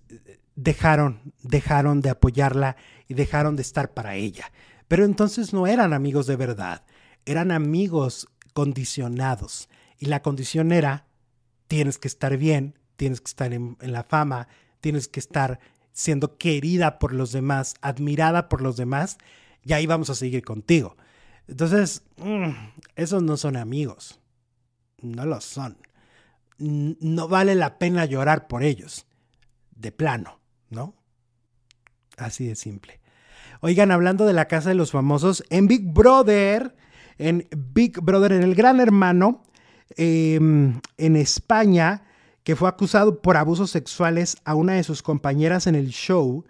dejaron, 0.55 1.33
dejaron 1.43 2.01
de 2.01 2.09
apoyarla 2.09 2.77
y 3.07 3.13
dejaron 3.13 3.55
de 3.55 3.61
estar 3.61 3.93
para 3.93 4.15
ella. 4.15 4.51
Pero 4.87 5.05
entonces 5.05 5.53
no 5.53 5.67
eran 5.67 5.93
amigos 5.93 6.25
de 6.25 6.35
verdad, 6.35 6.83
eran 7.27 7.51
amigos 7.51 8.27
condicionados. 8.53 9.69
Y 9.99 10.07
la 10.07 10.23
condición 10.23 10.71
era, 10.71 11.05
tienes 11.67 11.99
que 11.99 12.07
estar 12.07 12.37
bien, 12.37 12.79
tienes 12.95 13.21
que 13.21 13.29
estar 13.29 13.53
en, 13.53 13.77
en 13.81 13.91
la 13.91 14.03
fama, 14.03 14.47
tienes 14.81 15.07
que 15.07 15.19
estar 15.19 15.59
siendo 15.95 16.37
querida 16.37 16.99
por 16.99 17.13
los 17.13 17.31
demás, 17.31 17.75
admirada 17.81 18.49
por 18.49 18.61
los 18.61 18.75
demás, 18.75 19.17
y 19.63 19.71
ahí 19.71 19.87
vamos 19.87 20.09
a 20.09 20.15
seguir 20.15 20.43
contigo. 20.43 20.97
Entonces, 21.47 22.03
mm, 22.17 22.49
esos 22.97 23.23
no 23.23 23.37
son 23.37 23.55
amigos. 23.55 24.19
No 25.01 25.25
lo 25.25 25.39
son. 25.39 25.77
No 26.57 27.27
vale 27.29 27.55
la 27.55 27.79
pena 27.79 28.05
llorar 28.05 28.47
por 28.47 28.63
ellos. 28.63 29.07
De 29.71 29.93
plano, 29.93 30.39
¿no? 30.69 30.95
Así 32.17 32.45
de 32.45 32.55
simple. 32.55 32.99
Oigan, 33.61 33.91
hablando 33.91 34.25
de 34.25 34.33
la 34.33 34.49
casa 34.49 34.69
de 34.69 34.75
los 34.75 34.91
famosos, 34.91 35.45
en 35.49 35.67
Big 35.67 35.93
Brother, 35.93 36.75
en 37.17 37.47
Big 37.73 38.01
Brother, 38.01 38.33
en 38.33 38.43
el 38.43 38.53
Gran 38.53 38.81
Hermano, 38.81 39.45
em, 39.95 40.81
en 40.97 41.15
España, 41.15 42.03
que 42.45 42.55
fue 42.55 42.69
acusado 42.69 43.21
por 43.21 43.37
abusos 43.37 43.71
sexuales 43.71 44.37
a 44.45 44.53
una 44.53 44.73
de 44.73 44.83
sus 44.83 45.01
compañeras 45.01 45.65
en 45.65 45.73
el 45.73 45.89
show, 45.89 46.45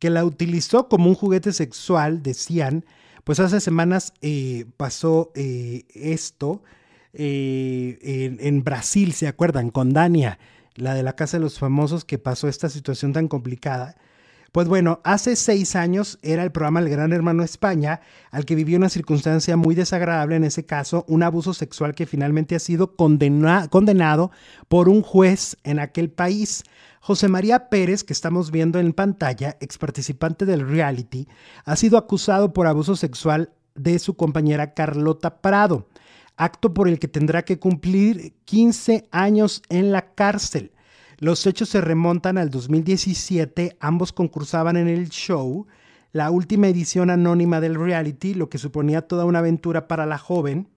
que 0.00 0.10
la 0.10 0.24
utilizó 0.24 0.88
como 0.88 1.08
un 1.08 1.14
juguete 1.14 1.52
sexual, 1.52 2.24
decían, 2.24 2.84
pues 3.22 3.38
hace 3.38 3.60
semanas 3.60 4.12
eh, 4.20 4.66
pasó 4.76 5.30
eh, 5.36 5.84
esto 5.94 6.64
eh, 7.12 7.98
en, 8.02 8.38
en, 8.40 8.64
Brasil, 8.64 9.12
¿se 9.12 9.28
acuerdan? 9.28 9.70
Con 9.70 9.92
Dania, 9.92 10.40
la 10.74 10.94
de 10.94 11.04
la 11.04 11.14
Casa 11.14 11.36
de 11.36 11.44
los 11.44 11.60
Famosos, 11.60 12.04
que 12.04 12.18
pasó 12.18 12.48
esta 12.48 12.68
situación 12.68 13.12
tan 13.12 13.28
complicada. 13.28 13.94
Pues 14.52 14.66
bueno, 14.66 15.00
hace 15.04 15.36
seis 15.36 15.76
años 15.76 16.18
era 16.22 16.42
el 16.42 16.52
programa 16.52 16.80
El 16.80 16.88
Gran 16.88 17.12
Hermano 17.12 17.42
España, 17.42 18.00
al 18.30 18.46
que 18.46 18.54
vivió 18.54 18.78
una 18.78 18.88
circunstancia 18.88 19.58
muy 19.58 19.74
desagradable, 19.74 20.36
en 20.36 20.44
ese 20.44 20.64
caso, 20.64 21.04
un 21.06 21.22
abuso 21.22 21.52
sexual 21.52 21.94
que 21.94 22.06
finalmente 22.06 22.56
ha 22.56 22.58
sido 22.58 22.96
condenado 22.96 24.30
por 24.68 24.88
un 24.88 25.02
juez 25.02 25.58
en 25.64 25.78
aquel 25.78 26.08
país. 26.10 26.64
José 27.00 27.28
María 27.28 27.68
Pérez, 27.68 28.04
que 28.04 28.14
estamos 28.14 28.50
viendo 28.50 28.78
en 28.78 28.94
pantalla, 28.94 29.58
ex 29.60 29.76
participante 29.76 30.46
del 30.46 30.66
reality, 30.66 31.28
ha 31.66 31.76
sido 31.76 31.98
acusado 31.98 32.54
por 32.54 32.66
abuso 32.66 32.96
sexual 32.96 33.52
de 33.74 33.98
su 33.98 34.14
compañera 34.14 34.72
Carlota 34.72 35.40
Prado, 35.40 35.88
acto 36.36 36.72
por 36.72 36.88
el 36.88 36.98
que 36.98 37.08
tendrá 37.08 37.44
que 37.44 37.58
cumplir 37.58 38.34
15 38.46 39.08
años 39.10 39.62
en 39.68 39.92
la 39.92 40.14
cárcel. 40.14 40.72
Los 41.20 41.44
hechos 41.48 41.68
se 41.70 41.80
remontan 41.80 42.38
al 42.38 42.48
2017, 42.48 43.76
ambos 43.80 44.12
concursaban 44.12 44.76
en 44.76 44.86
el 44.86 45.08
show, 45.08 45.66
la 46.12 46.30
última 46.30 46.68
edición 46.68 47.10
anónima 47.10 47.60
del 47.60 47.74
reality, 47.74 48.34
lo 48.34 48.48
que 48.48 48.58
suponía 48.58 49.02
toda 49.02 49.24
una 49.24 49.40
aventura 49.40 49.88
para 49.88 50.06
la 50.06 50.16
joven. 50.16 50.68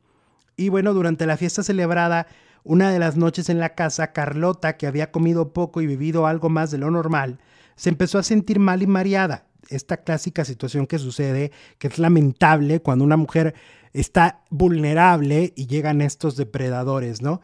Y 0.58 0.70
bueno, 0.70 0.96
durante 0.96 1.28
la 1.28 1.38
fiesta 1.38 1.62
celebrada 1.62 2.26
una 2.64 2.92
de 2.92 2.98
las 2.98 3.18
noches 3.18 3.50
en 3.50 3.60
la 3.60 3.76
casa, 3.76 4.14
Carlota, 4.14 4.78
que 4.78 4.88
había 4.88 5.12
comido 5.12 5.54
poco 5.54 5.80
y 5.80 5.86
bebido 5.86 6.26
algo 6.26 6.50
más 6.50 6.72
de 6.72 6.80
lo 6.80 6.90
normal, 6.90 7.38
se 7.76 7.90
empezó 7.90 8.18
a 8.18 8.24
sentir 8.24 8.58
mal 8.58 8.82
y 8.82 8.88
mareada. 8.88 9.46
Esta 9.70 9.98
clásica 9.98 10.44
situación 10.44 10.88
que 10.88 10.98
sucede, 10.98 11.52
que 11.78 11.88
es 11.88 12.00
lamentable 12.00 12.82
cuando 12.82 13.06
una 13.06 13.16
mujer 13.16 13.54
está 13.94 14.42
vulnerable 14.50 15.54
y 15.56 15.68
llegan 15.68 16.02
estos 16.02 16.36
depredadores, 16.36 17.22
¿no? 17.22 17.42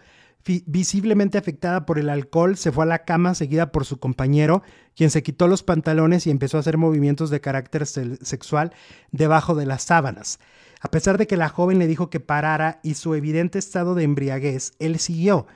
Visiblemente 0.65 1.37
afectada 1.37 1.85
por 1.85 1.99
el 1.99 2.09
alcohol, 2.09 2.57
se 2.57 2.71
fue 2.71 2.83
a 2.83 2.87
la 2.87 3.05
cama 3.05 3.35
seguida 3.35 3.71
por 3.71 3.85
su 3.85 3.99
compañero, 3.99 4.63
quien 4.95 5.09
se 5.09 5.23
quitó 5.23 5.47
los 5.47 5.63
pantalones 5.63 6.27
y 6.27 6.31
empezó 6.31 6.57
a 6.57 6.61
hacer 6.61 6.77
movimientos 6.77 7.29
de 7.29 7.41
carácter 7.41 7.85
sexual 7.85 8.73
debajo 9.11 9.55
de 9.55 9.65
las 9.65 9.83
sábanas. 9.83 10.39
A 10.79 10.89
pesar 10.89 11.17
de 11.17 11.27
que 11.27 11.37
la 11.37 11.49
joven 11.49 11.79
le 11.79 11.87
dijo 11.87 12.09
que 12.09 12.19
parara 12.19 12.79
y 12.83 12.93
su 12.93 13.15
evidente 13.15 13.59
estado 13.59 13.95
de 13.95 14.03
embriaguez, 14.03 14.73
él 14.79 14.99
siguió. 14.99 15.47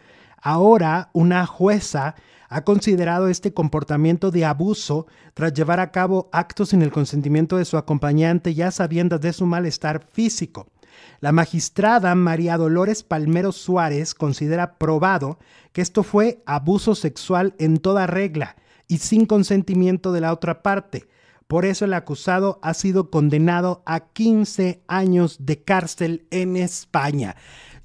Ahora 0.41 1.09
una 1.13 1.45
jueza 1.45 2.15
ha 2.49 2.63
considerado 2.63 3.27
este 3.27 3.53
comportamiento 3.53 4.31
de 4.31 4.45
abuso 4.45 5.07
tras 5.33 5.53
llevar 5.53 5.79
a 5.79 5.91
cabo 5.91 6.29
actos 6.33 6.69
sin 6.69 6.81
el 6.81 6.91
consentimiento 6.91 7.57
de 7.57 7.65
su 7.65 7.77
acompañante 7.77 8.53
ya 8.53 8.71
sabiendo 8.71 9.19
de 9.19 9.31
su 9.31 9.45
malestar 9.45 10.03
físico. 10.11 10.70
La 11.19 11.31
magistrada 11.31 12.13
María 12.15 12.57
Dolores 12.57 13.03
Palmero 13.03 13.51
Suárez 13.51 14.13
considera 14.13 14.77
probado 14.77 15.39
que 15.73 15.81
esto 15.81 16.03
fue 16.03 16.41
abuso 16.45 16.95
sexual 16.95 17.55
en 17.59 17.77
toda 17.77 18.07
regla 18.07 18.55
y 18.87 18.97
sin 18.97 19.25
consentimiento 19.25 20.11
de 20.11 20.21
la 20.21 20.33
otra 20.33 20.61
parte. 20.61 21.07
Por 21.47 21.65
eso 21.65 21.85
el 21.85 21.93
acusado 21.93 22.59
ha 22.61 22.73
sido 22.73 23.09
condenado 23.09 23.83
a 23.85 23.99
15 23.99 24.83
años 24.87 25.37
de 25.39 25.61
cárcel 25.61 26.25
en 26.31 26.55
España. 26.55 27.35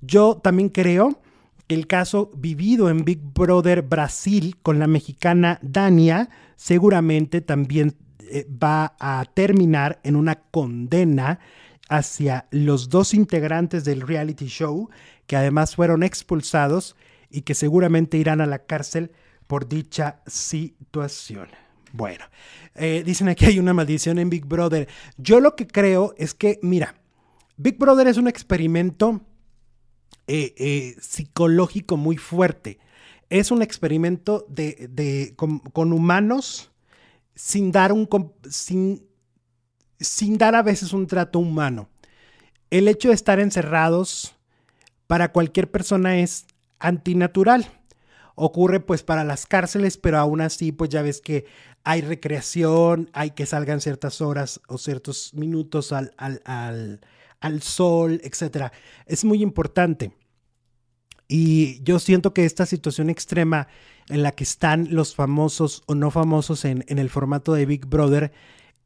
Yo 0.01 0.37
también 0.37 0.69
creo 0.69 1.21
que 1.67 1.75
el 1.75 1.87
caso 1.87 2.31
vivido 2.37 2.91
en 2.91 3.05
Big 3.05 3.21
Brother 3.21 3.83
Brasil 3.83 4.57
con 4.63 4.79
la 4.79 4.87
mexicana 4.87 5.59
Dania 5.63 6.29
seguramente 6.55 7.41
también 7.41 7.97
eh, 8.31 8.47
va 8.51 8.97
a 8.99 9.25
terminar 9.35 10.01
en 10.03 10.17
una 10.17 10.37
condena 10.37 11.39
hacia 11.89 12.47
los 12.51 12.89
dos 12.89 13.15
integrantes 13.15 13.85
del 13.85 14.01
reality 14.01 14.47
show, 14.47 14.89
que 15.27 15.37
además 15.37 15.77
fueron 15.77 16.03
expulsados 16.03 16.97
y 17.31 17.43
que 17.43 17.55
seguramente 17.55 18.17
irán 18.17 18.41
a 18.41 18.47
la 18.47 18.61
cárcel 18.61 19.13
por 19.47 19.69
dicha 19.69 20.21
situación. 20.27 21.49
Bueno, 21.93 22.25
eh, 22.75 23.03
dicen 23.05 23.29
aquí 23.29 23.47
hay 23.47 23.59
una 23.59 23.73
maldición 23.73 24.19
en 24.19 24.29
Big 24.29 24.45
Brother. 24.45 24.89
Yo 25.17 25.41
lo 25.41 25.57
que 25.57 25.67
creo 25.67 26.15
es 26.19 26.35
que, 26.35 26.59
mira, 26.63 26.97
Big 27.57 27.79
Brother 27.79 28.07
es 28.09 28.17
un 28.17 28.29
experimento 28.29 29.23
eh, 30.27 30.55
eh, 30.59 30.97
psicológico 31.01 31.97
muy 31.97 32.17
fuerte. 32.17 32.79
Es 33.31 33.51
un 33.51 33.63
experimento 33.63 34.47
de, 34.49 35.35
con, 35.37 35.93
humanos 35.93 36.71
sin 37.35 37.73
dar 37.73 37.93
un, 37.93 38.09
sin 38.49 39.06
sin 40.01 40.39
dar 40.39 40.55
a 40.55 40.63
veces 40.63 40.93
un 40.93 41.07
trato 41.07 41.39
humano. 41.39 41.89
El 42.71 42.89
hecho 42.89 43.09
de 43.09 43.15
estar 43.15 43.41
encerrados 43.41 44.35
para 45.07 45.33
cualquier 45.33 45.71
persona 45.71 46.19
es 46.19 46.47
antinatural. 46.79 47.71
Ocurre 48.35 48.81
pues 48.81 49.03
para 49.03 49.25
las 49.25 49.47
cárceles, 49.47 49.97
pero 49.97 50.19
aún 50.19 50.41
así 50.41 50.73
pues 50.73 50.91
ya 50.91 51.03
ves 51.03 51.21
que 51.21 51.47
hay 51.85 52.03
recreación, 52.03 53.09
hay 53.13 53.31
que 53.31 53.47
salgan 53.47 53.81
ciertas 53.81 54.21
horas 54.21 54.61
o 54.69 54.77
ciertos 54.77 55.33
minutos 55.35 55.93
al, 55.93 56.13
al, 56.17 57.01
al 57.41 57.63
sol, 57.63 58.21
etc. 58.25 58.73
Es 59.07 59.25
muy 59.25 59.43
importante. 59.43 60.13
Y 61.29 61.83
yo 61.83 61.99
siento 61.99 62.35
que 62.35 62.45
esta 62.45 62.67
situación 62.67 63.11
extrema 63.11 63.69
en 64.09 64.23
la 64.23 64.33
que 64.33 64.45
están 64.45 64.89
los 64.91 65.15
famosos 65.15 65.83
o 65.87 65.95
no 65.95 66.11
famosos 66.11 66.65
en, 66.65 66.85
en 66.89 66.99
el 66.99 67.11
formato 67.11 67.55
de 67.55 67.67
Big 67.67 67.87
Brother 67.87 68.33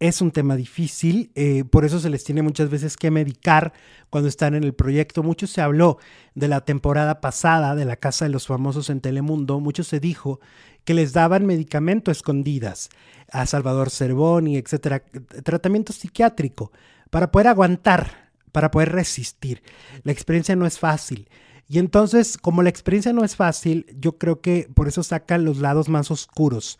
es 0.00 0.22
un 0.22 0.30
tema 0.30 0.56
difícil, 0.56 1.30
eh, 1.34 1.62
por 1.64 1.84
eso 1.84 2.00
se 2.00 2.08
les 2.08 2.24
tiene 2.24 2.40
muchas 2.40 2.70
veces 2.70 2.96
que 2.96 3.10
medicar 3.10 3.74
cuando 4.08 4.30
están 4.30 4.54
en 4.54 4.64
el 4.64 4.72
proyecto. 4.72 5.22
Mucho 5.22 5.46
se 5.46 5.60
habló 5.60 5.98
de 6.34 6.48
la 6.48 6.62
temporada 6.62 7.20
pasada 7.20 7.74
de 7.74 7.84
la 7.84 7.96
Casa 7.96 8.24
de 8.24 8.30
los 8.30 8.46
Famosos 8.46 8.88
en 8.88 9.02
Telemundo, 9.02 9.60
mucho 9.60 9.84
se 9.84 10.00
dijo 10.00 10.40
que 10.84 10.94
les 10.94 11.12
daban 11.12 11.44
medicamento 11.44 12.10
escondidas 12.10 12.88
a 13.30 13.44
Salvador 13.44 13.90
Cervoni, 13.90 14.56
etcétera, 14.56 15.04
tratamiento 15.44 15.92
psiquiátrico 15.92 16.72
para 17.10 17.30
poder 17.30 17.48
aguantar, 17.48 18.30
para 18.52 18.70
poder 18.70 18.92
resistir. 18.92 19.62
La 20.02 20.12
experiencia 20.12 20.56
no 20.56 20.66
es 20.66 20.78
fácil. 20.78 21.28
Y 21.68 21.78
entonces, 21.78 22.38
como 22.38 22.62
la 22.62 22.70
experiencia 22.70 23.12
no 23.12 23.22
es 23.22 23.36
fácil, 23.36 23.86
yo 24.00 24.16
creo 24.16 24.40
que 24.40 24.68
por 24.74 24.88
eso 24.88 25.02
sacan 25.02 25.44
los 25.44 25.58
lados 25.58 25.90
más 25.90 26.10
oscuros 26.10 26.78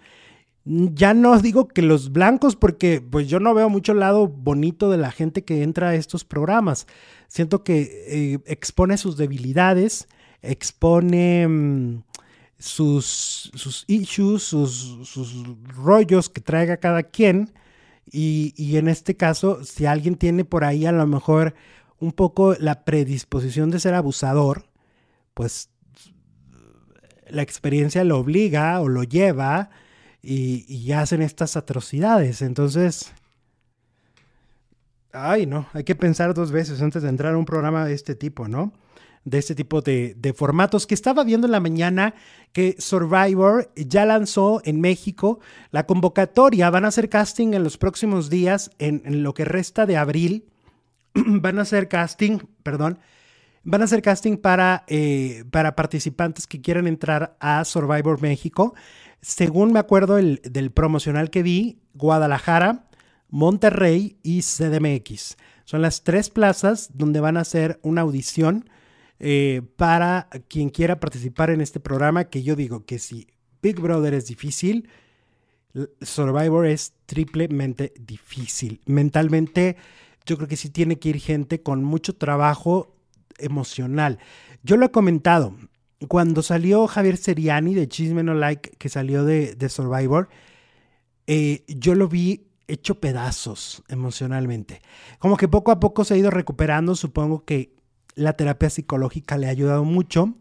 ya 0.65 1.15
no 1.15 1.39
digo 1.39 1.69
que 1.69 1.83
los 1.83 2.13
blancos, 2.13 2.55
porque 2.57 3.01
pues 3.01 3.29
yo 3.29 3.41
no 3.41 3.55
veo 3.55 3.69
mucho 3.71 3.95
lado 3.95 4.29
bonito 4.29 4.91
de 4.91 4.99
la 4.99 5.11
gente 5.11 5.45
que 5.45 5.63
entra 5.63 5.91
a 5.91 5.95
estos 5.95 6.25
programas. 6.25 6.87
Siento 7.29 7.65
que 7.65 8.35
eh, 8.35 8.39
expone 8.47 8.99
sus 8.99 9.17
debilidades, 9.17 10.09
expone 10.43 11.49
mm, 11.49 12.03
sus, 12.59 13.51
sus, 13.55 13.85
issues, 13.89 14.43
sus, 14.43 15.45
rollos 15.77 16.29
que 16.29 16.41
traiga 16.41 16.77
cada 16.77 17.05
quien. 17.05 17.53
Y, 18.13 18.53
y 18.57 18.77
en 18.77 18.89
este 18.89 19.17
caso, 19.17 19.65
si 19.65 19.87
alguien 19.87 20.17
tiene 20.17 20.45
por 20.45 20.65
ahí 20.65 20.85
a 20.85 20.93
lo 20.93 21.07
mejor 21.07 21.55
un 22.01 22.13
poco 22.13 22.55
la 22.59 22.85
predisposición 22.85 23.71
de 23.71 23.81
ser 23.81 23.95
abusador, 23.95 24.65
pues 25.33 25.71
la 27.29 27.43
experiencia 27.43 28.05
lo 28.05 28.19
obliga 28.19 28.81
o 28.81 28.89
lo 28.89 29.05
lleva 29.05 29.71
y, 30.23 30.93
hacen 30.93 31.23
estas 31.23 31.57
atrocidades. 31.57 32.43
Entonces, 32.43 33.13
ay, 35.13 35.47
no, 35.47 35.67
hay 35.73 35.85
que 35.85 35.95
pensar 35.95 36.35
dos 36.35 36.53
veces 36.53 36.83
antes 36.83 37.03
de 37.03 37.09
entrar 37.09 37.35
a 37.35 37.39
un 37.39 37.47
programa 37.47 37.85
de 37.85 37.95
este 37.95 38.15
tipo, 38.15 38.49
¿no? 38.49 38.73
De 39.25 39.39
este 39.39 39.55
tipo 39.55 39.83
de, 39.83 40.35
formatos 40.37 40.87
que 40.87 40.95
estaba 40.95 41.25
viendo 41.25 41.47
en 41.47 41.53
la 41.53 41.61
mañana 41.61 42.15
que 42.53 42.77
Survivor 42.79 43.71
ya 43.77 44.07
lanzó 44.07 44.63
en 44.65 44.81
México 44.81 45.41
la 45.71 45.87
convocatoria. 45.87 46.71
Van 46.71 46.85
a 46.85 46.89
hacer 46.89 47.09
casting 47.09 47.53
en 47.53 47.63
los 47.63 47.77
próximos 47.77 48.31
días, 48.31 48.71
en, 48.79 49.23
lo 49.23 49.35
que 49.35 49.45
resta 49.45 49.87
de 49.87 49.97
abril. 49.97 50.47
van 51.15 51.59
a 51.59 51.63
hacer 51.63 51.89
casting, 51.89 52.39
perdón, 52.63 52.99
van 53.63 53.83
a 53.83 53.85
hacer 53.85 54.01
casting 54.01 54.37
para, 54.39 54.85
eh, 54.87 55.45
para 55.51 55.77
participantes 55.77 56.47
que 56.47 56.61
quieran 56.61 56.87
entrar 56.87 57.37
a 57.41 57.65
Survivor 57.65 58.23
México. 58.23 58.75
Según 59.23 59.73
me 59.73 59.79
acuerdo 59.79 60.17
del 60.17 60.71
promocional 60.73 61.31
que 61.31 61.43
vi, 61.43 61.79
Guadalajara, 61.95 62.89
Monterrey 63.29 64.19
y 64.23 64.43
CDMX. 64.43 65.37
Son 65.65 65.83
las 65.83 66.03
tres 66.03 66.31
plazas 66.31 66.91
donde 66.95 67.21
van 67.21 67.37
a 67.37 67.41
hacer 67.41 67.79
una 67.83 68.01
audición 68.01 68.69
eh, 69.19 69.63
para 69.77 70.29
quien 70.49 70.71
quiera 70.71 70.99
participar 70.99 71.51
en 71.51 71.61
este 71.61 71.79
programa, 71.79 72.25
que 72.25 72.43
yo 72.43 72.57
digo 72.57 72.87
que 72.87 72.99
si 72.99 73.29
Big 73.63 73.79
Brother 73.79 74.15
es 74.15 74.27
difícil, 74.27 74.89
Survivor 76.01 76.67
es 76.67 76.95
triplemente 77.07 77.93
difícil. 78.01 78.81
Mentalmente, 78.87 79.77
yo 80.27 80.37
creo 80.37 80.49
que 80.49 80.57
sí 80.57 80.71
tiene 80.71 80.99
que 80.99 81.11
ir 81.11 81.21
gente 81.21 81.63
con 81.63 81.85
mucho 81.85 82.17
trabajo 82.17 82.97
emocional. 83.39 84.19
Yo 84.63 84.77
lo 84.77 84.87
he 84.87 84.91
comentado, 84.91 85.55
cuando 86.09 86.43
salió 86.43 86.87
Javier 86.87 87.17
Seriani 87.17 87.75
de 87.75 87.89
Chisme 87.89 88.23
No 88.23 88.35
Like, 88.35 88.71
que 88.79 88.89
salió 88.89 89.25
de, 89.25 89.69
Survivor, 89.69 90.29
eh, 91.27 91.65
yo 91.69 91.95
lo 91.95 92.09
vi 92.09 92.47
hecho 92.69 93.01
pedazos 93.01 93.83
emocionalmente. 93.89 94.81
Como 95.19 95.37
que 95.37 95.49
poco 95.49 95.73
a 95.73 95.81
poco 95.81 96.05
se 96.05 96.15
ha 96.15 96.17
ido 96.17 96.31
recuperando, 96.31 96.95
supongo 96.95 97.45
que 97.45 97.75
la 98.15 98.35
terapia 98.35 98.71
psicológica 98.71 99.37
le 99.37 99.47
ha 99.47 99.51
ayudado 99.51 99.85
mucho. 99.85 100.35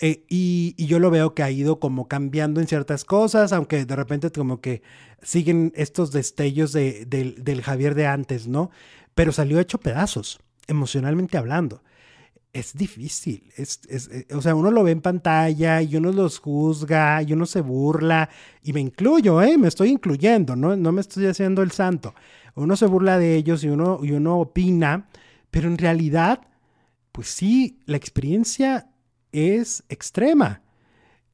Eh, 0.00 0.24
y, 0.28 0.74
yo 0.86 0.98
lo 0.98 1.10
veo 1.10 1.34
que 1.34 1.42
ha 1.42 1.50
ido 1.50 1.78
como 1.78 2.08
cambiando 2.08 2.60
en 2.60 2.66
ciertas 2.66 3.04
cosas, 3.04 3.52
aunque 3.52 3.84
de 3.84 3.96
repente 3.96 4.32
como 4.32 4.60
que 4.60 4.82
siguen 5.22 5.72
estos 5.76 6.10
destellos 6.10 6.72
de, 6.72 7.04
del 7.04 7.62
Javier 7.62 7.94
de 7.94 8.06
antes, 8.06 8.48
¿no? 8.48 8.70
Pero 9.14 9.30
salió 9.32 9.60
hecho 9.60 9.78
pedazos, 9.78 10.40
emocionalmente 10.66 11.36
hablando 11.36 11.82
es 12.52 12.74
difícil. 12.74 13.52
Es, 13.56 13.80
eh, 13.88 14.26
o 14.34 14.42
sea, 14.42 14.54
uno 14.54 14.70
lo 14.70 14.82
ve 14.82 14.92
en 14.92 15.00
pantalla 15.00 15.82
y 15.82 15.96
uno 15.96 16.12
los 16.12 16.38
juzga 16.38 17.22
y 17.22 17.32
uno 17.32 17.46
se 17.46 17.60
burla. 17.60 18.28
Y 18.62 18.72
me 18.72 18.80
incluyo, 18.80 19.40
¿eh? 19.42 19.56
Me 19.56 19.68
estoy 19.68 19.90
incluyendo, 19.90 20.56
¿no? 20.56 20.76
No 20.76 20.92
me 20.92 21.00
estoy 21.00 21.26
haciendo 21.26 21.62
el 21.62 21.70
santo. 21.70 22.14
Uno 22.54 22.76
se 22.76 22.86
burla 22.86 23.18
de 23.18 23.36
ellos 23.36 23.62
y 23.64 23.68
uno, 23.68 24.00
y 24.02 24.12
uno 24.12 24.38
opina, 24.38 25.08
pero 25.50 25.68
en 25.68 25.78
realidad, 25.78 26.40
pues 27.12 27.28
sí, 27.28 27.80
la 27.86 27.96
experiencia 27.96 28.90
es 29.32 29.84
extrema 29.88 30.62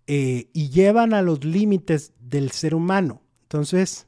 eh, 0.06 0.50
y 0.52 0.68
llevan 0.68 1.14
a 1.14 1.22
los 1.22 1.44
límites 1.44 2.12
del 2.20 2.50
ser 2.50 2.74
humano. 2.74 3.22
Entonces, 3.42 4.06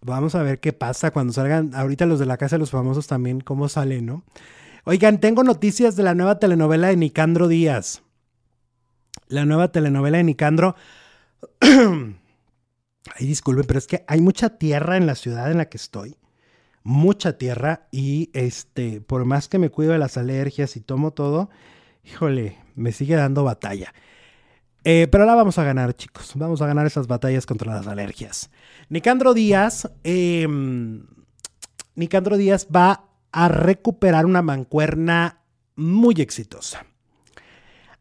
vamos 0.00 0.34
a 0.34 0.42
ver 0.42 0.60
qué 0.60 0.72
pasa 0.72 1.10
cuando 1.10 1.32
salgan, 1.32 1.74
ahorita 1.74 2.06
los 2.06 2.18
de 2.18 2.26
la 2.26 2.36
Casa 2.36 2.56
de 2.56 2.60
los 2.60 2.70
Famosos 2.70 3.06
también, 3.08 3.40
cómo 3.40 3.68
salen, 3.68 4.06
¿no? 4.06 4.24
Oigan, 4.84 5.20
tengo 5.20 5.44
noticias 5.44 5.94
de 5.94 6.02
la 6.02 6.16
nueva 6.16 6.40
telenovela 6.40 6.88
de 6.88 6.96
Nicandro 6.96 7.46
Díaz. 7.46 8.02
La 9.28 9.44
nueva 9.44 9.70
telenovela 9.70 10.18
de 10.18 10.24
Nicandro. 10.24 10.74
Ay, 11.60 13.26
disculpen, 13.26 13.64
pero 13.64 13.78
es 13.78 13.86
que 13.86 14.04
hay 14.08 14.20
mucha 14.20 14.58
tierra 14.58 14.96
en 14.96 15.06
la 15.06 15.14
ciudad 15.14 15.52
en 15.52 15.58
la 15.58 15.66
que 15.66 15.76
estoy. 15.76 16.16
Mucha 16.82 17.38
tierra. 17.38 17.86
Y 17.92 18.30
este, 18.32 19.00
por 19.00 19.24
más 19.24 19.46
que 19.46 19.60
me 19.60 19.70
cuido 19.70 19.92
de 19.92 20.00
las 20.00 20.16
alergias 20.16 20.76
y 20.76 20.80
tomo 20.80 21.12
todo, 21.12 21.48
híjole, 22.02 22.58
me 22.74 22.90
sigue 22.90 23.14
dando 23.14 23.44
batalla. 23.44 23.94
Eh, 24.82 25.06
pero 25.12 25.22
ahora 25.22 25.36
vamos 25.36 25.58
a 25.58 25.64
ganar, 25.64 25.94
chicos. 25.94 26.32
Vamos 26.34 26.60
a 26.60 26.66
ganar 26.66 26.86
esas 26.86 27.06
batallas 27.06 27.46
contra 27.46 27.72
las 27.72 27.86
alergias. 27.86 28.50
Nicandro 28.88 29.32
Díaz. 29.32 29.88
Em, 30.02 31.06
Nicandro 31.94 32.36
Díaz 32.36 32.66
va 32.74 33.11
a 33.32 33.48
recuperar 33.48 34.26
una 34.26 34.42
mancuerna 34.42 35.40
muy 35.74 36.20
exitosa. 36.20 36.86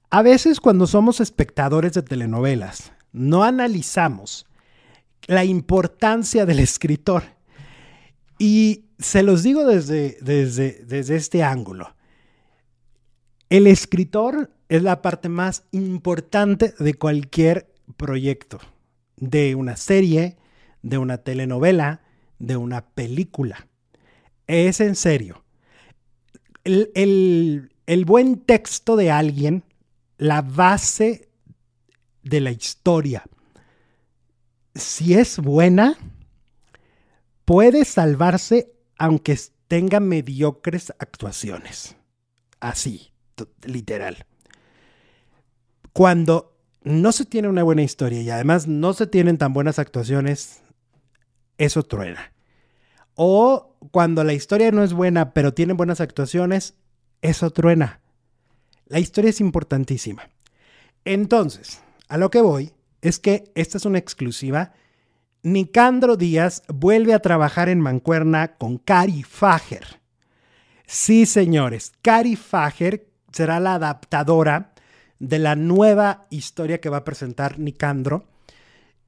A 0.10 0.22
veces 0.22 0.60
cuando 0.60 0.88
somos 0.88 1.22
espectadores 1.22 1.94
de 1.94 2.02
telenovelas, 2.02 2.92
no 3.14 3.44
analizamos 3.44 4.46
la 5.28 5.46
importancia 5.46 6.46
del 6.46 6.60
escritor. 6.60 7.24
Y 8.38 8.86
se 9.00 9.24
los 9.24 9.44
digo 9.44 9.66
desde, 9.66 10.18
desde, 10.22 10.84
desde 10.86 11.16
este 11.16 11.44
ángulo. 11.44 11.96
El 13.50 13.68
escritor 13.68 14.52
es 14.70 14.84
la 14.84 15.02
parte 15.02 15.30
más 15.30 15.64
importante 15.72 16.74
de 16.80 16.94
cualquier 16.94 17.74
proyecto, 17.98 18.60
de 19.18 19.56
una 19.56 19.76
serie, 19.76 20.38
de 20.82 20.98
una 20.98 21.18
telenovela, 21.20 22.02
de 22.40 22.58
una 22.58 22.86
película. 22.86 23.68
Es 24.52 24.82
en 24.82 24.98
serio. 24.98 25.46
El, 26.66 27.70
buen 28.06 28.42
texto 28.42 28.98
de 28.98 29.10
alguien, 29.10 29.64
la 30.18 30.42
base 30.42 31.30
de 32.22 32.42
la 32.42 32.52
historia, 32.52 33.24
si 34.76 35.14
es 35.14 35.40
buena, 35.40 35.98
puede 37.46 37.86
salvarse 37.86 38.74
aunque 38.98 39.40
tenga 39.70 40.02
mediocres 40.02 40.92
actuaciones. 41.00 41.96
Así, 42.60 43.14
literal. 43.64 44.26
Cuando 45.94 46.58
no 46.84 47.14
se 47.14 47.24
tiene 47.24 47.48
una 47.48 47.64
buena 47.64 47.84
historia 47.84 48.22
y 48.22 48.30
además 48.30 48.68
no 48.68 48.92
se 48.92 49.08
tienen 49.08 49.38
tan 49.38 49.54
buenas 49.54 49.80
actuaciones, 49.80 50.62
eso 51.58 51.84
truena. 51.84 52.34
O 53.16 53.76
cuando 53.92 54.24
la 54.24 54.34
historia 54.34 54.72
no 54.72 54.84
es 54.84 54.94
buena, 54.94 55.34
pero 55.34 55.54
tiene 55.54 55.74
buenas 55.74 56.02
actuaciones, 56.02 56.76
eso 57.22 57.52
truena. 57.52 58.02
La 58.88 59.00
historia 59.00 59.30
es 59.30 59.40
importantísima. 59.40 60.30
Entonces, 61.06 61.82
a 62.08 62.18
lo 62.18 62.30
que 62.30 62.42
voy 62.42 62.74
es 63.02 63.20
que 63.20 63.52
esta 63.56 63.78
es 63.78 63.86
una 63.86 63.98
exclusiva. 63.98 64.74
Nicandro 65.44 66.18
Díaz 66.18 66.64
vuelve 66.68 67.14
a 67.14 67.20
trabajar 67.20 67.70
en 67.70 67.80
Mancuerna 67.80 68.58
con 68.58 68.78
Cari 68.78 69.24
Fager. 69.24 70.02
Sí, 70.86 71.26
señores, 71.26 71.94
Cari 72.02 72.36
Fager 72.36 73.08
será 73.32 73.60
la 73.60 73.76
adaptadora 73.76 74.74
de 75.20 75.40
la 75.40 75.56
nueva 75.56 76.28
historia 76.30 76.82
que 76.82 76.90
va 76.90 76.98
a 76.98 77.04
presentar 77.04 77.60
Nicandro. 77.60 78.26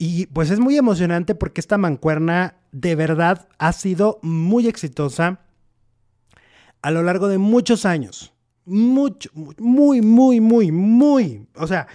Y 0.05 0.25
pues 0.25 0.51
es 0.51 0.59
muy 0.59 0.77
emocionante 0.77 1.34
porque 1.34 1.61
esta 1.61 1.77
mancuerna 1.77 2.57
de 2.73 2.93
verdad 2.93 3.47
ha 3.57 3.71
sido 3.71 4.19
muy 4.21 4.67
exitosa 4.67 5.39
a 6.81 6.91
lo 6.91 7.03
largo 7.03 7.30
de 7.30 7.38
muchos 7.38 7.85
años. 7.85 8.34
Mucho, 8.65 9.30
muy, 9.34 10.01
muy, 10.01 10.41
muy, 10.41 10.73
muy. 10.73 11.47
O 11.55 11.67
sea, 11.67 11.88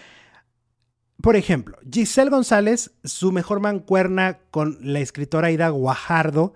por 1.21 1.37
ejemplo, 1.37 1.77
Giselle 1.93 2.31
González, 2.31 2.93
su 3.05 3.31
mejor 3.31 3.61
mancuerna 3.61 4.39
con 4.51 4.79
la 4.81 5.01
escritora 5.01 5.49
Aida 5.49 5.69
Guajardo, 5.69 6.55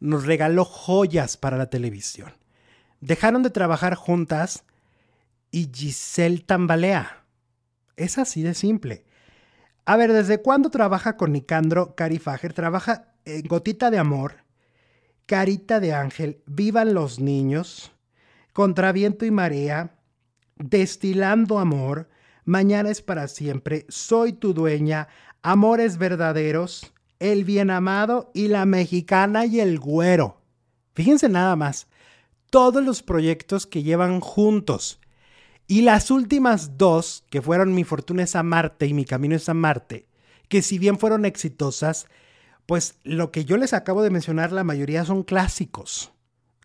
nos 0.00 0.26
regaló 0.26 0.66
joyas 0.66 1.38
para 1.38 1.56
la 1.56 1.70
televisión. 1.70 2.34
Dejaron 3.00 3.42
de 3.42 3.48
trabajar 3.48 3.94
juntas 3.94 4.64
y 5.50 5.70
Giselle 5.72 6.40
tambalea. 6.40 7.24
Es 7.96 8.18
así 8.18 8.42
de 8.42 8.52
simple. 8.52 9.06
A 9.90 9.96
ver, 9.96 10.12
¿desde 10.12 10.40
cuándo 10.40 10.70
trabaja 10.70 11.16
con 11.16 11.32
Nicandro 11.32 11.96
Cari 11.96 12.20
Fager? 12.20 12.52
Trabaja 12.52 13.12
en 13.24 13.42
Gotita 13.42 13.90
de 13.90 13.98
Amor, 13.98 14.44
Carita 15.26 15.80
de 15.80 15.92
Ángel, 15.92 16.44
Vivan 16.46 16.94
los 16.94 17.18
Niños, 17.18 17.90
Contra 18.52 18.92
Viento 18.92 19.26
y 19.26 19.32
Marea, 19.32 19.98
Destilando 20.54 21.58
Amor, 21.58 22.08
Mañana 22.44 22.88
es 22.88 23.02
para 23.02 23.26
siempre, 23.26 23.84
Soy 23.88 24.32
tu 24.32 24.54
dueña, 24.54 25.08
Amores 25.42 25.98
verdaderos, 25.98 26.94
El 27.18 27.42
bien 27.42 27.68
amado 27.68 28.30
y 28.32 28.46
La 28.46 28.66
mexicana 28.66 29.44
y 29.44 29.58
el 29.58 29.80
güero. 29.80 30.40
Fíjense 30.94 31.28
nada 31.28 31.56
más, 31.56 31.88
todos 32.48 32.84
los 32.84 33.02
proyectos 33.02 33.66
que 33.66 33.82
llevan 33.82 34.20
juntos. 34.20 34.99
Y 35.70 35.82
las 35.82 36.10
últimas 36.10 36.78
dos, 36.78 37.22
que 37.30 37.40
fueron 37.40 37.76
Mi 37.76 37.84
fortuna 37.84 38.24
es 38.24 38.34
a 38.34 38.42
Marte 38.42 38.86
y 38.88 38.92
Mi 38.92 39.04
camino 39.04 39.36
es 39.36 39.48
a 39.48 39.54
Marte, 39.54 40.08
que 40.48 40.62
si 40.62 40.80
bien 40.80 40.98
fueron 40.98 41.24
exitosas, 41.24 42.08
pues 42.66 42.96
lo 43.04 43.30
que 43.30 43.44
yo 43.44 43.56
les 43.56 43.72
acabo 43.72 44.02
de 44.02 44.10
mencionar, 44.10 44.50
la 44.50 44.64
mayoría 44.64 45.04
son 45.04 45.22
clásicos. 45.22 46.10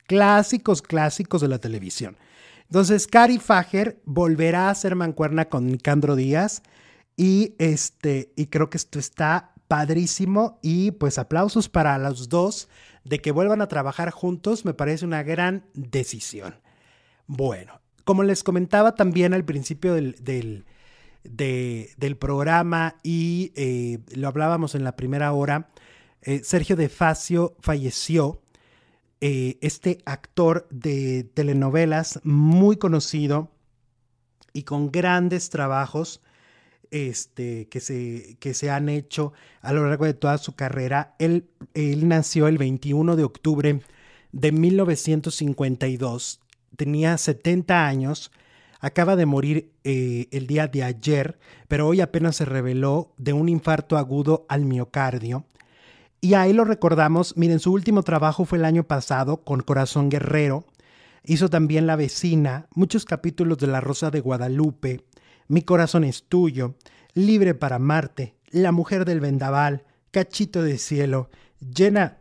Clásicos, 0.07 0.81
clásicos 0.81 1.41
de 1.41 1.49
la 1.49 1.59
televisión. 1.59 2.17
Entonces, 2.63 3.05
Cari 3.05 3.37
Fager 3.37 4.01
volverá 4.05 4.71
a 4.71 4.75
ser 4.75 4.95
mancuerna 4.95 5.49
con 5.49 5.67
Nicandro 5.67 6.15
Díaz 6.15 6.63
y, 7.15 7.53
este, 7.59 8.33
y 8.35 8.47
creo 8.47 8.71
que 8.71 8.77
esto 8.77 8.97
está 8.97 9.53
padrísimo 9.67 10.57
y 10.63 10.89
pues 10.89 11.19
aplausos 11.19 11.69
para 11.69 11.99
los 11.99 12.27
dos 12.27 12.69
de 13.03 13.21
que 13.21 13.29
vuelvan 13.29 13.61
a 13.61 13.67
trabajar 13.67 14.09
juntos, 14.09 14.65
me 14.65 14.73
parece 14.73 15.05
una 15.05 15.21
gran 15.21 15.63
decisión. 15.75 16.55
Bueno, 17.27 17.84
como 18.05 18.23
les 18.23 18.43
comentaba 18.43 18.95
también 18.95 19.33
al 19.33 19.43
principio 19.43 19.93
del, 19.95 20.15
del, 21.23 22.17
programa 22.17 22.95
y 23.03 23.51
eh, 23.55 23.99
lo 24.15 24.27
hablábamos 24.27 24.75
en 24.75 24.83
la 24.83 24.95
primera 24.95 25.33
hora, 25.33 25.69
eh, 26.21 26.41
Sergio 26.43 26.75
De 26.75 26.87
Facio 26.87 27.55
falleció. 27.59 28.41
Eh, 29.21 29.57
este 29.61 30.03
actor 30.05 30.67
de 30.69 31.23
telenovelas 31.33 32.19
muy 32.23 32.75
conocido 32.77 33.49
y 34.53 34.63
con 34.63 34.91
grandes 34.91 35.49
trabajos 35.49 36.21
este, 36.91 37.67
que, 37.69 37.79
se, 37.79 38.37
que 38.39 38.53
se 38.53 38.69
han 38.69 38.89
hecho 38.89 39.33
a 39.61 39.73
lo 39.73 39.87
largo 39.87 40.05
de 40.05 40.13
toda 40.13 40.37
su 40.37 40.55
carrera. 40.55 41.15
Él, 41.17 41.49
él 41.73 42.07
nació 42.07 42.47
el 42.47 42.57
21 42.59 43.15
de 43.15 43.23
octubre 43.23 43.81
de 44.31 44.51
1952 44.51 46.41
tenía 46.75 47.17
70 47.17 47.85
años, 47.85 48.31
acaba 48.79 49.15
de 49.15 49.25
morir 49.25 49.71
eh, 49.83 50.27
el 50.31 50.47
día 50.47 50.67
de 50.67 50.83
ayer, 50.83 51.39
pero 51.67 51.87
hoy 51.87 52.01
apenas 52.01 52.35
se 52.35 52.45
reveló 52.45 53.13
de 53.17 53.33
un 53.33 53.49
infarto 53.49 53.97
agudo 53.97 54.45
al 54.49 54.65
miocardio. 54.65 55.45
Y 56.21 56.33
ahí 56.33 56.53
lo 56.53 56.65
recordamos, 56.65 57.37
miren, 57.37 57.59
su 57.59 57.71
último 57.71 58.03
trabajo 58.03 58.45
fue 58.45 58.57
el 58.57 58.65
año 58.65 58.83
pasado 58.83 59.43
con 59.43 59.61
Corazón 59.61 60.09
Guerrero, 60.09 60.65
Hizo 61.27 61.49
también 61.49 61.87
La 61.87 61.95
vecina, 61.95 62.67
muchos 62.75 63.03
capítulos 63.03 63.57
de 63.57 63.65
La 63.65 63.81
Rosa 63.81 64.11
de 64.11 64.19
Guadalupe, 64.19 65.05
Mi 65.47 65.63
corazón 65.63 66.03
es 66.03 66.23
tuyo, 66.23 66.75
Libre 67.15 67.55
para 67.55 67.79
Marte, 67.79 68.35
La 68.51 68.71
mujer 68.71 69.05
del 69.05 69.19
vendaval, 69.19 69.83
Cachito 70.11 70.61
de 70.61 70.77
cielo, 70.77 71.29
llena, 71.59 72.19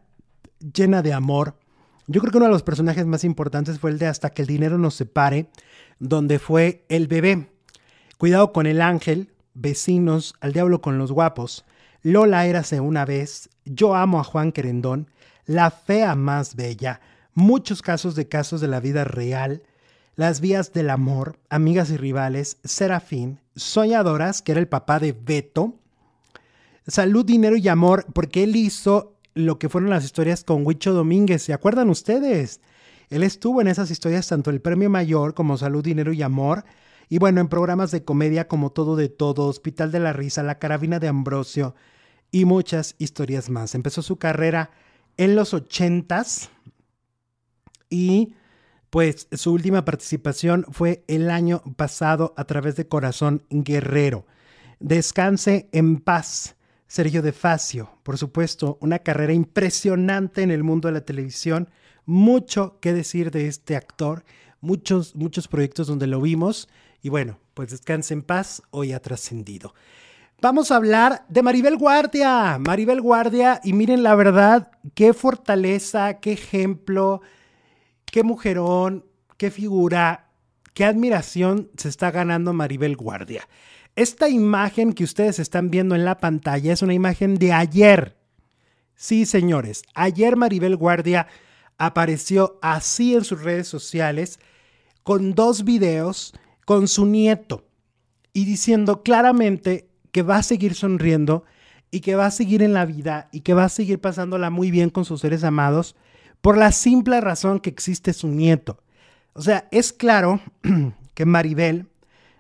llena 0.59 1.03
de 1.03 1.13
amor. 1.13 1.59
Yo 2.07 2.21
creo 2.21 2.31
que 2.31 2.37
uno 2.37 2.47
de 2.47 2.53
los 2.53 2.63
personajes 2.63 3.07
más 3.07 3.25
importantes 3.25 3.79
fue 3.79 3.91
el 3.91 3.99
de 3.99 4.07
Hasta 4.07 4.31
que 4.31 4.43
el 4.43 4.49
dinero 4.49 4.77
nos 4.77 4.95
separe, 4.95 5.49
donde 5.99 6.39
fue 6.39 6.85
el 6.89 7.09
bebé. 7.09 7.49
Cuidado 8.19 8.53
con 8.53 8.67
el 8.67 8.83
ángel, 8.83 9.33
vecinos, 9.55 10.35
al 10.41 10.53
diablo 10.53 10.81
con 10.81 10.99
los 10.99 11.13
guapos. 11.13 11.65
Lola 12.03 12.47
érase 12.47 12.81
una 12.81 13.07
vez, 13.07 13.49
yo 13.65 13.95
amo 13.95 14.21
a 14.21 14.25
Juan 14.25 14.53
Querendón, 14.53 15.09
la 15.47 15.71
fea 15.71 16.15
más 16.15 16.55
bella, 16.55 17.01
muchos 17.33 17.81
casos 17.81 18.15
de 18.15 18.29
casos 18.29 18.61
de 18.61 18.69
la 18.69 18.81
vida 18.81 19.05
real, 19.05 19.63
las 20.15 20.41
vías 20.41 20.73
del 20.73 20.91
amor, 20.91 21.39
amigas 21.49 21.91
y 21.91 21.97
rivales, 21.97 22.59
Serafín, 22.65 23.41
Soñadoras, 23.57 24.43
que 24.43 24.53
era 24.53 24.61
el 24.61 24.69
papá 24.69 24.99
de 25.01 25.13
Beto, 25.13 25.75
Salud, 26.87 27.25
Dinero 27.25 27.57
y 27.57 27.67
Amor, 27.69 28.05
porque 28.13 28.45
él 28.45 28.57
hizo 28.57 29.14
lo 29.35 29.59
que 29.59 29.69
fueron 29.69 29.91
las 29.91 30.05
historias 30.05 30.45
con 30.45 30.67
Huicho 30.67 30.93
Domínguez, 30.93 31.43
¿se 31.43 31.53
acuerdan 31.53 31.91
ustedes? 31.91 32.61
Él 33.11 33.23
estuvo 33.23 33.61
en 33.61 33.69
esas 33.69 33.91
historias 33.91 34.29
tanto 34.29 34.51
el 34.51 34.61
Premio 34.61 34.89
Mayor 34.89 35.35
como 35.35 35.59
Salud, 35.59 35.85
Dinero 35.85 36.13
y 36.13 36.23
Amor, 36.23 36.65
y 37.09 37.19
bueno, 37.19 37.41
en 37.41 37.49
programas 37.49 37.91
de 37.91 38.05
comedia 38.05 38.49
como 38.49 38.71
Todo 38.71 38.97
de 38.97 39.09
Todo, 39.09 39.47
Hospital 39.47 39.93
de 39.93 40.01
la 40.01 40.13
Risa, 40.13 40.43
La 40.43 40.59
Carabina 40.59 40.99
de 40.99 41.09
Ambrosio 41.09 41.75
y 42.31 42.45
muchas 42.45 42.95
historias 42.99 43.51
más. 43.51 43.75
Empezó 43.75 44.03
su 44.03 44.17
carrera 44.17 44.71
en 45.17 45.37
los 45.37 45.55
ochentas 45.55 46.51
y 47.91 48.35
pues 48.91 49.29
su 49.33 49.53
última 49.53 49.85
participación 49.85 50.67
fue 50.71 51.05
el 51.09 51.31
año 51.31 51.63
pasado 51.77 52.33
a 52.37 52.45
través 52.45 52.77
de 52.77 52.89
Corazón 52.89 53.43
Guerrero. 53.51 54.27
Descanse 54.81 55.69
en 55.73 55.99
paz. 55.99 56.54
Sergio 56.87 57.23
De 57.23 57.33
Facio, 57.33 57.99
por 58.03 58.19
supuesto, 58.19 58.79
una 58.81 58.99
carrera 58.99 59.33
impresionante 59.33 60.43
en 60.43 60.51
el 60.51 60.63
mundo 60.63 60.89
de 60.89 60.95
la 60.95 61.05
televisión. 61.05 61.71
Mucho 62.07 62.79
que 62.81 62.93
decir 62.93 63.31
de 63.31 63.49
este 63.49 63.77
actor, 63.77 64.25
muchos, 64.61 65.17
muchos 65.17 65.49
proyectos 65.49 65.87
donde 65.87 66.07
lo 66.07 66.21
vimos. 66.21 66.69
Y 67.03 67.09
bueno, 67.09 67.39
pues 67.55 67.71
descanse 67.71 68.15
en 68.15 68.23
paz, 68.23 68.63
hoy 68.71 68.93
ha 68.93 69.01
trascendido. 69.01 69.75
Vamos 70.41 70.71
a 70.71 70.77
hablar 70.77 71.25
de 71.29 71.43
Maribel 71.43 71.79
Guardia. 71.79 72.59
Maribel 72.59 73.01
Guardia, 73.01 73.61
y 73.65 73.73
miren 73.73 74.03
la 74.03 74.15
verdad, 74.15 74.71
qué 74.95 75.15
fortaleza, 75.15 76.21
qué 76.21 76.33
ejemplo, 76.33 77.23
qué 78.05 78.23
mujerón, 78.23 79.07
qué 79.39 79.51
figura, 79.51 80.29
qué 80.75 80.85
admiración 80.85 81.71
se 81.77 81.89
está 81.89 82.11
ganando 82.11 82.53
Maribel 82.53 82.97
Guardia. 82.97 83.49
Esta 83.97 84.29
imagen 84.29 84.93
que 84.93 85.05
ustedes 85.05 85.39
están 85.39 85.71
viendo 85.71 85.95
en 85.95 86.05
la 86.05 86.19
pantalla 86.19 86.73
es 86.73 86.83
una 86.83 86.95
imagen 86.95 87.37
de 87.37 87.53
ayer. 87.53 88.17
Sí, 88.97 89.25
señores, 89.25 89.83
ayer 89.95 90.37
Maribel 90.37 90.77
Guardia 90.77 91.29
apareció 91.79 92.59
así 92.61 93.15
en 93.15 93.25
sus 93.25 93.43
redes 93.43 93.69
sociales 93.69 94.41
con 95.05 95.35
dos 95.35 95.65
videos 95.65 96.35
con 96.65 96.89
su 96.89 97.07
nieto 97.07 97.69
y 98.33 98.45
diciendo 98.47 99.03
claramente 99.05 99.89
que 100.11 100.23
va 100.23 100.39
a 100.39 100.43
seguir 100.43 100.75
sonriendo 100.75 101.45
y 101.93 102.01
que 102.01 102.17
va 102.17 102.27
a 102.27 102.31
seguir 102.33 102.63
en 102.63 102.73
la 102.73 102.87
vida 102.87 103.29
y 103.31 103.41
que 103.41 103.55
va 103.55 103.65
a 103.65 103.69
seguir 103.69 104.01
pasándola 104.01 104.51
muy 104.51 104.73
bien 104.73 104.91
con 104.91 105.05
sus 105.05 105.21
seres 105.21 105.45
amados 105.45 105.95
por 106.41 106.57
la 106.57 106.73
simple 106.73 107.21
razón 107.21 107.61
que 107.61 107.71
existe 107.71 108.13
su 108.13 108.27
nieto. 108.27 108.83
O 109.35 109.43
sea, 109.43 109.69
es 109.71 109.93
claro 109.93 110.41
que 111.15 111.27
Maribel, 111.27 111.87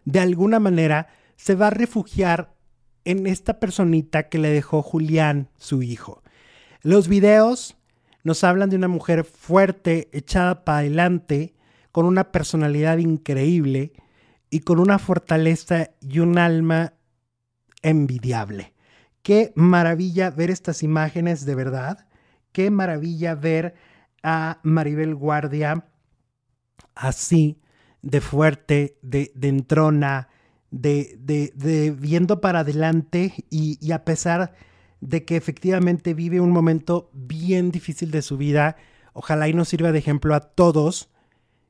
de 0.04 0.20
alguna 0.20 0.58
manera, 0.58 1.08
se 1.36 1.54
va 1.54 1.68
a 1.68 1.70
refugiar 1.70 2.54
en 3.04 3.26
esta 3.26 3.60
personita 3.60 4.28
que 4.28 4.38
le 4.38 4.50
dejó 4.50 4.82
Julián, 4.82 5.50
su 5.56 5.82
hijo. 5.82 6.22
Los 6.82 7.08
videos 7.08 7.76
nos 8.22 8.44
hablan 8.44 8.70
de 8.70 8.76
una 8.76 8.88
mujer 8.88 9.24
fuerte, 9.24 10.08
echada 10.12 10.64
para 10.64 10.78
adelante, 10.78 11.54
con 11.92 12.06
una 12.06 12.32
personalidad 12.32 12.98
increíble 12.98 13.92
y 14.50 14.60
con 14.60 14.80
una 14.80 14.98
fortaleza 14.98 15.90
y 16.00 16.20
un 16.20 16.38
alma 16.38 16.94
envidiable. 17.82 18.74
Qué 19.22 19.52
maravilla 19.54 20.30
ver 20.30 20.50
estas 20.50 20.82
imágenes 20.82 21.44
de 21.44 21.54
verdad. 21.54 22.06
Qué 22.52 22.70
maravilla 22.70 23.34
ver 23.34 23.74
a 24.22 24.58
Maribel 24.62 25.14
Guardia 25.14 25.86
así, 26.94 27.60
de 28.02 28.20
fuerte, 28.20 28.98
de, 29.02 29.32
entrona, 29.42 30.28
de, 30.74 31.52
de, 31.54 31.92
viendo 31.92 32.40
para 32.40 32.60
adelante 32.60 33.32
y, 33.48 33.92
a 33.92 34.04
pesar 34.04 34.54
de 35.00 35.24
que 35.24 35.36
efectivamente 35.36 36.14
vive 36.14 36.40
un 36.40 36.50
momento 36.50 37.10
bien 37.12 37.70
difícil 37.70 38.10
de 38.10 38.22
su 38.22 38.36
vida, 38.36 38.76
ojalá 39.12 39.48
y 39.48 39.52
nos 39.52 39.68
sirva 39.68 39.92
de 39.92 40.00
ejemplo 40.00 40.34
a 40.34 40.40
todos 40.40 41.10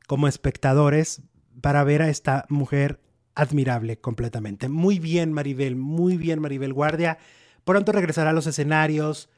como 0.07 0.27
espectadores 0.27 1.23
para 1.61 1.85
ver 1.85 2.01
a 2.01 2.09
esta 2.09 2.47
mujer 2.49 3.01
admirable 3.35 4.01
completamente. 4.01 4.69
Muy 4.69 4.99
bien, 4.99 5.33
Maribel, 5.33 5.77
muy 5.77 6.17
bien, 6.17 6.41
Maribel 6.41 6.73
Guardia. 6.73 7.19
Pronto 7.65 7.93
regresará 7.93 8.31
a 8.31 8.35
los 8.35 8.47
escenarios 8.47 9.29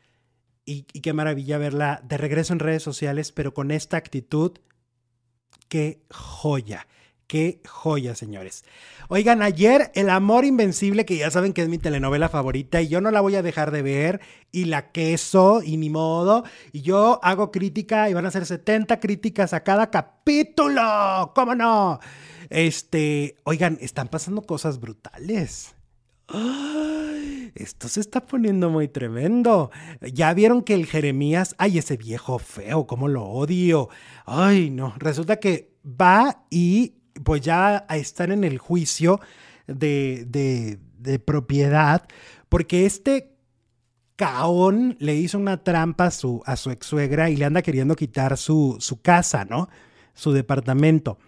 y, 0.65 0.87
y 0.93 1.01
qué 1.01 1.13
maravilla 1.13 1.59
verla 1.59 2.03
de 2.05 2.19
regreso 2.19 2.53
en 2.53 2.61
redes 2.61 2.85
sociales, 2.85 3.33
pero 3.33 3.53
con 3.53 3.73
esta 3.73 3.97
actitud, 3.97 4.53
qué 5.69 6.05
joya. 6.11 6.87
Qué 7.27 7.61
joya, 7.67 8.15
señores. 8.15 8.65
Oigan, 9.09 9.43
ayer 9.43 9.91
El 9.97 10.11
Amor 10.11 10.45
Invencible, 10.45 11.05
que 11.05 11.17
ya 11.17 11.29
saben 11.29 11.53
que 11.53 11.63
es 11.63 11.69
mi 11.69 11.79
telenovela 11.79 12.29
favorita 12.29 12.81
y 12.81 12.87
yo 12.87 13.01
no 13.01 13.11
la 13.11 13.21
voy 13.21 13.35
a 13.35 13.43
dejar 13.43 13.73
de 13.73 13.83
ver, 13.83 14.21
y 14.53 14.67
la 14.67 14.93
queso, 14.93 15.61
y 15.61 15.77
ni 15.77 15.91
modo, 15.91 16.45
y 16.71 16.83
yo 16.83 17.19
hago 17.25 17.51
crítica 17.51 18.09
y 18.09 18.15
van 18.15 18.27
a 18.27 18.31
ser 18.31 18.47
70 18.47 19.01
críticas 19.01 19.53
a 19.55 19.65
cada 19.65 19.91
capítulo, 19.91 21.33
¿cómo 21.35 21.57
no? 21.57 21.99
Este, 22.49 23.35
oigan, 23.43 23.77
están 23.81 24.07
pasando 24.07 24.43
cosas 24.43 24.79
brutales. 24.79 25.75
esto 27.57 27.89
se 27.89 28.01
está 28.01 28.25
poniendo 28.25 28.71
muy 28.71 28.87
tremendo. 28.87 29.73
Ya 30.01 30.33
vieron 30.33 30.63
que 30.63 30.75
el 30.75 30.87
Jeremías, 30.87 31.57
ay, 31.59 31.79
ese 31.79 31.97
viejo 31.97 32.39
feo, 32.39 32.87
cómo 32.87 33.09
lo 33.09 33.25
odio. 33.25 33.89
Ay, 34.27 34.71
no, 34.71 34.95
resulta 34.99 35.41
que 35.41 35.75
va 35.85 36.45
y 36.51 36.95
pues 37.25 37.43
ya 37.43 37.87
están 37.91 38.33
en 38.33 38.45
el 38.45 38.59
juicio 38.59 39.21
de, 39.67 40.79
propiedad, 41.25 42.07
porque 42.49 42.87
este 42.87 43.33
caón 44.17 44.97
le 44.99 45.15
hizo 45.15 45.39
una 45.39 45.63
trampa 45.63 46.07
a 46.07 46.11
su, 46.11 46.43
a 46.47 46.57
su 46.57 46.71
ex 46.71 46.87
suegra 46.87 47.31
y 47.31 47.37
le 47.37 47.45
anda 47.45 47.63
queriendo 47.63 47.97
quitar 47.97 48.37
su, 48.37 48.77
su 48.81 49.01
casa, 49.03 49.45
¿no? 49.45 49.69
Su 50.15 50.33
departamento. 50.33 51.19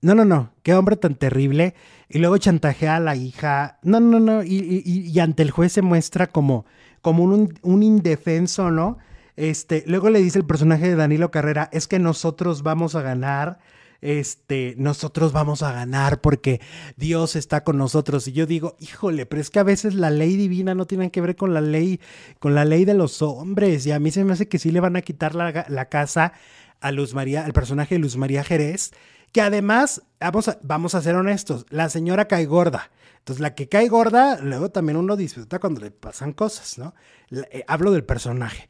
No, 0.00 0.14
no, 0.14 0.24
no, 0.24 0.52
qué 0.62 0.74
hombre 0.74 0.96
tan 0.96 1.14
terrible. 1.14 1.74
Y 2.08 2.18
luego 2.18 2.36
chantajea 2.36 2.96
a 2.96 3.00
la 3.00 3.16
hija. 3.16 3.78
No, 3.82 4.00
no, 4.00 4.20
no. 4.20 4.44
Y, 4.44 5.18
ante 5.18 5.42
el 5.42 5.50
juez 5.50 5.72
se 5.72 5.82
muestra 5.82 6.26
como, 6.26 6.66
como 7.00 7.24
un, 7.24 7.58
un, 7.62 7.82
indefenso, 7.82 8.70
¿no? 8.70 8.98
Este, 9.36 9.82
luego 9.86 10.10
le 10.10 10.20
dice 10.20 10.38
el 10.38 10.44
personaje 10.44 10.88
de 10.88 10.94
Danilo 10.94 11.30
Carrera, 11.30 11.70
es 11.72 11.88
que 11.88 11.98
nosotros 11.98 12.62
vamos 12.62 12.94
a 12.94 13.02
ganar 13.02 13.58
este, 14.00 14.74
nosotros 14.76 15.32
vamos 15.32 15.62
a 15.62 15.72
ganar 15.72 16.20
porque 16.20 16.60
Dios 16.96 17.36
está 17.36 17.64
con 17.64 17.78
nosotros. 17.78 18.28
Y 18.28 18.32
yo 18.32 18.46
digo, 18.46 18.76
híjole, 18.78 19.26
pero 19.26 19.40
es 19.40 19.50
que 19.50 19.58
a 19.58 19.64
veces 19.64 19.94
la 19.94 20.10
ley 20.10 20.36
divina 20.36 20.74
no 20.74 20.86
tiene 20.86 21.10
que 21.10 21.20
ver 21.20 21.36
con 21.36 21.54
la 21.54 21.60
ley, 21.60 22.00
con 22.38 22.54
la 22.54 22.64
ley 22.64 22.84
de 22.84 22.94
los 22.94 23.22
hombres. 23.22 23.86
Y 23.86 23.92
a 23.92 23.98
mí 23.98 24.10
se 24.10 24.24
me 24.24 24.32
hace 24.32 24.48
que 24.48 24.58
sí 24.58 24.70
le 24.70 24.80
van 24.80 24.96
a 24.96 25.02
quitar 25.02 25.34
la, 25.34 25.88
casa 25.88 26.32
a 26.80 26.92
Luz 26.92 27.14
María, 27.14 27.44
al 27.44 27.52
personaje 27.52 27.94
de 27.94 28.00
Luz 28.00 28.16
María 28.16 28.44
Jerez, 28.44 28.92
que 29.32 29.40
además, 29.40 30.02
vamos 30.20 30.48
a, 30.48 30.58
vamos 30.62 30.94
a 30.94 31.02
ser 31.02 31.16
honestos, 31.16 31.66
la 31.70 31.88
señora 31.88 32.28
cae 32.28 32.46
gorda. 32.46 32.90
Entonces, 33.18 33.40
la 33.40 33.54
que 33.54 33.70
cae 33.70 33.88
gorda, 33.88 34.38
luego 34.42 34.70
también 34.70 34.98
uno 34.98 35.16
disfruta 35.16 35.58
cuando 35.58 35.80
le 35.80 35.90
pasan 35.90 36.34
cosas, 36.34 36.76
¿no? 36.76 36.94
Eh, 37.30 37.64
hablo 37.66 37.90
del 37.90 38.04
personaje. 38.04 38.68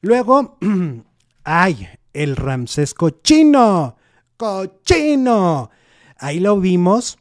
Luego, 0.00 0.58
ay, 1.44 1.88
el 2.12 2.34
Ramsesco 2.34 3.10
chino 3.10 3.96
cochino. 4.36 5.70
Ahí 6.18 6.40
lo 6.40 6.60
vimos 6.60 7.18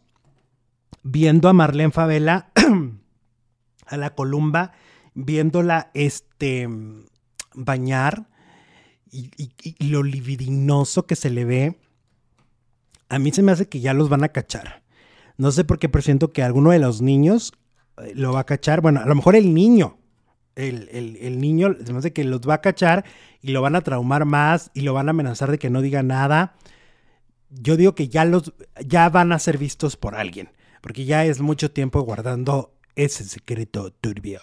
viendo 1.04 1.50
a 1.50 1.54
Marlene 1.54 1.92
Favela, 1.92 2.52
a 3.88 3.98
la 3.98 4.16
Columba, 4.16 4.74
viéndola 5.14 5.92
este, 5.94 6.68
bañar 7.54 8.28
y, 9.12 9.52
lo 9.90 10.04
libidinoso 10.04 11.06
que 11.06 11.16
se 11.16 11.30
le 11.30 11.46
ve. 11.46 11.80
A 13.10 13.20
mí 13.20 13.32
se 13.32 13.44
me 13.44 13.52
hace 13.52 13.68
que 13.68 13.82
ya 13.82 13.94
los 13.94 14.10
van 14.10 14.24
a 14.24 14.30
cachar. 14.30 14.84
No 15.38 15.52
sé 15.52 15.64
por 15.64 15.80
qué 15.80 15.90
presiento 15.90 16.32
que 16.32 16.44
alguno 16.44 16.72
de 16.72 16.80
los 16.80 17.02
niños 17.02 17.52
eh, 17.98 18.14
lo 18.16 18.32
va 18.32 18.42
a 18.42 18.46
cachar. 18.46 18.82
Bueno, 18.82 19.02
a 19.02 19.06
lo 19.06 19.16
mejor 19.16 19.36
el 19.36 19.54
niño. 19.54 19.98
El, 20.56 20.90
el, 20.92 21.40
niño 21.40 21.76
se 21.84 21.94
me 21.94 22.00
hace 22.00 22.12
que 22.12 22.26
los 22.26 22.42
va 22.42 22.56
a 22.56 22.62
cachar 22.62 23.06
y 23.42 23.52
lo 23.52 23.62
van 23.62 23.76
a 23.76 23.82
traumar 23.82 24.26
más 24.26 24.70
y 24.74 24.82
lo 24.82 24.94
van 24.94 25.08
a 25.08 25.12
amenazar 25.12 25.50
de 25.50 25.58
que 25.58 25.70
no 25.70 25.82
diga 25.82 26.04
nada 26.04 26.56
yo 27.52 27.78
digo 27.78 27.96
que 27.96 28.08
ya, 28.08 28.26
los, 28.26 28.54
ya 28.86 29.10
van 29.10 29.32
a 29.32 29.40
ser 29.40 29.58
vistos 29.58 29.98
por 29.98 30.16
alguien, 30.16 30.50
porque 30.82 31.06
ya 31.06 31.26
es 31.26 31.42
mucho 31.42 31.72
tiempo 31.72 32.02
guardando 32.02 32.74
ese 32.96 33.24
secreto 33.24 33.92
turbio. 33.92 34.42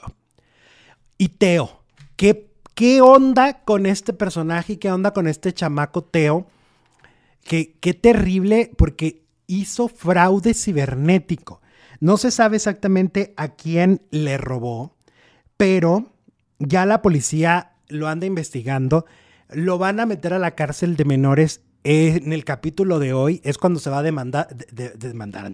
Y 1.17 1.31
Teo, 1.31 1.83
¿qué, 2.17 2.51
qué 2.75 3.01
onda 3.01 3.65
con 3.65 3.87
este 3.87 4.13
personaje 4.13 4.79
qué 4.79 4.93
onda 4.93 5.13
con 5.13 5.27
este 5.27 5.53
chamaco 5.53 6.05
Teo? 6.05 6.47
Qué, 7.43 7.77
qué 7.81 7.95
terrible, 7.95 8.71
porque 8.77 9.25
hizo 9.47 9.89
fraude 9.89 10.55
cibernético. 10.55 11.61
No 12.01 12.17
se 12.19 12.31
sabe 12.31 12.57
exactamente 12.57 13.33
a 13.37 13.49
quién 13.49 14.03
le 14.11 14.39
robó, 14.39 14.97
pero 15.57 16.13
ya 16.59 16.87
la 16.87 17.03
policía 17.03 17.73
lo 17.89 18.07
anda 18.07 18.27
investigando. 18.27 19.07
Lo 19.49 19.79
van 19.79 19.99
a 19.99 20.07
meter 20.07 20.35
a 20.35 20.39
la 20.39 20.55
cárcel 20.55 20.97
de 20.97 21.05
menores 21.07 21.63
en 21.91 22.35
el 22.35 22.45
capítulo 22.45 22.99
de 22.99 23.15
hoy 23.15 23.41
es 23.45 23.57
cuando 23.57 23.81
se 23.81 23.89
va 23.89 24.01
a 24.01 24.03
demandar, 24.03 24.49
de, 24.55 24.91
demandar, 24.91 25.51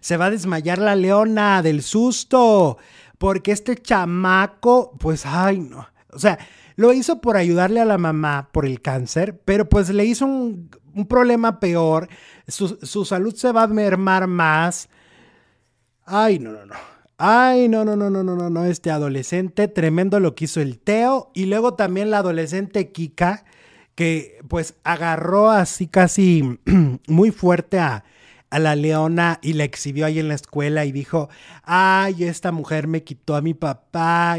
se 0.00 0.16
va 0.16 0.26
a 0.26 0.30
desmayar 0.30 0.78
la 0.78 0.96
leona 0.96 1.60
del 1.60 1.82
susto, 1.82 2.78
porque 3.18 3.52
este 3.52 3.76
chamaco, 3.76 4.96
pues, 4.98 5.26
ay, 5.26 5.60
no, 5.60 5.86
o 6.10 6.18
sea, 6.18 6.38
lo 6.76 6.94
hizo 6.94 7.20
por 7.20 7.36
ayudarle 7.36 7.80
a 7.80 7.84
la 7.84 7.98
mamá 7.98 8.48
por 8.50 8.64
el 8.64 8.80
cáncer, 8.80 9.38
pero 9.44 9.68
pues 9.68 9.90
le 9.90 10.06
hizo 10.06 10.24
un, 10.24 10.70
problema 11.06 11.60
peor, 11.60 12.08
su, 12.48 12.78
su, 12.80 13.04
salud 13.04 13.34
se 13.34 13.52
va 13.52 13.64
a 13.64 13.66
mermar 13.66 14.26
más. 14.26 14.88
Ay, 16.06 16.38
no, 16.38 16.52
no, 16.52 16.64
no. 16.64 16.76
Ay, 17.18 17.68
no, 17.68 17.84
no, 17.84 17.94
no, 17.94 18.08
no, 18.08 18.24
no, 18.24 18.34
no, 18.36 18.48
no, 18.48 18.64
este 18.64 18.90
adolescente, 18.90 19.68
tremendo 19.68 20.18
lo 20.18 20.34
que 20.34 20.46
hizo 20.46 20.62
el 20.62 20.78
Teo 20.78 21.30
y 21.34 21.44
luego 21.44 21.74
también 21.74 22.10
la 22.10 22.18
adolescente 22.18 22.90
Kika, 22.90 23.44
que 23.94 24.38
pues 24.48 24.74
agarró 24.84 25.50
así 25.50 25.86
casi 25.86 26.58
muy 27.06 27.30
fuerte 27.30 27.78
a, 27.78 28.04
a 28.54 28.60
la 28.60 28.76
leona 28.76 29.40
y 29.42 29.54
la 29.54 29.64
exhibió 29.64 30.06
ahí 30.06 30.20
en 30.20 30.28
la 30.28 30.34
escuela 30.34 30.84
y 30.84 30.92
dijo, 30.92 31.28
ay, 31.64 32.22
esta 32.22 32.52
mujer 32.52 32.86
me 32.86 33.02
quitó 33.02 33.34
a 33.34 33.42
mi 33.42 33.52
papá 33.52 34.38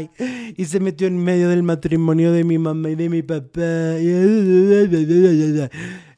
y, 0.56 0.64
se 0.64 0.80
metió 0.80 1.06
en 1.06 1.18
medio 1.18 1.50
del 1.50 1.62
matrimonio 1.62 2.32
de 2.32 2.42
mi 2.42 2.56
mamá 2.56 2.88
y 2.88 2.94
de 2.94 3.10
mi 3.10 3.22
papá. 3.22 3.60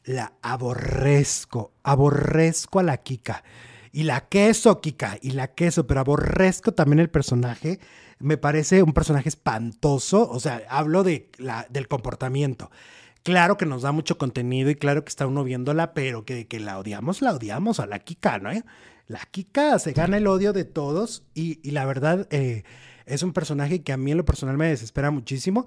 La 0.05 0.33
aborrezco, 0.43 1.73
aborrezco 1.83 2.79
a 2.79 2.85
la 2.85 2.99
Kika. 2.99 3.43
Y 3.91 4.05
la 4.05 4.29
queso, 4.29 4.81
Kika, 4.81 5.19
y 5.21 5.33
la 5.33 5.49
queso, 5.49 5.89
pero 5.89 5.99
aborrezco 5.99 6.71
también 6.73 7.01
el 7.01 7.11
personaje. 7.11 7.81
Me 8.21 8.37
parece 8.37 8.85
un 8.85 8.93
personaje 8.93 9.29
espantoso, 9.29 10.31
o 10.31 10.39
sea, 10.39 10.63
hablo 10.69 11.03
de 11.03 11.31
la, 11.39 11.67
del 11.69 11.89
comportamiento. 11.89 12.71
Claro 13.29 13.59
que 13.59 13.67
nos 13.67 13.83
da 13.83 13.93
mucho 13.93 14.17
contenido 14.17 14.71
y 14.71 14.75
claro 14.75 15.05
que 15.05 15.11
está 15.11 15.27
uno 15.27 15.45
viéndola, 15.45 15.93
pero 15.93 16.25
que, 16.25 16.47
la 16.59 16.79
odiamos, 16.79 17.21
la 17.21 17.35
odiamos 17.35 17.79
a 17.79 17.85
la 17.85 17.99
Kika, 17.99 18.39
¿no? 18.39 18.49
La 19.07 19.21
Kika 19.31 19.79
se 19.79 19.93
gana 19.93 20.17
el 20.17 20.27
odio 20.27 20.55
de 20.55 20.65
todos 20.65 21.25
y, 21.35 21.61
y 21.63 21.73
la 21.73 21.85
verdad 21.85 22.27
eh, 22.31 22.63
es 23.05 23.23
un 23.23 23.35
personaje 23.35 23.83
que 23.83 23.93
a 23.93 23.99
mí 23.99 24.13
en 24.13 24.17
lo 24.17 24.25
personal 24.25 24.57
me 24.57 24.69
desespera 24.69 25.11
muchísimo. 25.11 25.67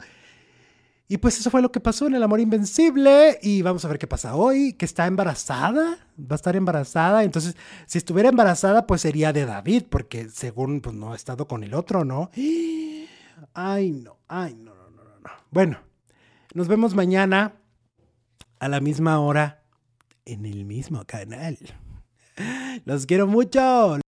Y 1.08 1.20
pues 1.20 1.38
eso 1.38 1.52
fue 1.52 1.62
lo 1.62 1.72
que 1.72 1.80
pasó 1.80 2.08
en 2.08 2.16
El 2.16 2.24
Amor 2.24 2.40
Invencible. 2.40 3.38
Y 3.44 3.62
vamos 3.62 3.86
a 3.86 3.90
ver 3.90 4.00
qué 4.00 4.08
pasa 4.08 4.36
hoy, 4.36 4.74
que 4.74 4.86
está 4.86 5.06
embarazada, 5.06 6.00
va 6.20 6.32
a 6.32 6.36
estar 6.38 6.56
embarazada. 6.56 7.24
Entonces, 7.24 7.56
si 7.86 8.00
estuviera 8.00 8.30
embarazada, 8.30 8.88
pues 8.88 9.02
sería 9.02 9.34
de 9.34 9.46
David, 9.46 9.84
porque 9.88 10.30
según, 10.30 10.82
pues 10.82 10.96
no 10.96 11.14
ha 11.14 11.16
estado 11.16 11.48
con 11.48 11.64
el 11.64 11.76
otro, 11.76 12.06
¿no? 12.06 12.32
Ay, 13.54 13.92
no, 13.92 14.18
ay, 14.28 14.56
no, 14.56 14.74
no, 14.74 14.90
no, 14.90 15.04
no. 15.04 15.30
Bueno, 15.52 15.90
nos 16.53 16.68
vemos 16.68 16.95
mañana 16.95 17.56
a 18.60 18.68
la 18.68 18.80
misma 18.80 19.19
hora 19.19 19.64
en 20.26 20.45
el 20.45 20.65
mismo 20.65 21.06
canal. 21.06 21.57
Los 22.86 23.06
quiero 23.06 23.28
mucho. 23.28 23.98